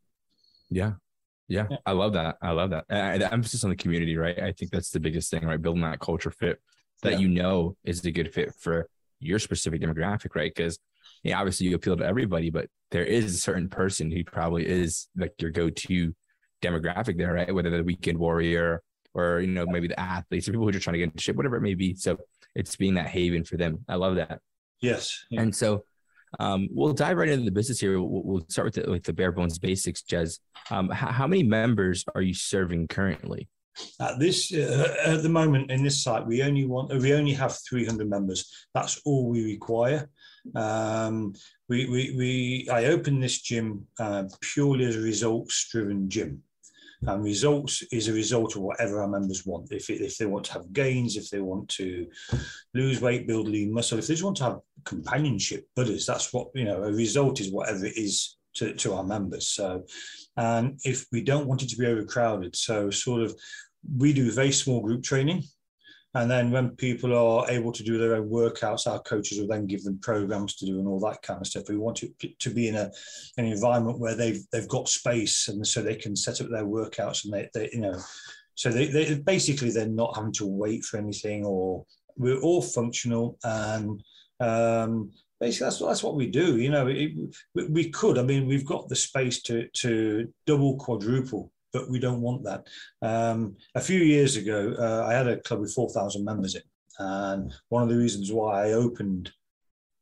Yeah. 0.69 0.95
Yeah. 1.47 1.69
I 1.87 1.93
love 1.93 2.15
that. 2.15 2.39
I 2.43 2.51
love 2.51 2.71
that. 2.71 2.87
Uh, 2.91 3.19
the 3.19 3.33
emphasis 3.33 3.63
on 3.63 3.71
the 3.71 3.77
community, 3.77 4.17
right? 4.17 4.37
I 4.37 4.51
think 4.51 4.73
that's 4.73 4.91
the 4.91 4.99
biggest 4.99 5.31
thing, 5.31 5.45
right? 5.45 5.63
Building 5.63 5.83
that 5.83 6.01
culture 6.01 6.33
fit 6.33 6.59
that 7.05 7.13
yeah. 7.13 7.19
you 7.19 7.29
know 7.29 7.77
is 7.85 8.05
a 8.05 8.11
good 8.11 8.35
fit 8.35 8.53
for 8.59 8.89
your 9.21 9.39
specific 9.39 9.81
demographic, 9.81 10.35
right? 10.35 10.53
Because 10.53 10.81
yeah, 11.27 11.39
obviously 11.39 11.67
you 11.67 11.75
appeal 11.75 11.97
to 11.97 12.05
everybody, 12.05 12.51
but 12.51 12.69
there 12.91 13.05
is 13.05 13.35
a 13.35 13.39
certain 13.39 13.69
person 13.69 14.11
who 14.11 14.23
probably 14.25 14.67
is 14.67 15.09
like 15.17 15.33
your 15.41 15.51
go-to 15.51 16.15
demographic 16.63 17.19
there, 17.19 17.35
right? 17.35 17.55
Whether 17.55 17.71
the 17.71 17.83
weekend 17.83 18.19
warrior 18.19 18.83
or 19.15 19.41
you 19.41 19.49
know 19.49 19.67
maybe 19.67 19.89
the 19.89 19.99
athletes 19.99 20.47
or 20.47 20.53
people 20.53 20.65
who 20.65 20.69
are 20.69 20.73
just 20.73 20.85
trying 20.85 20.95
to 20.95 20.99
get 20.99 21.05
into 21.05 21.21
shape, 21.21 21.37
whatever 21.37 21.57
it 21.57 21.63
may 21.63 21.75
be. 21.75 21.95
So 21.95 22.19
it's 22.55 22.77
being 22.77 22.95
that 22.95 23.09
haven 23.09 23.45
for 23.45 23.57
them. 23.57 23.85
I 23.89 23.97
love 23.97 24.17
that. 24.17 24.41
Yes. 24.81 25.25
Yeah. 25.31 25.43
And 25.43 25.55
so 25.55 25.85
um, 26.39 26.69
we'll 26.71 26.93
dive 26.93 27.17
right 27.17 27.29
into 27.29 27.45
the 27.45 27.51
business 27.51 27.81
here. 27.81 28.01
We'll, 28.01 28.23
we'll 28.23 28.47
start 28.49 28.67
with 28.67 28.85
the, 28.85 28.91
with 28.91 29.05
the 29.05 29.13
bare 29.13 29.33
bones 29.33 29.59
basics, 29.59 30.03
Jez. 30.03 30.39
Um, 30.71 30.91
how, 30.91 31.11
how, 31.11 31.27
many 31.27 31.43
members 31.43 32.05
are 32.15 32.23
you 32.23 32.35
serving 32.35 32.89
currently? 32.89 33.49
At 34.01 34.19
this, 34.19 34.53
uh, 34.53 34.95
at 35.05 35.23
the 35.23 35.29
moment 35.29 35.71
in 35.71 35.83
this 35.83 36.03
site, 36.03 36.27
we 36.27 36.43
only 36.43 36.65
want 36.65 36.95
we 36.99 37.13
only 37.15 37.35
have 37.35 37.57
300 37.69 38.09
members. 38.09 38.51
That's 38.75 39.01
all 39.05 39.29
we 39.29 39.45
require. 39.45 40.09
Um, 40.55 41.35
we, 41.69 41.87
we, 41.87 42.15
we, 42.17 42.69
I 42.71 42.87
opened 42.87 43.23
this 43.23 43.41
gym 43.43 43.87
uh, 43.99 44.25
purely 44.41 44.85
as 44.85 44.97
a 44.97 45.01
results-driven 45.01 46.09
gym. 46.09 46.43
And 47.03 47.23
results 47.23 47.83
is 47.93 48.09
a 48.09 48.13
result 48.13 48.57
of 48.57 48.63
whatever 48.63 49.03
our 49.03 49.09
members 49.09 49.45
want. 49.45 49.71
If, 49.71 49.91
if 49.91 50.17
they 50.17 50.25
want 50.25 50.47
to 50.47 50.55
have 50.55 50.73
gains, 50.73 51.17
if 51.17 51.29
they 51.29 51.41
want 51.41 51.69
to 51.71 52.07
lose 52.73 53.03
weight, 53.03 53.29
build 53.29 53.49
lean 53.49 53.73
muscle, 53.73 53.99
if 53.99 54.07
they 54.07 54.15
just 54.15 54.25
want 54.25 54.39
to 54.39 54.45
have 54.45 54.59
companionship 54.85 55.69
buddies, 55.77 56.07
that's 56.07 56.33
what, 56.33 56.49
you 56.55 56.65
know, 56.65 56.83
a 56.83 56.91
result 56.91 57.41
is 57.41 57.53
whatever 57.53 57.85
it 57.85 57.99
is 57.99 58.39
to, 58.55 58.73
to 58.75 58.95
our 58.95 59.05
members. 59.05 59.49
So, 59.49 59.85
and 60.39 60.81
if 60.85 61.07
we 61.13 61.21
don't 61.21 61.47
want 61.47 61.63
it 61.63 61.69
to 61.69 61.77
be 61.77 61.87
overcrowded, 61.87 62.57
so 62.57 62.91
sort 62.91 63.23
of 63.23 63.35
we 63.97 64.15
do 64.15 64.33
very 64.33 64.53
small 64.53 64.81
group 64.81 65.03
training. 65.03 65.45
And 66.17 66.31
then 66.31 66.51
when 66.51 66.71
people 66.71 67.15
are 67.15 67.51
able 67.51 67.73
to 67.73 67.83
do 67.83 67.99
their 67.99 68.15
own 68.15 68.31
workouts, 68.31 68.87
our 68.87 69.01
coaches 69.01 69.39
will 69.39 69.49
then 69.49 69.67
give 69.67 69.85
them 69.85 69.99
programs 70.01 70.55
to 70.57 70.65
do 70.65 70.79
and 70.79 70.89
all 70.89 70.99
that 71.01 71.21
kind 71.21 71.43
of 71.43 71.47
stuff. 71.47 71.69
We 71.69 71.77
want 71.77 72.03
it 72.03 72.39
to 72.39 72.49
be 72.49 72.69
in 72.69 72.75
a 72.75 72.91
an 73.37 73.45
environment 73.45 73.99
where 73.99 74.15
they've 74.15 74.41
they've 74.51 74.67
got 74.67 74.89
space 74.89 75.49
and 75.49 75.67
so 75.67 75.83
they 75.83 75.95
can 75.95 76.17
set 76.17 76.41
up 76.41 76.49
their 76.49 76.65
workouts 76.65 77.25
and 77.25 77.35
they, 77.35 77.51
they 77.53 77.69
you 77.71 77.81
know 77.81 78.01
so 78.55 78.71
they, 78.71 78.87
they 78.87 79.19
basically 79.19 79.71
they're 79.71 79.89
not 79.89 80.17
having 80.17 80.33
to 80.33 80.47
wait 80.47 80.85
for 80.85 80.97
anything 80.97 81.45
or 81.45 81.85
we're 82.17 82.41
all 82.41 82.63
functional 82.63 83.39
and 83.45 84.03
um, 84.41 85.11
basically 85.39 85.67
that's, 85.67 85.79
that's 85.81 86.03
what 86.03 86.15
we 86.15 86.29
do 86.29 86.57
you 86.57 86.71
know 86.71 86.87
it, 86.87 87.13
we 87.55 87.91
could 87.91 88.17
i 88.17 88.23
mean 88.23 88.47
we've 88.47 88.65
got 88.65 88.89
the 88.89 88.97
space 88.97 89.43
to 89.43 89.69
to 89.75 90.27
double 90.47 90.79
quadruple 90.79 91.53
but 91.73 91.91
we 91.91 91.99
don't 91.99 92.21
want 92.21 92.45
that. 92.45 92.67
Um, 93.03 93.57
a 93.75 93.81
few 93.81 93.99
years 93.99 94.37
ago, 94.37 94.75
uh, 94.79 95.07
I 95.07 95.15
had 95.15 95.29
a 95.29 95.41
club 95.41 95.61
with 95.61 95.75
4,000 95.75 96.25
members 96.25 96.55
in. 96.55 96.63
And 96.99 97.53
one 97.69 97.83
of 97.83 97.89
the 97.89 97.97
reasons 97.97 98.33
why 98.33 98.69
I 98.69 98.73
opened 98.73 99.31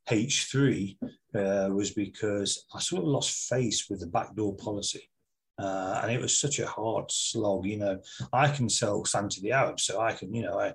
H3 0.09 0.97
uh, 1.35 1.69
was 1.73 1.91
because 1.91 2.66
I 2.74 2.78
sort 2.78 3.03
of 3.03 3.09
lost 3.09 3.49
face 3.49 3.86
with 3.91 4.01
the 4.01 4.07
backdoor 4.07 4.55
policy. 4.57 5.11
Uh, 5.59 6.01
and 6.03 6.11
it 6.11 6.21
was 6.21 6.39
such 6.39 6.59
a 6.59 6.67
hard 6.67 7.11
slog. 7.11 7.65
You 7.65 7.79
know, 7.79 8.01
I 8.33 8.49
can 8.49 8.69
sell 8.69 9.05
sand 9.05 9.31
to 9.33 9.41
the 9.41 9.53
Arabs, 9.53 9.85
so 9.85 10.01
I 10.01 10.13
can, 10.13 10.35
you 10.35 10.43
know, 10.43 10.59
I, 10.59 10.73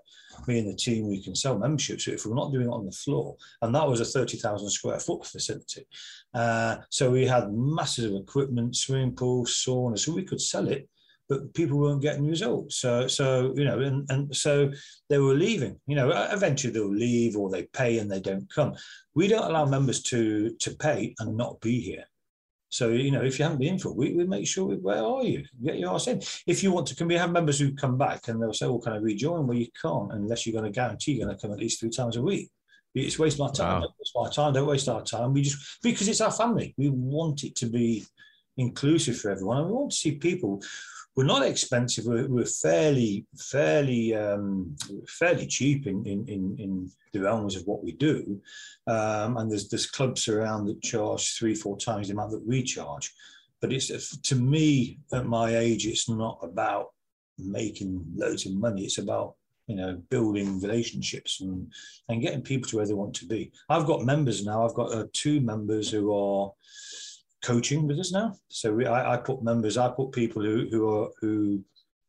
me 0.48 0.60
and 0.60 0.70
the 0.70 0.76
team, 0.76 1.08
we 1.08 1.22
can 1.22 1.36
sell 1.36 1.58
memberships. 1.58 2.06
So 2.06 2.12
if 2.12 2.26
we're 2.26 2.36
not 2.36 2.52
doing 2.52 2.68
it 2.68 2.74
on 2.74 2.86
the 2.86 2.92
floor, 2.92 3.36
and 3.62 3.76
that 3.76 3.88
was 3.88 4.00
a 4.00 4.06
30,000 4.06 4.70
square 4.70 5.00
foot 5.00 5.26
facility. 5.26 5.86
Uh, 6.34 6.78
so 6.90 7.12
we 7.12 7.26
had 7.26 7.52
massive 7.52 8.14
equipment, 8.14 8.76
swimming 8.76 9.16
pool, 9.16 9.46
sauna, 9.46 10.00
so 10.00 10.14
we 10.14 10.24
could 10.24 10.42
sell 10.42 10.70
it, 10.70 10.88
but 11.28 11.54
people 11.54 11.78
weren't 11.78 12.02
getting 12.02 12.28
results. 12.28 12.78
So, 12.78 13.08
so 13.08 13.54
you 13.56 13.66
know, 13.66 13.80
and, 13.80 14.10
and 14.10 14.36
so 14.36 14.72
they 15.10 15.20
were 15.20 15.36
leaving. 15.36 15.80
You 15.88 15.96
know, 15.96 16.10
eventually 16.32 16.72
they'll 16.72 16.90
leave 16.90 17.36
or 17.36 17.50
they 17.50 17.64
pay 17.64 18.00
and 18.00 18.10
they 18.10 18.20
don't 18.20 18.50
come. 18.54 18.76
We 19.14 19.28
don't 19.28 19.50
allow 19.50 19.66
members 19.66 20.02
to 20.04 20.56
to 20.56 20.72
pay 20.72 21.16
and 21.20 21.36
not 21.36 21.60
be 21.62 21.80
here. 21.82 22.06
So, 22.72 22.90
you 22.90 23.10
know, 23.10 23.24
if 23.24 23.40
you 23.40 23.44
haven't 23.44 23.60
been 23.60 23.74
in 23.74 23.80
for 23.80 23.90
a 23.90 23.94
week, 23.94 24.16
we 24.16 24.26
make 24.26 24.48
sure, 24.48 24.66
we, 24.66 24.76
where 24.76 25.04
are 25.04 25.24
you? 25.24 25.44
Get 25.64 25.80
your 25.80 25.96
ass 25.96 26.08
in. 26.08 26.22
If 26.46 26.62
you 26.62 26.72
want 26.72 26.88
to, 26.88 26.96
can 26.96 27.08
we 27.08 27.16
have 27.16 27.32
members 27.32 27.60
who 27.60 27.74
come 27.74 27.98
back 27.98 28.28
and 28.28 28.42
they'll 28.42 28.54
say, 28.54 28.68
well, 28.68 28.80
can 28.80 28.94
I 28.94 28.98
rejoin? 28.98 29.48
Well, 29.48 29.58
you 29.58 29.68
can't 29.82 30.14
unless 30.14 30.46
you're 30.46 30.60
going 30.60 30.72
to 30.72 30.76
guarantee 30.76 31.14
you're 31.14 31.26
going 31.26 31.36
to 31.36 31.42
come 31.42 31.52
at 31.52 31.60
least 31.60 31.80
three 31.80 31.90
times 31.90 32.16
a 32.16 32.22
week. 32.22 32.52
It's 32.94 33.20
waste 33.20 33.40
my 33.40 33.50
time. 33.52 33.82
Wow. 33.82 33.88
Don't 33.88 33.96
waste 34.00 34.16
my 34.16 34.30
time. 34.30 34.54
Don't 34.54 34.68
waste 34.68 34.90
our 34.90 35.04
time. 35.04 35.34
We 35.34 35.42
just, 35.42 35.82
because 35.82 36.08
it's 36.08 36.22
our 36.22 36.32
family. 36.32 36.74
We 36.78 36.90
want 36.90 37.44
it 37.44 37.56
to 37.58 37.66
be 37.68 38.06
inclusive 38.58 39.20
for 39.20 39.32
everyone. 39.32 39.58
And 39.58 39.68
we 39.68 39.74
want 39.74 39.92
to 39.92 39.98
see 39.98 40.14
people 40.14 40.62
we're 41.20 41.26
not 41.26 41.46
expensive. 41.46 42.06
We're, 42.06 42.30
we're 42.30 42.46
fairly, 42.46 43.26
fairly, 43.38 44.16
um, 44.16 44.74
fairly 45.06 45.48
cheap 45.48 45.86
in, 45.86 46.06
in, 46.06 46.26
in, 46.30 46.56
in, 46.58 46.92
the 47.12 47.20
realms 47.20 47.58
of 47.58 47.68
what 47.68 47.84
we 47.84 47.92
do. 47.92 48.40
Um, 48.88 49.36
and 49.36 49.52
there's 49.52 49.68
there's 49.68 49.86
clubs 49.86 50.30
around 50.30 50.68
that 50.68 50.82
charge 50.82 51.38
three, 51.38 51.56
four 51.56 51.76
times 51.76 52.08
the 52.08 52.14
amount 52.14 52.32
that 52.32 52.48
we 52.48 52.64
charge. 52.64 53.12
But 53.60 53.74
it's 53.74 54.18
to 54.18 54.36
me 54.36 55.00
at 55.12 55.26
my 55.26 55.58
age, 55.58 55.88
it's 55.88 56.08
not 56.08 56.40
about 56.42 56.92
making 57.38 58.02
loads 58.16 58.46
of 58.46 58.54
money. 58.54 58.84
It's 58.86 59.00
about 59.00 59.36
you 59.68 59.76
know 59.76 60.02
building 60.10 60.62
relationships 60.62 61.42
and 61.42 61.70
and 62.08 62.22
getting 62.22 62.44
people 62.44 62.70
to 62.70 62.78
where 62.78 62.88
they 62.88 62.94
want 62.94 63.16
to 63.16 63.26
be. 63.26 63.52
I've 63.68 63.88
got 63.88 64.06
members 64.06 64.46
now. 64.46 64.66
I've 64.66 64.76
got 64.76 64.94
uh, 64.94 65.08
two 65.12 65.42
members 65.42 65.92
who 65.92 66.14
are 66.14 66.54
coaching 67.44 67.88
with 67.88 68.00
us 68.00 68.12
now. 68.12 68.36
So 68.50 68.74
we, 68.74 68.86
I, 68.86 69.14
I, 69.14 69.18
put 69.18 69.44
members, 69.44 69.78
I 69.78 69.90
put 69.90 70.12
people 70.12 70.44
who, 70.44 70.68
who 70.70 70.90
are 70.90 71.10
who 71.22 71.64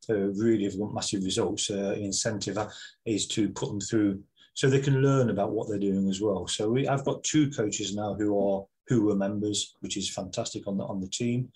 uh, 0.08 0.32
really 0.32 0.64
have 0.64 0.78
got 0.78 0.94
massive 0.94 1.24
results. 1.24 1.70
Uh, 1.70 1.94
incentive 1.98 2.58
is 3.06 3.26
to 3.28 3.48
put 3.50 3.68
them 3.68 3.80
through 3.80 4.22
so 4.54 4.68
they 4.68 4.80
can 4.80 5.00
learn 5.00 5.30
about 5.30 5.52
what 5.52 5.68
they're 5.68 5.78
doing 5.78 6.08
as 6.08 6.20
well. 6.20 6.46
So 6.46 6.68
we, 6.68 6.88
I've 6.88 7.04
got 7.04 7.24
two 7.24 7.50
coaches 7.50 7.94
now 7.94 8.14
who 8.14 8.38
are 8.38 8.64
who 8.88 9.06
were 9.06 9.14
members, 9.14 9.76
which 9.80 9.96
is 9.96 10.10
fantastic 10.10 10.66
on 10.66 10.76
the 10.76 10.84
on 10.84 11.00
the 11.00 11.08
team. 11.08 11.50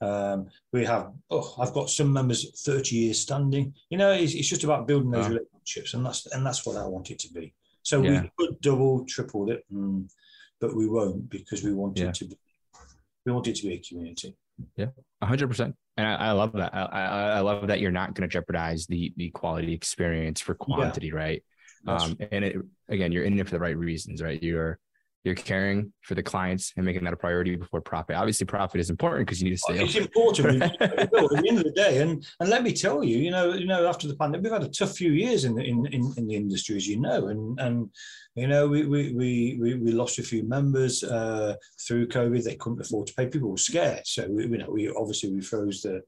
Um, 0.00 0.48
we 0.72 0.84
have 0.84 1.12
oh, 1.30 1.54
I've 1.58 1.72
got 1.72 1.88
some 1.88 2.12
members 2.12 2.62
30 2.62 2.94
years 2.94 3.20
standing. 3.20 3.74
You 3.88 3.98
know, 3.98 4.12
it's, 4.12 4.34
it's 4.34 4.48
just 4.48 4.64
about 4.64 4.86
building 4.86 5.10
those 5.10 5.28
wow. 5.28 5.36
relationships, 5.36 5.94
and 5.94 6.04
that's 6.04 6.26
and 6.26 6.44
that's 6.44 6.66
what 6.66 6.76
I 6.76 6.86
want 6.86 7.10
it 7.10 7.18
to 7.20 7.32
be. 7.32 7.54
So 7.82 8.02
yeah. 8.02 8.22
we 8.22 8.30
could 8.38 8.60
double, 8.60 9.04
triple 9.06 9.50
it, 9.50 9.64
mm, 9.72 10.08
but 10.60 10.76
we 10.76 10.86
won't 10.86 11.28
because 11.30 11.64
we 11.64 11.72
want 11.72 11.98
yeah. 11.98 12.08
it 12.08 12.14
to 12.16 12.26
be 12.26 12.36
we 13.24 13.32
want 13.32 13.46
it 13.46 13.56
to 13.56 13.66
be 13.66 13.74
a 13.74 13.78
community. 13.78 14.36
Yeah, 14.76 14.86
hundred 15.22 15.48
percent. 15.48 15.74
And 15.96 16.06
I, 16.06 16.14
I, 16.14 16.30
love 16.32 16.52
that. 16.52 16.74
I, 16.74 17.36
I, 17.36 17.40
love 17.40 17.68
that 17.68 17.80
you're 17.80 17.90
not 17.90 18.14
going 18.14 18.28
to 18.28 18.32
jeopardize 18.32 18.86
the 18.86 19.12
the 19.16 19.30
quality 19.30 19.72
experience 19.72 20.40
for 20.40 20.54
quantity, 20.54 21.08
yeah. 21.08 21.14
right? 21.14 21.44
Um, 21.86 22.16
and 22.32 22.44
it, 22.44 22.56
again, 22.88 23.12
you're 23.12 23.24
in 23.24 23.38
it 23.38 23.46
for 23.46 23.52
the 23.52 23.60
right 23.60 23.76
reasons, 23.76 24.22
right? 24.22 24.42
You're 24.42 24.78
you're 25.24 25.34
caring 25.34 25.90
for 26.02 26.14
the 26.14 26.22
clients 26.22 26.72
and 26.76 26.84
making 26.84 27.02
that 27.04 27.14
a 27.14 27.16
priority 27.16 27.56
before 27.56 27.80
profit. 27.80 28.14
Obviously, 28.14 28.46
profit 28.46 28.78
is 28.78 28.90
important 28.90 29.26
because 29.26 29.40
you 29.40 29.48
need 29.48 29.56
to 29.56 29.58
stay. 29.58 29.82
It's 29.82 29.96
important 29.96 30.62
at 30.80 31.10
the 31.10 31.44
end 31.48 31.58
of 31.58 31.64
the 31.64 31.72
day, 31.74 32.02
and 32.02 32.24
and 32.40 32.50
let 32.50 32.62
me 32.62 32.74
tell 32.74 33.02
you, 33.02 33.16
you 33.16 33.30
know, 33.30 33.54
you 33.54 33.66
know, 33.66 33.88
after 33.88 34.06
the 34.06 34.16
pandemic, 34.16 34.44
we've 34.44 34.52
had 34.52 34.62
a 34.62 34.68
tough 34.68 34.96
few 34.96 35.12
years 35.12 35.44
in 35.44 35.54
the 35.54 35.62
in, 35.62 35.86
in, 35.86 36.12
in 36.18 36.26
the 36.26 36.34
industry, 36.34 36.76
as 36.76 36.86
you 36.86 37.00
know, 37.00 37.28
and 37.28 37.58
and 37.58 37.90
you 38.34 38.46
know, 38.48 38.68
we 38.68 38.84
we 38.84 39.14
we 39.14 39.58
we, 39.58 39.74
we 39.76 39.92
lost 39.92 40.18
a 40.18 40.22
few 40.22 40.46
members 40.46 41.02
uh, 41.02 41.54
through 41.86 42.08
COVID. 42.08 42.44
They 42.44 42.56
couldn't 42.56 42.82
afford 42.82 43.06
to 43.06 43.14
pay. 43.14 43.26
People 43.26 43.50
were 43.50 43.56
scared, 43.56 44.06
so 44.06 44.28
we, 44.30 44.44
you 44.46 44.58
know, 44.58 44.70
we 44.70 44.90
obviously 44.90 45.32
we 45.32 45.40
froze 45.40 45.80
the 45.80 46.02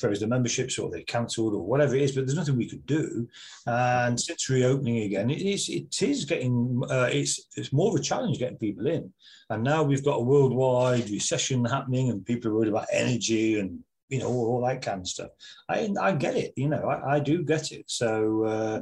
froze 0.00 0.20
the 0.20 0.26
memberships 0.26 0.78
or 0.78 0.90
they 0.90 1.02
cancelled 1.02 1.54
or 1.54 1.62
whatever 1.62 1.94
it 1.94 2.02
is, 2.02 2.12
but 2.12 2.26
there's 2.26 2.38
nothing 2.38 2.56
we 2.56 2.68
could 2.68 2.86
do. 2.86 3.28
And 3.66 4.18
since 4.18 4.48
reopening 4.48 5.02
again, 5.02 5.30
it 5.30 5.42
is 5.42 5.68
it 5.68 6.02
is 6.02 6.24
getting 6.24 6.82
uh, 6.90 7.08
it's 7.12 7.46
it's 7.56 7.72
more 7.72 7.90
of 7.90 8.00
a 8.00 8.02
challenge 8.02 8.38
getting 8.38 8.58
people 8.58 8.86
in. 8.86 9.12
And 9.50 9.62
now 9.62 9.82
we've 9.82 10.04
got 10.04 10.20
a 10.20 10.24
worldwide 10.24 11.10
recession 11.10 11.64
happening, 11.64 12.10
and 12.10 12.24
people 12.24 12.50
are 12.50 12.54
worried 12.54 12.70
about 12.70 12.86
energy 12.92 13.60
and 13.60 13.80
you 14.08 14.18
know 14.20 14.28
all, 14.28 14.46
all 14.46 14.66
that 14.66 14.82
kind 14.82 15.00
of 15.00 15.08
stuff. 15.08 15.30
I 15.68 15.90
I 16.00 16.12
get 16.12 16.36
it, 16.36 16.52
you 16.56 16.68
know, 16.68 16.88
I, 16.88 17.16
I 17.16 17.20
do 17.20 17.44
get 17.44 17.72
it. 17.72 17.84
So, 17.86 18.44
uh, 18.44 18.80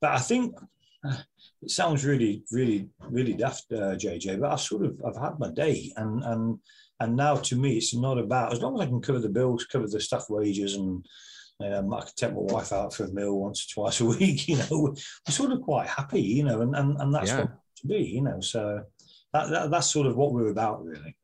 but 0.00 0.10
I 0.12 0.18
think. 0.18 0.54
Uh, 1.02 1.16
it 1.62 1.70
sounds 1.70 2.06
really, 2.06 2.42
really, 2.50 2.88
really 3.10 3.34
daft, 3.34 3.70
uh, 3.72 3.94
JJ. 3.94 4.40
But 4.40 4.52
I've 4.52 4.60
sort 4.60 4.84
of 4.84 4.98
I've 5.06 5.22
had 5.22 5.38
my 5.38 5.50
day, 5.50 5.92
and 5.96 6.24
and 6.24 6.58
and 7.00 7.16
now 7.16 7.36
to 7.36 7.56
me, 7.56 7.76
it's 7.76 7.94
not 7.94 8.18
about 8.18 8.52
as 8.52 8.60
long 8.60 8.74
as 8.74 8.82
I 8.82 8.86
can 8.86 9.00
cover 9.00 9.18
the 9.18 9.28
bills, 9.28 9.66
cover 9.66 9.86
the 9.86 10.00
staff 10.00 10.26
wages, 10.28 10.74
and 10.74 11.04
um, 11.60 11.92
I 11.92 12.00
can 12.00 12.10
take 12.14 12.34
my 12.34 12.40
wife 12.40 12.72
out 12.72 12.94
for 12.94 13.04
a 13.04 13.12
meal 13.12 13.38
once 13.38 13.64
or 13.64 13.74
twice 13.74 14.00
a 14.00 14.04
week. 14.18 14.48
You 14.48 14.58
know, 14.58 14.66
we're 14.70 15.32
sort 15.32 15.52
of 15.52 15.62
quite 15.62 15.88
happy. 15.88 16.20
You 16.20 16.44
know, 16.44 16.60
and 16.60 16.76
and, 16.76 17.00
and 17.00 17.14
that's 17.14 17.30
yeah. 17.30 17.40
what 17.40 17.50
to 17.78 17.86
be. 17.86 17.98
You 17.98 18.22
know, 18.22 18.40
so 18.40 18.82
that, 19.32 19.48
that 19.50 19.70
that's 19.70 19.90
sort 19.90 20.06
of 20.06 20.16
what 20.16 20.32
we're 20.32 20.50
about, 20.50 20.84
really. 20.84 21.16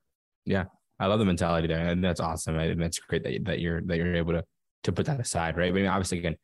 Yeah, 0.44 0.64
I 0.98 1.06
love 1.06 1.18
the 1.18 1.24
mentality 1.24 1.68
there, 1.68 1.86
and 1.86 2.02
that's 2.02 2.20
awesome. 2.20 2.58
And 2.58 2.80
that's 2.80 2.98
great 2.98 3.22
that, 3.24 3.44
that 3.44 3.60
you're 3.60 3.82
that 3.82 3.98
you're 3.98 4.16
able 4.16 4.32
to 4.32 4.44
to 4.84 4.92
put 4.92 5.06
that 5.06 5.20
aside, 5.20 5.56
right? 5.56 5.68
I 5.68 5.72
mean, 5.72 5.86
obviously, 5.86 6.18
again, 6.18 6.36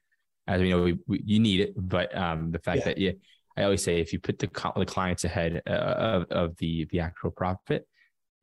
as 0.47 0.61
we 0.61 0.71
know, 0.71 0.83
we, 0.83 0.99
we 1.07 1.23
you 1.25 1.41
need 1.41 1.61
it, 1.61 1.75
but 1.77 2.15
um, 2.17 2.51
the 2.51 2.59
fact 2.59 2.81
yeah. 2.81 2.85
that 2.85 2.99
you, 2.99 3.15
I 3.57 3.63
always 3.65 3.83
say, 3.83 4.01
if 4.01 4.13
you 4.13 4.19
put 4.19 4.39
the 4.39 4.49
the 4.77 4.87
clients 4.87 5.25
ahead 5.25 5.63
uh, 5.67 5.71
of 5.71 6.25
of 6.31 6.57
the 6.59 6.87
the 6.91 7.01
actual 7.01 7.31
profit, 7.31 7.87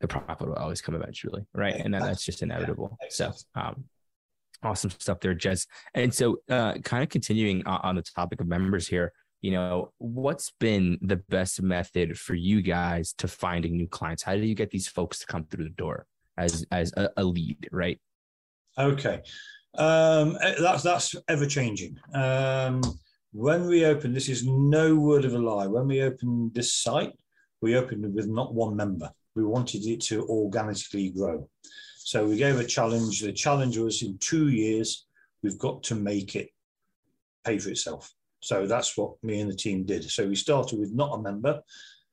the 0.01 0.07
profit 0.07 0.47
will 0.47 0.55
always 0.55 0.81
come 0.81 0.95
eventually, 0.95 1.45
right? 1.53 1.76
And 1.76 1.93
then 1.93 2.01
that's 2.01 2.26
just 2.26 2.41
inevitable. 2.43 2.97
So, 3.09 3.31
um, 3.55 3.85
awesome 4.63 4.89
stuff 4.91 5.19
there, 5.19 5.35
Jez. 5.35 5.67
And 5.93 6.13
so, 6.13 6.38
uh, 6.49 6.73
kind 6.84 7.03
of 7.03 7.09
continuing 7.09 7.65
on 7.65 7.95
the 7.95 8.01
topic 8.01 8.41
of 8.41 8.47
members 8.47 8.88
here, 8.88 9.13
you 9.41 9.51
know, 9.51 9.91
what's 9.97 10.51
been 10.59 10.97
the 11.01 11.15
best 11.15 11.61
method 11.61 12.17
for 12.17 12.34
you 12.34 12.61
guys 12.61 13.13
to 13.19 13.27
finding 13.27 13.77
new 13.77 13.88
clients? 13.88 14.23
How 14.23 14.35
do 14.35 14.41
you 14.41 14.55
get 14.55 14.69
these 14.69 14.88
folks 14.88 15.19
to 15.19 15.26
come 15.27 15.45
through 15.45 15.65
the 15.65 15.69
door 15.71 16.05
as 16.38 16.65
as 16.71 16.91
a, 16.97 17.09
a 17.17 17.23
lead, 17.23 17.67
right? 17.71 17.99
Okay, 18.77 19.21
um, 19.76 20.38
eh, 20.41 20.55
that's 20.59 20.84
that's 20.84 21.15
ever 21.30 21.45
changing. 21.45 21.97
Um, 22.13 22.81
when 23.31 23.67
we 23.67 23.85
opened, 23.85 24.15
this 24.15 24.27
is 24.27 24.45
no 24.45 24.95
word 24.95 25.23
of 25.23 25.34
a 25.34 25.38
lie. 25.38 25.67
When 25.67 25.88
we 25.88 26.01
opened 26.01 26.53
this 26.53 26.73
site, 26.73 27.13
we 27.61 27.77
opened 27.77 28.13
with 28.13 28.27
not 28.27 28.53
one 28.53 28.76
member 28.76 29.09
we 29.40 29.45
wanted 29.45 29.86
it 29.86 30.02
to 30.02 30.28
organically 30.28 31.10
grow. 31.10 31.48
So 31.98 32.28
we 32.28 32.38
gave 32.38 32.60
a 32.60 32.66
challenge. 32.66 33.22
The 33.22 33.32
challenge 33.32 33.78
was 33.78 34.02
in 34.02 34.18
two 34.18 34.49
years, 34.49 35.06
we've 35.44 35.57
got 35.57 35.84
to 35.84 35.95
make 35.95 36.36
it 36.36 36.49
pay 37.45 37.57
for 37.60 37.70
itself. 37.70 38.14
So 38.41 38.66
that's 38.66 38.98
what 38.98 39.22
me 39.24 39.40
and 39.41 39.52
the 39.52 39.56
team 39.56 39.86
did. 39.86 40.10
So 40.10 40.28
we 40.28 40.36
started 40.36 40.80
with 40.80 40.94
not 40.94 41.14
a 41.14 41.22
member. 41.22 41.61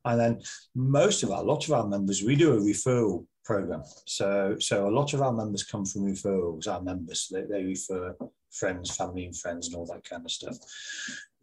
And 0.05 0.21
then 0.21 0.41
most 0.75 1.23
of 1.23 1.31
our, 1.31 1.43
a 1.43 1.47
lot 1.47 1.67
of 1.67 1.73
our 1.73 1.87
members, 1.87 2.23
we 2.23 2.37
do 2.37 2.53
a 2.53 2.61
referral 2.61 3.27
program. 3.45 3.83
So, 4.07 4.57
so 4.61 4.89
a 4.89 4.91
lot 4.99 5.15
of 5.15 5.23
our 5.23 5.33
members 5.33 5.65
come 5.65 5.85
from 5.85 6.03
referrals, 6.03 6.69
our 6.69 6.83
members, 6.83 7.29
they, 7.33 7.43
they 7.43 7.65
refer 7.65 8.15
friends, 8.51 8.95
family 8.95 9.25
and 9.27 9.37
friends 9.37 9.67
and 9.67 9.77
all 9.77 9.87
that 9.87 10.09
kind 10.09 10.25
of 10.25 10.31
stuff. 10.31 10.57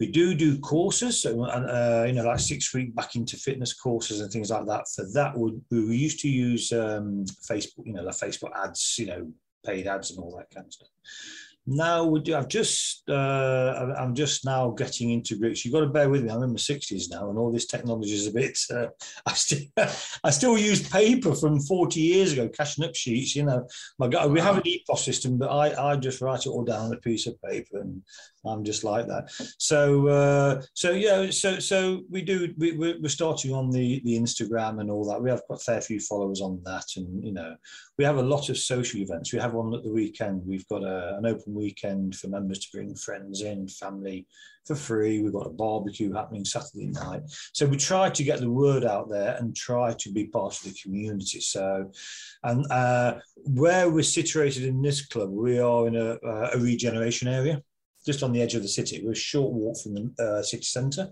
We 0.03 0.11
do 0.11 0.35
do 0.35 0.59
courses, 0.59 1.21
so 1.21 1.45
uh, 1.45 2.03
you 2.05 2.11
know, 2.11 2.25
like 2.25 2.39
six 2.39 2.73
week 2.73 2.93
back 2.93 3.15
into 3.15 3.37
fitness 3.37 3.71
courses 3.71 4.19
and 4.19 4.29
things 4.29 4.51
like 4.51 4.65
that. 4.65 4.85
For 4.93 5.05
that, 5.13 5.37
we, 5.37 5.95
used 5.95 6.19
to 6.19 6.27
use 6.27 6.73
um, 6.73 7.23
Facebook, 7.49 7.85
you 7.85 7.93
know, 7.93 8.03
the 8.03 8.11
Facebook 8.11 8.51
ads, 8.53 8.97
you 8.99 9.05
know, 9.05 9.31
paid 9.65 9.87
ads 9.87 10.11
and 10.11 10.19
all 10.19 10.35
that 10.35 10.53
kind 10.53 10.67
of 10.67 10.73
stuff. 10.73 10.89
Now 11.65 12.03
we 12.03 12.19
do. 12.19 12.35
I've 12.35 12.49
just. 12.49 13.07
Uh, 13.09 13.93
I'm 13.97 14.13
just 14.13 14.43
now 14.43 14.71
getting 14.71 15.11
into 15.11 15.39
Greeks. 15.39 15.63
You've 15.63 15.73
got 15.73 15.79
to 15.79 15.87
bear 15.87 16.09
with 16.09 16.23
me. 16.23 16.31
I'm 16.31 16.43
in 16.43 16.49
my 16.49 16.57
sixties 16.57 17.07
now, 17.09 17.29
and 17.29 17.39
all 17.39 17.53
this 17.53 17.67
technology 17.67 18.11
is 18.11 18.27
a 18.27 18.33
bit. 18.33 18.59
Uh, 18.69 18.87
I 19.25 19.33
still. 19.35 19.61
I 20.25 20.31
still 20.31 20.57
use 20.57 20.89
paper 20.89 21.33
from 21.33 21.61
40 21.61 22.01
years 22.01 22.33
ago, 22.33 22.49
cashing 22.49 22.83
up 22.83 22.93
sheets. 22.93 23.37
You 23.37 23.43
know, 23.43 23.65
my 23.99 24.09
God, 24.09 24.33
we 24.33 24.41
have 24.41 24.57
an 24.57 24.63
EPOS 24.63 24.97
system, 24.97 25.37
but 25.37 25.49
I 25.49 25.91
I 25.91 25.95
just 25.95 26.19
write 26.19 26.45
it 26.45 26.49
all 26.49 26.65
down 26.65 26.87
on 26.87 26.93
a 26.93 26.97
piece 26.97 27.25
of 27.25 27.41
paper, 27.41 27.79
and 27.79 28.01
I'm 28.45 28.63
just 28.63 28.83
like 28.83 29.07
that. 29.07 29.31
So 29.57 30.07
uh, 30.07 30.61
so 30.73 30.91
yeah. 30.91 31.29
So 31.31 31.59
so 31.59 32.01
we 32.09 32.21
do. 32.21 32.53
We, 32.57 32.73
we're 32.75 33.09
starting 33.09 33.53
on 33.53 33.71
the 33.71 34.01
the 34.03 34.17
Instagram 34.17 34.81
and 34.81 34.91
all 34.91 35.07
that. 35.09 35.21
We 35.21 35.29
have 35.29 35.43
quite 35.43 35.59
a 35.59 35.63
fair 35.63 35.81
few 35.81 35.99
followers 35.99 36.41
on 36.41 36.61
that, 36.65 36.85
and 36.97 37.23
you 37.23 37.31
know, 37.31 37.55
we 37.97 38.03
have 38.03 38.17
a 38.17 38.23
lot 38.23 38.49
of 38.49 38.57
social 38.57 38.99
events. 38.99 39.31
We 39.31 39.39
have 39.39 39.53
one 39.53 39.73
at 39.73 39.83
the 39.83 39.91
weekend. 39.91 40.45
We've 40.45 40.67
got 40.67 40.83
a, 40.83 41.17
an 41.17 41.25
open 41.25 41.53
weekend 41.53 42.15
for 42.15 42.27
members 42.27 42.59
to 42.59 42.71
bring 42.73 42.95
friends 42.95 43.41
in, 43.41 43.67
family 43.67 44.27
for 44.65 44.75
free. 44.75 45.21
We've 45.21 45.33
got 45.33 45.47
a 45.47 45.51
barbecue 45.51 46.13
happening 46.13 46.45
Saturday 46.45 46.87
night. 46.87 47.21
So 47.53 47.65
we 47.65 47.77
try 47.77 48.09
to 48.09 48.23
get 48.23 48.39
the 48.39 48.49
word 48.49 48.83
out 48.83 49.09
there 49.09 49.35
and 49.39 49.55
try 49.55 49.93
to 49.93 50.11
be 50.11 50.27
part 50.27 50.57
of 50.57 50.63
the 50.63 50.79
community. 50.81 51.41
So, 51.41 51.91
and 52.43 52.69
uh, 52.71 53.15
where 53.35 53.89
we're 53.89 54.03
situated 54.03 54.63
in 54.63 54.81
this 54.81 55.05
club, 55.05 55.29
we 55.29 55.59
are 55.59 55.87
in 55.87 55.95
a, 55.95 56.17
a 56.53 56.57
regeneration 56.57 57.27
area 57.27 57.61
just 58.05 58.23
on 58.23 58.31
the 58.31 58.41
edge 58.41 58.55
of 58.55 58.61
the 58.61 58.67
city. 58.67 59.01
We're 59.03 59.11
a 59.11 59.15
short 59.15 59.53
walk 59.53 59.77
from 59.81 59.93
the 59.95 60.23
uh, 60.23 60.43
city 60.43 60.63
centre, 60.63 61.09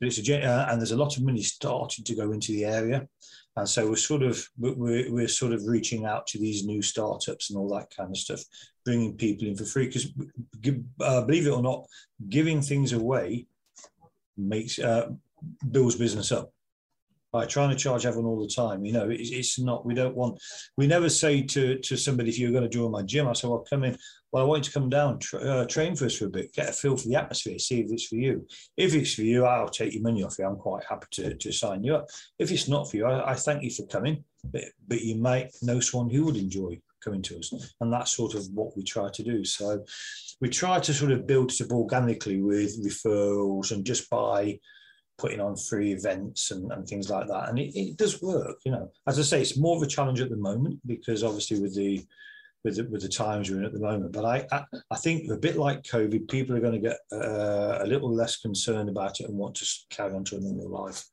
but 0.00 0.06
it's 0.06 0.28
a 0.28 0.44
uh, 0.44 0.66
and 0.70 0.80
there's 0.80 0.92
a 0.92 0.96
lot 0.96 1.16
of 1.16 1.24
money 1.24 1.42
starting 1.42 2.04
to 2.04 2.14
go 2.14 2.32
into 2.32 2.52
the 2.52 2.64
area. 2.64 3.08
And 3.56 3.68
so 3.68 3.88
we're 3.88 3.96
sort 3.96 4.22
of 4.22 4.46
we're, 4.58 5.10
we're 5.10 5.28
sort 5.28 5.52
of 5.52 5.66
reaching 5.66 6.04
out 6.04 6.26
to 6.28 6.38
these 6.38 6.66
new 6.66 6.82
startups 6.82 7.48
and 7.48 7.58
all 7.58 7.68
that 7.74 7.88
kind 7.96 8.10
of 8.10 8.18
stuff, 8.18 8.42
bringing 8.84 9.16
people 9.16 9.48
in 9.48 9.56
for 9.56 9.64
free. 9.64 9.86
Because 9.86 10.12
uh, 11.00 11.22
believe 11.22 11.46
it 11.46 11.50
or 11.50 11.62
not, 11.62 11.86
giving 12.28 12.60
things 12.60 12.92
away 12.92 13.46
makes 14.36 14.78
uh, 14.78 15.08
builds 15.70 15.96
business 15.96 16.32
up. 16.32 16.52
Trying 17.44 17.70
to 17.70 17.76
charge 17.76 18.06
everyone 18.06 18.30
all 18.30 18.40
the 18.40 18.48
time, 18.48 18.84
you 18.84 18.92
know, 18.92 19.10
it's, 19.10 19.30
it's 19.30 19.58
not. 19.58 19.84
We 19.84 19.94
don't 19.94 20.16
want. 20.16 20.40
We 20.76 20.86
never 20.86 21.08
say 21.08 21.42
to 21.42 21.78
to 21.78 21.96
somebody 21.96 22.30
if 22.30 22.38
you're 22.38 22.52
going 22.52 22.62
to 22.62 22.68
join 22.68 22.90
my 22.90 23.02
gym, 23.02 23.28
I 23.28 23.34
say, 23.34 23.48
well, 23.48 23.66
come 23.68 23.84
in 23.84 23.98
well, 24.36 24.44
I 24.44 24.48
want 24.48 24.66
you 24.66 24.70
to 24.70 24.78
come 24.78 24.90
down, 24.90 25.18
tra- 25.18 25.40
uh, 25.40 25.66
train 25.66 25.96
for 25.96 26.04
us 26.04 26.16
for 26.16 26.26
a 26.26 26.28
bit, 26.28 26.52
get 26.52 26.68
a 26.68 26.72
feel 26.72 26.96
for 26.96 27.08
the 27.08 27.14
atmosphere, 27.14 27.58
see 27.58 27.80
if 27.80 27.90
it's 27.90 28.06
for 28.06 28.16
you. 28.16 28.46
If 28.76 28.94
it's 28.94 29.14
for 29.14 29.22
you, 29.22 29.46
I'll 29.46 29.68
take 29.68 29.94
your 29.94 30.02
money 30.02 30.22
off 30.22 30.38
you. 30.38 30.44
I'm 30.44 30.56
quite 30.56 30.84
happy 30.84 31.06
to, 31.12 31.34
to 31.34 31.52
sign 31.52 31.82
you 31.84 31.94
up. 31.94 32.08
If 32.38 32.50
it's 32.50 32.68
not 32.68 32.90
for 32.90 32.98
you, 32.98 33.06
I, 33.06 33.30
I 33.30 33.34
thank 33.34 33.62
you 33.62 33.70
for 33.70 33.86
coming, 33.86 34.24
but, 34.44 34.64
but 34.88 35.00
you 35.00 35.16
might 35.16 35.52
know 35.62 35.80
someone 35.80 36.10
who 36.10 36.24
would 36.24 36.36
enjoy 36.36 36.78
coming 37.02 37.22
to 37.22 37.38
us. 37.38 37.50
And 37.80 37.90
that's 37.90 38.14
sort 38.14 38.34
of 38.34 38.46
what 38.52 38.76
we 38.76 38.82
try 38.82 39.08
to 39.10 39.22
do. 39.22 39.42
So 39.42 39.84
we 40.40 40.50
try 40.50 40.80
to 40.80 40.92
sort 40.92 41.12
of 41.12 41.26
build 41.26 41.52
it 41.52 41.62
up 41.62 41.70
organically 41.70 42.42
with 42.42 42.84
referrals 42.84 43.70
and 43.70 43.86
just 43.86 44.10
by 44.10 44.58
putting 45.18 45.40
on 45.40 45.56
free 45.56 45.92
events 45.92 46.50
and, 46.50 46.70
and 46.72 46.86
things 46.86 47.08
like 47.08 47.26
that. 47.28 47.48
And 47.48 47.58
it, 47.58 47.74
it 47.78 47.96
does 47.96 48.20
work, 48.22 48.58
you 48.64 48.72
know. 48.72 48.90
As 49.06 49.18
I 49.18 49.22
say, 49.22 49.40
it's 49.40 49.58
more 49.58 49.76
of 49.76 49.82
a 49.82 49.86
challenge 49.86 50.20
at 50.20 50.30
the 50.30 50.36
moment 50.36 50.80
because 50.86 51.22
obviously 51.22 51.60
with 51.60 51.74
the 51.74 52.04
with 52.64 52.76
the, 52.76 52.84
with 52.84 53.02
the 53.02 53.08
times 53.08 53.48
we're 53.48 53.58
in 53.58 53.64
at 53.64 53.72
the 53.72 53.78
moment. 53.78 54.12
But 54.12 54.24
I, 54.24 54.46
I, 54.50 54.64
I 54.90 54.96
think 54.96 55.30
a 55.30 55.36
bit 55.36 55.56
like 55.56 55.84
COVID, 55.84 56.28
people 56.28 56.56
are 56.56 56.60
going 56.60 56.80
to 56.80 56.88
get 56.88 56.98
uh, 57.12 57.78
a 57.80 57.86
little 57.86 58.12
less 58.12 58.38
concerned 58.38 58.88
about 58.88 59.20
it 59.20 59.28
and 59.28 59.38
want 59.38 59.54
to 59.56 59.66
carry 59.88 60.12
on 60.14 60.24
to 60.24 60.36
a 60.36 60.40
normal 60.40 60.68
life. 60.68 61.04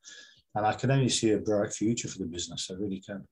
And 0.56 0.66
I 0.66 0.74
can 0.74 0.90
only 0.90 1.10
see 1.10 1.32
a 1.32 1.38
bright 1.38 1.72
future 1.72 2.08
for 2.08 2.20
the 2.20 2.26
business. 2.26 2.70
I 2.72 2.74
really 2.74 3.02
can. 3.02 3.28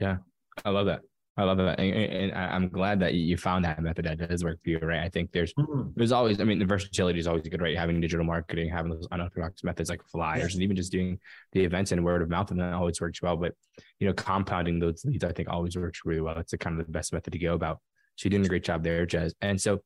Yeah, 0.00 0.16
I 0.64 0.70
love 0.70 0.86
that. 0.86 1.02
I 1.38 1.44
love 1.44 1.58
that, 1.58 1.78
and, 1.78 2.32
and, 2.32 2.32
I'm 2.32 2.70
glad 2.70 3.00
that 3.00 3.12
you 3.12 3.36
found 3.36 3.66
that 3.66 3.82
method 3.82 4.06
that 4.06 4.26
does 4.26 4.42
work 4.42 4.58
for 4.64 4.70
you, 4.70 4.78
right? 4.78 5.00
I 5.00 5.10
think 5.10 5.32
there's 5.32 5.52
mm-hmm. 5.52 5.90
there's 5.94 6.10
always, 6.10 6.40
I 6.40 6.44
mean, 6.44 6.58
the 6.58 6.64
versatility 6.64 7.18
is 7.18 7.26
always 7.26 7.46
good, 7.46 7.60
right? 7.60 7.76
Having 7.76 8.00
digital 8.00 8.24
marketing, 8.24 8.70
having 8.70 8.90
those 8.90 9.06
unorthodox 9.10 9.62
methods 9.62 9.90
like 9.90 10.02
flyers, 10.06 10.54
and 10.54 10.62
even 10.62 10.76
just 10.76 10.90
doing 10.90 11.18
the 11.52 11.62
events 11.62 11.92
and 11.92 12.02
word 12.02 12.22
of 12.22 12.30
mouth, 12.30 12.50
and 12.50 12.60
that 12.60 12.72
always 12.72 13.02
works 13.02 13.20
well. 13.20 13.36
But 13.36 13.52
you 14.00 14.06
know, 14.06 14.14
compounding 14.14 14.78
those 14.78 15.04
leads, 15.04 15.24
I 15.24 15.32
think, 15.32 15.50
always 15.50 15.76
works 15.76 16.00
really 16.06 16.22
well. 16.22 16.38
It's 16.38 16.52
the 16.52 16.58
kind 16.58 16.80
of 16.80 16.86
the 16.86 16.92
best 16.92 17.12
method 17.12 17.34
to 17.34 17.38
go 17.38 17.52
about. 17.52 17.80
So 18.16 18.26
you're 18.26 18.30
doing 18.30 18.46
a 18.46 18.48
great 18.48 18.64
job 18.64 18.82
there, 18.82 19.06
Jez. 19.06 19.34
And 19.42 19.60
so, 19.60 19.80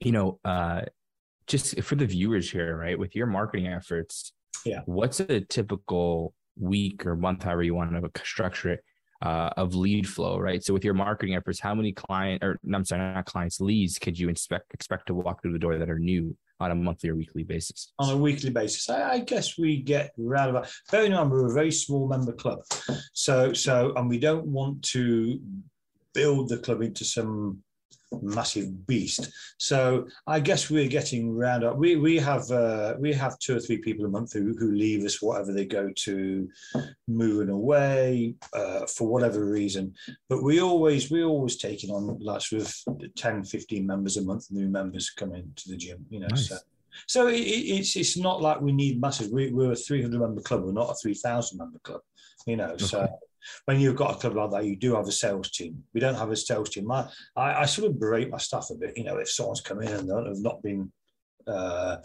you 0.00 0.10
know, 0.10 0.40
uh, 0.44 0.82
just 1.46 1.80
for 1.82 1.94
the 1.94 2.06
viewers 2.06 2.50
here, 2.50 2.76
right, 2.76 2.98
with 2.98 3.14
your 3.14 3.28
marketing 3.28 3.68
efforts, 3.68 4.32
yeah, 4.64 4.80
what's 4.86 5.20
a 5.20 5.42
typical 5.42 6.34
week 6.58 7.06
or 7.06 7.14
month, 7.14 7.44
however 7.44 7.62
you 7.62 7.76
want 7.76 7.92
to 7.92 8.24
structure 8.24 8.70
it? 8.70 8.80
Uh, 9.24 9.48
of 9.56 9.74
lead 9.74 10.06
flow, 10.06 10.38
right? 10.38 10.62
So 10.62 10.74
with 10.74 10.84
your 10.84 10.94
marketing 10.94 11.34
efforts, 11.34 11.58
how 11.58 11.74
many 11.74 11.92
client 11.92 12.44
or 12.44 12.60
I'm 12.72 12.84
sorry, 12.84 13.00
not 13.14 13.24
clients, 13.24 13.60
leads 13.60 13.98
could 13.98 14.18
you 14.18 14.28
expect 14.28 14.74
expect 14.74 15.06
to 15.06 15.14
walk 15.14 15.40
through 15.42 15.54
the 15.54 15.58
door 15.58 15.78
that 15.78 15.88
are 15.88 15.98
new 15.98 16.36
on 16.60 16.70
a 16.70 16.74
monthly 16.74 17.08
or 17.08 17.16
weekly 17.16 17.42
basis? 17.42 17.92
On 17.98 18.12
a 18.12 18.16
weekly 18.16 18.50
basis, 18.50 18.88
I, 18.90 19.12
I 19.12 19.18
guess 19.20 19.58
we 19.58 19.80
get 19.80 20.12
around 20.22 20.50
about. 20.50 20.70
Very 20.90 21.08
number, 21.08 21.42
we're 21.42 21.50
a 21.50 21.54
very 21.54 21.72
small 21.72 22.06
member 22.06 22.32
club, 22.32 22.60
so 23.14 23.54
so 23.54 23.94
and 23.96 24.08
we 24.10 24.18
don't 24.18 24.46
want 24.46 24.82
to 24.82 25.40
build 26.12 26.50
the 26.50 26.58
club 26.58 26.82
into 26.82 27.04
some 27.04 27.58
massive 28.22 28.86
beast. 28.86 29.30
So 29.58 30.06
I 30.26 30.40
guess 30.40 30.70
we're 30.70 30.88
getting 30.88 31.34
round 31.34 31.64
up. 31.64 31.76
We 31.76 31.96
we 31.96 32.16
have 32.18 32.50
uh, 32.50 32.94
we 32.98 33.12
have 33.12 33.38
two 33.38 33.56
or 33.56 33.60
three 33.60 33.78
people 33.78 34.04
a 34.04 34.08
month 34.08 34.32
who, 34.32 34.54
who 34.58 34.72
leave 34.72 35.04
us 35.04 35.22
whatever 35.22 35.52
they 35.52 35.64
go 35.64 35.90
to, 35.94 36.48
moving 37.08 37.50
away 37.50 38.34
uh, 38.52 38.86
for 38.86 39.08
whatever 39.08 39.44
reason. 39.44 39.94
But 40.28 40.42
we 40.42 40.60
always 40.60 41.10
we 41.10 41.24
always 41.24 41.56
taking 41.56 41.90
on 41.90 42.18
like 42.20 42.40
sort 42.40 42.62
of 42.62 43.14
10, 43.16 43.44
15 43.44 43.86
members 43.86 44.16
a 44.16 44.22
month, 44.22 44.50
new 44.50 44.68
members 44.68 45.10
coming 45.10 45.52
to 45.56 45.68
the 45.68 45.76
gym. 45.76 46.04
You 46.10 46.20
know, 46.20 46.28
nice. 46.28 46.48
so. 46.48 46.56
So 47.08 47.26
it, 47.26 47.40
it's 47.40 47.96
it's 47.96 48.16
not 48.16 48.40
like 48.40 48.60
we 48.60 48.70
need 48.70 49.00
masses. 49.00 49.28
We, 49.28 49.50
we're 49.50 49.72
a 49.72 49.76
300 49.76 50.20
member 50.20 50.40
club. 50.40 50.62
We're 50.62 50.70
not 50.70 50.90
a 50.90 50.94
3,000 50.94 51.58
member 51.58 51.80
club. 51.80 52.02
You 52.46 52.56
know, 52.56 52.68
okay. 52.68 52.84
so 52.84 53.08
when 53.66 53.80
you've 53.80 53.96
got 53.96 54.14
a 54.14 54.18
club 54.18 54.36
like 54.36 54.50
that, 54.50 54.64
you 54.64 54.76
do 54.76 54.94
have 54.94 55.06
a 55.06 55.12
sales 55.12 55.50
team. 55.50 55.82
We 55.92 56.00
don't 56.00 56.14
have 56.14 56.30
a 56.30 56.36
sales 56.36 56.70
team. 56.70 56.90
I, 56.90 57.08
I, 57.36 57.62
I 57.62 57.64
sort 57.66 57.90
of 57.90 57.98
berate 57.98 58.30
my 58.30 58.38
staff 58.38 58.68
a 58.70 58.74
bit. 58.74 58.96
You 58.96 59.04
know, 59.04 59.18
if 59.18 59.30
someone's 59.30 59.60
come 59.60 59.82
in 59.82 59.88
and 59.88 60.08
they 60.08 60.14
have 60.14 60.38
not 60.38 60.62
been 60.62 60.92
uh, 61.46 61.96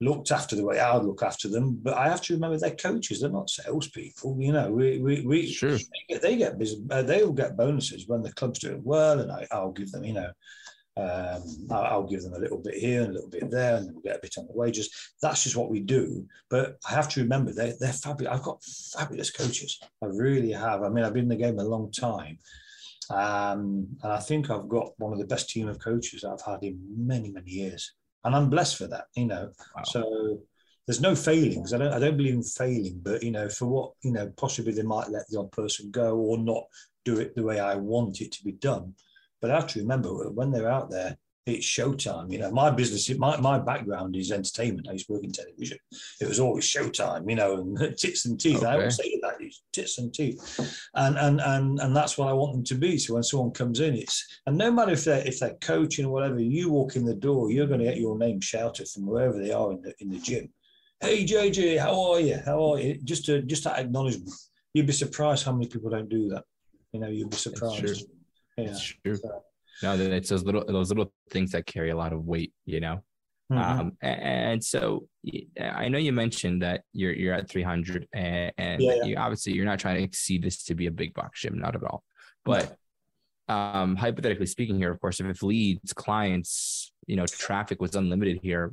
looked 0.00 0.30
after 0.30 0.56
the 0.56 0.64
way 0.64 0.78
I 0.78 0.96
would 0.96 1.06
look 1.06 1.22
after 1.22 1.48
them, 1.48 1.78
but 1.82 1.94
I 1.94 2.08
have 2.08 2.20
to 2.22 2.34
remember 2.34 2.58
they're 2.58 2.70
coaches. 2.76 3.20
They're 3.20 3.30
not 3.30 3.50
salespeople. 3.50 4.36
You 4.40 4.52
know, 4.52 4.70
we 4.70 4.98
we, 4.98 5.26
we 5.26 5.46
sure. 5.46 5.76
they 5.76 6.04
get, 6.08 6.22
they 6.22 6.36
get 6.36 6.62
uh, 6.90 7.02
they 7.02 7.24
will 7.24 7.32
get 7.32 7.56
bonuses 7.56 8.08
when 8.08 8.22
the 8.22 8.32
club's 8.32 8.58
doing 8.58 8.82
well, 8.84 9.20
and 9.20 9.32
I, 9.32 9.46
I'll 9.50 9.72
give 9.72 9.90
them. 9.90 10.04
You 10.04 10.14
know, 10.14 10.30
um, 10.96 11.42
I'll 11.70 12.06
give 12.06 12.22
them 12.22 12.34
a 12.34 12.38
little 12.38 12.58
bit 12.58 12.74
here 12.74 13.02
and 13.02 13.10
a 13.10 13.14
little 13.14 13.30
bit 13.30 13.50
there, 13.50 13.76
and 13.76 13.86
then 13.86 13.94
we'll 13.94 14.02
get 14.02 14.16
a 14.16 14.20
bit 14.22 14.38
on 14.38 14.46
the 14.46 14.52
wages. 14.52 14.90
That's 15.20 15.42
just 15.42 15.56
what 15.56 15.70
we 15.70 15.80
do. 15.80 16.26
But 16.50 16.78
I 16.88 16.92
have 16.92 17.08
to 17.10 17.22
remember 17.22 17.52
they're, 17.52 17.74
they're 17.80 17.92
fabulous. 17.92 18.32
I've 18.32 18.44
got 18.44 18.62
fabulous 18.96 19.30
coaches. 19.30 19.80
I 20.02 20.06
really 20.06 20.52
have. 20.52 20.82
I 20.82 20.88
mean, 20.88 21.04
I've 21.04 21.12
been 21.12 21.24
in 21.24 21.28
the 21.28 21.36
game 21.36 21.58
a 21.58 21.64
long 21.64 21.90
time. 21.90 22.38
Um, 23.10 23.88
and 24.02 24.12
I 24.12 24.20
think 24.20 24.50
I've 24.50 24.68
got 24.68 24.92
one 24.98 25.12
of 25.12 25.18
the 25.18 25.26
best 25.26 25.50
team 25.50 25.68
of 25.68 25.78
coaches 25.78 26.24
I've 26.24 26.40
had 26.40 26.62
in 26.62 26.80
many, 26.96 27.30
many 27.30 27.50
years. 27.50 27.92
And 28.22 28.34
I'm 28.34 28.48
blessed 28.48 28.76
for 28.76 28.86
that, 28.86 29.06
you 29.14 29.26
know. 29.26 29.50
Wow. 29.76 29.82
So 29.84 30.38
there's 30.86 31.00
no 31.00 31.14
failings. 31.14 31.72
I 31.72 31.78
don't 31.78 31.92
I 31.92 31.98
don't 31.98 32.16
believe 32.16 32.34
in 32.34 32.42
failing, 32.42 33.00
but 33.02 33.22
you 33.22 33.30
know, 33.30 33.48
for 33.48 33.66
what, 33.66 33.92
you 34.02 34.12
know, 34.12 34.32
possibly 34.36 34.72
they 34.72 34.82
might 34.82 35.10
let 35.10 35.28
the 35.28 35.38
odd 35.38 35.52
person 35.52 35.90
go 35.90 36.16
or 36.16 36.38
not 36.38 36.64
do 37.04 37.18
it 37.18 37.34
the 37.34 37.42
way 37.42 37.60
I 37.60 37.74
want 37.74 38.20
it 38.20 38.32
to 38.32 38.44
be 38.44 38.52
done. 38.52 38.94
But 39.44 39.50
I 39.50 39.56
have 39.56 39.66
to 39.66 39.80
remember 39.80 40.08
when 40.30 40.50
they're 40.50 40.70
out 40.70 40.88
there, 40.90 41.18
it's 41.44 41.66
showtime. 41.66 42.32
You 42.32 42.38
know, 42.38 42.50
my 42.50 42.70
business, 42.70 43.14
my, 43.18 43.38
my 43.38 43.58
background 43.58 44.16
is 44.16 44.32
entertainment. 44.32 44.88
I 44.88 44.92
used 44.92 45.08
to 45.08 45.12
work 45.12 45.22
in 45.22 45.32
television. 45.32 45.76
It 46.18 46.26
was 46.26 46.40
always 46.40 46.64
showtime, 46.64 47.28
you 47.28 47.36
know, 47.36 47.58
and 47.58 47.76
tits 47.98 48.24
and 48.24 48.40
teeth. 48.40 48.62
Okay. 48.62 48.66
I 48.66 48.72
always 48.76 48.96
say 48.96 49.20
that, 49.20 49.34
tits 49.74 49.98
and 49.98 50.14
teeth. 50.14 50.80
And, 50.94 51.18
and 51.18 51.42
and 51.42 51.78
and 51.78 51.94
that's 51.94 52.16
what 52.16 52.28
I 52.28 52.32
want 52.32 52.54
them 52.54 52.64
to 52.64 52.74
be. 52.74 52.96
So 52.96 53.12
when 53.12 53.22
someone 53.22 53.50
comes 53.50 53.80
in, 53.80 53.96
it's 53.96 54.40
and 54.46 54.56
no 54.56 54.70
matter 54.70 54.92
if 54.92 55.04
they're 55.04 55.28
if 55.28 55.40
they're 55.40 55.58
coaching 55.60 56.06
or 56.06 56.12
whatever, 56.12 56.40
you 56.40 56.70
walk 56.70 56.96
in 56.96 57.04
the 57.04 57.14
door, 57.14 57.50
you're 57.50 57.66
going 57.66 57.80
to 57.80 57.84
get 57.84 57.98
your 57.98 58.16
name 58.16 58.40
shouted 58.40 58.88
from 58.88 59.04
wherever 59.04 59.38
they 59.38 59.52
are 59.52 59.72
in 59.72 59.82
the 59.82 59.92
in 59.98 60.08
the 60.08 60.20
gym. 60.20 60.48
Hey 61.02 61.26
JJ, 61.26 61.78
how 61.80 62.12
are 62.12 62.20
you? 62.20 62.40
How 62.42 62.72
are 62.72 62.80
you? 62.80 62.94
Just 63.04 63.26
to 63.26 63.42
just 63.42 63.64
that 63.64 63.78
acknowledgement. 63.78 64.32
You'd 64.72 64.86
be 64.86 64.94
surprised 64.94 65.44
how 65.44 65.52
many 65.52 65.66
people 65.66 65.90
don't 65.90 66.08
do 66.08 66.30
that. 66.30 66.44
You 66.92 67.00
know, 67.00 67.08
you'd 67.08 67.28
be 67.28 67.36
surprised. 67.36 68.06
Yeah, 68.56 68.64
it's 68.64 68.82
true. 68.82 69.16
So, 69.16 69.42
no, 69.82 69.94
it's 69.94 70.28
those 70.28 70.44
little 70.44 70.64
those 70.66 70.88
little 70.88 71.12
things 71.30 71.52
that 71.52 71.66
carry 71.66 71.90
a 71.90 71.96
lot 71.96 72.12
of 72.12 72.24
weight, 72.24 72.52
you 72.64 72.80
know. 72.80 73.02
Mm-hmm. 73.52 73.80
Um, 73.80 73.92
and 74.00 74.64
so 74.64 75.06
I 75.60 75.88
know 75.88 75.98
you 75.98 76.12
mentioned 76.12 76.62
that 76.62 76.82
you're 76.92 77.12
you're 77.12 77.34
at 77.34 77.48
300, 77.48 78.08
and, 78.12 78.52
and 78.56 78.82
yeah. 78.82 79.04
You, 79.04 79.16
obviously 79.16 79.52
you're 79.52 79.66
not 79.66 79.78
trying 79.78 79.96
to 79.96 80.02
exceed 80.02 80.42
this 80.42 80.64
to 80.64 80.74
be 80.74 80.86
a 80.86 80.90
big 80.90 81.14
box 81.14 81.40
gym, 81.40 81.58
not 81.58 81.76
at 81.76 81.82
all. 81.82 82.04
But 82.44 82.76
um, 83.48 83.96
hypothetically 83.96 84.46
speaking, 84.46 84.78
here, 84.78 84.90
of 84.90 85.00
course, 85.00 85.20
if, 85.20 85.26
if 85.26 85.42
leads, 85.42 85.92
clients, 85.92 86.92
you 87.06 87.16
know, 87.16 87.26
traffic 87.26 87.80
was 87.80 87.94
unlimited 87.94 88.40
here, 88.42 88.72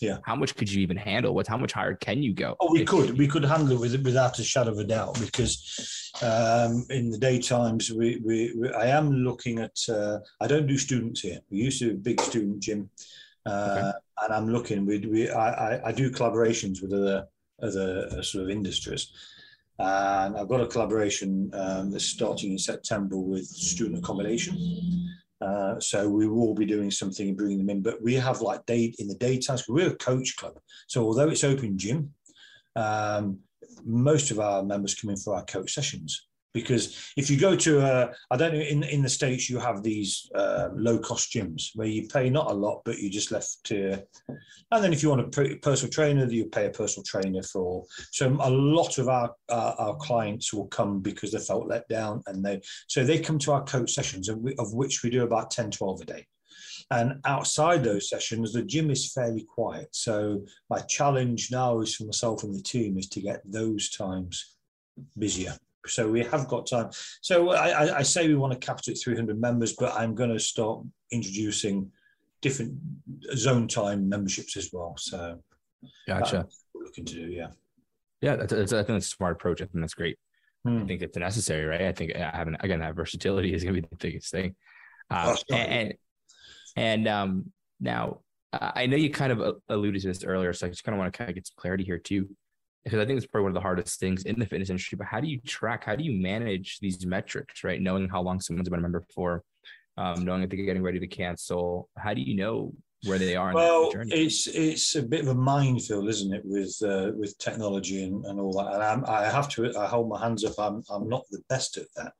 yeah. 0.00 0.18
How 0.24 0.36
much 0.36 0.54
could 0.56 0.70
you 0.70 0.82
even 0.82 0.96
handle? 0.96 1.34
What? 1.34 1.46
How 1.46 1.56
much 1.56 1.72
higher 1.72 1.94
can 1.94 2.22
you 2.22 2.34
go? 2.34 2.56
Oh, 2.60 2.70
we 2.72 2.84
could. 2.84 3.16
We 3.16 3.26
could 3.26 3.44
handle 3.44 3.72
it 3.72 3.80
with, 3.80 4.04
without 4.04 4.38
a 4.38 4.44
shadow 4.44 4.72
of 4.72 4.78
a 4.78 4.84
doubt 4.84 5.18
because 5.18 6.12
um, 6.22 6.84
in 6.90 7.10
the 7.10 7.18
daytimes 7.18 7.90
we, 7.90 8.20
we, 8.24 8.54
we, 8.58 8.70
I 8.72 8.88
am 8.88 9.10
looking 9.10 9.58
at. 9.58 9.76
Uh, 9.88 10.18
I 10.40 10.46
don't 10.46 10.66
do 10.66 10.76
students 10.76 11.22
here. 11.22 11.40
We 11.50 11.58
used 11.58 11.78
to 11.78 11.86
do 11.86 11.94
a 11.94 11.98
big 11.98 12.20
student 12.20 12.60
gym, 12.60 12.90
uh, 13.46 13.76
okay. 13.78 13.92
and 14.24 14.34
I'm 14.34 14.48
looking. 14.52 14.84
We, 14.84 14.98
we 14.98 15.30
I, 15.30 15.76
I, 15.76 15.88
I 15.88 15.92
do 15.92 16.10
collaborations 16.10 16.82
with 16.82 16.92
other 16.92 17.26
other 17.62 18.08
uh, 18.12 18.22
sort 18.22 18.44
of 18.44 18.50
industries. 18.50 19.12
And 19.78 20.38
I've 20.38 20.48
got 20.48 20.62
a 20.62 20.66
collaboration 20.66 21.50
um, 21.52 21.90
that's 21.90 22.06
starting 22.06 22.52
in 22.52 22.58
September 22.58 23.18
with 23.18 23.44
student 23.44 23.98
accommodation. 23.98 24.56
Uh, 25.40 25.78
so 25.80 26.08
we 26.08 26.26
will 26.26 26.54
be 26.54 26.64
doing 26.64 26.90
something 26.90 27.28
and 27.28 27.36
bringing 27.36 27.58
them 27.58 27.70
in. 27.70 27.82
But 27.82 28.02
we 28.02 28.14
have 28.14 28.40
like 28.40 28.64
day 28.66 28.94
in 28.98 29.08
the 29.08 29.14
daytime. 29.14 29.58
We're 29.68 29.90
a 29.90 29.96
coach 29.96 30.36
club, 30.36 30.58
so 30.86 31.04
although 31.04 31.28
it's 31.28 31.44
open 31.44 31.76
gym, 31.78 32.14
um, 32.74 33.40
most 33.84 34.30
of 34.30 34.40
our 34.40 34.62
members 34.62 34.94
come 34.94 35.10
in 35.10 35.16
for 35.16 35.34
our 35.34 35.44
coach 35.44 35.72
sessions 35.72 36.26
because 36.56 37.12
if 37.18 37.28
you 37.28 37.36
go 37.36 37.54
to 37.54 37.80
a, 37.80 38.10
I 38.30 38.36
don't 38.38 38.54
know, 38.54 38.60
in, 38.60 38.82
in 38.84 39.02
the 39.02 39.10
States, 39.10 39.50
you 39.50 39.58
have 39.58 39.82
these 39.82 40.30
uh, 40.34 40.70
low 40.74 40.98
cost 40.98 41.30
gyms 41.30 41.72
where 41.74 41.86
you 41.86 42.08
pay 42.08 42.30
not 42.30 42.50
a 42.50 42.54
lot, 42.54 42.80
but 42.86 42.98
you 42.98 43.10
just 43.10 43.30
left 43.30 43.58
to, 43.64 44.02
and 44.70 44.82
then 44.82 44.94
if 44.94 45.02
you 45.02 45.10
want 45.10 45.36
a 45.36 45.56
personal 45.56 45.92
trainer, 45.92 46.24
you 46.24 46.46
pay 46.46 46.64
a 46.64 46.70
personal 46.70 47.04
trainer 47.04 47.42
for. 47.42 47.84
So 48.10 48.34
a 48.40 48.50
lot 48.50 48.96
of 48.96 49.06
our, 49.06 49.34
our, 49.50 49.74
our 49.74 49.96
clients 49.96 50.54
will 50.54 50.68
come 50.68 51.00
because 51.00 51.30
they 51.30 51.40
felt 51.40 51.68
let 51.68 51.86
down 51.88 52.22
and 52.26 52.42
they, 52.42 52.62
so 52.88 53.04
they 53.04 53.18
come 53.18 53.38
to 53.40 53.52
our 53.52 53.64
coach 53.64 53.92
sessions 53.92 54.30
of, 54.30 54.38
of 54.58 54.72
which 54.72 55.02
we 55.02 55.10
do 55.10 55.24
about 55.24 55.50
10, 55.50 55.72
12 55.72 56.00
a 56.00 56.04
day. 56.06 56.26
And 56.90 57.20
outside 57.26 57.84
those 57.84 58.08
sessions, 58.08 58.54
the 58.54 58.62
gym 58.62 58.90
is 58.90 59.12
fairly 59.12 59.44
quiet. 59.44 59.88
So 59.90 60.46
my 60.70 60.78
challenge 60.78 61.50
now 61.52 61.80
is 61.80 61.94
for 61.94 62.04
myself 62.04 62.44
and 62.44 62.54
the 62.54 62.62
team 62.62 62.96
is 62.96 63.10
to 63.10 63.20
get 63.20 63.42
those 63.44 63.90
times 63.90 64.56
busier 65.18 65.54
so 65.88 66.08
we 66.10 66.22
have 66.24 66.48
got 66.48 66.66
time. 66.66 66.90
So 67.20 67.50
I, 67.50 67.98
I 67.98 68.02
say 68.02 68.28
we 68.28 68.34
want 68.34 68.52
to 68.52 68.58
cap 68.58 68.80
it 68.80 68.88
at 68.88 68.98
300 68.98 69.40
members, 69.40 69.74
but 69.74 69.94
I'm 69.94 70.14
going 70.14 70.30
to 70.30 70.38
start 70.38 70.84
introducing 71.10 71.90
different 72.42 72.74
zone 73.34 73.68
time 73.68 74.08
memberships 74.08 74.56
as 74.56 74.70
well. 74.72 74.94
So 74.98 75.40
gotcha. 76.06 76.46
we're 76.74 76.84
looking 76.84 77.04
to 77.04 77.14
do, 77.14 77.26
yeah. 77.26 77.48
Yeah, 78.20 78.36
that's, 78.36 78.52
that's, 78.52 78.72
I 78.72 78.78
think 78.78 78.88
that's 78.88 79.06
a 79.06 79.10
smart 79.10 79.32
approach. 79.32 79.60
I 79.60 79.66
think 79.66 79.80
that's 79.80 79.94
great. 79.94 80.18
Hmm. 80.64 80.82
I 80.82 80.86
think 80.86 81.02
it's 81.02 81.16
necessary, 81.16 81.64
right? 81.64 81.82
I 81.82 81.92
think 81.92 82.16
having 82.16 82.56
again 82.60 82.80
that 82.80 82.96
versatility 82.96 83.54
is 83.54 83.62
going 83.62 83.74
to 83.74 83.82
be 83.82 83.88
the 83.88 83.96
biggest 83.96 84.30
thing. 84.30 84.56
Uh, 85.10 85.36
and 85.52 85.94
and 86.74 87.06
um, 87.06 87.52
now 87.78 88.20
I 88.52 88.86
know 88.86 88.96
you 88.96 89.10
kind 89.10 89.32
of 89.32 89.60
alluded 89.68 90.02
to 90.02 90.08
this 90.08 90.24
earlier, 90.24 90.52
so 90.52 90.66
I 90.66 90.70
just 90.70 90.82
kind 90.82 90.94
of 90.94 90.98
want 90.98 91.12
to 91.12 91.16
kind 91.16 91.30
of 91.30 91.34
get 91.34 91.46
some 91.46 91.54
clarity 91.56 91.84
here 91.84 91.98
too 91.98 92.28
because 92.86 93.00
I 93.00 93.04
think 93.04 93.16
it's 93.16 93.26
probably 93.26 93.46
one 93.46 93.50
of 93.50 93.54
the 93.54 93.62
hardest 93.62 93.98
things 93.98 94.22
in 94.22 94.38
the 94.38 94.46
fitness 94.46 94.70
industry. 94.70 94.94
But 94.94 95.08
how 95.08 95.20
do 95.20 95.26
you 95.26 95.40
track? 95.40 95.82
How 95.82 95.96
do 95.96 96.04
you 96.04 96.22
manage 96.22 96.78
these 96.78 97.04
metrics? 97.04 97.64
Right, 97.64 97.82
knowing 97.82 98.08
how 98.08 98.22
long 98.22 98.38
someone's 98.38 98.68
been 98.68 98.78
a 98.78 98.82
member 98.82 99.04
for, 99.12 99.42
um, 99.96 100.24
knowing 100.24 100.44
if 100.44 100.50
they're 100.50 100.64
getting 100.64 100.84
ready 100.84 101.00
to 101.00 101.08
cancel. 101.08 101.88
How 101.98 102.14
do 102.14 102.20
you 102.20 102.36
know 102.36 102.72
where 103.04 103.18
they 103.18 103.34
are? 103.34 103.52
well, 103.52 103.90
it's 103.92 104.46
it's 104.46 104.94
a 104.94 105.02
bit 105.02 105.22
of 105.22 105.28
a 105.28 105.34
minefield, 105.34 106.08
isn't 106.08 106.32
it, 106.32 106.42
with 106.44 106.76
uh, 106.84 107.10
with 107.16 107.36
technology 107.38 108.04
and, 108.04 108.24
and 108.24 108.38
all 108.38 108.52
that. 108.52 108.74
And 108.74 108.82
I'm, 108.84 109.04
i 109.06 109.24
have 109.24 109.48
to 109.50 109.76
I 109.76 109.86
hold 109.86 110.08
my 110.08 110.20
hands 110.20 110.44
up. 110.44 110.54
I'm 110.56 110.84
I'm 110.88 111.08
not 111.08 111.24
the 111.32 111.42
best 111.48 111.78
at 111.78 111.88
that. 111.96 112.12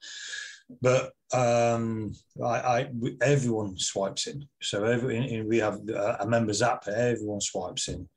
But 0.83 1.13
um, 1.33 2.13
I, 2.45 2.59
I 2.59 2.91
everyone 3.23 3.79
swipes 3.79 4.27
in. 4.27 4.45
So 4.61 4.83
every 4.83 5.17
in, 5.17 5.47
we 5.47 5.59
have 5.59 5.79
a 6.21 6.27
members 6.27 6.61
app. 6.61 6.89
Everyone 6.89 7.41
swipes 7.41 7.87
in. 7.87 8.09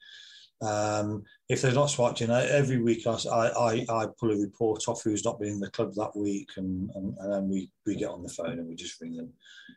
Um, 0.61 1.23
if 1.48 1.61
they're 1.61 1.72
not 1.72 1.90
swiped 1.90 2.22
in, 2.22 2.31
every 2.31 2.81
week 2.81 3.07
I, 3.07 3.14
I, 3.31 3.86
I 3.90 4.07
pull 4.19 4.31
a 4.31 4.38
report 4.38 4.88
off 4.88 5.03
who's 5.03 5.23
not 5.23 5.40
been 5.40 5.53
in 5.53 5.60
the 5.60 5.72
club 5.72 5.94
that 5.95 6.15
week, 6.15 6.49
and, 6.57 6.90
and, 6.95 7.15
and 7.18 7.34
then 7.34 7.49
we, 7.49 7.72
we 7.86 7.95
get 7.95 8.10
on 8.10 8.23
the 8.23 8.30
phone 8.30 8.60
and 8.60 8.68
we 8.68 8.76
just 8.76 8.99
ring 8.99 9.15
them. 9.15 9.31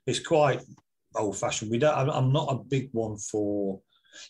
It's 0.06 0.18
quite 0.18 0.60
old 1.14 1.36
fashioned. 1.38 1.70
We 1.70 1.78
don't. 1.78 2.10
I'm 2.10 2.32
not 2.32 2.52
a 2.52 2.64
big 2.64 2.88
one 2.92 3.16
for 3.16 3.80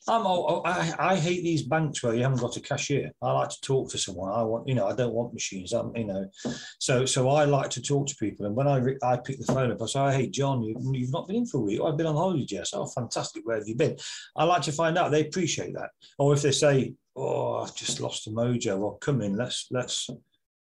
I'm, 0.08 0.26
oh, 0.26 0.62
I, 0.64 0.94
I 0.98 1.16
hate 1.16 1.42
these 1.42 1.62
banks 1.62 2.02
where 2.02 2.14
you 2.14 2.22
haven't 2.22 2.40
got 2.40 2.56
a 2.56 2.60
cashier. 2.60 3.10
I 3.22 3.32
like 3.32 3.50
to 3.50 3.60
talk 3.60 3.90
to 3.90 3.98
someone. 3.98 4.32
I 4.32 4.42
want, 4.42 4.68
you 4.68 4.74
know, 4.74 4.86
I 4.86 4.94
don't 4.94 5.14
want 5.14 5.32
machines. 5.32 5.72
I'm, 5.72 5.94
you 5.96 6.04
know, 6.04 6.30
so 6.78 7.04
so 7.06 7.28
I 7.28 7.44
like 7.44 7.70
to 7.70 7.82
talk 7.82 8.06
to 8.08 8.16
people. 8.16 8.46
And 8.46 8.54
when 8.54 8.68
I 8.68 8.80
I 9.02 9.16
pick 9.16 9.38
the 9.38 9.52
phone 9.52 9.70
up, 9.70 9.82
I 9.82 9.86
say, 9.86 10.12
"Hey, 10.12 10.28
John, 10.28 10.62
you, 10.62 10.76
you've 10.92 11.12
not 11.12 11.26
been 11.26 11.36
in 11.36 11.46
for 11.46 11.58
a 11.58 11.60
week. 11.60 11.80
Oh, 11.80 11.88
I've 11.88 11.96
been 11.96 12.06
on 12.06 12.16
holiday." 12.16 12.46
Yes. 12.48 12.72
Oh, 12.74 12.86
fantastic. 12.86 13.46
Where 13.46 13.58
have 13.58 13.68
you 13.68 13.76
been? 13.76 13.96
I 14.36 14.44
like 14.44 14.62
to 14.62 14.72
find 14.72 14.98
out. 14.98 15.10
They 15.10 15.26
appreciate 15.26 15.74
that. 15.74 15.90
Or 16.18 16.32
if 16.34 16.42
they 16.42 16.52
say, 16.52 16.94
"Oh, 17.16 17.58
I've 17.58 17.74
just 17.74 18.00
lost 18.00 18.26
a 18.26 18.30
mojo," 18.30 18.78
well, 18.78 18.98
come 19.00 19.22
in. 19.22 19.36
Let's 19.36 19.68
let's. 19.70 20.08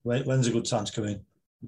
When, 0.02 0.22
when's 0.24 0.46
a 0.46 0.52
good 0.52 0.66
time 0.66 0.84
to 0.84 0.92
come 0.92 1.06
in? 1.06 1.20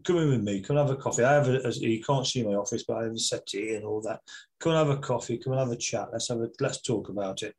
Come 0.05 0.19
in 0.19 0.31
with 0.31 0.43
me, 0.43 0.61
come 0.61 0.77
and 0.77 0.89
have 0.89 0.97
a 0.97 1.01
coffee. 1.01 1.25
I 1.25 1.35
have 1.35 1.49
a, 1.49 1.67
a, 1.67 1.71
you 1.73 2.03
can't 2.03 2.27
see 2.27 2.43
my 2.43 2.55
office, 2.55 2.85
but 2.87 2.99
I 2.99 3.05
have 3.05 3.13
a 3.13 3.19
settee 3.19 3.75
and 3.75 3.85
all 3.85 4.01
that. 4.03 4.21
Come 4.61 4.73
and 4.73 4.89
have 4.89 4.97
a 4.97 5.01
coffee, 5.01 5.39
come 5.39 5.53
and 5.53 5.61
have 5.61 5.71
a 5.71 5.77
chat. 5.77 6.09
Let's 6.13 6.29
have 6.29 6.39
a 6.39 6.49
let's 6.61 6.83
talk 6.83 7.09
about 7.09 7.43
it. 7.43 7.55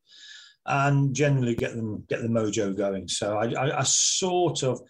And 0.66 1.16
generally 1.16 1.56
get 1.56 1.76
them 1.76 2.04
get 2.08 2.22
the 2.22 2.28
mojo 2.28 2.76
going. 2.76 3.08
So 3.08 3.38
I, 3.38 3.52
I, 3.54 3.80
I 3.80 3.84
sort 3.84 4.64
of 4.64 4.82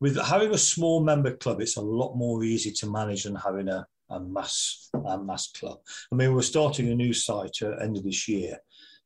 with 0.00 0.20
having 0.20 0.52
a 0.52 0.58
small 0.58 1.02
member 1.02 1.36
club, 1.36 1.60
it's 1.60 1.76
a 1.76 1.82
lot 1.82 2.14
more 2.14 2.44
easy 2.44 2.70
to 2.72 2.90
manage 2.90 3.24
than 3.24 3.36
having 3.36 3.68
a 3.68 3.86
and 4.10 4.32
mass 4.32 4.90
a 5.06 5.18
mass 5.18 5.50
club. 5.50 5.78
I 6.12 6.14
mean, 6.14 6.34
we're 6.34 6.42
starting 6.42 6.88
a 6.90 6.94
new 6.94 7.12
site 7.12 7.62
at 7.62 7.82
end 7.82 7.96
of 7.96 8.04
this 8.04 8.28
year, 8.28 8.58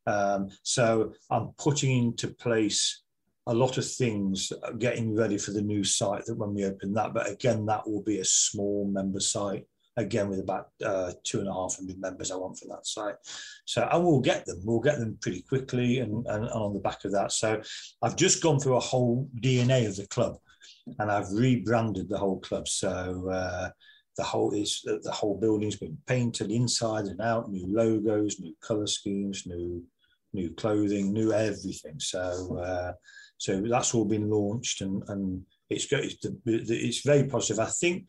um, 0.07 0.49
so 0.63 1.13
I'm 1.31 1.51
putting 1.59 1.97
into 1.97 2.29
place 2.29 3.03
a 3.49 3.55
lot 3.55 3.79
of 3.79 3.91
things, 3.91 4.53
getting 4.79 5.17
ready 5.17 5.39
for 5.39 5.53
the 5.53 5.63
new 5.63 5.83
site 5.83 6.27
that 6.27 6.37
when 6.37 6.55
we 6.55 6.67
open 6.67 6.93
that. 6.95 7.15
But 7.15 7.31
again, 7.31 7.65
that 7.67 7.89
will 7.89 8.03
be 8.03 8.21
a 8.21 8.25
small 8.25 8.87
member 8.87 9.21
site. 9.21 9.67
Again, 9.97 10.29
with 10.29 10.39
about 10.39 10.69
uh, 10.85 11.13
two 11.25 11.41
and 11.41 11.49
a 11.49 11.53
half 11.53 11.77
hundred 11.77 11.99
members, 11.99 12.31
I 12.31 12.37
want 12.37 12.59
for 12.59 12.69
that 12.69 12.87
site. 12.87 13.17
So 13.65 13.83
I 13.83 13.97
will 13.97 14.21
get 14.21 14.45
them. 14.45 14.61
We'll 14.65 14.81
get 14.81 14.99
them 14.99 15.19
pretty 15.21 15.43
quickly, 15.43 15.99
and, 15.99 16.25
and, 16.27 16.45
and 16.45 16.51
on 16.51 16.75
the 16.75 16.79
back 16.79 17.05
of 17.05 17.13
that. 17.13 17.33
So 17.33 17.61
I've 18.03 18.15
just 18.15 18.43
gone 18.43 18.61
through 18.61 18.77
a 18.77 18.81
whole 18.81 19.29
DNA 19.41 19.89
of 19.89 19.97
the 19.97 20.07
club, 20.07 20.37
and 20.99 21.11
I've 21.11 21.33
rebranded 21.33 22.09
the 22.09 22.19
whole 22.19 22.39
club. 22.41 22.69
So 22.69 23.29
uh, 23.29 23.71
the 24.19 24.25
whole 24.25 24.53
is 24.53 24.83
the 24.85 25.11
whole 25.11 25.41
building's 25.41 25.77
been 25.77 25.97
painted 26.07 26.51
inside 26.51 27.07
and 27.07 27.21
out, 27.21 27.51
new 27.51 27.67
logos, 27.67 28.39
new 28.39 28.55
color 28.61 28.87
schemes, 28.87 29.45
new 29.47 29.83
new 30.33 30.51
clothing, 30.51 31.13
new 31.13 31.33
everything. 31.33 31.99
So 31.99 32.59
uh, 32.59 32.93
so 33.39 33.61
that's 33.61 33.95
all 33.95 34.05
been 34.05 34.29
launched, 34.29 34.83
and 34.83 35.03
and 35.09 35.43
it's. 35.71 35.87
It's, 35.91 36.17
it's 36.47 37.01
very 37.05 37.25
positive. 37.25 37.61
I 37.61 37.71
think 37.71 38.07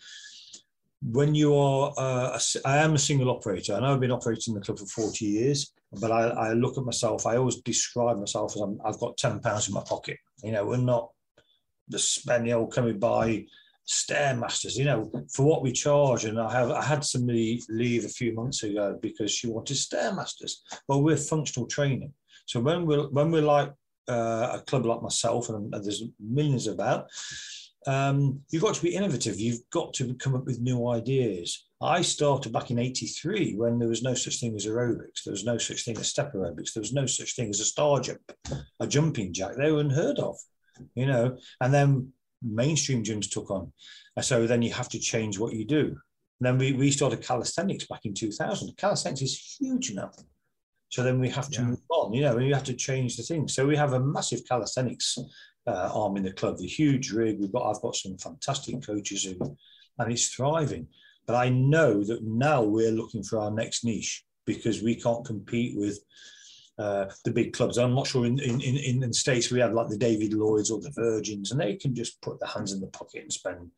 when 1.01 1.33
you 1.33 1.55
are, 1.55 1.93
uh, 1.97 2.37
a, 2.37 2.67
I 2.67 2.77
am 2.77 2.95
a 2.95 2.99
single 2.99 3.29
operator. 3.29 3.79
Know 3.79 3.93
I've 3.93 3.99
been 3.99 4.11
operating 4.11 4.53
the 4.53 4.61
club 4.61 4.79
for 4.79 4.85
40 4.85 5.25
years, 5.25 5.73
but 5.93 6.11
I, 6.11 6.27
I 6.27 6.53
look 6.53 6.77
at 6.77 6.83
myself, 6.83 7.25
I 7.25 7.37
always 7.37 7.61
describe 7.61 8.17
myself 8.17 8.55
as 8.55 8.61
i 8.61 8.87
have 8.87 8.99
got 8.99 9.17
10 9.17 9.39
pounds 9.39 9.67
in 9.67 9.73
my 9.73 9.83
pocket. 9.83 10.17
You 10.43 10.51
know, 10.51 10.65
we're 10.65 10.77
not 10.77 11.09
the 11.87 11.99
spending 11.99 12.53
old 12.53 12.73
coming 12.73 12.99
by 12.99 13.45
stairmasters, 13.87 14.75
you 14.75 14.85
know, 14.85 15.09
for 15.33 15.45
what 15.45 15.63
we 15.63 15.71
charge. 15.71 16.25
And 16.25 16.39
I 16.39 16.51
have 16.51 16.69
I 16.69 16.83
had 16.83 17.03
somebody 17.03 17.61
leave 17.69 18.05
a 18.05 18.09
few 18.09 18.33
months 18.33 18.63
ago 18.63 18.99
because 19.01 19.31
she 19.31 19.47
wanted 19.47 19.77
stairmasters. 19.77 20.57
Well, 20.87 21.01
we're 21.01 21.17
functional 21.17 21.67
training. 21.67 22.13
So 22.45 22.59
when 22.59 22.85
we're 22.85 23.09
when 23.09 23.31
we're 23.31 23.41
like 23.41 23.73
uh, 24.09 24.57
a 24.57 24.63
club 24.65 24.85
like 24.85 25.01
myself, 25.01 25.49
and, 25.49 25.71
there's 25.71 26.03
millions 26.19 26.67
about, 26.67 27.09
um, 27.87 28.41
you've 28.49 28.63
got 28.63 28.75
to 28.75 28.81
be 28.81 28.95
innovative. 28.95 29.39
You've 29.39 29.61
got 29.71 29.93
to 29.95 30.13
come 30.15 30.35
up 30.35 30.45
with 30.45 30.59
new 30.59 30.89
ideas. 30.89 31.67
I 31.81 32.01
started 32.01 32.51
back 32.51 32.71
in 32.71 32.79
83 32.79 33.55
when 33.55 33.79
there 33.79 33.87
was 33.87 34.03
no 34.03 34.13
such 34.13 34.39
thing 34.39 34.55
as 34.55 34.65
aerobics. 34.65 35.23
There 35.25 35.31
was 35.31 35.45
no 35.45 35.57
such 35.57 35.85
thing 35.85 35.97
as 35.97 36.09
step 36.09 36.33
aerobics. 36.33 36.73
There 36.73 36.81
was 36.81 36.93
no 36.93 37.05
such 37.05 37.35
thing 37.35 37.49
as 37.49 37.61
a 37.61 37.65
star 37.65 38.01
jump, 38.01 38.19
a 38.79 38.87
jumping 38.87 39.31
jack. 39.33 39.55
They 39.55 39.71
were 39.71 39.79
unheard 39.79 40.19
of, 40.19 40.35
you 40.93 41.05
know. 41.05 41.37
And 41.61 41.73
then 41.73 42.11
mainstream 42.43 43.03
gyms 43.03 43.31
took 43.31 43.49
on. 43.49 43.71
And 44.15 44.25
so 44.25 44.45
then 44.45 44.61
you 44.61 44.73
have 44.73 44.89
to 44.89 44.99
change 44.99 45.39
what 45.39 45.53
you 45.53 45.65
do. 45.65 45.97
And 46.39 46.41
then 46.41 46.57
we, 46.57 46.73
we 46.73 46.91
started 46.91 47.21
calisthenics 47.21 47.87
back 47.87 48.05
in 48.05 48.13
2000. 48.13 48.75
Calisthenics 48.77 49.21
is 49.21 49.57
huge 49.59 49.93
now. 49.93 50.11
So 50.89 51.03
then 51.03 51.19
we 51.19 51.29
have 51.29 51.49
to 51.51 51.61
yeah. 51.61 51.67
move 51.67 51.79
on, 51.89 52.13
you 52.13 52.21
know, 52.21 52.37
and 52.37 52.47
you 52.47 52.53
have 52.53 52.63
to 52.65 52.73
change 52.73 53.15
the 53.15 53.23
thing. 53.23 53.47
So 53.47 53.65
we 53.65 53.75
have 53.75 53.93
a 53.93 53.99
massive 53.99 54.41
calisthenics 54.47 55.17
uh, 55.67 55.91
arm 55.93 56.17
in 56.17 56.23
the 56.23 56.33
club, 56.33 56.57
the 56.57 56.67
huge 56.67 57.11
rig. 57.11 57.39
We've 57.39 57.51
got, 57.51 57.69
I've 57.69 57.81
got 57.81 57.95
some 57.95 58.17
fantastic 58.17 58.83
coaches 58.85 59.23
who, 59.23 59.55
and 59.99 60.11
it's 60.11 60.29
thriving. 60.29 60.87
But 61.27 61.35
I 61.35 61.49
know 61.49 62.03
that 62.03 62.23
now 62.23 62.63
we're 62.63 62.91
looking 62.91 63.23
for 63.23 63.39
our 63.39 63.51
next 63.51 63.83
niche 63.83 64.25
because 64.45 64.81
we 64.81 64.95
can't 64.95 65.23
compete 65.23 65.77
with 65.77 65.99
uh, 66.79 67.05
the 67.23 67.31
big 67.31 67.53
clubs. 67.53 67.77
I'm 67.77 67.93
not 67.93 68.07
sure 68.07 68.25
in, 68.25 68.39
in, 68.39 68.61
in, 68.61 68.77
in 68.77 68.99
the 69.01 69.13
States 69.13 69.51
we 69.51 69.59
have 69.59 69.73
like 69.73 69.89
the 69.89 69.97
David 69.97 70.33
Lloyds 70.33 70.71
or 70.71 70.79
the 70.79 70.93
Virgins, 70.95 71.51
and 71.51 71.59
they 71.59 71.75
can 71.75 71.93
just 71.93 72.19
put 72.21 72.39
their 72.39 72.49
hands 72.49 72.71
in 72.71 72.79
the 72.79 72.87
pocket 72.87 73.23
and 73.23 73.33
spend 73.33 73.69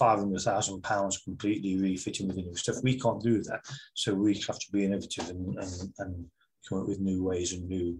£500,000 0.00 1.24
completely 1.24 1.76
refitting 1.76 2.28
with 2.28 2.36
new 2.36 2.54
stuff. 2.54 2.76
We 2.82 2.98
can't 2.98 3.22
do 3.22 3.42
that. 3.42 3.60
So 3.94 4.14
we 4.14 4.34
have 4.46 4.58
to 4.58 4.72
be 4.72 4.84
innovative 4.84 5.28
and, 5.28 5.58
and, 5.58 5.92
and 5.98 6.24
come 6.68 6.80
up 6.80 6.88
with 6.88 7.00
new 7.00 7.22
ways 7.22 7.52
and 7.52 7.68
new 7.68 7.98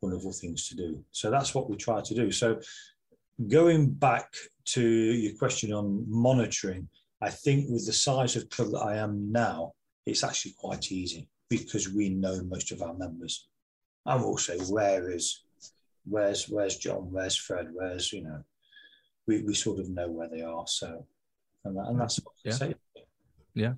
wonderful 0.00 0.32
things 0.32 0.68
to 0.68 0.76
do. 0.76 1.02
So 1.12 1.30
that's 1.30 1.54
what 1.54 1.68
we 1.68 1.76
try 1.76 2.00
to 2.00 2.14
do. 2.14 2.30
So 2.30 2.60
going 3.48 3.90
back 3.90 4.32
to 4.66 4.82
your 4.82 5.36
question 5.36 5.72
on 5.72 6.04
monitoring, 6.08 6.88
I 7.20 7.30
think 7.30 7.70
with 7.70 7.86
the 7.86 7.92
size 7.92 8.36
of 8.36 8.50
club 8.50 8.70
that 8.72 8.80
I 8.80 8.96
am 8.96 9.32
now, 9.32 9.72
it's 10.06 10.24
actually 10.24 10.54
quite 10.58 10.92
easy 10.92 11.28
because 11.48 11.88
we 11.88 12.10
know 12.10 12.42
most 12.42 12.72
of 12.72 12.82
our 12.82 12.94
members. 12.94 13.48
I'm 14.06 14.22
also 14.22 14.58
where 14.64 15.10
is 15.10 15.44
where's 16.06 16.48
where's 16.48 16.76
John, 16.76 17.10
where's 17.10 17.36
Fred, 17.36 17.68
where's 17.72 18.12
you 18.12 18.22
know, 18.24 18.44
we, 19.26 19.42
we 19.42 19.54
sort 19.54 19.80
of 19.80 19.88
know 19.88 20.10
where 20.10 20.28
they 20.28 20.42
are. 20.42 20.66
So 20.66 21.06
and, 21.64 21.76
that, 21.76 21.86
and 21.86 22.00
that's 22.00 22.20
what 22.22 22.34
yeah. 22.44 22.52
I 22.52 22.56
say. 22.56 22.74
Yeah. 23.54 23.72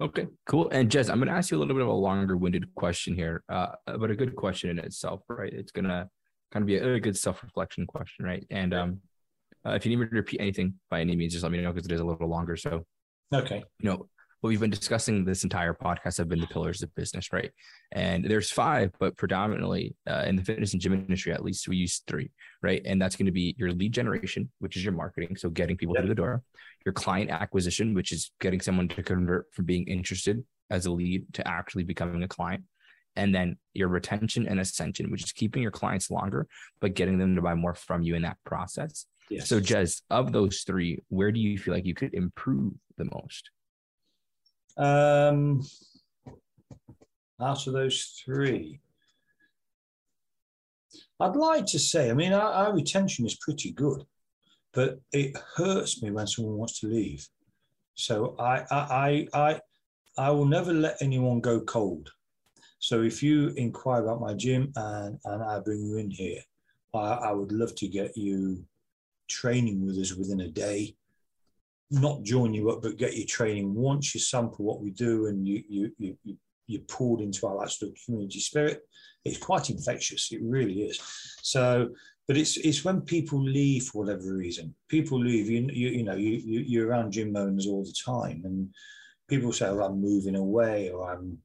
Okay, 0.00 0.26
cool. 0.46 0.68
And 0.70 0.90
Jez, 0.90 1.10
I'm 1.10 1.18
going 1.18 1.28
to 1.28 1.34
ask 1.34 1.50
you 1.50 1.56
a 1.56 1.60
little 1.60 1.74
bit 1.74 1.82
of 1.82 1.88
a 1.88 1.92
longer 1.92 2.36
winded 2.36 2.74
question 2.74 3.14
here, 3.14 3.42
uh, 3.48 3.68
but 3.86 4.10
a 4.10 4.16
good 4.16 4.36
question 4.36 4.70
in 4.70 4.78
itself, 4.78 5.22
right? 5.28 5.52
It's 5.52 5.72
going 5.72 5.86
to 5.86 6.08
kind 6.52 6.62
of 6.62 6.66
be 6.66 6.76
a, 6.76 6.94
a 6.94 7.00
good 7.00 7.16
self 7.16 7.42
reflection 7.42 7.86
question, 7.86 8.24
right? 8.24 8.46
And 8.50 8.74
um, 8.74 9.00
uh, 9.66 9.72
if 9.72 9.84
you 9.84 9.90
need 9.90 9.96
me 9.96 10.06
to 10.06 10.14
repeat 10.14 10.40
anything 10.40 10.74
by 10.90 11.00
any 11.00 11.16
means, 11.16 11.32
just 11.32 11.42
let 11.42 11.52
me 11.52 11.60
know 11.60 11.72
because 11.72 11.86
it 11.86 11.92
is 11.92 12.00
a 12.00 12.04
little 12.04 12.28
longer. 12.28 12.56
So, 12.56 12.84
okay, 13.32 13.62
you 13.80 13.90
know, 13.90 14.08
what 14.44 14.50
we've 14.50 14.60
been 14.60 14.68
discussing 14.68 15.24
this 15.24 15.42
entire 15.42 15.72
podcast 15.72 16.18
have 16.18 16.28
been 16.28 16.38
the 16.38 16.46
pillars 16.46 16.82
of 16.82 16.94
business, 16.94 17.32
right? 17.32 17.50
And 17.92 18.22
there's 18.22 18.50
five, 18.50 18.92
but 19.00 19.16
predominantly 19.16 19.96
uh, 20.06 20.24
in 20.26 20.36
the 20.36 20.44
fitness 20.44 20.74
and 20.74 20.82
gym 20.82 20.92
industry, 20.92 21.32
at 21.32 21.42
least 21.42 21.66
we 21.66 21.78
use 21.78 22.02
three, 22.06 22.30
right? 22.62 22.82
And 22.84 23.00
that's 23.00 23.16
going 23.16 23.24
to 23.24 23.32
be 23.32 23.54
your 23.56 23.72
lead 23.72 23.92
generation, 23.92 24.50
which 24.58 24.76
is 24.76 24.84
your 24.84 24.92
marketing, 24.92 25.36
so 25.36 25.48
getting 25.48 25.78
people 25.78 25.94
through 25.94 26.08
the 26.08 26.14
door, 26.14 26.42
your 26.84 26.92
client 26.92 27.30
acquisition, 27.30 27.94
which 27.94 28.12
is 28.12 28.32
getting 28.38 28.60
someone 28.60 28.86
to 28.88 29.02
convert 29.02 29.46
from 29.54 29.64
being 29.64 29.88
interested 29.88 30.44
as 30.68 30.84
a 30.84 30.92
lead 30.92 31.24
to 31.32 31.48
actually 31.48 31.84
becoming 31.84 32.22
a 32.22 32.28
client. 32.28 32.64
And 33.16 33.34
then 33.34 33.56
your 33.72 33.88
retention 33.88 34.46
and 34.46 34.60
ascension, 34.60 35.10
which 35.10 35.24
is 35.24 35.32
keeping 35.32 35.62
your 35.62 35.70
clients 35.70 36.10
longer, 36.10 36.48
but 36.82 36.92
getting 36.92 37.16
them 37.16 37.34
to 37.34 37.40
buy 37.40 37.54
more 37.54 37.74
from 37.74 38.02
you 38.02 38.14
in 38.14 38.20
that 38.22 38.36
process. 38.44 39.06
Yes. 39.30 39.48
So, 39.48 39.58
Jez, 39.58 40.02
of 40.10 40.32
those 40.32 40.64
three, 40.66 40.98
where 41.08 41.32
do 41.32 41.40
you 41.40 41.56
feel 41.56 41.72
like 41.72 41.86
you 41.86 41.94
could 41.94 42.12
improve 42.12 42.74
the 42.98 43.06
most? 43.06 43.48
Um, 44.76 45.66
out 47.40 47.66
of 47.66 47.72
those 47.72 48.22
three, 48.24 48.80
I'd 51.20 51.36
like 51.36 51.66
to 51.66 51.78
say, 51.78 52.10
I 52.10 52.14
mean, 52.14 52.32
our, 52.32 52.52
our, 52.52 52.74
retention 52.74 53.24
is 53.24 53.36
pretty 53.36 53.70
good, 53.70 54.04
but 54.72 55.00
it 55.12 55.36
hurts 55.56 56.02
me 56.02 56.10
when 56.10 56.26
someone 56.26 56.56
wants 56.56 56.80
to 56.80 56.88
leave. 56.88 57.26
So 57.94 58.34
I, 58.38 58.64
I, 58.70 59.28
I, 59.32 59.60
I 60.18 60.30
will 60.30 60.46
never 60.46 60.72
let 60.72 61.00
anyone 61.00 61.40
go 61.40 61.60
cold. 61.60 62.10
So 62.80 63.02
if 63.02 63.22
you 63.22 63.48
inquire 63.56 64.02
about 64.02 64.20
my 64.20 64.34
gym 64.34 64.72
and, 64.76 65.18
and 65.24 65.42
I 65.42 65.60
bring 65.60 65.82
you 65.82 65.96
in 65.96 66.10
here, 66.10 66.40
I, 66.92 66.98
I 66.98 67.32
would 67.32 67.52
love 67.52 67.74
to 67.76 67.88
get 67.88 68.16
you 68.16 68.64
training 69.28 69.86
with 69.86 69.96
us 69.98 70.14
within 70.14 70.40
a 70.40 70.48
day 70.48 70.96
not 71.90 72.22
join 72.22 72.54
you 72.54 72.70
up, 72.70 72.82
but 72.82 72.96
get 72.96 73.16
you 73.16 73.26
training. 73.26 73.74
Once 73.74 74.14
you 74.14 74.20
sample 74.20 74.64
what 74.64 74.80
we 74.80 74.90
do 74.90 75.26
and 75.26 75.46
you 75.46 75.62
you 75.68 75.92
you 75.98 76.16
you 76.24 76.36
you're 76.66 76.82
pulled 76.82 77.20
into 77.20 77.46
our 77.46 77.62
actual 77.62 77.92
community 78.04 78.40
spirit, 78.40 78.82
it's 79.24 79.38
quite 79.38 79.70
infectious. 79.70 80.32
It 80.32 80.40
really 80.42 80.82
is. 80.82 80.98
So, 81.42 81.90
but 82.26 82.36
it's 82.36 82.56
it's 82.56 82.84
when 82.84 83.02
people 83.02 83.42
leave 83.42 83.84
for 83.84 84.04
whatever 84.04 84.34
reason. 84.34 84.74
People 84.88 85.20
leave. 85.20 85.48
You 85.48 85.68
you, 85.72 85.88
you 85.88 86.02
know 86.04 86.16
you, 86.16 86.30
you 86.30 86.60
you're 86.60 86.88
around 86.88 87.12
gym 87.12 87.36
owners 87.36 87.66
all 87.66 87.84
the 87.84 87.94
time, 88.04 88.42
and 88.44 88.70
people 89.28 89.52
say, 89.52 89.66
"Oh, 89.66 89.82
I'm 89.82 90.00
moving 90.00 90.36
away," 90.36 90.90
or 90.90 91.12
"I'm, 91.12 91.38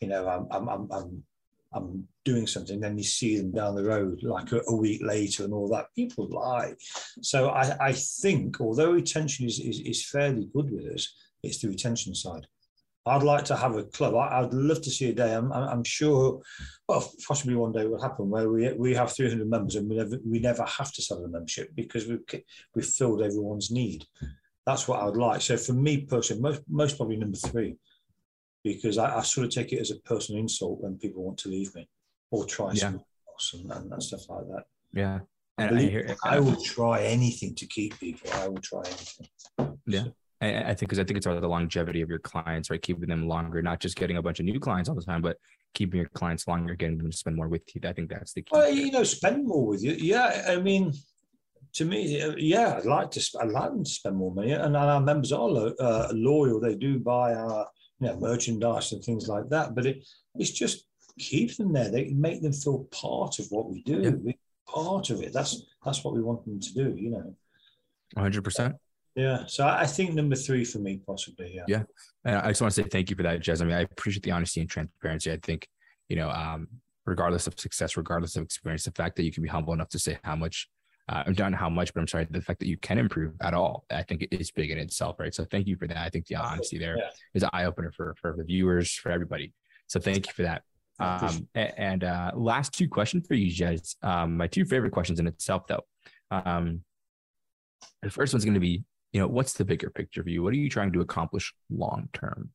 you 0.00 0.08
know, 0.08 0.28
I'm 0.28 0.46
I'm 0.50 0.68
I'm, 0.68 0.92
I'm 0.92 1.24
I'm 1.74 2.06
doing 2.24 2.46
something, 2.46 2.80
then 2.80 2.96
you 2.96 3.04
see 3.04 3.36
them 3.36 3.52
down 3.52 3.74
the 3.74 3.84
road 3.84 4.22
like 4.22 4.52
a, 4.52 4.60
a 4.68 4.74
week 4.74 5.02
later 5.02 5.44
and 5.44 5.52
all 5.52 5.68
that. 5.68 5.86
People 5.94 6.28
lie. 6.30 6.74
So 7.20 7.50
I, 7.50 7.88
I 7.88 7.92
think, 7.92 8.60
although 8.60 8.92
retention 8.92 9.46
is, 9.46 9.60
is, 9.60 9.80
is, 9.80 10.06
fairly 10.06 10.48
good 10.54 10.70
with 10.70 10.86
us, 10.86 11.14
it's 11.42 11.58
the 11.58 11.68
retention 11.68 12.14
side. 12.14 12.46
I'd 13.06 13.22
like 13.22 13.44
to 13.46 13.56
have 13.56 13.76
a 13.76 13.82
club. 13.82 14.14
I, 14.14 14.40
would 14.40 14.54
love 14.54 14.80
to 14.82 14.90
see 14.90 15.10
a 15.10 15.12
day. 15.12 15.34
I'm, 15.34 15.52
I'm 15.52 15.84
sure, 15.84 16.40
well, 16.88 17.12
possibly 17.26 17.54
one 17.54 17.72
day 17.72 17.84
will 17.86 18.00
happen 18.00 18.30
where 18.30 18.48
we, 18.48 18.72
we 18.72 18.94
have 18.94 19.12
300 19.12 19.46
members 19.46 19.74
and 19.74 19.90
we 19.90 19.96
never, 19.96 20.18
we 20.24 20.38
never 20.38 20.64
have 20.64 20.90
to 20.92 21.02
sell 21.02 21.22
a 21.22 21.28
membership 21.28 21.74
because 21.74 22.06
we've, 22.06 22.42
we've 22.74 22.86
filled 22.86 23.20
everyone's 23.20 23.70
need. 23.70 24.06
That's 24.64 24.88
what 24.88 25.00
I 25.00 25.04
would 25.04 25.18
like. 25.18 25.42
So 25.42 25.58
for 25.58 25.74
me 25.74 26.02
personally, 26.02 26.42
most, 26.42 26.62
most 26.66 26.96
probably 26.96 27.16
number 27.16 27.36
three 27.36 27.76
because 28.64 28.98
I, 28.98 29.18
I, 29.18 29.22
sort 29.22 29.46
of 29.46 29.52
take 29.52 29.72
it 29.72 29.78
as 29.78 29.90
a 29.90 29.96
personal 29.96 30.40
insult 30.40 30.80
when 30.80 30.96
people 30.96 31.22
want 31.22 31.38
to 31.38 31.48
leave 31.48 31.74
me 31.74 31.86
or 32.30 32.46
try 32.46 32.72
yeah. 32.72 32.80
something 32.80 33.04
else 33.28 33.54
and, 33.54 33.92
and, 33.92 34.02
stuff 34.02 34.28
like 34.28 34.46
that. 34.48 34.64
Yeah. 34.92 35.18
And 35.58 35.78
I, 35.78 35.82
hear, 35.82 36.16
I, 36.24 36.40
will 36.40 36.60
try 36.60 37.02
anything 37.02 37.54
to 37.56 37.66
keep 37.66 38.00
people. 38.00 38.30
I 38.32 38.48
will 38.48 38.60
try 38.60 38.82
anything. 38.86 39.28
Yeah. 39.86 40.04
So. 40.04 40.12
I, 40.40 40.74
think 40.74 40.80
because 40.80 40.98
I 40.98 41.04
think 41.04 41.18
it's 41.18 41.26
about 41.26 41.40
the 41.40 41.48
longevity 41.48 42.00
of 42.00 42.08
your 42.08 42.18
clients, 42.18 42.70
right? 42.70 42.82
Keeping 42.82 43.08
them 43.08 43.28
longer, 43.28 43.62
not 43.62 43.80
just 43.80 43.96
getting 43.96 44.16
a 44.16 44.22
bunch 44.22 44.40
of 44.40 44.46
new 44.46 44.58
clients 44.58 44.88
all 44.88 44.94
the 44.94 45.02
time, 45.02 45.22
but 45.22 45.36
keeping 45.74 45.98
your 45.98 46.08
clients 46.08 46.48
longer, 46.48 46.74
getting 46.74 46.98
them 46.98 47.10
to 47.10 47.16
spend 47.16 47.36
more 47.36 47.48
with 47.48 47.62
you. 47.74 47.80
I 47.84 47.92
think 47.92 48.10
that's 48.10 48.32
the 48.32 48.42
key. 48.42 48.50
Well, 48.52 48.70
you 48.70 48.90
know, 48.90 49.04
spend 49.04 49.46
more 49.46 49.66
with 49.66 49.82
you. 49.82 49.92
Yeah. 49.92 50.44
I 50.48 50.56
mean, 50.56 50.92
to 51.74 51.84
me, 51.84 52.20
uh, 52.20 52.34
yeah, 52.36 52.76
I'd 52.78 52.84
like 52.84 53.10
to. 53.12 53.38
I'd 53.40 53.50
like 53.50 53.70
them 53.70 53.84
to 53.84 53.90
spend 53.90 54.16
more 54.16 54.32
money, 54.32 54.52
and 54.52 54.76
our 54.76 55.00
members 55.00 55.32
are 55.32 55.48
lo- 55.48 55.74
uh, 55.78 56.08
loyal. 56.12 56.60
They 56.60 56.76
do 56.76 56.98
buy 56.98 57.34
our 57.34 57.66
you 58.04 58.10
know, 58.10 58.20
merchandise 58.20 58.92
and 58.92 59.02
things 59.02 59.28
like 59.28 59.48
that. 59.48 59.74
But 59.74 59.86
it, 59.86 60.06
it's 60.34 60.50
just 60.50 60.86
keep 61.18 61.56
them 61.56 61.72
there. 61.72 61.90
They 61.90 62.10
make 62.10 62.42
them 62.42 62.52
feel 62.52 62.84
part 62.90 63.38
of 63.38 63.46
what 63.50 63.70
we 63.70 63.82
do. 63.82 64.20
Yeah. 64.24 64.32
Part 64.68 65.10
of 65.10 65.22
it. 65.22 65.32
That's 65.32 65.62
that's 65.84 66.04
what 66.04 66.14
we 66.14 66.22
want 66.22 66.44
them 66.44 66.60
to 66.60 66.74
do. 66.74 66.94
You 66.96 67.10
know. 67.10 67.34
Hundred 68.16 68.44
percent. 68.44 68.76
Yeah. 69.14 69.44
So 69.46 69.66
I 69.66 69.86
think 69.86 70.14
number 70.14 70.36
three 70.36 70.64
for 70.64 70.78
me, 70.78 71.00
possibly. 71.06 71.54
Yeah. 71.54 71.64
Yeah. 71.68 71.82
And 72.24 72.36
I 72.36 72.48
just 72.48 72.60
want 72.60 72.74
to 72.74 72.82
say 72.82 72.88
thank 72.88 73.10
you 73.10 73.16
for 73.16 73.22
that, 73.22 73.40
Jez. 73.40 73.62
I 73.62 73.64
mean, 73.64 73.74
I 73.74 73.82
appreciate 73.82 74.24
the 74.24 74.32
honesty 74.32 74.60
and 74.60 74.68
transparency. 74.68 75.30
I 75.30 75.38
think, 75.40 75.68
you 76.08 76.16
know, 76.16 76.30
um, 76.30 76.68
regardless 77.06 77.46
of 77.46 77.58
success, 77.58 77.96
regardless 77.96 78.34
of 78.36 78.42
experience, 78.42 78.84
the 78.84 78.90
fact 78.90 79.14
that 79.16 79.24
you 79.24 79.30
can 79.30 79.42
be 79.42 79.48
humble 79.48 79.72
enough 79.72 79.90
to 79.90 79.98
say 80.00 80.18
how 80.24 80.34
much, 80.34 80.68
uh, 81.08 81.24
I'm 81.26 81.34
not 81.38 81.54
how 81.54 81.68
much, 81.68 81.92
but 81.92 82.00
I'm 82.00 82.08
sorry, 82.08 82.26
the 82.30 82.40
fact 82.40 82.60
that 82.60 82.68
you 82.68 82.78
can 82.78 82.98
improve 82.98 83.34
at 83.42 83.52
all, 83.52 83.84
I 83.90 84.02
think 84.02 84.26
is 84.30 84.50
big 84.50 84.70
in 84.70 84.78
itself, 84.78 85.16
right? 85.18 85.34
So 85.34 85.44
thank 85.44 85.66
you 85.66 85.76
for 85.76 85.86
that. 85.86 85.98
I 85.98 86.08
think 86.08 86.26
the 86.26 86.36
honesty 86.36 86.78
there 86.78 86.96
yeah. 86.96 87.10
is 87.34 87.42
an 87.42 87.50
eye 87.52 87.64
opener 87.64 87.92
for 87.92 88.14
for 88.20 88.34
the 88.36 88.44
viewers, 88.44 88.92
for 88.92 89.12
everybody. 89.12 89.52
So 89.86 90.00
thank 90.00 90.26
you 90.26 90.32
for 90.32 90.42
that. 90.42 90.62
Um, 90.98 91.48
and 91.54 92.04
uh, 92.04 92.30
last 92.34 92.72
two 92.72 92.88
questions 92.88 93.26
for 93.26 93.34
you, 93.34 93.52
Jez. 93.52 93.96
Um, 94.02 94.36
my 94.36 94.46
two 94.46 94.64
favorite 94.64 94.92
questions 94.92 95.20
in 95.20 95.26
itself, 95.26 95.66
though. 95.66 95.82
Um, 96.30 96.82
the 98.02 98.10
first 98.10 98.32
one's 98.32 98.44
going 98.44 98.54
to 98.54 98.60
be, 98.60 98.84
you 99.12 99.20
know, 99.20 99.26
what's 99.26 99.54
the 99.54 99.64
bigger 99.64 99.90
picture 99.90 100.22
for 100.22 100.30
you? 100.30 100.42
What 100.42 100.52
are 100.52 100.56
you 100.56 100.70
trying 100.70 100.92
to 100.92 101.00
accomplish 101.00 101.52
long 101.68 102.08
term? 102.12 102.50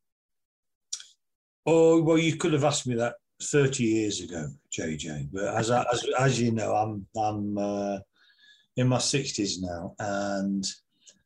Oh 1.65 2.01
well, 2.01 2.17
you 2.17 2.35
could 2.35 2.53
have 2.53 2.63
asked 2.63 2.87
me 2.87 2.95
that 2.95 3.15
30 3.41 3.83
years 3.83 4.21
ago, 4.21 4.47
JJ. 4.71 5.29
But 5.31 5.55
as 5.55 5.69
as, 5.69 6.05
as 6.17 6.41
you 6.41 6.51
know, 6.51 6.73
I'm 6.73 7.05
I'm 7.15 7.57
uh, 7.57 7.99
in 8.79 8.87
my 8.87 8.97
60s 8.97 9.61
now, 9.61 9.93
and 9.99 10.65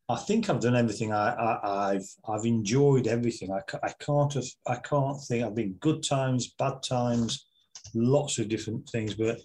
I 0.09 0.15
think 0.15 0.49
I've 0.49 0.59
done 0.59 0.75
everything. 0.75 1.13
I, 1.13 1.93
have 1.93 2.05
I've 2.27 2.45
enjoyed 2.45 3.07
everything. 3.07 3.51
I, 3.51 3.61
I 3.83 3.93
can't 3.99 4.33
have, 4.33 4.45
I 4.67 4.75
can't 4.75 5.21
think. 5.27 5.45
I've 5.45 5.55
been 5.55 5.73
good 5.73 6.03
times, 6.03 6.53
bad 6.57 6.81
times, 6.83 7.45
lots 7.93 8.39
of 8.39 8.49
different 8.49 8.89
things. 8.89 9.13
But 9.13 9.39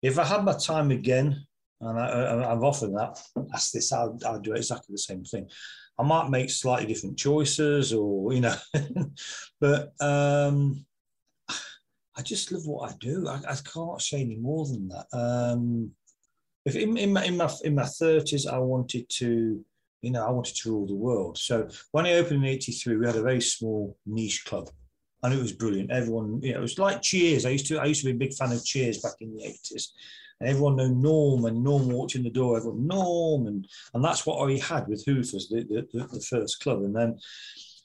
if 0.00 0.18
I 0.18 0.24
had 0.24 0.44
my 0.44 0.54
time 0.54 0.90
again, 0.90 1.46
and 1.82 1.98
I, 1.98 2.48
have 2.48 2.64
often 2.64 2.94
that 2.94 3.20
asked 3.54 3.74
this, 3.74 3.92
I'll, 3.92 4.18
I'll 4.24 4.40
do 4.40 4.54
exactly 4.54 4.94
the 4.94 4.98
same 4.98 5.24
thing. 5.24 5.48
I 5.98 6.04
might 6.04 6.30
make 6.30 6.48
slightly 6.48 6.86
different 6.86 7.18
choices, 7.18 7.92
or 7.92 8.32
you 8.32 8.40
know, 8.40 8.56
but 9.60 9.92
um, 10.00 10.86
I 12.16 12.22
just 12.22 12.50
love 12.50 12.66
what 12.66 12.90
I 12.90 12.94
do. 12.98 13.28
I, 13.28 13.40
I 13.46 13.56
can't 13.56 14.00
say 14.00 14.22
any 14.22 14.36
more 14.36 14.64
than 14.66 14.88
that. 14.88 15.06
Um, 15.12 15.92
if 16.64 16.76
in, 16.76 16.96
in 16.96 17.12
my 17.12 17.24
in 17.24 17.36
my 17.36 17.50
in 17.64 17.74
my 17.74 17.84
thirties, 17.84 18.46
I 18.46 18.58
wanted 18.58 19.08
to, 19.08 19.64
you 20.02 20.10
know, 20.10 20.26
I 20.26 20.30
wanted 20.30 20.56
to 20.56 20.70
rule 20.70 20.86
the 20.86 20.94
world. 20.94 21.38
So 21.38 21.68
when 21.90 22.06
I 22.06 22.14
opened 22.14 22.44
in 22.44 22.50
'83, 22.50 22.96
we 22.96 23.06
had 23.06 23.16
a 23.16 23.22
very 23.22 23.40
small 23.40 23.96
niche 24.06 24.44
club, 24.44 24.70
and 25.22 25.34
it 25.34 25.40
was 25.40 25.52
brilliant. 25.52 25.90
Everyone, 25.90 26.40
you 26.42 26.52
know, 26.52 26.58
it 26.58 26.62
was 26.62 26.78
like 26.78 27.02
Cheers. 27.02 27.46
I 27.46 27.50
used 27.50 27.66
to 27.66 27.78
I 27.78 27.86
used 27.86 28.02
to 28.02 28.06
be 28.06 28.12
a 28.12 28.26
big 28.26 28.34
fan 28.34 28.52
of 28.52 28.64
Cheers 28.64 28.98
back 28.98 29.14
in 29.20 29.36
the 29.36 29.44
'80s. 29.44 29.88
And 30.40 30.48
everyone 30.48 30.76
knew 30.76 30.92
Norm, 30.92 31.44
and 31.44 31.62
Norm 31.62 31.88
walked 31.88 32.16
in 32.16 32.24
the 32.24 32.30
door. 32.30 32.56
Everyone 32.56 32.86
Norm, 32.86 33.46
and 33.46 33.66
and 33.94 34.04
that's 34.04 34.26
what 34.26 34.38
I 34.48 34.58
had 34.58 34.88
with 34.88 35.04
Hoofers, 35.04 35.48
the, 35.48 35.86
the, 35.92 36.06
the, 36.06 36.20
first 36.20 36.60
club. 36.60 36.82
And 36.82 36.94
then 36.94 37.18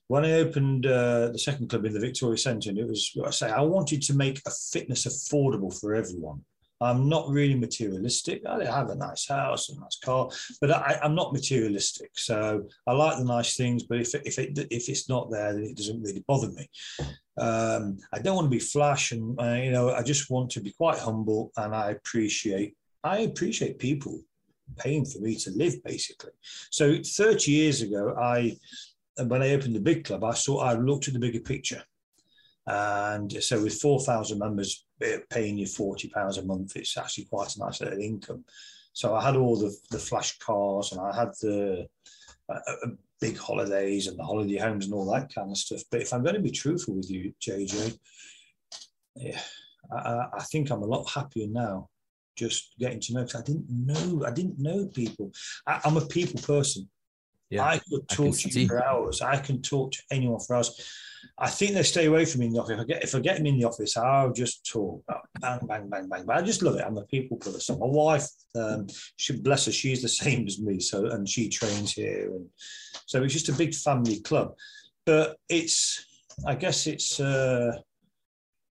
when 0.08 0.26
I 0.26 0.34
opened 0.34 0.86
uh, 0.86 1.30
the 1.30 1.40
second 1.40 1.70
club 1.70 1.86
in 1.86 1.94
the 1.94 2.00
Victoria 2.00 2.38
Centre, 2.38 2.70
and 2.70 2.80
it 2.80 2.88
was 2.88 3.16
I 3.26 3.32
say, 3.32 3.52
I 3.52 3.62
wanted 3.62 4.02
to 4.04 4.16
make 4.16 4.42
a 4.46 4.52
fitness 4.72 5.06
affordable 5.06 5.78
for 5.80 5.94
everyone. 5.94 6.44
I'm 6.80 7.10
not 7.10 7.30
really 7.30 7.56
materialistic. 7.56 8.44
I 8.46 8.64
have 8.66 8.90
a 8.90 8.96
nice 8.96 9.28
house, 9.28 9.70
a 9.70 9.80
nice 9.80 9.98
car, 9.98 10.30
but 10.62 10.72
I, 10.72 11.00
am 11.02 11.16
not 11.16 11.34
materialistic. 11.34 12.12
So 12.16 12.68
I 12.86 12.92
like 12.92 13.18
the 13.18 13.26
nice 13.26 13.56
things, 13.56 13.84
but 13.84 14.00
if 14.00 14.14
if 14.14 14.38
it 14.38 14.68
if 14.70 14.90
it's 14.90 15.10
not 15.10 15.32
there, 15.32 15.54
then 15.54 15.64
it 15.64 15.78
doesn't 15.78 16.02
really 16.02 16.24
bother 16.28 16.52
me. 16.52 16.70
Um, 17.38 17.98
I 18.14 18.20
don't 18.20 18.36
want 18.36 18.46
to 18.46 18.58
be 18.58 18.60
flash, 18.60 19.12
and 19.12 19.40
uh, 19.40 19.54
you 19.54 19.72
know, 19.72 19.92
I 19.92 20.04
just 20.04 20.30
want 20.30 20.52
to 20.52 20.62
be 20.62 20.72
quite 20.72 21.00
humble, 21.00 21.52
and 21.58 21.74
I 21.76 21.92
appreciate 21.92 22.76
I 23.04 23.20
appreciate 23.20 23.80
people 23.80 24.22
paying 24.78 25.06
for 25.06 25.20
me 25.20 25.36
to 25.36 25.52
live, 25.52 25.82
basically. 25.84 26.32
So 26.72 27.02
30 27.02 27.52
years 27.52 27.82
ago, 27.82 28.16
I 28.20 28.58
when 29.24 29.42
I 29.42 29.54
opened 29.54 29.76
the 29.76 29.80
big 29.80 30.04
club, 30.04 30.24
I 30.24 30.34
saw 30.34 30.60
I 30.60 30.74
looked 30.74 31.08
at 31.08 31.14
the 31.14 31.20
bigger 31.20 31.40
picture. 31.40 31.84
And 32.68 33.32
so 33.42 33.64
with 33.64 33.80
4,000 33.80 34.38
members 34.38 34.86
eh, 35.02 35.20
paying 35.30 35.58
you 35.58 35.66
40 35.66 36.10
pounds 36.10 36.38
a 36.38 36.46
month, 36.46 36.76
it's 36.76 36.98
actually 36.98 37.26
quite 37.26 37.56
a 37.56 37.60
nice 37.60 37.82
little 37.82 38.00
income. 38.00 38.44
So 38.92 39.16
I 39.16 39.24
had 39.24 39.38
all 39.38 39.56
the, 39.56 39.76
the 39.90 40.00
flash 40.00 40.38
cars 40.40 40.92
and 40.92 41.02
I 41.02 41.16
had 41.16 41.30
the 41.42 41.88
uh, 42.50 42.60
uh 42.68 42.88
big 43.20 43.38
holidays 43.38 44.08
and 44.08 44.20
the 44.20 44.24
holiday 44.24 44.58
homes 44.58 44.86
and 44.86 44.94
all 44.94 45.12
that 45.12 45.34
kind 45.34 45.50
of 45.50 45.58
stuff. 45.58 45.82
But 45.90 46.02
if 46.02 46.14
I'm 46.14 46.24
going 46.24 46.36
to 46.36 46.42
be 46.42 46.52
truthful 46.52 46.96
with 46.96 47.10
you, 47.10 47.34
JJ, 47.42 47.98
yeah, 49.16 49.40
I, 49.92 50.26
I 50.34 50.44
think 50.44 50.70
I'm 50.70 50.84
a 50.84 50.86
lot 50.86 51.10
happier 51.10 51.48
now 51.48 51.90
just 52.36 52.74
getting 52.80 53.00
to 53.00 53.14
know 53.14 53.24
because 53.24 53.42
I 53.42 53.44
didn't 53.44 53.66
know 53.70 54.26
I 54.26 54.32
didn't 54.32 54.60
know 54.60 54.86
people. 54.86 55.32
I, 55.66 55.82
am 55.86 55.98
a 55.98 56.06
people 56.06 56.40
person. 56.42 56.88
Yeah, 57.50 57.64
I 57.64 57.80
could 57.90 58.08
talk 58.10 58.36
I 58.36 58.50
to 58.50 58.60
you 58.60 58.68
for 58.68 58.84
hours. 58.84 59.22
I 59.22 59.38
can 59.38 59.62
talk 59.62 59.94
to 59.94 60.04
anyone 60.12 60.40
for 60.40 60.56
hours. 60.56 60.92
I 61.38 61.50
think 61.50 61.74
they 61.74 61.84
stay 61.84 62.06
away 62.06 62.26
from 62.26 62.42
me 62.42 62.48
in 62.48 62.54
the 62.54 62.60
office. 62.60 62.74
If 62.74 62.80
I 62.80 62.84
get 62.84 63.04
if 63.04 63.16
I 63.16 63.20
get 63.20 63.38
them 63.38 63.46
in 63.46 63.60
the 63.60 63.66
office, 63.66 63.98
I'll 63.98 64.34
just 64.34 64.66
talk 64.70 65.04
bang, 65.40 65.60
bang, 65.68 65.90
bang, 65.90 66.10
bang. 66.10 66.26
But 66.26 66.38
I 66.38 66.42
just 66.42 66.62
love 66.62 66.76
it. 66.76 66.84
I'm 66.86 66.98
a 66.98 67.04
people 67.04 67.38
person. 67.38 67.80
My 67.80 67.86
wife, 67.86 68.28
um, 68.56 68.88
she 69.16 69.40
bless 69.40 69.66
her, 69.66 69.72
she's 69.72 70.02
the 70.02 70.10
same 70.24 70.46
as 70.48 70.60
me. 70.60 70.80
So 70.80 71.06
and 71.06 71.28
she 71.28 71.50
trains 71.50 71.94
here, 71.94 72.32
and 72.32 72.48
so 73.06 73.24
it's 73.24 73.34
just 73.34 73.50
a 73.50 73.54
big 73.54 73.74
family 73.74 74.20
club. 74.22 74.54
But 75.06 75.38
it's, 75.48 76.06
I 76.46 76.56
guess 76.56 76.86
it's, 76.86 77.20
uh, 77.20 77.78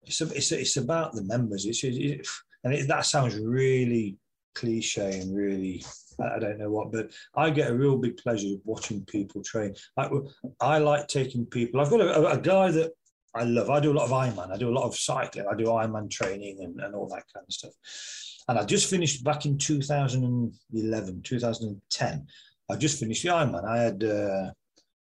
it's, 0.03 0.21
it's, 0.21 0.51
it's 0.53 0.77
about 0.77 1.13
the 1.13 1.23
members. 1.23 1.65
It's, 1.65 1.83
it, 1.83 2.25
and 2.63 2.73
it, 2.73 2.87
that 2.87 3.05
sounds 3.05 3.37
really 3.37 4.17
cliche 4.55 5.19
and 5.19 5.35
really 5.35 5.83
I 6.21 6.39
don't 6.39 6.57
know 6.57 6.69
what, 6.69 6.91
but 6.91 7.11
I 7.35 7.49
get 7.49 7.71
a 7.71 7.75
real 7.75 7.97
big 7.97 8.17
pleasure 8.17 8.55
watching 8.63 9.05
people 9.05 9.43
train. 9.43 9.75
I, 9.97 10.09
I 10.59 10.77
like 10.79 11.07
taking 11.07 11.45
people. 11.45 11.81
I've 11.81 11.89
got 11.89 12.01
a, 12.01 12.27
a, 12.27 12.37
guy 12.37 12.71
that 12.71 12.91
I 13.35 13.43
love. 13.43 13.69
I 13.69 13.79
do 13.79 13.91
a 13.91 13.97
lot 13.97 14.05
of 14.05 14.11
Ironman. 14.11 14.51
I 14.51 14.57
do 14.57 14.69
a 14.69 14.77
lot 14.77 14.85
of 14.85 14.95
cycling. 14.95 15.45
I 15.51 15.55
do 15.55 15.65
Ironman 15.65 16.09
training 16.09 16.59
and, 16.61 16.79
and 16.79 16.95
all 16.95 17.07
that 17.09 17.23
kind 17.33 17.45
of 17.47 17.53
stuff. 17.53 17.73
And 18.47 18.57
I 18.59 18.65
just 18.65 18.89
finished 18.89 19.23
back 19.23 19.45
in 19.45 19.57
2011, 19.57 21.21
2010. 21.21 22.27
I 22.69 22.75
just 22.75 22.99
finished 22.99 23.23
the 23.23 23.29
Ironman. 23.29 23.65
I 23.65 23.77
had 23.81 24.03
uh, 24.03 24.51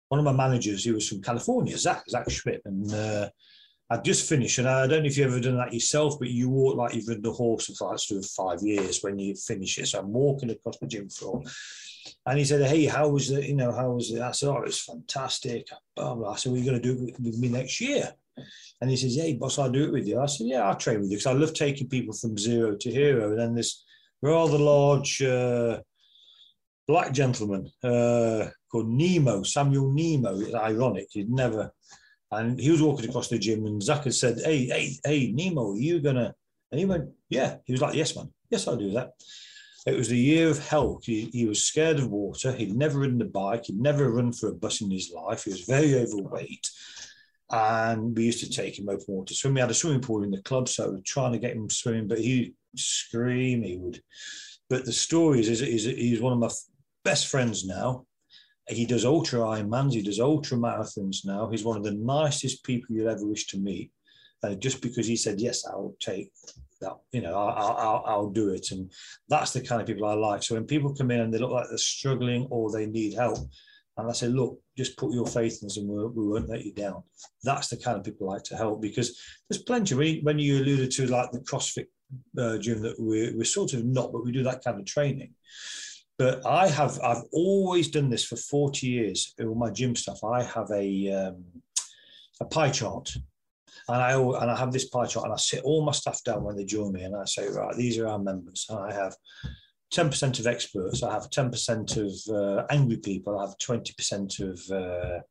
one 0.10 0.20
of 0.20 0.26
my 0.26 0.32
managers, 0.32 0.84
he 0.84 0.91
was 0.91 1.08
from 1.08 1.22
California, 1.22 1.78
Zach, 1.78 2.04
Zach 2.10 2.30
Schmidt, 2.30 2.62
and 2.66 2.94
uh, 2.94 3.30
I've 3.91 4.03
just 4.03 4.30
finished, 4.30 4.60
and 4.60 4.70
I 4.70 4.86
don't 4.86 5.02
know 5.02 5.07
if 5.07 5.18
you've 5.18 5.32
ever 5.32 5.40
done 5.40 5.57
that 5.57 5.74
yourself, 5.74 6.20
but 6.20 6.30
you 6.30 6.48
walk 6.48 6.76
like 6.76 6.94
you've 6.94 7.07
ridden 7.07 7.26
a 7.26 7.32
horse 7.32 7.66
for 7.66 7.90
like 7.90 7.99
sort 7.99 8.24
of 8.24 8.30
five 8.30 8.61
years 8.61 8.99
when 9.02 9.18
you 9.18 9.36
finish 9.36 9.80
it. 9.80 9.88
So 9.88 9.99
I'm 9.99 10.14
walking 10.14 10.52
across 10.52 10.78
the 10.78 10.86
gym 10.86 11.10
floor, 11.10 11.41
and 12.28 12.38
he 12.38 12.45
said, 12.45 12.61
"Hey, 12.70 12.86
how 12.86 13.07
was 13.10 13.32
it? 13.32 13.45
You 13.45 13.56
know, 13.56 13.72
how 13.72 13.91
was 13.91 14.11
it?" 14.11 14.22
I 14.22 14.32
said, 14.32 14.49
"Oh, 14.49 14.61
it's 14.61 14.84
fantastic." 14.84 15.68
Blah, 15.95 16.14
blah. 16.14 16.34
I 16.34 16.36
said, 16.36 16.52
"Well, 16.52 16.61
you're 16.61 16.72
going 16.72 16.82
to 16.82 16.95
do 16.95 17.03
it 17.07 17.20
with 17.20 17.40
me 17.40 17.48
next 17.48 17.82
year?" 17.82 18.14
And 18.80 18.91
he 18.91 18.95
says, 18.95 19.16
"Hey, 19.16 19.34
boss, 19.34 19.57
I'll 19.57 19.72
do 19.72 19.86
it 19.86 19.91
with 19.91 20.07
you." 20.07 20.20
I 20.20 20.28
said, 20.28 20.45
"Yeah, 20.48 20.70
I'll 20.70 20.76
train 20.76 20.99
with 20.99 21.10
you 21.10 21.18
because 21.18 21.26
I 21.26 21.34
love 21.34 21.56
taking 21.56 21.90
people 21.90 22.14
from 22.14 22.38
zero 22.38 22.76
to 22.76 22.91
hero." 22.91 23.32
And 23.32 23.40
then 23.40 23.56
this 23.56 23.84
rather 24.22 24.60
large 24.60 25.20
uh, 25.24 25.80
black 26.88 27.11
gentleman 27.11 27.72
uh, 27.84 28.49
called 28.72 28.88
Nemo, 28.88 29.41
Samuel 29.41 29.91
Nemo. 29.91 30.40
It's 30.40 30.53
ironic. 30.53 31.07
He'd 31.11 31.32
never 31.32 31.72
and 32.31 32.60
he 32.60 32.72
was 32.72 32.81
walking 32.81 33.10
across 33.10 33.27
the 33.27 33.39
gym, 33.39 33.65
and 33.65 33.81
Zach 33.81 34.03
had 34.03 34.14
said, 34.14 34.39
"Hey, 34.43 34.65
hey, 34.65 34.97
hey, 35.03 35.31
Nemo, 35.31 35.72
are 35.72 35.77
you 35.77 35.99
gonna?" 35.99 36.34
And 36.72 36.80
he 36.80 36.85
went, 36.85 37.10
"Yeah." 37.30 37.57
He 37.65 37.73
was 37.73 37.81
like, 37.81 37.95
"Yes, 37.95 38.15
man. 38.15 38.31
Yes, 38.49 38.68
I'll 38.68 38.77
do 38.77 38.91
that." 38.91 39.14
It 39.85 39.95
was 39.95 40.10
the 40.10 40.18
year 40.18 40.49
of 40.49 40.60
hell. 40.68 40.99
He, 41.03 41.30
he 41.31 41.45
was 41.45 41.65
scared 41.65 41.99
of 41.99 42.11
water. 42.11 42.51
He'd 42.51 42.76
never 42.76 42.99
ridden 42.99 43.22
a 43.22 43.26
bike. 43.26 43.65
He'd 43.65 43.80
never 43.80 44.11
run 44.11 44.34
for 44.34 44.49
a 44.49 44.53
bus 44.53 44.81
in 44.81 44.91
his 44.91 45.11
life. 45.11 45.45
He 45.45 45.51
was 45.51 45.61
very 45.61 45.95
overweight. 45.95 46.69
And 47.49 48.15
we 48.15 48.26
used 48.26 48.41
to 48.41 48.49
take 48.49 48.77
him 48.77 48.89
open 48.89 49.06
water 49.07 49.34
swim. 49.34 49.56
We 49.56 49.61
had 49.61 49.72
a 49.72 49.73
swimming 49.73 50.01
pool 50.01 50.23
in 50.23 50.31
the 50.31 50.41
club, 50.43 50.69
so 50.69 50.89
we 50.89 50.97
were 50.97 51.01
trying 51.03 51.31
to 51.31 51.39
get 51.39 51.56
him 51.56 51.69
swimming, 51.69 52.07
but 52.07 52.19
he'd 52.19 52.53
scream. 52.76 53.64
He 53.64 53.77
would. 53.77 54.03
But 54.69 54.85
the 54.85 54.93
story 54.93 55.39
is, 55.39 55.49
is, 55.49 55.61
is 55.61 55.85
he's 55.85 56.22
one 56.22 56.34
of 56.34 56.39
my 56.39 56.49
best 57.03 57.27
friends 57.27 57.65
now 57.65 58.06
he 58.70 58.86
does 58.86 59.06
ultra 59.06 59.40
Ironmans, 59.40 59.94
he 59.94 60.02
does 60.02 60.20
ultra 60.20 60.58
marathons 60.58 61.26
now. 61.26 61.50
He's 61.50 61.64
one 61.64 61.78
of 61.78 61.84
the 61.84 61.94
nicest 61.94 62.64
people 62.64 62.96
you'd 62.96 63.08
ever 63.08 63.26
wish 63.26 63.48
to 63.48 63.58
meet. 63.58 63.91
Uh, 64.41 64.56
just 64.56 64.82
because 64.82 65.06
he 65.06 65.18
said, 65.18 65.41
yes, 65.41 65.66
I'll 65.66 65.96
take 66.00 66.32
that, 66.80 66.94
you 67.12 67.20
know, 67.20 67.36
I'll, 67.36 67.76
I'll, 67.78 68.04
I'll 68.06 68.30
do 68.30 68.50
it. 68.50 68.72
And 68.72 68.90
that's 69.28 69.52
the 69.52 69.60
kind 69.60 69.82
of 69.82 69.88
people 69.88 70.06
I 70.06 70.14
like. 70.14 70.44
So 70.44 70.56
when 70.56 70.64
people 70.64 70.96
come 70.96 71.12
in 71.12 71.20
and 71.20 71.34
they 71.34 71.40
look 71.40 71.52
like 71.52 71.68
they're 71.68 71.78
struggling 71.78 72.48
or 72.50 72.72
they 72.72 72.86
need 72.86 73.14
help, 73.16 73.40
and 73.98 74.10
I 74.10 74.14
say, 74.14 74.28
look, 74.28 74.58
just 74.78 74.98
put 74.98 75.14
your 75.14 75.28
faith 75.28 75.60
in 75.62 75.66
us 75.66 75.76
and 75.76 75.90
we 75.90 76.26
won't 76.26 76.48
let 76.48 76.64
you 76.64 76.74
down. 76.74 77.04
That's 77.44 77.68
the 77.68 77.76
kind 77.76 77.98
of 77.98 78.06
people 78.06 78.30
I 78.30 78.36
like 78.36 78.44
to 78.44 78.56
help 78.56 78.82
because 78.82 79.20
there's 79.50 79.64
plenty. 79.64 79.94
When 79.96 80.08
you, 80.08 80.22
when 80.22 80.40
you 80.40 80.60
alluded 80.60 80.91
to 80.91 81.08
like 81.08 81.32
the 81.32 81.40
CrossFit 81.40 81.88
uh, 82.38 82.58
gym 82.60 82.82
that 82.84 82.96
we're, 82.98 83.36
we're 83.36 83.44
sort 83.44 83.74
of 83.74 83.84
not, 83.84 84.14
but 84.14 84.24
we 84.24 84.32
do 84.32 84.44
that 84.44 84.64
kind 84.64 84.80
of 84.80 84.86
training 84.86 85.34
But 86.20 86.46
I 86.46 86.68
have 86.68 87.00
I've 87.02 87.24
always 87.32 87.90
done 87.90 88.10
this 88.10 88.26
for 88.26 88.36
40 88.36 88.86
years 88.86 89.34
with 89.40 89.58
my 89.58 89.72
gym 89.72 89.96
stuff. 89.96 90.22
I 90.24 90.44
have 90.44 90.70
a 90.70 91.12
um, 91.12 91.46
a 92.41 92.46
pie 92.46 92.70
chart. 92.70 93.16
And 93.88 94.02
I 94.02 94.14
and 94.20 94.52
I 94.52 94.56
have 94.58 94.74
this 94.74 94.90
pie 94.90 95.06
chart 95.06 95.26
and 95.26 95.34
I 95.34 95.38
sit 95.38 95.64
all 95.64 95.84
my 95.84 95.94
stuff 95.94 96.22
down 96.24 96.44
when 96.44 96.58
they 96.58 96.66
join 96.66 96.91
me 96.91 97.04
and 97.04 97.16
I 97.16 97.24
say, 97.26 97.48
right, 97.48 97.76
these 97.76 97.98
are 97.98 98.08
our 98.08 98.20
members. 98.20 98.68
And 98.70 98.80
I 98.80 98.94
have 98.94 99.16
10% 99.94 100.40
of 100.40 100.46
experts, 100.46 101.02
I 101.02 101.12
have 101.12 101.30
10% 101.30 101.98
of 101.98 102.36
uh, 102.36 102.66
angry 102.70 102.98
people, 102.98 103.40
I 103.40 103.46
have 103.46 103.58
20% 103.58 104.40
of 104.41 104.72
uh, 104.72 105.22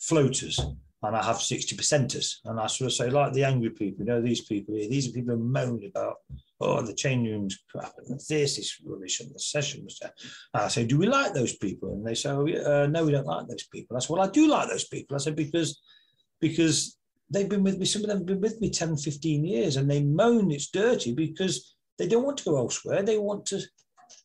floaters, 0.00 0.58
and 1.02 1.16
I 1.16 1.24
have 1.24 1.40
60 1.40 1.76
percenters. 1.76 2.36
And 2.44 2.60
I 2.60 2.66
sort 2.66 2.86
of 2.86 2.94
say, 2.94 3.10
like 3.10 3.32
the 3.32 3.44
angry 3.44 3.70
people, 3.70 4.04
you 4.04 4.12
know, 4.12 4.20
these 4.20 4.42
people 4.42 4.74
here, 4.74 4.88
these 4.88 5.08
are 5.08 5.12
people 5.12 5.34
who 5.34 5.42
moan 5.42 5.82
about, 5.84 6.16
oh, 6.60 6.80
the 6.82 6.94
change 6.94 7.28
room's 7.28 7.58
crap, 7.70 7.92
and 8.06 8.20
this 8.28 8.58
is 8.58 8.78
rubbish, 8.84 9.20
and 9.20 9.34
the 9.34 9.38
session 9.38 9.82
was 9.84 9.98
there. 10.00 10.12
And 10.54 10.62
I 10.64 10.68
say, 10.68 10.86
do 10.86 10.98
we 10.98 11.06
like 11.06 11.34
those 11.34 11.56
people? 11.56 11.92
And 11.94 12.06
they 12.06 12.14
say, 12.14 12.30
oh, 12.30 12.46
uh, 12.46 12.86
no, 12.86 13.04
we 13.04 13.12
don't 13.12 13.26
like 13.26 13.48
those 13.48 13.66
people. 13.66 13.96
I 13.96 14.00
said, 14.00 14.10
well, 14.10 14.22
I 14.22 14.30
do 14.30 14.48
like 14.48 14.68
those 14.68 14.84
people. 14.84 15.16
I 15.16 15.18
said, 15.18 15.36
because, 15.36 15.80
because 16.40 16.96
they've 17.30 17.48
been 17.48 17.64
with 17.64 17.78
me, 17.78 17.86
some 17.86 18.02
of 18.02 18.08
them 18.08 18.18
have 18.18 18.26
been 18.26 18.40
with 18.40 18.60
me 18.60 18.70
10, 18.70 18.96
15 18.96 19.44
years, 19.44 19.76
and 19.76 19.90
they 19.90 20.04
moan 20.04 20.52
it's 20.52 20.68
dirty 20.68 21.12
because 21.14 21.74
they 21.98 22.06
don't 22.06 22.24
want 22.24 22.38
to 22.38 22.44
go 22.44 22.58
elsewhere. 22.58 23.02
They 23.02 23.18
want 23.18 23.46
to 23.46 23.60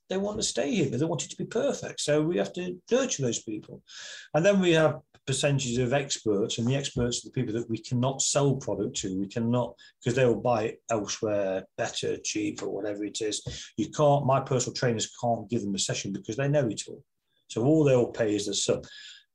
they 0.10 0.18
want 0.18 0.38
to 0.38 0.44
stay 0.44 0.74
here, 0.74 0.90
but 0.90 1.00
they 1.00 1.06
want 1.06 1.26
it 1.26 1.32
to 1.32 1.36
be 1.38 1.46
perfect. 1.46 2.00
So 2.00 2.22
we 2.22 2.38
have 2.38 2.54
to 2.54 2.78
nurture 2.92 3.24
those 3.24 3.44
people. 3.44 3.82
And 4.34 4.46
then 4.46 4.60
we 4.60 4.72
have 4.72 5.00
percentages 5.28 5.78
of 5.78 5.94
experts, 5.94 6.58
and 6.58 6.68
the 6.68 6.76
experts 6.76 7.24
are 7.24 7.28
the 7.28 7.34
people 7.34 7.54
that 7.54 7.70
we 7.70 7.78
cannot 7.78 8.22
sell 8.22 8.56
product 8.56 8.96
to. 8.98 9.20
We 9.20 9.28
cannot, 9.28 9.76
because 10.00 10.16
they 10.16 10.26
will 10.26 10.42
buy 10.42 10.64
it 10.64 10.82
elsewhere, 10.90 11.66
better, 11.78 12.18
cheaper, 12.18 12.68
whatever 12.68 13.04
it 13.04 13.22
is. 13.22 13.72
You 13.78 13.92
can't, 13.92 14.26
my 14.26 14.40
personal 14.40 14.74
trainers 14.74 15.12
can't 15.22 15.50
give 15.50 15.62
them 15.62 15.76
a 15.76 15.80
session 15.80 16.14
because 16.14 16.38
they 16.38 16.48
know 16.48 16.68
it 16.68 16.82
all. 16.88 17.04
So 17.50 17.64
all 17.64 17.84
they'll 17.84 18.08
pay 18.08 18.36
is 18.36 18.48
the 18.48 18.54
sub. 18.54 18.86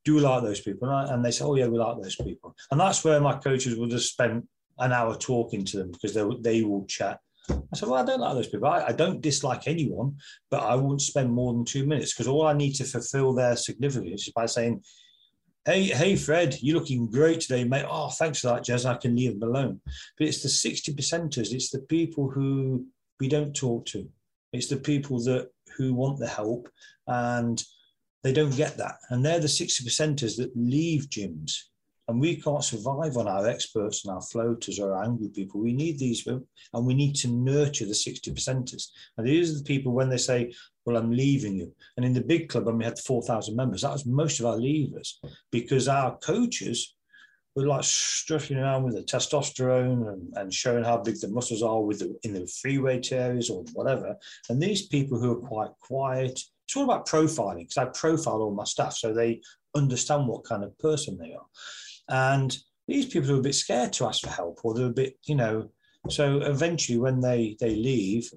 Do 0.05 0.17
we 0.17 0.21
like 0.21 0.43
those 0.43 0.61
people? 0.61 0.89
And, 0.89 0.97
I, 1.11 1.15
and 1.15 1.25
they 1.25 1.31
say, 1.31 1.45
oh, 1.45 1.55
yeah, 1.55 1.69
we 1.69 1.79
like 1.79 2.03
those 2.03 2.17
people. 2.17 2.57
And 2.71 2.81
that's 2.81 3.05
where 3.05 3.21
my 3.21 3.37
coaches 3.37 3.77
will 3.77 3.87
just 3.87 4.13
spend 4.13 4.49
an 4.79 4.93
hour 4.93 5.15
talking 5.15 5.65
to 5.67 5.77
them 5.77 5.93
because 5.93 6.15
they, 6.15 6.25
they 6.41 6.63
will 6.65 6.85
chat 6.87 7.21
I 7.51 7.55
said, 7.75 7.89
well, 7.89 8.03
I 8.03 8.05
don't 8.05 8.21
like 8.21 8.35
those 8.35 8.49
people. 8.49 8.69
I, 8.69 8.87
I, 8.87 8.93
don't 8.93 9.21
dislike 9.21 9.67
anyone, 9.67 10.17
but 10.51 10.63
I 10.63 10.77
wouldn't 10.77 11.03
spend 11.03 11.33
more 11.33 11.53
than 11.53 11.65
two 11.65 11.85
minutes 11.87 12.13
because 12.13 12.29
all 12.29 12.47
I 12.47 12.53
need 12.53 12.75
to 12.75 12.85
fulfill 12.85 13.35
their 13.35 13.57
significance 13.57 14.29
is 14.29 14.33
by 14.33 14.47
saying, 14.47 14.83
hey, 15.65 15.85
hey, 15.85 16.17
Fred, 16.17 16.59
you're 16.61 16.79
looking 16.79 17.11
great 17.11 17.41
today, 17.41 17.65
mate. 17.65 17.87
Oh, 17.89 18.09
thanks 18.09 18.41
for 18.41 18.49
that, 18.49 18.65
Jez. 18.65 18.85
I 18.85 18.97
can 18.97 19.15
leave 19.15 19.39
them 19.39 19.49
alone. 19.49 19.81
But 20.19 20.27
it's 20.29 20.43
the 20.43 20.49
60 20.49 20.95
percenters. 20.95 21.53
It's 21.53 21.71
the 21.71 21.83
people 21.83 22.31
who 22.31 22.87
we 23.21 23.29
don't 23.29 23.55
talk 23.55 23.87
to. 23.87 24.09
It's 24.53 24.69
the 24.69 24.77
people 24.77 25.23
that 25.25 25.49
who 25.77 25.95
want 25.95 26.19
the 26.19 26.27
help 26.29 26.69
and 27.07 27.63
they 28.23 28.33
don't 28.33 28.57
get 28.57 28.77
that. 28.77 28.97
And 29.11 29.25
they're 29.25 29.41
the 29.41 29.49
60 29.49 29.85
percenters 29.85 30.37
that 30.37 30.53
leave 30.55 31.09
gyms 31.09 31.53
and 32.09 32.21
we 32.21 32.37
can't 32.37 32.65
survive 32.65 33.17
on 33.17 33.29
our 33.29 33.47
experts 33.47 34.05
and 34.05 34.15
our 34.15 34.23
floaters 34.23 34.79
or 34.79 34.95
our 34.95 35.05
angry 35.05 35.29
people. 35.29 35.61
We 35.61 35.73
need 35.73 35.99
these, 35.99 36.27
and 36.27 36.87
we 36.87 36.95
need 36.95 37.15
to 37.17 37.29
nurture 37.29 37.87
the 37.87 37.95
60 37.95 38.33
percenters. 38.33 38.89
And 39.17 39.27
these 39.27 39.55
are 39.55 39.59
the 39.59 39.65
people 39.65 39.93
when 39.93 40.09
they 40.09 40.17
say, 40.17 40.53
Well, 40.85 40.97
I'm 40.97 41.13
leaving 41.13 41.57
you. 41.57 41.73
And 41.97 42.05
in 42.05 42.13
the 42.13 42.21
big 42.21 42.49
club, 42.49 42.67
when 42.67 42.79
we 42.79 42.85
had 42.85 42.99
4,000 42.99 43.55
members, 43.55 43.83
that 43.83 43.93
was 43.93 44.07
most 44.07 44.41
of 44.41 44.47
our 44.47 44.57
leavers 44.57 45.15
because 45.51 45.89
our 45.89 46.17
coaches 46.19 46.95
were 47.55 47.67
like 47.67 47.85
strutting 47.85 48.57
around 48.57 48.83
with 48.83 48.95
the 48.95 49.03
testosterone 49.03 50.13
and, 50.13 50.33
and 50.37 50.55
showing 50.55 50.85
how 50.85 50.97
big 50.97 51.21
the 51.21 51.29
muscles 51.29 51.63
are 51.63 51.83
with 51.83 51.99
the, 51.99 52.17
in 52.23 52.33
the 52.33 52.47
free 52.61 52.79
weight 52.79 53.13
areas 53.13 53.51
or 53.51 53.63
whatever. 53.75 54.17
And 54.49 54.61
these 54.61 54.87
people 54.87 55.19
who 55.19 55.33
are 55.33 55.49
quite 55.49 55.71
quiet, 55.81 56.41
it's 56.67 56.77
all 56.77 56.85
about 56.85 57.07
profiling 57.07 57.69
because 57.69 57.77
I 57.77 57.85
profile 57.87 58.41
all 58.41 58.55
my 58.55 58.65
staff 58.65 58.95
so 58.95 59.13
they 59.13 59.43
understand 59.75 60.27
what 60.27 60.45
kind 60.45 60.65
of 60.65 60.79
person 60.79 61.19
they 61.19 61.33
are. 61.33 61.47
And 62.13 62.57
these 62.87 63.07
people 63.07 63.33
are 63.33 63.39
a 63.39 63.43
bit 63.43 63.55
scared 63.55 63.93
to 63.95 64.07
ask 64.07 64.21
for 64.21 64.29
help, 64.29 64.61
or 64.63 64.75
they're 64.75 64.87
a 64.87 64.91
bit, 64.91 65.19
you 65.25 65.35
know. 65.35 65.71
So 66.11 66.43
eventually, 66.43 66.99
when 66.99 67.21
they 67.21 67.57
they 67.59 67.75
leave, 67.75 68.31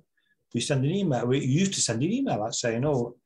we 0.53 0.61
send 0.61 0.85
an 0.85 0.91
email. 0.91 1.27
We 1.27 1.39
used 1.39 1.73
to 1.73 1.81
send 1.81 2.01
an 2.01 2.11
email 2.11 2.41
out 2.41 2.55
saying, 2.55 2.85
"Oh, 2.85 3.17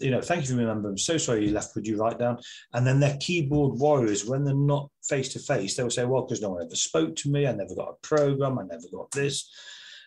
you 0.00 0.10
know, 0.10 0.20
thank 0.20 0.42
you 0.42 0.48
for 0.48 0.56
remembering. 0.56 0.94
I'm 0.94 0.98
so 0.98 1.18
sorry 1.18 1.46
you 1.46 1.52
left. 1.52 1.76
Would 1.76 1.86
you 1.86 1.98
write 1.98 2.18
down?" 2.18 2.38
And 2.72 2.84
then 2.84 2.98
their 2.98 3.16
keyboard 3.20 3.78
warriors, 3.78 4.26
when 4.26 4.44
they're 4.44 4.54
not 4.54 4.90
face 5.04 5.28
to 5.34 5.38
face, 5.38 5.76
they 5.76 5.84
will 5.84 5.90
say, 5.90 6.04
"Well, 6.04 6.22
because 6.22 6.42
no 6.42 6.50
one 6.50 6.64
ever 6.64 6.74
spoke 6.74 7.14
to 7.16 7.30
me. 7.30 7.46
I 7.46 7.52
never 7.52 7.76
got 7.76 7.90
a 7.90 8.06
program. 8.06 8.58
I 8.58 8.64
never 8.64 8.88
got 8.92 9.10
this." 9.12 9.48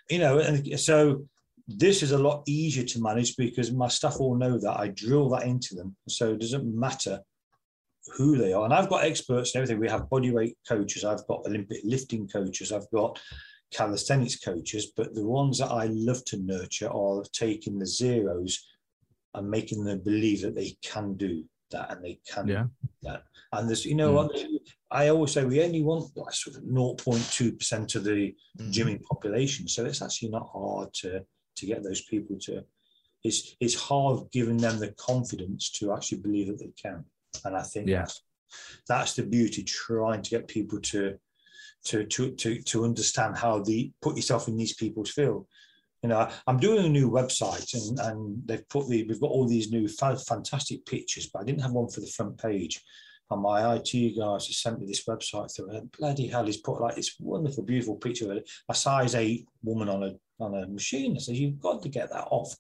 You 0.09 0.19
know, 0.19 0.39
and 0.39 0.77
so 0.77 1.25
this 1.67 2.03
is 2.03 2.11
a 2.11 2.17
lot 2.17 2.43
easier 2.47 2.83
to 2.83 3.01
manage 3.01 3.37
because 3.37 3.71
my 3.71 3.87
staff 3.87 4.17
all 4.19 4.35
know 4.35 4.57
that 4.59 4.77
I 4.77 4.89
drill 4.89 5.29
that 5.29 5.45
into 5.45 5.73
them. 5.73 5.95
So 6.09 6.33
it 6.33 6.41
doesn't 6.41 6.67
matter 6.77 7.21
who 8.13 8.37
they 8.37 8.53
are. 8.53 8.65
And 8.65 8.73
I've 8.73 8.89
got 8.89 9.03
experts 9.03 9.53
and 9.53 9.61
everything. 9.61 9.79
We 9.79 9.89
have 9.89 10.09
bodyweight 10.09 10.55
coaches, 10.67 11.03
I've 11.03 11.25
got 11.27 11.45
Olympic 11.45 11.79
lifting 11.83 12.27
coaches, 12.27 12.71
I've 12.71 12.89
got 12.91 13.19
calisthenics 13.71 14.37
coaches, 14.37 14.91
but 14.95 15.13
the 15.13 15.25
ones 15.25 15.59
that 15.59 15.71
I 15.71 15.87
love 15.91 16.23
to 16.25 16.37
nurture 16.37 16.89
are 16.89 17.23
taking 17.33 17.79
the 17.79 17.87
zeros 17.87 18.65
and 19.33 19.49
making 19.49 19.83
them 19.83 20.01
believe 20.03 20.41
that 20.43 20.55
they 20.55 20.77
can 20.81 21.15
do 21.15 21.43
that 21.71 21.91
and 21.91 22.03
they 22.03 22.19
can 22.31 22.47
yeah. 22.47 22.65
that. 23.03 23.23
And 23.51 23.67
there's, 23.67 23.85
you 23.85 23.95
know 23.95 24.11
mm. 24.11 24.15
what, 24.15 24.45
I 24.91 25.09
always 25.09 25.31
say 25.31 25.45
we 25.45 25.63
only 25.63 25.81
want 25.81 26.15
like 26.15 26.33
sort 26.33 26.57
of 26.57 26.63
0.2% 26.63 27.95
of 27.95 28.03
the 28.03 28.35
mm. 28.59 28.73
gymming 28.73 29.01
population. 29.03 29.67
So 29.67 29.85
it's 29.85 30.01
actually 30.01 30.29
not 30.29 30.49
hard 30.51 30.93
to 31.01 31.25
to 31.57 31.65
get 31.65 31.81
those 31.83 32.01
people 32.01 32.37
to 32.37 32.65
it's 33.25 33.55
it's 33.59 33.75
hard 33.75 34.29
giving 34.31 34.57
them 34.57 34.79
the 34.79 34.91
confidence 34.91 35.71
to 35.71 35.91
actually 35.93 36.19
believe 36.19 36.47
that 36.47 36.59
they 36.59 36.71
can. 36.81 37.03
And 37.43 37.55
I 37.55 37.63
think 37.63 37.87
yeah. 37.87 37.99
that's, 37.99 38.21
that's 38.87 39.13
the 39.13 39.23
beauty, 39.23 39.63
trying 39.63 40.21
to 40.21 40.29
get 40.29 40.47
people 40.47 40.79
to 40.81 41.17
to 41.85 42.03
to 42.05 42.31
to 42.31 42.61
to 42.61 42.83
understand 42.83 43.37
how 43.37 43.59
the 43.59 43.91
put 44.01 44.15
yourself 44.15 44.47
in 44.47 44.57
these 44.57 44.75
people's 44.75 45.11
field. 45.11 45.47
You 46.03 46.09
know, 46.09 46.29
I'm 46.45 46.59
doing 46.59 46.85
a 46.85 46.89
new 46.89 47.09
website 47.09 47.73
and, 47.73 47.99
and 47.99 48.41
they've 48.45 48.67
put 48.69 48.87
the 48.87 49.03
we've 49.03 49.21
got 49.21 49.31
all 49.31 49.47
these 49.47 49.71
new 49.71 49.87
fantastic 49.87 50.85
pictures, 50.85 51.29
but 51.31 51.41
I 51.41 51.45
didn't 51.45 51.61
have 51.61 51.71
one 51.71 51.89
for 51.89 52.01
the 52.01 52.07
front 52.07 52.37
page. 52.37 52.81
And 53.31 53.41
my 53.41 53.75
IT 53.75 54.19
guys 54.19 54.45
just 54.45 54.61
sent 54.61 54.79
me 54.79 54.85
this 54.85 55.05
website 55.05 55.55
through 55.55 55.71
and 55.71 55.91
bloody 55.93 56.27
hell, 56.27 56.45
he's 56.45 56.57
put 56.57 56.79
like 56.79 56.95
this 56.95 57.15
wonderful, 57.19 57.63
beautiful 57.63 57.95
picture 57.95 58.31
of 58.31 58.43
a 58.69 58.75
size 58.75 59.15
eight 59.15 59.47
woman 59.63 59.89
on 59.89 60.03
a 60.03 60.13
on 60.39 60.53
a 60.53 60.67
machine. 60.67 61.15
I 61.15 61.19
said, 61.19 61.35
You've 61.35 61.59
got 61.59 61.81
to 61.81 61.89
get 61.89 62.11
that 62.11 62.27
off 62.29 62.55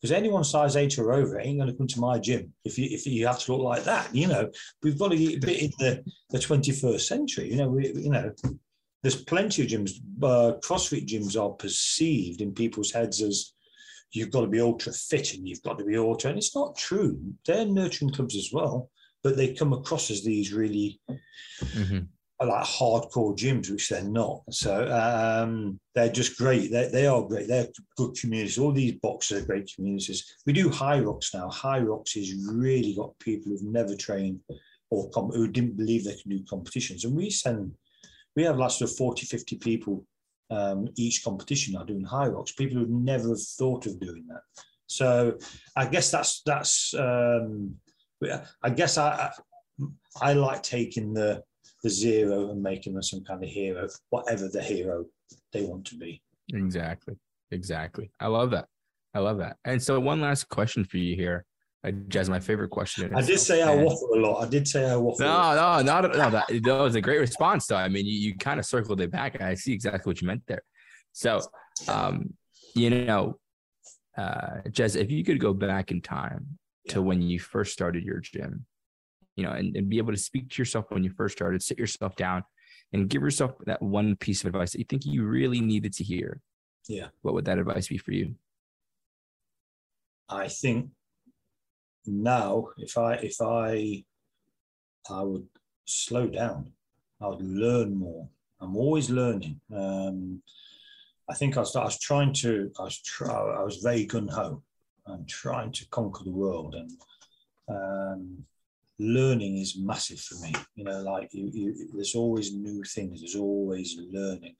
because 0.00 0.12
anyone 0.12 0.44
size 0.44 0.76
eight 0.76 0.98
or 0.98 1.12
over 1.12 1.38
ain't 1.38 1.58
going 1.58 1.70
to 1.70 1.76
come 1.76 1.86
to 1.86 2.00
my 2.00 2.18
gym 2.18 2.52
if 2.64 2.78
you 2.78 2.88
if 2.90 3.06
you 3.06 3.26
have 3.26 3.38
to 3.38 3.52
look 3.52 3.62
like 3.62 3.84
that. 3.84 4.14
You 4.14 4.28
know, 4.28 4.50
we've 4.82 4.98
got 4.98 5.10
to 5.10 5.16
get 5.16 5.36
a 5.42 5.46
bit 5.46 5.62
in 5.62 5.70
the 5.78 6.04
the 6.30 6.38
21st 6.38 7.00
century. 7.00 7.50
You 7.50 7.56
know, 7.56 7.68
we 7.68 7.92
you 7.92 8.10
know, 8.10 8.32
there's 9.02 9.22
plenty 9.22 9.62
of 9.62 9.68
gyms. 9.68 9.92
Uh, 10.22 10.58
CrossFit 10.64 11.06
gyms 11.06 11.40
are 11.40 11.50
perceived 11.50 12.40
in 12.40 12.54
people's 12.54 12.92
heads 12.92 13.20
as 13.20 13.52
you've 14.12 14.30
got 14.30 14.40
to 14.40 14.46
be 14.46 14.60
ultra 14.60 14.92
fit 14.92 15.34
and 15.34 15.46
you've 15.46 15.62
got 15.62 15.78
to 15.78 15.84
be 15.84 15.96
ultra, 15.96 16.30
and 16.30 16.38
it's 16.38 16.56
not 16.56 16.76
true. 16.76 17.20
They're 17.46 17.66
nurturing 17.66 18.12
clubs 18.12 18.36
as 18.36 18.50
well, 18.52 18.90
but 19.22 19.36
they 19.36 19.54
come 19.54 19.72
across 19.72 20.10
as 20.10 20.24
these 20.24 20.52
really. 20.52 21.00
Mm-hmm 21.62 22.00
like 22.46 22.64
hardcore 22.64 23.36
gyms, 23.36 23.70
which 23.70 23.88
they're 23.88 24.02
not. 24.02 24.42
So 24.50 24.88
um, 24.90 25.78
they're 25.94 26.08
just 26.08 26.38
great. 26.38 26.70
They, 26.70 26.88
they 26.88 27.06
are 27.06 27.22
great. 27.22 27.48
They're 27.48 27.68
good 27.96 28.14
communities. 28.14 28.58
All 28.58 28.72
these 28.72 28.94
boxes 29.02 29.42
are 29.42 29.46
great 29.46 29.70
communities. 29.74 30.36
We 30.46 30.54
do 30.54 30.70
Hyrox 30.70 31.34
now. 31.34 31.50
Hyrox 31.50 32.14
has 32.14 32.34
really 32.50 32.94
got 32.94 33.18
people 33.18 33.52
who've 33.52 33.62
never 33.62 33.94
trained 33.94 34.40
or 34.88 35.10
com- 35.10 35.30
who 35.32 35.48
didn't 35.48 35.76
believe 35.76 36.04
they 36.04 36.16
could 36.16 36.30
do 36.30 36.42
competitions. 36.48 37.04
And 37.04 37.14
we 37.14 37.28
send, 37.28 37.72
we 38.34 38.42
have 38.44 38.56
lots 38.56 38.80
of 38.80 38.94
40, 38.96 39.26
50 39.26 39.56
people 39.58 40.04
um, 40.50 40.88
each 40.96 41.22
competition 41.22 41.76
are 41.76 41.84
doing 41.84 42.04
Hyrox, 42.04 42.56
people 42.56 42.78
who've 42.78 42.88
never 42.88 43.28
have 43.28 43.42
thought 43.42 43.86
of 43.86 44.00
doing 44.00 44.24
that. 44.28 44.42
So 44.86 45.36
I 45.76 45.86
guess 45.86 46.10
that's, 46.10 46.42
that's, 46.44 46.94
um, 46.94 47.76
I 48.62 48.70
guess 48.70 48.98
I, 48.98 49.30
I 50.20 50.32
like 50.32 50.62
taking 50.62 51.14
the, 51.14 51.42
the 51.82 51.90
zero 51.90 52.50
and 52.50 52.62
making 52.62 52.94
them 52.94 53.02
some 53.02 53.24
kind 53.24 53.42
of 53.42 53.48
hero, 53.48 53.88
whatever 54.10 54.48
the 54.48 54.62
hero 54.62 55.04
they 55.52 55.62
want 55.62 55.84
to 55.86 55.96
be. 55.96 56.22
Exactly. 56.52 57.14
Exactly. 57.50 58.10
I 58.20 58.26
love 58.26 58.50
that. 58.52 58.66
I 59.14 59.18
love 59.18 59.38
that. 59.38 59.56
And 59.64 59.82
so, 59.82 59.98
one 59.98 60.20
last 60.20 60.48
question 60.48 60.84
for 60.84 60.98
you 60.98 61.16
here. 61.16 61.44
Uh, 61.82 61.90
Jez, 62.08 62.28
my 62.28 62.38
favorite 62.38 62.68
question. 62.68 63.12
I 63.14 63.22
did 63.22 63.40
say 63.40 63.62
I 63.62 63.74
waffle 63.74 64.10
a 64.14 64.18
lot. 64.20 64.44
I 64.44 64.48
did 64.48 64.68
say 64.68 64.88
I 64.88 64.96
waffle. 64.96 65.26
No, 65.26 65.54
no, 65.54 65.82
not 65.82 66.02
no. 66.14 66.30
That, 66.30 66.46
that 66.48 66.78
was 66.78 66.94
a 66.94 67.00
great 67.00 67.18
response, 67.18 67.66
though. 67.66 67.76
I 67.76 67.88
mean, 67.88 68.06
you, 68.06 68.12
you 68.12 68.36
kind 68.36 68.60
of 68.60 68.66
circled 68.66 69.00
it 69.00 69.10
back. 69.10 69.40
I 69.40 69.54
see 69.54 69.72
exactly 69.72 70.10
what 70.10 70.20
you 70.20 70.28
meant 70.28 70.42
there. 70.46 70.62
So, 71.12 71.40
um, 71.88 72.34
you 72.74 72.90
know, 72.90 73.38
uh, 74.16 74.60
Jez, 74.68 74.94
if 74.94 75.10
you 75.10 75.24
could 75.24 75.40
go 75.40 75.54
back 75.54 75.90
in 75.90 76.02
time 76.02 76.58
to 76.88 77.00
when 77.02 77.22
you 77.22 77.40
first 77.40 77.72
started 77.72 78.04
your 78.04 78.20
gym, 78.20 78.66
you 79.40 79.46
know, 79.46 79.52
and, 79.52 79.74
and 79.74 79.88
be 79.88 79.96
able 79.96 80.12
to 80.12 80.18
speak 80.18 80.50
to 80.50 80.60
yourself 80.60 80.84
when 80.90 81.02
you 81.02 81.10
first 81.10 81.34
started, 81.38 81.62
sit 81.62 81.78
yourself 81.78 82.14
down 82.14 82.44
and 82.92 83.08
give 83.08 83.22
yourself 83.22 83.52
that 83.64 83.80
one 83.80 84.14
piece 84.16 84.42
of 84.42 84.48
advice 84.48 84.72
that 84.72 84.80
you 84.80 84.84
think 84.84 85.06
you 85.06 85.24
really 85.24 85.62
needed 85.62 85.94
to 85.94 86.04
hear. 86.04 86.42
Yeah. 86.86 87.06
What 87.22 87.32
would 87.32 87.46
that 87.46 87.58
advice 87.58 87.88
be 87.88 87.96
for 87.96 88.12
you? 88.12 88.34
I 90.28 90.48
think 90.48 90.90
now, 92.06 92.68
if 92.76 92.98
I 92.98 93.14
if 93.14 93.40
I 93.40 94.04
I 95.08 95.22
would 95.22 95.46
slow 95.86 96.26
down, 96.26 96.72
I 97.20 97.28
would 97.28 97.42
learn 97.42 97.96
more. 97.96 98.28
I'm 98.60 98.76
always 98.76 99.08
learning. 99.08 99.58
Um, 99.74 100.42
I 101.30 101.34
think 101.34 101.56
I 101.56 101.60
was, 101.60 101.74
I 101.74 101.84
was 101.84 101.98
trying 101.98 102.34
to 102.34 102.70
I 102.78 102.82
was 102.82 103.00
try, 103.00 103.32
I 103.32 103.62
was 103.62 103.78
very 103.78 104.04
gun 104.04 104.28
ho. 104.28 104.62
I'm 105.06 105.24
trying 105.26 105.72
to 105.72 105.88
conquer 105.88 106.24
the 106.24 106.30
world, 106.30 106.74
and 106.74 106.90
um, 107.68 108.44
learning 109.00 109.56
is 109.56 109.78
massive 109.78 110.20
for 110.20 110.36
me. 110.36 110.54
You 110.74 110.84
know, 110.84 111.00
like 111.02 111.30
you, 111.32 111.50
you, 111.52 111.88
there's 111.94 112.14
always 112.14 112.54
new 112.54 112.82
things. 112.84 113.20
There's 113.20 113.36
always 113.36 113.96
learning. 114.12 114.54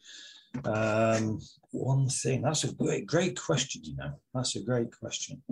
Um, 0.64 1.40
one 1.70 2.08
thing 2.08 2.42
that's 2.42 2.64
a 2.64 2.72
great, 2.72 3.06
great 3.06 3.38
question. 3.38 3.82
You 3.84 3.96
know, 3.96 4.12
that's 4.34 4.56
a 4.56 4.62
great 4.62 4.90
question. 4.98 5.42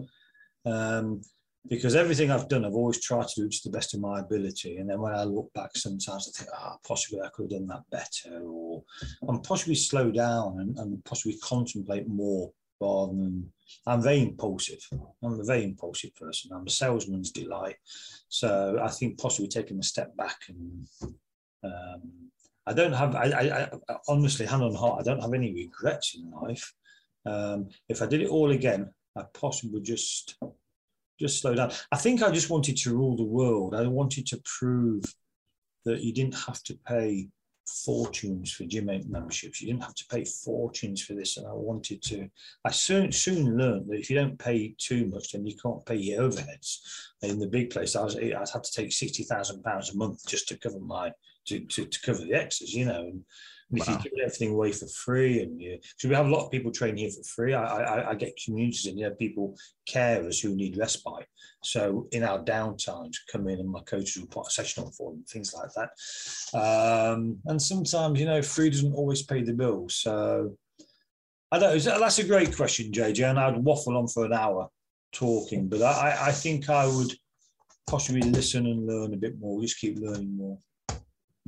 Um, 0.65 1.21
because 1.69 1.95
everything 1.95 2.31
I've 2.31 2.49
done, 2.49 2.65
I've 2.65 2.73
always 2.73 3.03
tried 3.03 3.29
to 3.29 3.43
do 3.43 3.49
to 3.49 3.61
the 3.65 3.71
best 3.71 3.93
of 3.93 4.01
my 4.01 4.21
ability. 4.21 4.79
And 4.79 4.89
then 4.89 5.01
when 5.01 5.15
I 5.15 5.25
look 5.25 5.53
back, 5.53 5.71
sometimes 5.77 6.29
I 6.29 6.39
think, 6.39 6.51
ah, 6.55 6.73
oh, 6.75 6.81
possibly 6.87 7.21
I 7.21 7.29
could 7.29 7.53
have 7.53 7.61
done 7.61 7.67
that 7.69 7.83
better, 7.91 8.41
or 8.43 8.83
I'm 9.29 9.41
possibly 9.41 9.75
slow 9.75 10.11
down 10.11 10.61
and, 10.61 10.79
and 10.79 11.05
possibly 11.05 11.37
contemplate 11.43 12.09
more 12.09 12.51
rather 12.81 13.13
than 13.13 13.53
I'm 13.87 14.03
very 14.03 14.23
impulsive. 14.23 14.81
I'm 15.23 15.41
a 15.41 15.45
very 15.45 15.65
impulsive 15.65 16.15
person. 16.15 16.51
I'm 16.53 16.67
a 16.67 16.71
salesman's 16.71 17.31
delight. 17.31 17.77
So 18.29 18.79
I 18.83 18.89
think 18.89 19.19
possibly 19.19 19.49
taking 19.49 19.79
a 19.79 19.83
step 19.83 20.17
back 20.17 20.39
and 20.49 20.87
um, 21.65 22.03
I 22.67 22.73
don't 22.75 22.93
have, 22.93 23.15
I, 23.15 23.25
I, 23.25 23.63
I, 23.89 23.97
honestly, 24.09 24.47
hand 24.47 24.63
on 24.63 24.75
heart, 24.75 25.01
I 25.01 25.03
don't 25.03 25.23
have 25.23 25.35
any 25.35 25.53
regrets 25.53 26.17
in 26.17 26.31
life. 26.31 26.73
Um, 27.27 27.69
if 27.89 28.03
I 28.03 28.07
did 28.07 28.23
it 28.23 28.29
all 28.29 28.51
again, 28.51 28.91
I 29.17 29.23
possibly 29.35 29.81
just 29.81 30.39
just 31.19 31.41
slow 31.41 31.55
down. 31.55 31.73
I 31.91 31.97
think 31.97 32.23
I 32.23 32.31
just 32.31 32.49
wanted 32.49 32.77
to 32.77 32.97
rule 32.97 33.17
the 33.17 33.25
world. 33.25 33.75
I 33.75 33.87
wanted 33.89 34.27
to 34.29 34.41
prove 34.45 35.03
that 35.85 36.01
you 36.01 36.13
didn't 36.13 36.37
have 36.37 36.63
to 36.65 36.79
pay 36.87 37.29
fortunes 37.69 38.53
for 38.53 38.65
gym 38.65 38.87
memberships. 38.87 39.61
You 39.61 39.69
didn't 39.69 39.85
have 39.85 39.95
to 39.95 40.07
pay 40.07 40.25
fortunes 40.25 41.03
for 41.03 41.15
this. 41.15 41.37
And 41.37 41.47
I 41.47 41.53
wanted 41.53 42.03
to, 42.03 42.29
I 42.65 42.71
soon 42.71 43.13
soon 43.13 43.57
learned 43.57 43.89
that 43.89 43.99
if 43.99 44.11
you 44.11 44.17
don't 44.17 44.39
pay 44.39 44.75
too 44.79 45.07
much, 45.07 45.33
then 45.33 45.47
you 45.47 45.57
can't 45.57 45.85
pay 45.87 45.97
your 45.97 46.23
overheads. 46.23 46.79
In 47.23 47.39
the 47.39 47.47
big 47.47 47.71
place, 47.71 47.97
I 47.97 48.05
was 48.05 48.17
I 48.17 48.39
had 48.53 48.65
to 48.65 48.73
take 48.73 48.93
sixty 48.93 49.23
thousand 49.25 49.63
pounds 49.63 49.93
a 49.93 49.97
month 49.97 50.27
just 50.27 50.49
to 50.49 50.59
cover 50.59 50.81
my 50.81 51.13
to, 51.47 51.61
to, 51.61 51.85
to 51.87 52.01
cover 52.01 52.23
the 52.23 52.35
extras, 52.35 52.75
you 52.75 52.85
know. 52.85 53.01
And 53.01 53.25
wow. 53.71 53.79
if 53.81 53.89
you 53.89 54.11
give 54.11 54.19
everything 54.25 54.51
away 54.53 54.73
for 54.73 54.87
free, 54.89 55.43
and 55.43 55.61
you, 55.61 55.79
so 55.97 56.09
we 56.09 56.15
have 56.15 56.27
a 56.27 56.31
lot 56.31 56.45
of 56.45 56.51
people 56.51 56.71
train 56.71 56.97
here 56.97 57.11
for 57.11 57.23
free. 57.25 57.55
I, 57.55 57.65
I, 57.65 58.11
I 58.11 58.15
get 58.15 58.39
communities 58.43 58.87
and 58.87 58.99
you 58.99 59.09
know 59.09 59.15
people 59.15 59.57
carers 59.89 60.43
who 60.43 60.55
need 60.55 60.77
respite. 60.79 61.27
So 61.63 62.07
in 62.13 62.23
our 62.23 62.39
downtimes, 62.39 63.17
come 63.31 63.49
in 63.49 63.59
and 63.59 63.69
my 63.69 63.81
coaches 63.81 64.17
will 64.17 64.29
put 64.29 64.47
a 64.47 64.51
session 64.51 64.85
on 64.85 64.93
for 64.93 65.13
them, 65.13 65.25
things 65.29 65.55
like 65.55 65.71
that. 65.75 65.91
Um, 66.59 67.39
and 67.47 67.61
sometimes 67.61 68.19
you 68.19 68.27
know 68.27 68.43
free 68.43 68.71
doesn't 68.71 68.95
always 68.95 69.23
pay 69.23 69.43
the 69.43 69.55
bill. 69.55 69.89
So 69.89 70.57
I 71.51 71.59
don't. 71.59 71.83
That's 71.83 72.19
a 72.19 72.25
great 72.25 72.55
question, 72.55 72.93
JJ, 72.93 73.31
and 73.31 73.39
I'd 73.39 73.57
waffle 73.57 73.97
on 73.97 74.09
for 74.09 74.25
an 74.25 74.33
hour 74.33 74.69
talking, 75.13 75.69
but 75.69 75.83
I, 75.83 76.29
I 76.29 76.33
think 76.33 76.69
I 76.69 76.87
would 76.87 77.13
possibly 77.89 78.21
listen 78.21 78.67
and 78.67 78.87
learn 78.87 79.15
a 79.15 79.17
bit 79.17 79.39
more. 79.39 79.61
Just 79.61 79.81
keep 79.81 79.99
learning 79.99 80.37
more. 80.37 80.59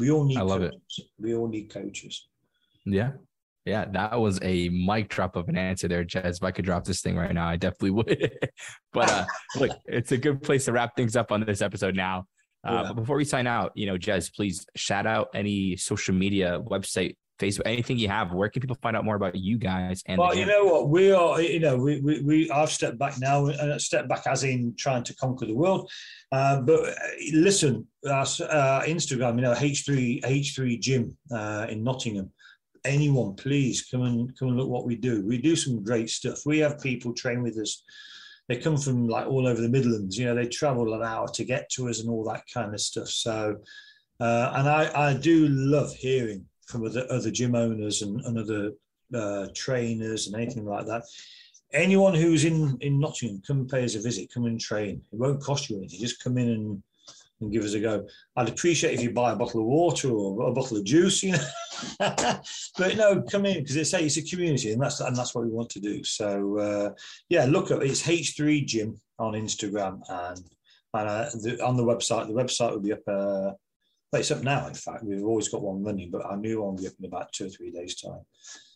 We 0.01 0.11
all 0.11 0.25
need. 0.25 0.39
I 0.39 0.43
love 0.43 0.63
coaches. 0.63 0.81
it. 0.99 1.05
We 1.21 1.35
all 1.35 1.47
need 1.47 1.71
coaches. 1.71 2.27
Yeah, 2.87 3.13
yeah, 3.67 3.85
that 3.93 4.19
was 4.19 4.39
a 4.43 4.71
mic 4.71 5.11
drop 5.11 5.37
of 5.37 5.49
an 5.49 5.59
answer 5.59 5.87
there, 5.87 6.05
Jez. 6.05 6.39
If 6.39 6.43
I 6.43 6.51
could 6.51 6.65
drop 6.65 6.85
this 6.85 7.03
thing 7.03 7.17
right 7.17 7.33
now, 7.33 7.47
I 7.47 7.57
definitely 7.57 7.91
would. 7.91 8.39
but 8.93 9.11
uh, 9.11 9.27
look, 9.57 9.71
it's 9.85 10.13
a 10.13 10.17
good 10.17 10.43
place 10.43 10.65
to 10.65 10.73
wrap 10.73 10.97
things 10.97 11.15
up 11.15 11.31
on 11.31 11.45
this 11.45 11.61
episode 11.61 11.95
now. 11.95 12.25
Uh, 12.67 12.73
yeah. 12.73 12.83
But 12.89 12.97
before 12.97 13.17
we 13.17 13.25
sign 13.25 13.47
out, 13.47 13.73
you 13.75 13.87
know, 13.87 13.97
Jez, 13.97 14.35
please 14.35 14.67
shout 14.77 15.07
out 15.07 15.29
any 15.35 15.77
social 15.77 16.15
media, 16.15 16.61
website, 16.61 17.17
Facebook, 17.41 17.63
anything 17.65 17.99
you 17.99 18.09
have. 18.09 18.33
Where 18.33 18.49
can 18.49 18.61
people 18.61 18.77
find 18.83 18.97
out 18.97 19.05
more 19.05 19.17
about 19.17 19.35
you 19.35 19.59
guys? 19.59 20.03
And 20.07 20.19
well, 20.19 20.35
you 20.35 20.47
know 20.47 20.65
what, 20.65 20.89
we 20.89 21.11
are. 21.13 21.41
You 21.41 21.61
know, 21.61 21.77
we 21.77 22.01
we, 22.01 22.21
we 22.21 22.51
I've 22.51 22.71
stepped 22.71 22.99
back 22.99 23.19
now, 23.19 23.47
and 23.47 23.73
uh, 23.73 23.79
stepped 23.79 24.09
back 24.09 24.27
as 24.27 24.45
in 24.45 24.75
trying 24.77 25.05
to 25.05 25.15
conquer 25.17 25.47
the 25.47 25.55
world. 25.55 25.91
Uh, 26.31 26.61
but 26.61 26.89
uh, 26.89 26.95
listen, 27.33 27.87
our 28.07 28.23
uh, 28.23 28.83
Instagram, 28.83 29.37
you 29.37 29.43
know, 29.43 29.55
H3 29.55 30.23
H3 30.23 30.81
Gym 30.81 31.17
uh, 31.33 31.67
in 31.69 31.83
Nottingham. 31.83 32.31
Anyone, 32.85 33.35
please 33.35 33.87
come 33.91 34.03
and 34.03 34.39
come 34.39 34.49
and 34.49 34.57
look 34.57 34.69
what 34.69 34.87
we 34.87 34.97
do. 34.97 35.27
We 35.27 35.39
do 35.39 35.57
some 35.57 35.83
great 35.83 36.09
stuff. 36.09 36.41
We 36.47 36.59
have 36.61 36.81
people 36.81 37.13
train 37.13 37.43
with 37.43 37.59
us. 37.59 37.83
They 38.49 38.57
come 38.57 38.79
from 38.79 39.07
like 39.07 39.27
all 39.27 39.47
over 39.47 39.61
the 39.61 39.69
Midlands. 39.69 40.19
You 40.19 40.27
know, 40.27 40.35
they 40.35 40.49
travel 40.49 40.95
an 40.95 41.03
hour 41.03 41.29
to 41.29 41.45
get 41.45 41.69
to 41.71 41.89
us 41.89 42.01
and 42.01 42.09
all 42.09 42.25
that 42.25 42.43
kind 42.53 42.73
of 42.75 42.81
stuff. 42.81 43.09
So, 43.09 43.57
uh, 44.19 44.53
and 44.55 44.69
I 44.69 45.09
I 45.09 45.15
do 45.15 45.47
love 45.49 45.95
hearing 45.95 46.47
from 46.71 46.87
other 46.87 47.07
other 47.11 47.31
gym 47.31 47.55
owners 47.55 48.03
and, 48.03 48.21
and 48.23 48.39
other 48.39 48.73
uh, 49.15 49.49
trainers 49.55 50.27
and 50.27 50.37
anything 50.37 50.65
like 50.65 50.87
that 50.87 51.03
anyone 51.73 52.15
who's 52.15 52.45
in 52.45 52.77
in 52.81 52.99
Nottingham, 52.99 53.43
come 53.47 53.67
pay 53.67 53.85
us 53.85 53.95
a 53.95 54.01
visit, 54.01 54.33
come 54.33 54.45
and 54.45 54.61
train. 54.61 55.03
It 55.13 55.19
won't 55.19 55.43
cost 55.43 55.71
you 55.71 55.79
anything. 55.79 56.01
Just 56.01 56.23
come 56.23 56.39
in 56.39 56.51
and 56.51 56.83
and 57.41 57.53
give 57.53 57.65
us 57.65 57.73
a 57.73 57.81
go. 57.81 58.07
I'd 58.37 58.51
appreciate 58.51 58.95
if 58.95 59.03
you 59.03 59.13
buy 59.13 59.33
a 59.33 59.37
bottle 59.37 59.61
of 59.61 59.67
water 59.67 60.11
or 60.11 60.49
a 60.49 60.53
bottle 60.53 60.77
of 60.77 60.85
juice, 60.85 61.23
you 61.23 61.33
know. 61.33 61.47
but 61.99 62.97
no, 62.97 63.23
come 63.23 63.47
in 63.47 63.61
because 63.61 63.77
it's 63.77 63.95
a, 63.95 64.05
it's 64.05 64.19
a 64.19 64.23
community, 64.23 64.73
and 64.73 64.83
that's 64.83 65.01
and 65.01 65.17
that's 65.17 65.35
what 65.35 65.45
we 65.45 65.51
want 65.51 65.71
to 65.71 65.81
do. 65.81 66.05
So 66.05 66.59
uh, 66.59 66.91
yeah, 67.29 67.47
look 67.47 67.71
up 67.71 67.83
it's 67.83 68.03
H3 68.03 68.67
Gym 68.67 69.01
on 69.19 69.35
Instagram 69.35 70.01
and 70.09 70.45
and 70.93 71.09
uh, 71.09 71.31
the, 71.43 71.65
on 71.65 71.77
the 71.77 71.85
website. 71.85 72.27
The 72.27 72.35
website 72.35 72.73
will 72.73 72.81
be 72.81 72.93
up. 72.93 73.07
Uh, 73.07 73.53
well, 74.13 74.21
it's 74.21 74.31
up 74.31 74.43
now. 74.43 74.67
In 74.67 74.75
fact, 74.75 75.05
we've 75.05 75.25
always 75.25 75.49
got 75.49 75.63
one 75.63 75.83
running, 75.83 76.11
but 76.11 76.25
our 76.25 76.37
new 76.37 76.63
one 76.63 76.75
will 76.75 76.83
be 76.83 76.89
up 76.89 76.95
in 76.99 77.07
about 77.07 77.33
two 77.33 77.47
or 77.47 77.51
three 77.51 77.71
days' 77.71 78.01
time. 78.01 78.21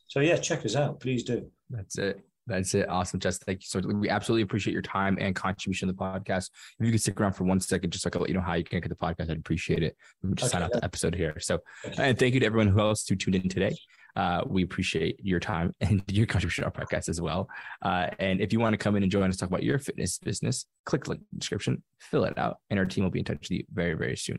So 0.06 0.20
yeah, 0.20 0.36
check 0.36 0.64
us 0.64 0.76
out. 0.76 1.00
Please 1.00 1.24
do. 1.24 1.50
That's 1.70 1.98
it. 1.98 2.20
That's 2.46 2.74
it. 2.74 2.88
Awesome, 2.88 3.20
Jez. 3.20 3.42
Thank 3.42 3.62
you 3.62 3.66
so 3.66 3.80
much. 3.80 3.96
We 3.96 4.10
absolutely 4.10 4.42
appreciate 4.42 4.74
your 4.74 4.82
time 4.82 5.16
and 5.18 5.34
contribution 5.34 5.88
to 5.88 5.94
the 5.94 5.98
podcast. 5.98 6.50
If 6.78 6.86
you 6.86 6.92
could 6.92 7.00
stick 7.00 7.20
around 7.20 7.32
for 7.32 7.44
one 7.44 7.58
second, 7.58 7.90
just 7.90 8.02
so 8.02 8.08
I 8.08 8.10
can 8.10 8.20
let 8.20 8.30
you 8.30 8.34
know 8.34 8.42
how 8.42 8.54
you 8.54 8.64
can 8.64 8.80
get 8.80 8.88
the 8.88 8.94
podcast, 8.94 9.30
I'd 9.30 9.38
appreciate 9.38 9.82
it. 9.82 9.96
We 10.22 10.34
just 10.34 10.54
okay. 10.54 10.60
sign 10.60 10.62
out 10.62 10.72
the 10.72 10.84
episode 10.84 11.14
here. 11.14 11.38
So, 11.40 11.60
and 11.96 12.18
thank 12.18 12.34
you 12.34 12.40
to 12.40 12.46
everyone 12.46 12.68
who 12.68 12.80
else 12.80 13.08
who 13.08 13.16
tuned 13.16 13.36
in 13.36 13.48
today. 13.48 13.74
Uh, 14.14 14.42
we 14.46 14.62
appreciate 14.62 15.18
your 15.24 15.40
time 15.40 15.72
and 15.80 16.02
your 16.08 16.26
contribution 16.26 16.62
to 16.62 16.66
our 16.66 16.72
podcast 16.72 17.08
as 17.08 17.20
well. 17.20 17.48
Uh, 17.82 18.08
and 18.18 18.40
if 18.40 18.52
you 18.52 18.60
want 18.60 18.74
to 18.74 18.78
come 18.78 18.94
in 18.96 19.02
and 19.02 19.10
join 19.10 19.30
us 19.30 19.36
talk 19.38 19.48
about 19.48 19.62
your 19.62 19.78
fitness 19.78 20.18
business, 20.18 20.66
click 20.84 21.04
the 21.04 21.10
link 21.10 21.20
in 21.22 21.26
the 21.32 21.38
description, 21.40 21.82
fill 21.98 22.24
it 22.24 22.38
out, 22.38 22.58
and 22.70 22.78
our 22.78 22.86
team 22.86 23.04
will 23.04 23.10
be 23.10 23.20
in 23.20 23.24
touch 23.24 23.38
with 23.40 23.50
you 23.50 23.64
very, 23.72 23.94
very 23.94 24.16
soon. 24.16 24.38